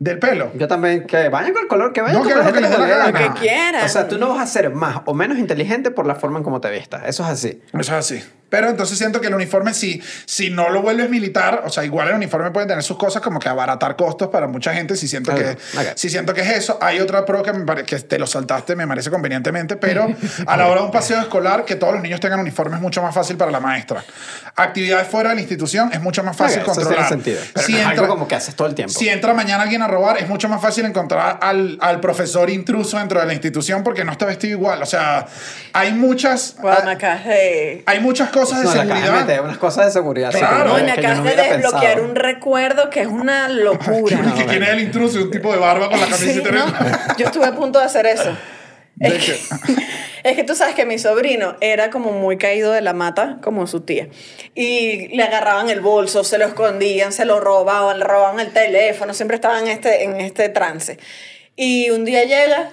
Del 0.00 0.20
pelo. 0.20 0.52
Yo 0.54 0.68
también, 0.68 1.08
que 1.08 1.28
vayan 1.28 1.52
con 1.52 1.62
el 1.62 1.68
color, 1.68 1.92
que 1.92 2.00
vayan 2.00 2.18
No, 2.18 2.20
con 2.22 2.28
que 2.28 2.38
lo 2.38 2.44
que 2.44 2.52
que 3.18 3.30
quieran. 3.40 3.84
O 3.84 3.88
sea, 3.88 4.06
tú 4.06 4.16
no 4.16 4.28
vas 4.28 4.40
a 4.42 4.46
ser 4.46 4.70
más 4.70 5.00
o 5.06 5.12
menos 5.14 5.38
inteligente 5.38 5.90
por 5.90 6.06
la 6.06 6.14
forma 6.14 6.38
en 6.38 6.44
cómo 6.44 6.60
te 6.60 6.70
vistas. 6.70 7.02
Eso 7.06 7.24
es 7.24 7.30
así. 7.30 7.60
Eso 7.72 7.80
es 7.80 7.90
así. 7.90 8.24
Pero 8.48 8.68
entonces 8.70 8.96
siento 8.96 9.20
que 9.20 9.26
el 9.26 9.34
uniforme, 9.34 9.74
si, 9.74 10.02
si 10.24 10.50
no 10.50 10.70
lo 10.70 10.80
vuelves 10.82 11.10
militar, 11.10 11.62
o 11.66 11.70
sea, 11.70 11.84
igual 11.84 12.08
el 12.08 12.14
uniforme 12.14 12.50
puede 12.50 12.66
tener 12.66 12.82
sus 12.82 12.96
cosas 12.96 13.20
como 13.20 13.38
que 13.38 13.48
abaratar 13.48 13.94
costos 13.96 14.28
para 14.28 14.46
mucha 14.46 14.72
gente, 14.72 14.96
si 14.96 15.06
siento, 15.06 15.32
Ok, 15.32 15.38
que, 15.38 15.50
ok. 15.50 15.86
si 15.96 16.08
siento 16.08 16.32
que 16.32 16.40
es 16.40 16.48
eso. 16.50 16.78
Hay 16.80 16.98
otra 17.00 17.24
pro 17.26 17.42
que, 17.42 17.52
me 17.52 17.64
pare- 17.66 17.84
que 17.84 17.98
te 17.98 18.18
lo 18.18 18.26
saltaste, 18.26 18.74
me 18.74 18.86
parece 18.88 19.10
convenientemente, 19.10 19.76
pero 19.76 20.08
a 20.46 20.56
la 20.56 20.66
hora 20.68 20.80
de 20.80 20.86
un 20.86 20.92
paseo 20.92 21.20
escolar, 21.20 21.64
que 21.66 21.76
todos 21.76 21.92
los 21.92 22.02
niños 22.02 22.20
tengan 22.20 22.40
uniforme 22.40 22.76
es 22.76 22.82
mucho 22.82 23.02
más 23.02 23.14
fácil 23.14 23.36
para 23.36 23.50
la 23.50 23.60
maestra. 23.60 24.02
Actividades 24.56 25.08
fuera 25.08 25.28
de 25.30 25.34
la 25.34 25.40
institución 25.42 25.90
es 25.92 26.00
mucho 26.00 26.22
más 26.24 26.36
fácil 26.36 26.60
Ok, 26.62 26.68
eso 26.68 26.74
controlar. 26.74 27.06
tiene 27.08 27.22
sentido. 27.22 27.40
Pero 27.52 27.66
Si 27.66 27.72
no 27.72 27.78
es 27.78 27.84
entra- 27.84 28.00
algo 28.04 28.08
como 28.14 28.28
que 28.28 28.34
haces 28.34 28.54
todo 28.54 28.66
el 28.68 28.74
tiempo. 28.74 28.92
si 28.94 29.08
entra 29.10 29.34
mañana 29.34 29.64
alguien 29.64 29.82
a 29.82 29.88
robar, 29.88 30.16
es 30.18 30.28
mucho 30.28 30.48
más 30.48 30.62
fácil 30.62 30.86
encontrar 30.86 31.38
al, 31.42 31.76
al 31.82 32.00
profesor 32.00 32.48
intruso 32.48 32.96
dentro 32.98 33.20
de 33.20 33.26
la 33.26 33.34
institución 33.34 33.82
porque 33.84 34.04
no 34.04 34.12
está 34.12 34.24
vestido 34.24 34.56
igual. 34.56 34.82
O 34.82 34.86
sea, 34.86 35.26
hay 35.74 35.92
muchas, 35.92 36.56
Bueno, 36.60 36.90
acabas 36.90 37.26
de... 37.26 37.82
hay 37.84 38.00
muchas 38.00 38.30
cosas 38.30 38.37
de 38.44 38.54
no, 38.64 38.74
la 38.74 38.86
caja 38.86 39.00
seguridad. 39.06 39.26
mete 39.26 39.40
unas 39.40 39.58
cosas 39.58 39.86
de 39.86 39.92
seguridad. 39.92 40.32
sí, 40.32 40.38
Claro. 40.38 40.56
que 40.58 40.64
No, 40.68 40.74
me 40.74 40.86
yo 40.86 40.92
acabas 40.92 41.24
de 41.24 41.30
desbloquear 41.36 41.82
pensado. 41.94 42.04
un 42.04 42.14
recuerdo 42.16 42.90
que 42.90 43.00
es 43.02 43.06
una 43.08 43.48
locura. 43.48 44.18
que 44.36 44.44
quién 44.46 44.62
es 44.62 44.68
el 44.70 44.80
intruso 44.80 45.18
un 45.18 45.30
tipo 45.30 45.52
de 45.52 45.58
barba 45.58 45.88
con 45.90 46.00
la 46.00 46.06
Sí, 46.16 46.40
camiseta. 46.40 46.50
¿no? 46.52 47.16
Yo 47.16 47.26
estuve 47.26 47.46
a 47.46 47.54
punto 47.54 47.78
de 47.78 47.84
hacer 47.84 48.06
eso. 48.06 48.36
¿De 48.94 49.08
Es 49.16 49.24
que, 49.24 49.40
es 50.30 50.36
que 50.36 50.42
tú 50.44 50.54
sabes 50.56 50.74
que 50.74 50.84
mi 50.84 50.98
sobrino 50.98 51.56
era 51.60 51.88
como 51.90 52.10
muy 52.12 52.36
caído 52.36 52.72
de 52.72 52.80
la 52.80 52.92
mata, 52.94 53.38
como 53.42 53.66
su 53.68 53.82
tía. 53.82 54.08
Y 54.56 55.08
le 55.16 55.22
agarraban 55.22 55.70
el 55.70 55.80
bolso, 55.80 56.24
se 56.24 56.36
lo 56.38 56.46
escondían, 56.46 57.12
se 57.12 57.24
lo 57.24 57.38
robaban, 57.38 57.98
le 58.00 58.04
robaban 58.04 58.40
el 58.40 58.48
teléfono, 58.52 59.14
siempre 59.14 59.36
estaba 59.36 59.60
en 59.60 59.68
este, 59.68 60.02
en 60.04 60.20
este 60.20 60.48
trance. 60.48 60.98
Y 61.54 61.90
un 61.90 62.04
día 62.04 62.24
llega, 62.24 62.70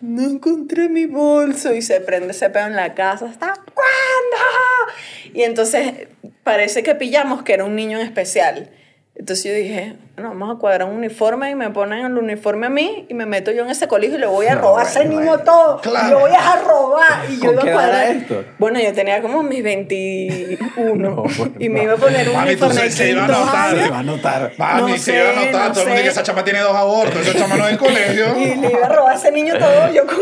no 0.00 0.22
encontré 0.22 0.88
mi 0.88 1.06
bolso 1.06 1.74
y 1.74 1.82
se 1.82 2.00
prende 2.00 2.32
ese 2.32 2.50
pedo 2.50 2.66
en 2.66 2.76
la 2.76 2.94
casa. 2.94 3.26
¿Hasta 3.26 3.54
cuándo? 3.54 4.92
Y 5.32 5.42
entonces 5.42 6.08
parece 6.42 6.82
que 6.82 6.94
pillamos 6.94 7.42
que 7.42 7.54
era 7.54 7.64
un 7.64 7.74
niño 7.76 7.98
en 7.98 8.06
especial. 8.06 8.70
Entonces 9.16 9.44
yo 9.44 9.52
dije, 9.54 9.94
bueno, 10.16 10.30
vamos 10.30 10.56
a 10.56 10.58
cuadrar 10.58 10.88
un 10.88 10.96
uniforme 10.96 11.48
y 11.48 11.54
me 11.54 11.70
ponen 11.70 12.04
el 12.04 12.18
uniforme 12.18 12.66
a 12.66 12.68
mí 12.68 13.06
y 13.08 13.14
me 13.14 13.26
meto 13.26 13.52
yo 13.52 13.62
en 13.62 13.70
ese 13.70 13.86
colegio 13.86 14.16
y 14.16 14.20
le 14.20 14.26
voy 14.26 14.46
a 14.48 14.56
No, 14.56 14.62
robar 14.62 14.86
a 14.86 14.88
ese 14.88 15.04
niño 15.04 15.22
bueno. 15.26 15.44
todo. 15.44 15.80
Claro. 15.80 16.10
Lo 16.10 16.18
voy 16.18 16.32
a 16.36 16.56
robar. 16.56 17.30
Y 17.30 17.36
yo 17.38 17.42
¿Con 17.44 17.52
iba 17.54 17.62
a 17.62 17.64
qué 17.64 17.72
cuadrar. 17.72 17.94
era 17.94 18.10
esto? 18.10 18.44
Bueno, 18.58 18.80
yo 18.80 18.92
tenía 18.92 19.22
como 19.22 19.44
mis 19.44 19.62
21 19.62 20.58
No, 20.96 21.14
bueno, 21.22 21.54
y 21.60 21.68
me 21.68 21.84
iba 21.84 21.92
a 21.92 21.96
poner 21.96 22.28
un 22.28 22.34
Mami, 22.34 22.56
tú 22.56 22.64
uniforme 22.66 22.90
se- 22.90 22.96
se 22.96 23.10
iba 23.10 23.24
a 23.24 23.28
notar, 23.28 23.78
se 23.78 23.88
va 23.88 23.98
a 23.98 24.02
notar. 24.02 24.52
Mami, 24.58 24.92
No 24.92 24.98
se 24.98 25.14
iba 25.16 25.30
a 25.30 25.32
sé, 25.34 25.46
notar. 25.46 25.68
no 25.68 25.72
todo 25.74 25.82
el 25.82 25.88
mundo 25.88 25.90
sé. 25.90 25.90
dice 25.90 26.02
que 26.02 26.08
esa 26.08 26.22
chama 26.24 26.44
tiene 26.44 26.58
dos 26.60 26.74
abortos. 26.76 27.26
Esa 27.26 27.38
chama 27.38 27.56
no 27.56 27.64
es 27.64 27.70
del 27.70 27.78
colegio. 27.78 28.26
Y 28.36 28.54
le 28.56 28.68
iba 28.72 28.86
a 28.86 28.88
robar 28.88 29.12
a 29.14 29.16
ese 29.16 29.30
niño 29.30 29.54
todo 29.58 29.92
yo 29.92 30.06
con 30.06 30.16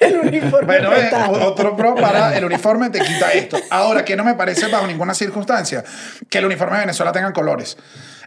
el 0.00 0.18
uniforme. 0.28 0.66
Bueno, 0.66 0.92
eh, 0.94 1.10
otro 1.46 1.74
pro 1.76 1.94
para 1.94 2.36
el 2.36 2.44
uniforme 2.44 2.90
te 2.90 3.00
quita 3.00 3.32
esto. 3.32 3.56
Ahora, 3.70 4.04
que 4.04 4.16
no 4.16 4.22
me 4.24 4.34
parece 4.34 4.66
bajo 4.68 4.86
ninguna 4.86 5.14
circunstancia 5.14 5.82
que 6.28 6.38
el 6.38 6.44
uniforme 6.44 6.74
de 6.76 6.80
Venezuela 6.82 7.10
tenga 7.10 7.32
colores. 7.32 7.78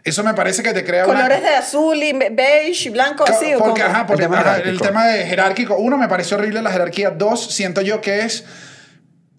Eso 0.08 0.24
me 0.24 0.34
parece 0.34 0.62
que 0.62 0.72
te 0.72 0.84
crea 0.84 1.04
una- 1.06 1.14
Colores 1.14 1.42
de 1.42 1.48
azul 1.50 2.02
y 2.02 2.12
beige 2.12 2.88
y 2.88 2.90
blanco, 2.90 3.24
así. 3.24 3.54
¿o 3.54 3.58
porque, 3.58 3.82
cómo? 3.82 3.94
ajá, 3.94 4.06
porque 4.06 4.24
El 4.24 4.28
tema 4.30 4.40
ajá, 4.40 4.56
el 4.56 4.62
jerárquico. 4.62 4.84
tema 4.86 5.06
de 5.06 5.26
jerárquico, 5.26 5.76
uno, 5.76 5.96
me 5.98 6.08
pareció 6.08 6.36
horrible 6.36 6.62
la 6.62 6.70
jerarquía. 6.70 7.10
Dos, 7.10 7.52
siento 7.54 7.80
yo 7.82 8.00
que 8.00 8.20
es 8.20 8.44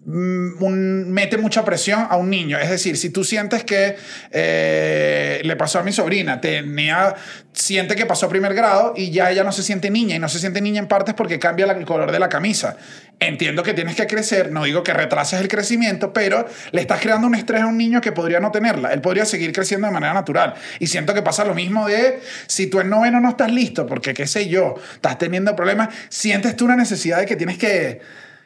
mm, 0.06 0.62
un- 0.62 1.12
mete 1.12 1.36
mucha 1.36 1.64
presión 1.64 2.06
a 2.08 2.16
un 2.16 2.30
niño. 2.30 2.58
Es 2.58 2.70
decir, 2.70 2.96
si 2.96 3.10
tú 3.10 3.22
sientes 3.22 3.64
que 3.64 3.96
eh, 4.30 5.40
le 5.44 5.56
pasó 5.56 5.78
a 5.78 5.82
mi 5.82 5.92
sobrina, 5.92 6.40
tenía, 6.40 7.14
siente 7.52 7.94
que 7.96 8.06
pasó 8.06 8.28
primer 8.28 8.54
grado 8.54 8.94
y 8.96 9.10
ya 9.10 9.30
ella 9.30 9.44
no 9.44 9.52
se 9.52 9.62
siente 9.62 9.90
niña 9.90 10.16
y 10.16 10.18
no 10.18 10.28
se 10.28 10.38
siente 10.38 10.60
niña 10.62 10.78
en 10.80 10.88
partes 10.88 11.14
porque 11.14 11.38
cambia 11.38 11.66
la- 11.66 11.74
el 11.74 11.84
color 11.84 12.10
de 12.12 12.18
la 12.18 12.28
camisa. 12.28 12.76
Entiendo 13.22 13.62
que 13.62 13.74
tienes 13.74 13.96
que 13.96 14.06
crecer, 14.06 14.50
no 14.50 14.64
digo 14.64 14.82
que 14.82 14.94
retrases 14.94 15.42
el 15.42 15.48
crecimiento, 15.48 16.14
pero 16.14 16.48
le 16.72 16.80
estás 16.80 17.00
creando 17.00 17.26
un 17.26 17.34
estrés 17.34 17.60
a 17.60 17.66
un 17.66 17.76
niño 17.76 18.00
que 18.00 18.12
podría 18.12 18.40
no 18.40 18.50
tenerla. 18.50 18.94
Él 18.94 19.02
podría 19.02 19.26
seguir 19.26 19.52
creciendo 19.52 19.86
de 19.86 19.92
manera 19.92 20.14
natural. 20.14 20.54
Y 20.78 20.86
siento 20.86 21.12
que 21.12 21.20
pasa 21.20 21.44
lo 21.44 21.54
mismo 21.54 21.86
de 21.86 22.20
si 22.46 22.68
tú 22.68 22.80
en 22.80 22.88
noveno 22.88 23.20
no 23.20 23.28
estás 23.28 23.52
listo, 23.52 23.86
porque 23.86 24.14
qué 24.14 24.26
sé 24.26 24.48
yo, 24.48 24.76
estás 24.94 25.18
teniendo 25.18 25.54
problemas, 25.54 25.90
sientes 26.08 26.56
tú 26.56 26.64
una 26.64 26.76
necesidad 26.76 27.18
de 27.18 27.26
que 27.26 27.36
tienes 27.36 27.58
que, 27.58 28.00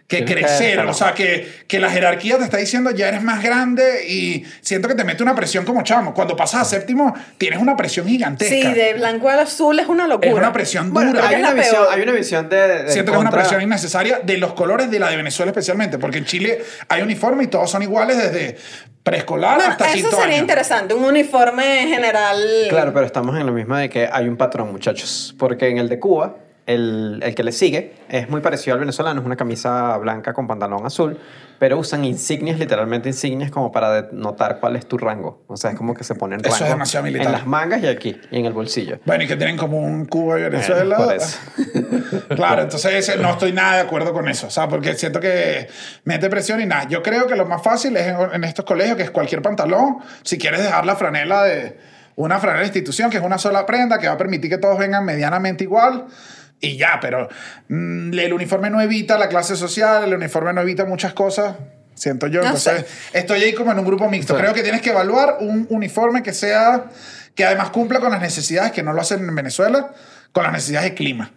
que 0.07 0.25
crecer. 0.25 0.79
o 0.81 0.93
sea, 0.93 1.15
que, 1.15 1.65
que 1.67 1.79
la 1.81 1.91
jerarquía 1.91 2.37
te 2.39 2.45
está 2.45 2.59
diciendo 2.59 2.91
ya 2.91 3.09
eres 3.09 3.23
más 3.23 3.43
grande 3.43 4.07
y 4.07 4.45
siento 4.61 4.87
que 4.89 4.95
te 4.95 5.05
mete 5.05 5.23
una 5.23 5.35
presión 5.35 5.65
como 5.65 5.83
chamo. 5.83 6.13
Cuando 6.13 6.37
pasas 6.37 6.63
a 6.63 6.65
séptimo, 6.65 7.15
tienes 7.39 7.59
una 7.59 7.77
presión 7.77 8.07
gigantesca. 8.07 8.55
Sí, 8.55 8.63
de 8.75 8.95
blanco 8.95 9.29
al 9.29 9.41
azul 9.41 9.79
es 9.79 9.89
una 9.89 10.07
locura. 10.07 10.29
es 10.29 10.35
una 10.37 10.53
presión 10.53 10.93
Bueno, 10.93 11.13
dura. 11.13 11.29
hay 11.29 11.41
una, 11.41 11.53
visión, 11.53 11.85
hay 11.91 12.03
una 12.03 12.13
visión 12.13 12.49
de. 12.49 12.57
de 12.85 12.93
Siento 12.93 13.13
que 13.13 13.17
es 13.17 13.21
una 13.23 13.31
presión 13.31 13.63
innecesaria 13.63 14.21
de 14.23 14.37
los 14.39 14.53
colores 14.53 14.91
de 14.91 14.99
la 14.99 15.09
de 15.11 15.17
Venezuela 15.17 15.51
especialmente, 15.51 15.99
porque 15.99 16.19
en 16.19 16.27
Chile 16.27 16.63
hay 16.89 17.03
uniforme 17.03 17.45
y 17.45 17.47
todos 17.47 17.71
son 17.71 17.83
iguales 17.83 18.17
desde 18.19 18.57
preescolar 19.03 19.57
Bueno, 19.57 19.73
hasta 19.73 19.93
eso 19.93 20.11
sería 20.11 20.25
año. 20.37 20.37
interesante, 20.43 20.95
un 20.95 21.05
uniforme 21.05 21.87
general. 21.89 22.39
Claro, 22.69 22.93
pero 22.93 23.05
estamos 23.07 23.39
en 23.39 23.47
lo 23.47 23.53
mismo 23.53 23.77
de 23.77 23.89
que 23.91 24.09
hay 24.11 24.29
un 24.29 24.37
patrón, 24.37 24.73
muchachos. 24.73 25.35
Porque 25.39 25.69
en 25.69 25.79
el 25.79 25.89
de 25.89 25.99
Cuba, 25.99 26.37
el, 26.67 27.21
el 27.23 27.35
que 27.35 27.45
le 27.45 27.53
sigue 27.53 27.95
es 28.09 28.29
muy 28.31 28.41
parecido 28.41 28.75
al 28.75 28.81
venezolano, 28.81 29.21
es 29.21 29.27
una 29.27 29.37
camisa 29.37 29.97
blanca 29.99 30.33
con 30.33 30.47
pantalón 30.47 30.87
azul, 30.87 31.19
pero 31.59 31.79
usan 31.79 32.05
insignias, 32.05 32.59
literalmente 32.59 33.09
insignias, 33.09 33.51
como 33.51 33.71
para 33.71 34.03
denotar 34.03 34.61
cuál 34.61 34.77
es 34.77 34.87
tu 34.87 34.99
rango. 34.99 35.45
O 35.47 35.57
sea, 35.57 35.71
es 35.71 35.77
como 35.77 35.95
que 35.95 36.05
se 36.05 36.15
ponen 36.15 36.41
Eso 36.45 36.65
es 36.65 36.71
demasiado 36.71 37.05
militar. 37.05 37.27
en 37.27 37.33
las 37.33 37.47
mangas 37.47 37.83
y 37.83 37.87
aquí, 37.87 38.21
y 38.31 38.39
en 38.39 38.47
el 38.47 38.53
bolsillo. 38.53 38.99
Bueno, 39.05 39.25
y 39.25 39.27
que 39.27 39.37
tienen 39.37 39.57
como 39.57 39.79
un 39.79 40.07
Cuba 40.07 40.39
y 40.39 40.43
Venezuela. 40.43 40.97
Bueno, 40.97 41.13
por 41.13 41.17
eso. 41.17 41.39
claro, 42.35 42.63
entonces 42.63 43.19
no 43.21 43.31
estoy 43.31 43.53
nada 43.53 43.77
de 43.77 43.81
acuerdo 43.83 44.13
con 44.13 44.29
eso, 44.29 44.47
o 44.47 44.51
sea, 44.51 44.69
porque 44.69 44.95
siento 44.95 45.21
que 45.21 45.69
mete 46.05 46.31
presión 46.31 46.61
y 46.61 46.67
nada. 46.67 46.89
Yo 46.89 47.03
creo 47.03 47.27
que 47.27 47.37
lo 47.37 47.47
más 47.47 47.63
fácil 47.63 47.97
es 47.97 48.07
en, 48.09 48.17
en 48.33 48.45
estos 48.45 48.65
colegios, 48.65 48.97
que 48.97 49.03
es 49.03 49.11
cualquier 49.11 49.43
pantalón, 49.43 49.99
si 50.23 50.39
quieres 50.39 50.63
dejar 50.63 50.87
la 50.87 50.97
franela 50.97 51.45
de 51.45 51.95
una 52.17 52.39
franela 52.39 52.61
de 52.61 52.67
institución, 52.67 53.11
que 53.11 53.19
es 53.19 53.25
una 53.25 53.39
sola 53.39 53.67
prenda, 53.67 53.99
que 53.99 54.07
va 54.07 54.15
a 54.15 54.19
permitir 54.19 54.51
que 54.51 54.59
todos 54.59 54.79
vengan 54.79 55.05
medianamente 55.05 55.65
igual. 55.65 56.07
Y 56.65 56.77
ya, 56.77 56.99
pero 57.01 57.29
mm, 57.69 58.13
el 58.19 58.33
uniforme 58.33 58.71
no 58.71 58.81
evita 58.81 59.19
la 59.19 59.29
clase 59.29 59.57
social, 59.57 60.05
el 60.05 60.15
uniforme 60.15 60.53
no 60.53 60.61
evita 60.61 60.85
muchas 60.85 61.13
cosas, 61.13 61.57
siento 61.95 62.27
yo. 62.27 62.41
No 62.41 62.47
Entonces, 62.47 62.87
sé. 62.87 63.19
estoy 63.19 63.43
ahí 63.43 63.55
como 63.55 63.73
en 63.73 63.79
un 63.79 63.85
grupo 63.85 64.09
mixto. 64.09 64.35
Sí. 64.35 64.41
Creo 64.41 64.55
que 64.55 64.63
tienes 64.63 64.81
que 64.81 64.91
evaluar 64.91 65.39
un 65.41 65.67
uniforme 65.71 66.23
que 66.23 66.33
sea, 66.33 66.87
que 67.35 67.45
además 67.45 67.71
cumpla 67.71 68.01
con 68.01 68.11
las 68.11 68.21
necesidades, 68.21 68.73
que 68.73 68.83
no 68.83 68.93
lo 68.93 69.01
hacen 69.01 69.21
en 69.21 69.35
Venezuela, 69.35 69.93
con 70.33 70.43
las 70.43 70.53
necesidades 70.53 70.91
de 70.91 70.95
clima. 70.95 71.31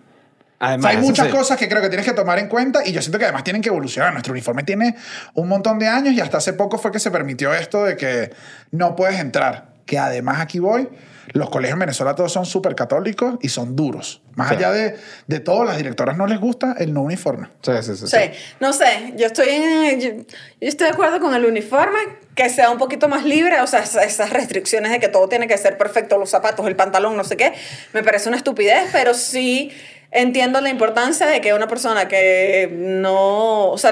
O 0.59 0.65
Además, 0.65 0.91
sea, 0.91 0.99
hay 0.99 1.05
muchas 1.05 1.27
sí. 1.27 1.33
cosas 1.33 1.57
que 1.57 1.69
creo 1.69 1.81
que 1.83 1.89
tienes 1.89 2.05
que 2.05 2.13
tomar 2.13 2.39
en 2.39 2.47
cuenta 2.47 2.81
y 2.83 2.91
yo 2.91 3.01
siento 3.01 3.19
que 3.19 3.25
además 3.25 3.43
tienen 3.43 3.61
que 3.61 3.69
evolucionar. 3.69 4.11
Nuestro 4.11 4.33
uniforme 4.33 4.63
tiene 4.63 4.95
un 5.35 5.47
montón 5.47 5.77
de 5.77 5.87
años 5.87 6.15
y 6.15 6.21
hasta 6.21 6.37
hace 6.37 6.53
poco 6.53 6.79
fue 6.79 6.91
que 6.91 6.99
se 6.99 7.11
permitió 7.11 7.53
esto 7.53 7.83
de 7.83 7.95
que 7.95 8.33
no 8.71 8.95
puedes 8.95 9.19
entrar. 9.19 9.69
Que 9.85 9.99
además 9.99 10.41
aquí 10.41 10.57
voy, 10.57 10.89
los 11.33 11.49
colegios 11.49 11.75
en 11.75 11.79
Venezuela 11.79 12.15
todos 12.15 12.31
son 12.31 12.45
súper 12.45 12.73
católicos 12.75 13.35
y 13.41 13.49
son 13.49 13.75
duros. 13.75 14.21
Más 14.35 14.49
Sí. 14.49 14.55
allá 14.55 14.71
de, 14.71 14.95
de 15.27 15.39
todo, 15.39 15.63
las 15.65 15.77
directoras 15.77 16.17
no 16.17 16.27
les 16.27 16.39
gusta 16.39 16.75
el 16.79 16.93
no 16.93 17.01
uniforme. 17.01 17.47
Sí, 17.61 17.71
sí, 17.81 17.95
sí. 17.97 18.07
Sí, 18.07 18.17
no 18.59 18.71
sé, 18.73 19.13
yo 19.17 19.25
estoy, 19.27 19.49
en, 19.49 19.99
yo, 19.99 20.09
yo 20.11 20.23
estoy 20.61 20.87
de 20.87 20.93
acuerdo 20.93 21.19
con 21.19 21.33
el 21.33 21.45
uniforme, 21.45 21.97
que 22.35 22.49
sea 22.49 22.69
un 22.69 22.77
poquito 22.77 23.07
más 23.09 23.25
libre, 23.25 23.59
o 23.61 23.67
sea, 23.67 23.79
esas- 23.79 24.05
esas 24.05 24.29
restricciones 24.29 24.91
de 24.91 24.99
que 24.99 25.07
todo 25.07 25.27
tiene 25.27 25.47
que 25.47 25.57
ser 25.57 25.77
perfecto, 25.77 26.17
los 26.17 26.29
zapatos, 26.29 26.65
el 26.67 26.75
pantalón, 26.75 27.17
no 27.17 27.23
sé 27.23 27.35
qué, 27.35 27.53
me 27.93 28.03
parece 28.03 28.29
una 28.29 28.37
estupidez, 28.37 28.89
pero 28.91 29.13
sí 29.13 29.71
entiendo 30.11 30.61
la 30.61 30.69
importancia 30.69 31.25
de 31.27 31.41
que 31.41 31.53
una 31.53 31.67
persona 31.67 32.07
que 32.07 32.69
no, 32.71 33.69
o 33.71 33.77
sea, 33.77 33.91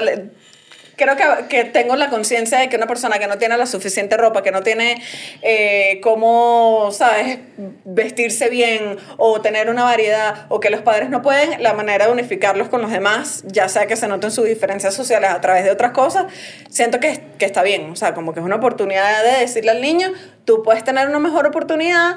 creo 0.96 1.16
que, 1.16 1.24
que 1.48 1.64
tengo 1.64 1.96
la 1.96 2.08
conciencia 2.10 2.58
de 2.58 2.68
que 2.68 2.76
una 2.76 2.86
persona 2.86 3.18
que 3.18 3.26
no 3.26 3.38
tiene 3.38 3.56
la 3.56 3.66
suficiente 3.66 4.16
ropa, 4.16 4.42
que 4.42 4.50
no 4.50 4.62
tiene 4.62 5.02
eh, 5.42 6.00
cómo, 6.02 6.90
¿sabes?, 6.92 7.38
vestirse 7.84 8.48
bien 8.48 8.96
o 9.16 9.40
tener 9.40 9.68
una 9.68 9.84
variedad, 9.84 10.46
o 10.48 10.60
que 10.60 10.70
los 10.70 10.82
padres 10.82 11.10
no 11.10 11.22
pueden, 11.22 11.62
la 11.62 11.74
manera 11.74 12.06
de 12.06 12.12
unificarlos 12.12 12.68
con 12.68 12.82
los 12.82 12.90
demás, 12.90 13.44
ya 13.46 13.68
sea 13.68 13.86
que 13.86 13.96
se 13.96 14.08
noten 14.08 14.30
sus 14.30 14.46
diferencias 14.46 14.94
sociales 14.94 15.30
a 15.30 15.40
través 15.40 15.64
de 15.64 15.70
otras 15.70 15.92
cosas, 15.92 16.26
siento 16.70 17.00
que, 17.00 17.20
que 17.38 17.44
está 17.44 17.62
bien. 17.62 17.90
O 17.90 17.96
sea, 17.96 18.14
como 18.14 18.32
que 18.32 18.40
es 18.40 18.46
una 18.46 18.56
oportunidad 18.56 19.22
de 19.22 19.40
decirle 19.40 19.70
al 19.70 19.80
niño, 19.80 20.12
tú 20.44 20.62
puedes 20.62 20.84
tener 20.84 21.08
una 21.08 21.18
mejor 21.18 21.46
oportunidad. 21.46 22.16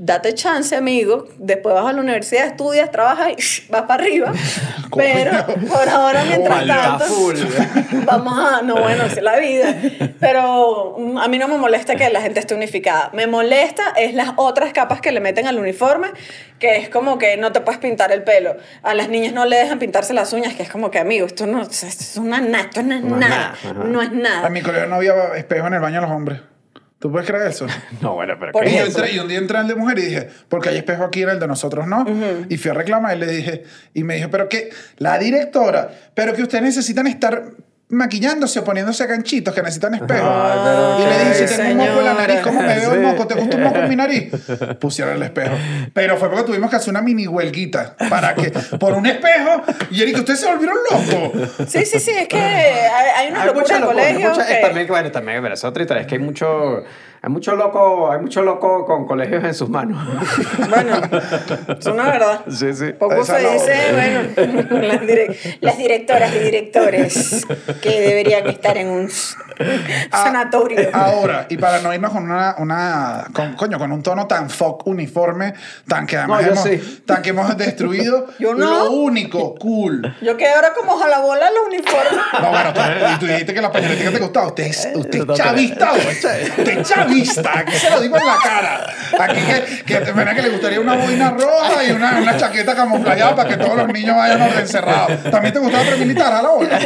Date 0.00 0.32
chance, 0.34 0.76
amigo. 0.76 1.26
Después 1.38 1.74
vas 1.74 1.84
a 1.86 1.92
la 1.92 2.00
universidad, 2.00 2.46
estudias, 2.46 2.88
trabajas 2.92 3.30
y 3.36 3.66
vas 3.68 3.82
para 3.82 3.94
arriba. 4.04 4.32
Pero 4.96 5.44
por 5.68 5.88
ahora, 5.88 6.22
mientras 6.24 6.64
tanto, 6.68 7.04
vamos 8.06 8.38
a. 8.38 8.62
No, 8.62 8.76
bueno, 8.76 9.04
es 9.06 9.20
la 9.20 9.36
vida. 9.38 9.74
Pero 10.20 10.94
mm, 10.98 11.18
a 11.18 11.26
mí 11.26 11.36
no 11.38 11.48
me 11.48 11.56
molesta 11.58 11.96
que 11.96 12.08
la 12.10 12.20
gente 12.20 12.38
esté 12.38 12.54
unificada. 12.54 13.10
Me 13.12 13.26
molesta 13.26 13.92
es 13.96 14.14
las 14.14 14.30
otras 14.36 14.72
capas 14.72 15.00
que 15.00 15.10
le 15.10 15.18
meten 15.18 15.48
al 15.48 15.58
uniforme, 15.58 16.06
que 16.60 16.76
es 16.76 16.88
como 16.88 17.18
que 17.18 17.36
no 17.36 17.50
te 17.50 17.60
puedes 17.60 17.80
pintar 17.80 18.12
el 18.12 18.22
pelo. 18.22 18.56
A 18.84 18.94
las 18.94 19.08
niñas 19.08 19.32
no 19.32 19.46
le 19.46 19.56
dejan 19.56 19.80
pintarse 19.80 20.14
las 20.14 20.32
uñas, 20.32 20.54
que 20.54 20.62
es 20.62 20.70
como 20.70 20.92
que, 20.92 21.00
amigo, 21.00 21.26
esto 21.26 21.48
no 21.48 21.60
esto 21.62 21.86
es 21.88 22.16
una 22.16 22.40
na- 22.40 22.60
esto 22.60 22.84
no 22.84 22.94
es 22.94 23.02
No 23.02 23.16
nada. 23.16 23.54
nada. 23.64 23.84
No 23.84 24.00
es 24.00 24.10
En 24.10 24.22
nada. 24.22 24.48
mi 24.48 24.62
colegio 24.62 24.86
no 24.88 24.94
había 24.94 25.12
espejo 25.36 25.66
en 25.66 25.74
el 25.74 25.80
baño 25.80 26.00
de 26.00 26.06
los 26.06 26.10
hombres. 26.16 26.40
¿Tú 26.98 27.12
puedes 27.12 27.28
creer 27.28 27.46
eso? 27.46 27.66
No, 28.02 28.14
bueno, 28.14 28.34
pero 28.40 28.52
Por 28.52 28.64
¿qué 28.64 28.70
Y, 28.70 28.74
es 28.74 28.88
eso? 28.88 28.98
entré, 28.98 29.14
y 29.14 29.18
un 29.20 29.28
día 29.28 29.38
entré 29.38 29.58
al 29.58 29.68
de 29.68 29.74
mujer 29.76 29.98
y 29.98 30.02
dije, 30.02 30.28
porque 30.48 30.70
hay 30.70 30.76
espejo 30.78 31.04
aquí 31.04 31.22
en 31.22 31.28
el 31.28 31.38
de 31.40 31.46
nosotros 31.46 31.86
no. 31.86 32.04
Y 32.48 32.56
fui 32.56 32.70
a 32.70 32.74
reclamar 32.74 33.16
y 33.16 33.20
le 33.20 33.26
dije, 33.26 33.64
y 33.94 34.02
me 34.04 34.16
dijo, 34.16 34.30
pero 34.30 34.48
que 34.48 34.70
la 34.96 35.18
directora, 35.18 35.90
pero 36.14 36.34
que 36.34 36.42
ustedes 36.42 36.64
necesitan 36.64 37.06
estar 37.06 37.52
maquillándose 37.90 38.58
o 38.58 38.64
poniéndose 38.64 39.06
ganchitos 39.06 39.54
que 39.54 39.62
necesitan. 39.62 39.94
Ay, 39.94 40.00
pero 40.06 40.98
y 40.98 41.02
le 41.08 41.18
dije, 41.24 41.38
qué 41.40 41.48
si 41.48 41.56
tengo 41.56 41.70
un 41.82 41.88
moco 41.88 41.98
en 42.00 42.04
la 42.04 42.14
nariz, 42.14 42.40
¿cómo 42.42 42.60
me 42.62 42.74
veo 42.76 42.92
el 42.94 43.00
moco? 43.08 43.26
¿Te 43.26 43.34
gusta 43.34 43.56
un 43.56 43.62
moco 43.62 43.78
en 43.78 43.88
mi 43.88 43.96
nariz? 43.96 44.30
Pusieron 44.80 45.14
el 45.16 45.22
espejo. 45.22 45.54
Pero 45.94 46.16
fue 46.18 46.28
porque 46.28 46.44
tuvimos 46.44 46.68
que 46.70 46.76
hacer 46.76 46.90
una 46.90 47.00
mini 47.02 47.26
huelguita 47.26 47.96
para 48.10 48.34
que, 48.34 48.50
por 48.78 48.92
un 48.94 49.06
espejo, 49.06 49.62
y 49.90 50.02
Erika, 50.02 50.18
ustedes 50.20 50.40
se 50.40 50.46
volvieron 50.50 50.76
locos. 50.90 51.48
Sí, 51.68 51.84
sí, 51.86 51.98
sí, 51.98 52.10
es 52.10 52.28
que 52.28 52.36
hay, 52.36 53.08
hay 53.16 53.30
una 53.30 53.46
locura 53.46 53.66
en 53.76 53.82
hay 53.82 53.88
colegio. 53.88 54.28
mucha- 54.30 54.46
que- 54.46 54.52
es 54.54 54.60
también, 54.60 54.86
bueno, 54.86 55.10
también, 55.10 55.42
pero 55.42 55.54
es 55.54 55.64
otra 55.64 55.82
historia, 55.82 56.00
es 56.02 56.06
que 56.06 56.14
hay 56.16 56.20
mucho, 56.20 56.84
hay 57.28 57.32
mucho 57.32 57.54
loco, 57.54 58.10
hay 58.10 58.20
mucho 58.20 58.40
loco 58.42 58.86
con 58.86 59.06
colegios 59.06 59.44
en 59.44 59.52
sus 59.54 59.68
manos. 59.68 60.02
Bueno, 60.68 60.96
es 61.78 61.86
una 61.86 62.04
verdad. 62.10 62.40
Sí, 62.50 62.72
sí. 62.74 62.92
Poco 62.98 63.14
Esa 63.16 63.36
se 63.38 63.42
no. 63.42 63.52
dice, 63.52 63.74
bueno, 63.92 64.20
las, 64.86 65.00
direc- 65.02 65.58
las 65.60 65.78
directoras 65.78 66.34
y 66.34 66.38
directores 66.38 67.46
que 67.82 68.00
deberían 68.00 68.46
estar 68.48 68.76
en 68.78 68.88
un 68.88 69.08
sanatorio. 70.10 70.90
Ahora, 70.92 71.46
y 71.48 71.56
para 71.56 71.80
no 71.80 71.92
irnos 71.92 72.12
con 72.12 72.24
una, 72.24 72.54
una 72.58 73.26
con, 73.32 73.54
coño, 73.54 73.78
con 73.78 73.92
un 73.92 74.02
tono 74.02 74.26
tan 74.26 74.50
fuck 74.50 74.86
uniforme, 74.86 75.54
tan 75.86 76.06
que 76.06 76.16
además 76.16 76.42
No, 76.42 76.48
hemos, 76.52 76.64
sí. 76.64 77.02
tan 77.06 77.22
que 77.22 77.30
hemos 77.30 77.56
destruido, 77.56 78.26
Yo 78.38 78.54
no. 78.54 78.66
lo 78.84 78.90
único 78.92 79.54
cool. 79.56 80.16
Yo 80.20 80.36
quedé 80.36 80.52
ahora 80.54 80.72
como 80.74 80.96
jalabola 80.98 81.50
los 81.50 81.66
uniformes. 81.66 81.88
No, 82.40 82.50
bueno, 82.50 82.72
tú, 82.72 82.80
y 83.14 83.18
tú 83.18 83.26
dijiste 83.26 83.52
que 83.54 83.60
la 83.60 83.72
pañoletica 83.72 84.10
te 84.10 84.18
gustaba. 84.18 84.46
Usted 84.48 84.64
es, 84.64 84.88
usted 84.94 85.20
es 85.28 85.36
chavista. 85.36 85.92
Usted 85.92 86.68
es 86.68 86.88
chavista. 86.88 87.58
Aquí 87.58 87.72
se 87.72 87.90
lo 87.90 88.00
digo 88.00 88.16
en 88.16 88.26
la 88.26 88.36
cara. 88.42 88.86
Aquí 89.18 89.40
que, 89.40 89.84
que, 89.84 90.00
de 90.00 90.12
verdad 90.12 90.34
que 90.34 90.42
le 90.42 90.48
gustaría 90.50 90.80
una 90.80 90.94
boina 90.94 91.30
roja 91.30 91.84
y 91.84 91.90
una, 91.90 92.18
una 92.20 92.36
chaqueta 92.36 92.74
camuflajeada 92.76 93.34
para 93.34 93.48
que 93.48 93.56
todos 93.56 93.76
los 93.76 93.88
niños 93.88 94.16
vayan 94.16 94.40
encerrados. 94.58 95.22
¿También 95.30 95.52
te 95.52 95.58
gustaba 95.60 95.84
premilitar 95.84 96.32
a 96.32 96.42
la 96.42 96.48
bola? 96.48 96.78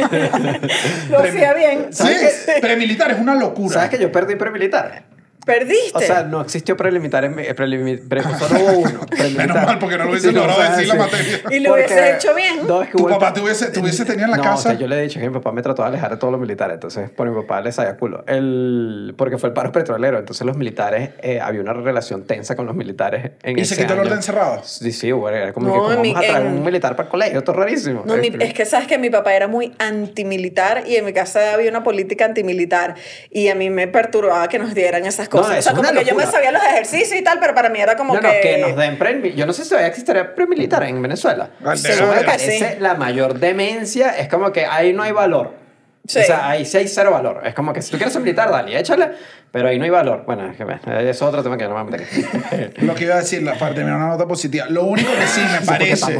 Lo 1.09 1.19
hacía 1.19 1.53
bien. 1.53 1.87
Sí, 1.91 2.15
premilitar 2.63 3.11
es 3.11 3.19
una 3.19 3.35
locura. 3.35 3.73
¿Sabes 3.73 3.89
que 3.89 3.99
yo 3.99 4.11
perdí 4.11 4.35
premilitar? 4.35 5.03
Perdiste. 5.45 5.91
O 5.93 5.99
sea, 5.99 6.23
no 6.23 6.41
existió 6.41 6.77
prelimitar 6.77 7.25
en 7.25 7.37
eh, 7.39 7.55
prelimi- 7.55 8.07
pre- 8.07 8.23
solo 8.23 8.59
hubo 8.59 8.71
uno. 8.79 8.99
Menos 9.37 9.55
mal, 9.57 9.77
porque 9.79 9.97
no 9.97 10.05
lo 10.05 10.11
hubiese 10.11 10.29
Sí, 10.29 10.33
logrado 10.35 10.61
decir 10.71 10.87
la 10.87 10.95
materia. 10.95 11.39
Y 11.51 11.59
lo 11.59 11.73
hubiese 11.73 11.93
Porque- 11.95 12.11
hecho 12.15 12.35
bien. 12.35 12.67
No, 12.67 12.81
es 12.81 12.89
que 12.89 12.97
Tu 12.97 13.07
el- 13.07 13.13
papá 13.13 13.33
te 13.33 13.41
hubiese, 13.41 13.67
te 13.67 13.79
hubiese 13.79 14.05
tenido 14.05 14.25
en 14.25 14.31
la 14.31 14.37
no, 14.37 14.43
casa. 14.43 14.55
o 14.55 14.61
sea, 14.61 14.73
yo 14.73 14.87
le 14.87 14.97
he 14.97 15.01
dicho 15.03 15.19
que 15.19 15.27
mi 15.27 15.33
papá 15.33 15.51
me 15.51 15.61
trató 15.61 15.81
de 15.81 15.89
alejar 15.89 16.11
de 16.11 16.17
todos 16.17 16.31
los 16.31 16.39
militares, 16.41 16.75
entonces 16.75 17.09
por 17.09 17.29
mi 17.29 17.35
papá 17.41 17.61
le 17.61 17.71
sabía 17.71 17.97
culo. 17.97 18.23
El, 18.27 19.13
porque 19.17 19.37
fue 19.37 19.49
el 19.49 19.53
paro 19.53 19.71
petrolero, 19.71 20.17
entonces 20.19 20.45
los 20.45 20.55
militares, 20.57 21.11
eh, 21.21 21.39
había 21.41 21.61
una 21.61 21.73
relación 21.73 22.23
tensa 22.25 22.55
con 22.55 22.65
los 22.65 22.75
militares 22.75 23.31
en 23.43 23.59
¿Y 23.59 23.65
se 23.65 23.75
quitó 23.75 23.93
el 23.93 23.99
orden 23.99 24.13
encerrado? 24.13 24.61
Sí, 24.63 24.91
sí, 24.91 25.11
bueno, 25.11 25.37
era 25.37 25.53
como 25.53 25.67
que 25.73 25.79
¿cómo 25.79 25.91
en 25.93 26.01
mi- 26.01 26.13
vamos 26.13 26.25
a 26.25 26.31
traer 26.31 26.45
en- 26.47 26.53
un 26.53 26.63
militar 26.63 26.95
para 26.95 27.07
el 27.07 27.11
colegio, 27.11 27.39
esto 27.39 27.51
es 27.51 27.57
rarísimo. 27.57 28.03
No, 28.05 28.15
mi- 28.17 28.27
Este, 28.27 28.43
es 28.45 28.53
que 28.53 28.65
sabes 28.65 28.87
que 28.87 28.97
mi 28.97 29.09
papá 29.09 29.33
era 29.33 29.47
muy 29.47 29.73
antimilitar 29.79 30.83
y 30.87 30.95
en 30.95 31.05
mi 31.05 31.13
casa 31.13 31.53
había 31.53 31.69
una 31.69 31.83
política 31.83 32.25
antimilitar 32.25 32.95
y 33.29 33.49
a 33.49 33.55
mí 33.55 33.69
me 33.69 33.87
perturbaba 33.87 34.47
que 34.47 34.59
nos 34.59 34.73
dieran 34.73 35.05
esas 35.05 35.29
cosas. 35.33 35.49
No, 35.49 35.55
o 35.55 35.59
eso 35.59 35.69
sea, 35.69 35.79
es 35.81 35.85
como 35.87 35.99
que 35.99 36.05
yo 36.05 36.15
me 36.15 36.25
sabía 36.25 36.51
los 36.51 36.63
ejercicios 36.63 37.19
y 37.19 37.23
tal, 37.23 37.39
pero 37.39 37.53
para 37.53 37.69
mí 37.69 37.79
era 37.79 37.95
como 37.97 38.13
no, 38.13 38.19
que... 38.21 38.27
no, 38.27 38.33
que 38.41 38.57
nos 38.59 38.75
den 38.77 38.97
pre 38.97 39.33
Yo 39.35 39.45
no 39.45 39.53
sé 39.53 39.63
si 39.63 39.69
todavía 39.69 39.89
existiría 39.89 40.33
premilitar 40.35 40.83
en 40.83 41.01
Venezuela. 41.01 41.49
Al 41.65 41.73
Eso 41.73 42.07
me 42.07 42.21
parece 42.23 42.57
Sí. 42.57 42.65
la 42.79 42.95
mayor 42.95 43.39
demencia. 43.39 44.09
Es 44.17 44.27
como 44.29 44.51
que 44.51 44.65
ahí 44.65 44.93
no 44.93 45.03
hay 45.03 45.11
valor. 45.11 45.61
Sí. 46.05 46.19
O 46.19 46.23
sea, 46.23 46.49
ahí 46.49 46.65
sí 46.65 46.75
hay 46.77 46.87
cero 46.89 47.11
valor. 47.11 47.41
Es 47.45 47.53
como 47.53 47.71
que 47.71 47.81
si 47.81 47.89
tú 47.89 47.95
quieres 47.95 48.11
ser 48.11 48.21
militar, 48.21 48.51
dale, 48.51 48.77
échale, 48.77 49.11
pero 49.53 49.69
ahí 49.69 49.77
no 49.79 49.85
hay 49.85 49.89
valor. 49.89 50.23
Bueno, 50.25 50.51
es 50.51 50.57
que 50.57 51.09
es 51.09 51.21
otro 51.21 51.41
tema 51.41 51.57
que 51.57 51.63
no 51.63 51.69
me 51.69 51.81
voy 51.81 51.93
a 51.93 51.97
meter. 51.97 52.73
Lo 52.83 52.93
que 52.93 53.05
iba 53.05 53.15
a 53.15 53.19
decir, 53.19 53.41
la 53.41 53.53
parte 53.53 53.75
terminar 53.75 53.99
una 53.99 54.09
nota 54.09 54.27
positiva. 54.27 54.65
Lo 54.67 54.83
único 54.83 55.09
que 55.13 55.25
sí 55.27 55.39
me 55.39 55.61
parece. 55.65 56.11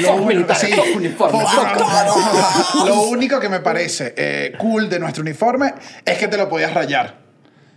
lo 0.00 0.14
único- 0.16 0.54
sí, 0.54 0.74
Lo 2.86 3.02
único 3.04 3.40
que 3.40 3.48
me 3.48 3.60
parece 3.60 4.12
eh, 4.16 4.52
cool 4.58 4.90
de 4.90 4.98
nuestro 4.98 5.22
uniforme 5.22 5.72
es 6.04 6.18
que 6.18 6.28
te 6.28 6.36
lo 6.36 6.48
podías 6.50 6.74
rayar. 6.74 7.23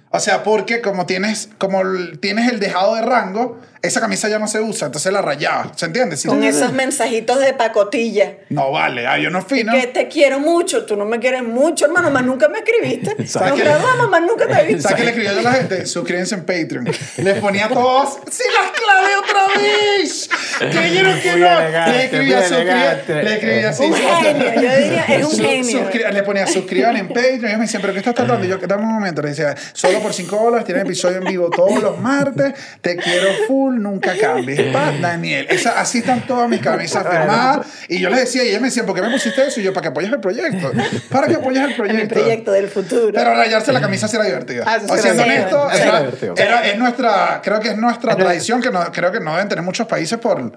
O 0.09 0.19
sea, 0.19 0.43
porque 0.43 0.81
como 0.81 1.05
tienes, 1.05 1.49
como 1.57 1.81
tienes 2.21 2.51
el 2.51 2.59
dejado 2.59 2.95
de 2.95 3.01
rango, 3.01 3.59
esa 3.87 4.01
camisa 4.01 4.27
ya 4.29 4.39
no 4.39 4.47
se 4.47 4.59
usa, 4.61 4.87
entonces 4.87 5.11
la 5.11 5.21
rayaba. 5.21 5.71
¿Se 5.75 5.85
entiende? 5.85 6.17
Sí. 6.17 6.27
Con 6.27 6.43
esos 6.43 6.73
mensajitos 6.73 7.39
de 7.39 7.53
pacotilla. 7.53 8.37
No 8.49 8.71
vale, 8.71 9.07
ah, 9.07 9.17
yo 9.17 9.29
no 9.29 9.41
fino. 9.41 9.73
Que 9.73 9.87
te 9.87 10.07
quiero 10.07 10.39
mucho, 10.39 10.85
tú 10.85 10.95
no 10.95 11.05
me 11.05 11.19
quieres 11.19 11.43
mucho, 11.43 11.85
hermano, 11.85 12.11
más 12.11 12.23
nunca 12.23 12.47
me 12.49 12.59
escribiste. 12.59 13.15
Más 14.07 14.21
nunca 14.21 14.47
te 14.47 14.61
he 14.61 14.65
visto. 14.67 14.83
¿Sabes 14.83 14.97
qué 14.97 15.03
le 15.03 15.09
escribió 15.09 15.33
yo 15.33 15.39
a 15.39 15.43
la 15.43 15.53
gente? 15.53 15.85
Suscríbanse 15.85 16.35
en 16.35 16.45
Patreon. 16.45 16.89
Les 17.17 17.39
ponía 17.39 17.65
a 17.65 17.69
todos, 17.69 18.19
¡Sí 18.31 18.43
las 18.53 18.71
clavé 18.71 19.15
otra 19.17 19.61
vez! 19.61 20.29
¿Creyeron 20.59 21.19
que 21.19 21.35
no? 21.35 21.59
elegante, 21.59 21.91
Le 21.91 22.03
escribía, 22.05 22.47
suscríbanse. 22.47 23.23
Le 23.23 23.33
escribía 23.33 23.69
así. 23.69 23.83
Un 23.83 23.93
genio, 23.93 24.53
yo 24.55 24.83
diría, 24.83 25.05
es 25.09 25.25
un 25.25 25.39
genio. 25.39 25.89
le 26.11 26.23
ponía 26.23 26.47
suscriban 26.47 26.97
en 26.97 27.07
Patreon. 27.07 27.41
Y 27.41 27.45
ellos 27.45 27.57
me 27.57 27.65
decían, 27.65 27.81
¿pero 27.81 27.93
qué 27.93 27.99
estás 27.99 28.15
tratando? 28.15 28.45
Y 28.45 28.49
yo, 28.49 28.57
dame 28.57 28.83
un 28.83 28.93
momento. 28.93 29.21
Le 29.21 29.29
decía, 29.29 29.55
solo 29.73 29.99
por 29.99 30.13
5 30.13 30.35
dólares, 30.35 30.65
tienen 30.65 30.85
episodio 30.85 31.17
en 31.17 31.25
vivo 31.25 31.49
todos 31.49 31.81
los 31.81 31.99
martes. 31.99 32.53
Te 32.81 32.95
quiero 32.97 33.27
full, 33.47 33.76
nunca 33.77 34.13
cambies. 34.19 34.59
Daniel. 35.01 35.47
Esa- 35.49 35.79
así 35.79 35.99
están 35.99 36.25
todas 36.27 36.49
mis 36.49 36.59
camisas 36.61 37.03
firmadas. 37.07 37.67
Y 37.87 37.99
yo 37.99 38.09
les 38.09 38.19
decía, 38.21 38.43
y 38.43 38.49
ellos 38.49 38.61
me 38.61 38.67
decían, 38.67 38.85
¿por 38.85 38.95
qué 38.95 39.01
me 39.01 39.09
pusiste 39.09 39.45
eso? 39.47 39.59
Y 39.59 39.63
yo, 39.63 39.73
para 39.73 39.83
que 39.83 39.87
apoyes 39.89 40.11
el 40.11 40.19
proyecto. 40.19 40.71
Para 41.09 41.27
que 41.27 41.35
apoyes 41.35 41.63
el 41.63 41.75
proyecto. 41.77 42.15
mi 42.15 42.21
proyecto 42.21 42.51
del 42.51 42.67
futuro. 42.69 43.11
Pero 43.13 43.33
rayarse 43.35 43.71
la 43.71 43.81
camisa 43.81 44.07
sí 44.07 44.15
era 44.15 44.25
divertida. 44.25 44.63
Ah, 44.67 44.77
o 44.87 44.97
siendo 44.97 45.23
divertido. 45.23 45.61
honesto, 45.63 45.71
Eso 45.71 45.77
era 45.83 45.89
era, 45.89 45.99
divertido. 45.99 46.33
era- 46.37 46.67
es 46.67 46.77
nuestra, 46.77 47.41
creo 47.43 47.59
que 47.59 47.69
es 47.69 47.77
nuestra 47.77 48.15
tradición 48.15 48.61
que 48.61 48.71
no, 48.71 48.83
creo 48.91 49.11
que 49.11 49.19
no 49.19 49.33
deben 49.33 49.47
tener 49.49 49.63
muchos 49.63 49.87
países 49.87 50.17
por... 50.19 50.51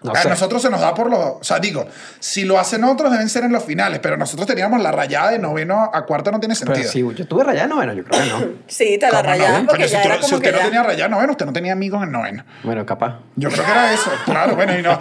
No 0.00 0.12
a 0.12 0.22
sé. 0.22 0.28
nosotros 0.28 0.62
se 0.62 0.70
nos 0.70 0.80
da 0.80 0.94
por 0.94 1.10
los... 1.10 1.18
O 1.20 1.38
sea, 1.42 1.58
digo, 1.58 1.84
si 2.20 2.44
lo 2.44 2.58
hacen 2.58 2.84
otros 2.84 3.10
deben 3.10 3.28
ser 3.28 3.42
en 3.42 3.52
los 3.52 3.64
finales, 3.64 3.98
pero 4.00 4.16
nosotros 4.16 4.46
teníamos 4.46 4.80
la 4.80 4.92
rayada 4.92 5.30
de 5.30 5.40
noveno 5.40 5.90
a 5.92 6.06
cuarto 6.06 6.30
no 6.30 6.38
tiene 6.38 6.54
Pero 6.54 6.74
sentido. 6.74 6.92
si 6.92 7.16
yo 7.16 7.26
tuve 7.26 7.42
rayada 7.42 7.66
noveno, 7.66 7.92
yo 7.94 8.04
creo 8.04 8.22
que 8.22 8.28
no. 8.30 8.38
Sí, 8.68 8.96
te 8.98 9.06
la 9.06 9.10
¿Cómo 9.10 9.22
no? 9.22 9.28
rayaban 9.28 9.66
porque 9.66 9.88
si 9.88 9.94
ya 9.94 10.22
si 10.22 10.34
usted 10.36 10.40
que 10.40 10.52
no 10.52 10.58
ya... 10.58 10.64
tenía 10.64 10.82
rayada 10.84 11.08
noveno, 11.08 11.32
usted 11.32 11.46
no 11.46 11.52
tenía 11.52 11.72
amigos 11.72 12.02
en 12.04 12.12
noveno. 12.12 12.44
Bueno, 12.62 12.86
capaz. 12.86 13.18
Yo 13.34 13.48
creo 13.50 13.64
que 13.64 13.70
era 13.70 13.92
eso, 13.92 14.10
claro, 14.24 14.54
bueno, 14.54 14.78
y 14.78 14.82
no, 14.82 14.98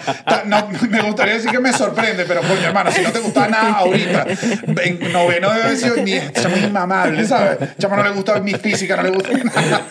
me 0.89 1.01
gustaría 1.01 1.35
decir 1.35 1.51
que 1.51 1.59
me 1.59 1.73
sorprende, 1.73 2.25
pero 2.25 2.41
coño, 2.41 2.65
hermano, 2.65 2.91
si 2.91 3.01
no 3.01 3.11
te 3.11 3.19
gustaba 3.19 3.47
nada 3.49 3.73
ahorita, 3.77 4.25
en 4.83 5.13
noveno 5.13 5.49
debe 5.51 5.63
haber 5.63 5.77
sido 5.77 5.95
ni, 5.97 6.19
chamo 6.33 6.57
inmamable, 6.57 7.25
¿sabes? 7.25 7.57
Chamo 7.77 7.95
no 7.97 8.03
le 8.03 8.09
gusta 8.11 8.39
mi 8.39 8.53
física, 8.53 8.95
no 8.95 9.03
le 9.03 9.11
gusta 9.11 9.29
nada. 9.43 9.81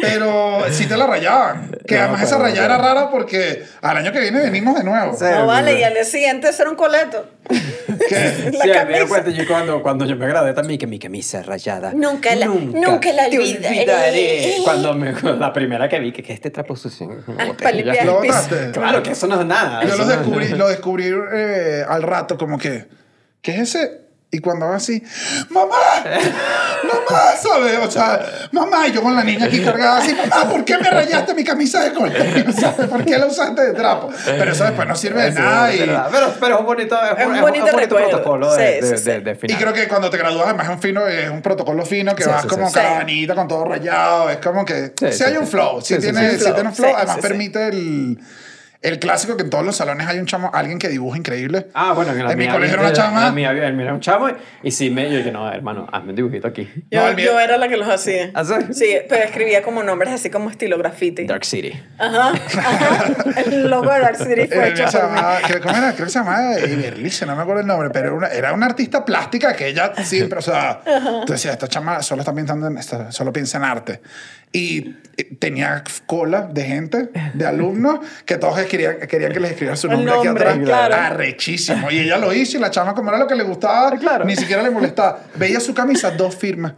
Pero 0.00 0.64
sí 0.70 0.86
te 0.86 0.96
la 0.96 1.06
rayaban, 1.06 1.70
que 1.86 1.96
No, 1.96 2.02
además 2.02 2.22
esa 2.22 2.38
rayada 2.38 2.66
era 2.66 2.78
rara 2.78 3.10
porque 3.10 3.64
al 3.82 3.96
año 3.96 4.12
que 4.12 4.20
viene 4.20 4.35
venimos 4.38 4.76
de 4.76 4.84
nuevo. 4.84 5.14
Sí. 5.16 5.24
No 5.30 5.46
vale, 5.46 5.78
y 5.78 5.82
al 5.82 5.94
día 5.94 6.04
siguiente 6.04 6.52
ser 6.52 6.68
un 6.68 6.74
coleto. 6.76 7.28
¿Qué? 8.08 8.50
La 8.52 8.62
sí, 8.64 8.68
me 8.68 8.72
camisa. 8.74 9.06
cuenta 9.08 9.30
yo 9.30 9.46
cuando, 9.46 9.82
cuando 9.82 10.04
yo 10.04 10.16
me 10.16 10.26
gradué 10.26 10.52
también 10.52 10.78
que 10.78 10.86
mi 10.86 10.98
camisa 10.98 11.42
rayada. 11.42 11.92
Nunca 11.94 12.34
la- 12.34 12.46
nunca 12.46 13.12
la 13.12 13.28
te 13.28 13.38
olvidaré. 13.38 14.56
Cuando 14.64 14.94
me, 14.94 15.12
la 15.12 15.52
primera 15.52 15.88
que 15.88 15.98
vi 16.00 16.12
que, 16.12 16.22
que 16.22 16.32
este 16.32 16.50
trapo 16.50 16.76
sucio. 16.76 17.08
Ah. 17.38 17.52
Claro 18.72 19.02
que 19.02 19.10
eso 19.12 19.26
no 19.26 19.40
es 19.40 19.46
nada. 19.46 19.84
Yo 19.84 19.96
lo 19.96 20.04
descubrí, 20.06 20.48
lo 20.50 20.68
descubrí 20.68 21.10
eh, 21.32 21.84
al 21.88 22.02
rato 22.02 22.36
como 22.36 22.58
que, 22.58 22.86
¿qué 23.42 23.52
es 23.52 23.74
ese? 23.74 24.05
Y 24.28 24.40
cuando 24.40 24.66
va 24.66 24.76
así, 24.76 25.02
¡mamá! 25.50 25.76
¡Mamá! 26.04 27.20
¿Sabes? 27.40 27.78
O 27.78 27.90
sea, 27.90 28.20
mamá, 28.50 28.88
y 28.88 28.92
yo 28.92 29.00
con 29.02 29.14
la 29.14 29.22
niña 29.22 29.46
aquí 29.46 29.60
cargada 29.62 29.98
así, 29.98 30.14
mamá, 30.14 30.50
¿por 30.50 30.64
qué 30.64 30.76
me 30.78 30.90
rayaste 30.90 31.32
mi 31.32 31.44
camisa 31.44 31.82
de 31.84 31.92
colegio? 31.92 32.52
¿Sabes? 32.60 32.88
¿Por 32.88 33.04
qué 33.04 33.16
la 33.18 33.26
usaste 33.26 33.62
de 33.62 33.72
trapo? 33.72 34.10
Pero 34.24 34.52
eso 34.52 34.64
después 34.64 34.86
no 34.88 34.96
sirve 34.96 35.22
de 35.22 35.32
Sí, 35.32 35.38
nada. 35.38 35.70
es 35.70 35.76
Y. 35.76 35.78
Pero, 35.86 36.34
pero 36.40 36.54
es 36.56 36.60
un 36.60 36.66
bonito, 36.66 36.98
es, 37.02 37.18
Es 37.20 37.26
un 37.26 37.36
es 37.36 37.40
bonito 37.40 37.66
recuerdo. 37.66 38.08
protocolo 38.10 38.54
de, 38.54 38.80
Sí, 38.82 38.88
de, 38.88 38.98
sí, 38.98 39.04
de- 39.04 39.16
sí. 39.18 39.24
de 39.24 39.30
y 39.30 39.34
final. 39.36 39.58
creo 39.62 39.72
que 39.72 39.88
cuando 39.88 40.10
te 40.10 40.16
gradúas, 40.18 40.44
además 40.46 40.66
es 40.66 40.72
un 40.74 40.82
fino, 40.82 41.06
es 41.06 41.30
un 41.30 41.40
protocolo 41.42 41.86
fino 41.86 42.14
que 42.16 42.24
Sí, 42.24 42.28
vas 42.30 42.42
sí, 42.42 42.48
como 42.48 42.68
sí. 42.68 42.74
caravanita 42.74 43.34
con 43.36 43.46
todo 43.48 43.64
rayado. 43.64 44.28
Es 44.30 44.38
como 44.38 44.64
que 44.64 44.92
Sí, 44.98 45.06
si 45.12 45.18
sí, 45.18 45.24
hay 45.24 45.32
sí. 45.32 45.38
un 45.38 45.46
flow, 45.46 45.80
si 45.80 45.98
tiene, 45.98 46.30
sí. 46.32 46.38
si 46.44 46.52
tiene 46.52 46.68
un 46.68 46.74
flow, 46.74 46.88
Sí, 46.90 46.94
además 46.96 47.14
sí, 47.16 47.22
sí. 47.22 47.28
permite 47.28 47.68
el. 47.68 48.18
El 48.86 48.98
clásico 49.00 49.36
que 49.36 49.42
en 49.42 49.50
todos 49.50 49.64
los 49.64 49.76
salones 49.76 50.06
hay 50.06 50.18
un 50.20 50.26
chamo, 50.26 50.50
alguien 50.54 50.78
que 50.78 50.88
dibuja 50.88 51.18
increíble. 51.18 51.66
Ah, 51.74 51.92
bueno, 51.92 52.12
en, 52.12 52.24
la 52.24 52.32
en 52.32 52.38
mi 52.38 52.46
colegio 52.48 52.74
era 52.74 52.80
una 52.82 52.88
en 52.90 52.94
chama. 52.94 53.32
mía 53.32 53.48
había- 53.50 53.66
era 53.68 53.92
un 53.94 54.00
chamo 54.00 54.28
y, 54.28 54.34
y 54.62 54.70
sí 54.70 54.90
me 54.90 55.10
yo 55.10 55.18
dije, 55.18 55.32
no, 55.32 55.50
hermano, 55.52 55.88
hazme 55.92 56.10
un 56.10 56.16
dibujito 56.16 56.46
aquí. 56.46 56.68
Yo, 56.90 57.00
No, 57.12 57.18
yo 57.18 57.40
era 57.40 57.56
la 57.58 57.68
que 57.68 57.76
los 57.76 57.88
hacía. 57.88 58.30
¿Ah, 58.34 58.44
sí? 58.44 58.54
Sí, 58.72 58.96
pero 59.08 59.24
escribía 59.24 59.62
como 59.62 59.82
nombres 59.82 60.12
así 60.14 60.30
como 60.30 60.50
estilo 60.50 60.78
graffiti. 60.78 61.24
Dark 61.26 61.44
City. 61.44 61.72
Ajá, 61.98 62.32
ajá. 62.32 63.40
El 63.46 63.68
logo 63.68 63.90
de 63.92 63.98
Dark 64.00 64.16
City 64.16 64.46
fue 64.46 64.68
hecho 64.68 64.84
por 64.84 65.10
mí. 65.10 65.20
creo, 65.46 65.60
¿cómo 65.62 65.76
era? 65.76 65.92
creo 65.92 66.06
que 66.06 66.12
se 66.12 66.18
llamaba 66.20 66.58
Iberlice, 66.60 67.26
no 67.26 67.34
me 67.34 67.42
acuerdo 67.42 67.62
el 67.62 67.66
nombre, 67.66 67.90
pero 67.90 68.06
era 68.08 68.14
una, 68.16 68.28
era 68.28 68.52
una 68.52 68.66
artista 68.66 69.04
plástica 69.04 69.54
que 69.56 69.66
ella 69.66 69.92
siempre, 70.04 70.38
o 70.38 70.42
sea, 70.42 70.80
tú 71.26 71.32
decías, 71.32 71.54
esta 71.54 71.66
chama 71.68 72.02
solo 72.02 72.22
está 72.22 72.32
pensando 72.32 72.68
en, 72.68 72.78
esta- 72.78 73.10
solo 73.10 73.32
piensa 73.32 73.58
en 73.58 73.64
arte. 73.64 74.00
Y 74.52 74.96
eh, 75.16 75.36
tenía 75.38 75.82
cola 76.06 76.42
de 76.50 76.62
gente, 76.64 77.10
de 77.34 77.46
alumnos, 77.46 78.00
que 78.24 78.36
todos 78.36 78.58
querían, 78.62 78.98
querían 79.08 79.32
que 79.32 79.40
les 79.40 79.50
escribieran 79.50 79.76
su 79.76 79.86
El 79.88 79.94
nombre, 79.94 80.14
aquí 80.14 80.26
nombre, 80.26 80.44
atrás. 80.44 80.64
claro. 80.64 80.94
Arrechísimo. 80.94 81.90
Y 81.90 81.98
ella 82.00 82.18
lo 82.18 82.32
hizo 82.32 82.56
y 82.56 82.60
la 82.60 82.70
chama, 82.70 82.94
como 82.94 83.10
era 83.10 83.18
lo 83.18 83.26
que 83.26 83.34
le 83.34 83.42
gustaba, 83.44 83.96
Claro. 83.98 84.24
ni 84.24 84.36
siquiera 84.36 84.62
le 84.62 84.70
molestaba. 84.70 85.20
Veía 85.34 85.60
su 85.60 85.74
camisa, 85.74 86.10
dos 86.12 86.34
firmas. 86.34 86.72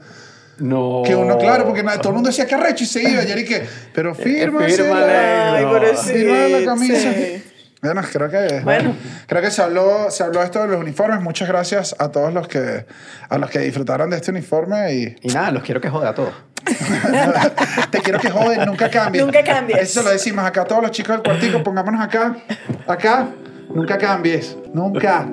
No. 0.59 1.03
Que 1.07 1.15
uno, 1.15 1.39
claro, 1.39 1.65
porque 1.66 1.82
todo 1.82 2.09
el 2.09 2.15
mundo 2.15 2.31
decía 2.31 2.47
que 2.47 2.55
arrecho 2.57 2.82
y 2.82 2.86
se 2.89 3.03
iba. 3.09 3.23
Y 3.23 3.45
que, 3.45 3.65
pero 3.95 4.12
pobrecito. 4.12 4.82
Firma 4.82 6.49
la 6.49 6.65
camisa. 6.65 7.12
sí. 7.12 7.43
Bueno, 7.81 8.03
creo 8.13 8.29
que, 8.29 8.61
Bueno. 8.65 8.95
creo 9.27 9.41
que 9.43 9.51
se 9.51 9.63
habló, 9.63 10.11
se 10.11 10.25
habló 10.25 10.43
esto 10.43 10.61
de 10.63 10.69
los 10.69 10.81
uniformes. 10.81 11.21
Muchas 11.21 11.49
gracias 11.49 11.95
a 11.99 12.11
todos 12.11 12.33
los 12.35 12.49
que, 12.49 12.87
a 13.29 13.39
los 13.39 13.51
que 13.51 13.61
disfrutaron 13.61 14.11
de 14.11 14.17
este 14.17 14.31
uniforme 14.33 14.93
y 14.95 15.17
Y 15.23 15.29
nada, 15.29 15.51
los 15.53 15.63
quiero 15.63 15.81
que 15.81 15.89
joda 15.89 16.11
a 16.11 16.15
todos. 16.15 16.35
te 17.91 18.01
quiero 18.01 18.19
que 18.19 18.31
joden, 18.31 18.67
nunca 18.67 18.91
cambies. 18.91 19.25
Nunca 19.25 19.43
cambies. 19.45 19.79
Eso 19.81 20.03
lo 20.03 20.11
decimos 20.11 20.45
acá 20.45 20.63
a 20.63 20.65
todos 20.65 20.83
los 20.83 20.91
chicos 20.91 21.15
del 21.17 21.23
cuartico, 21.23 21.63
pongámonos 21.63 22.01
acá, 22.01 22.37
acá, 22.87 23.29
nunca 23.73 23.97
cambies, 23.97 24.57
nunca. 24.75 25.27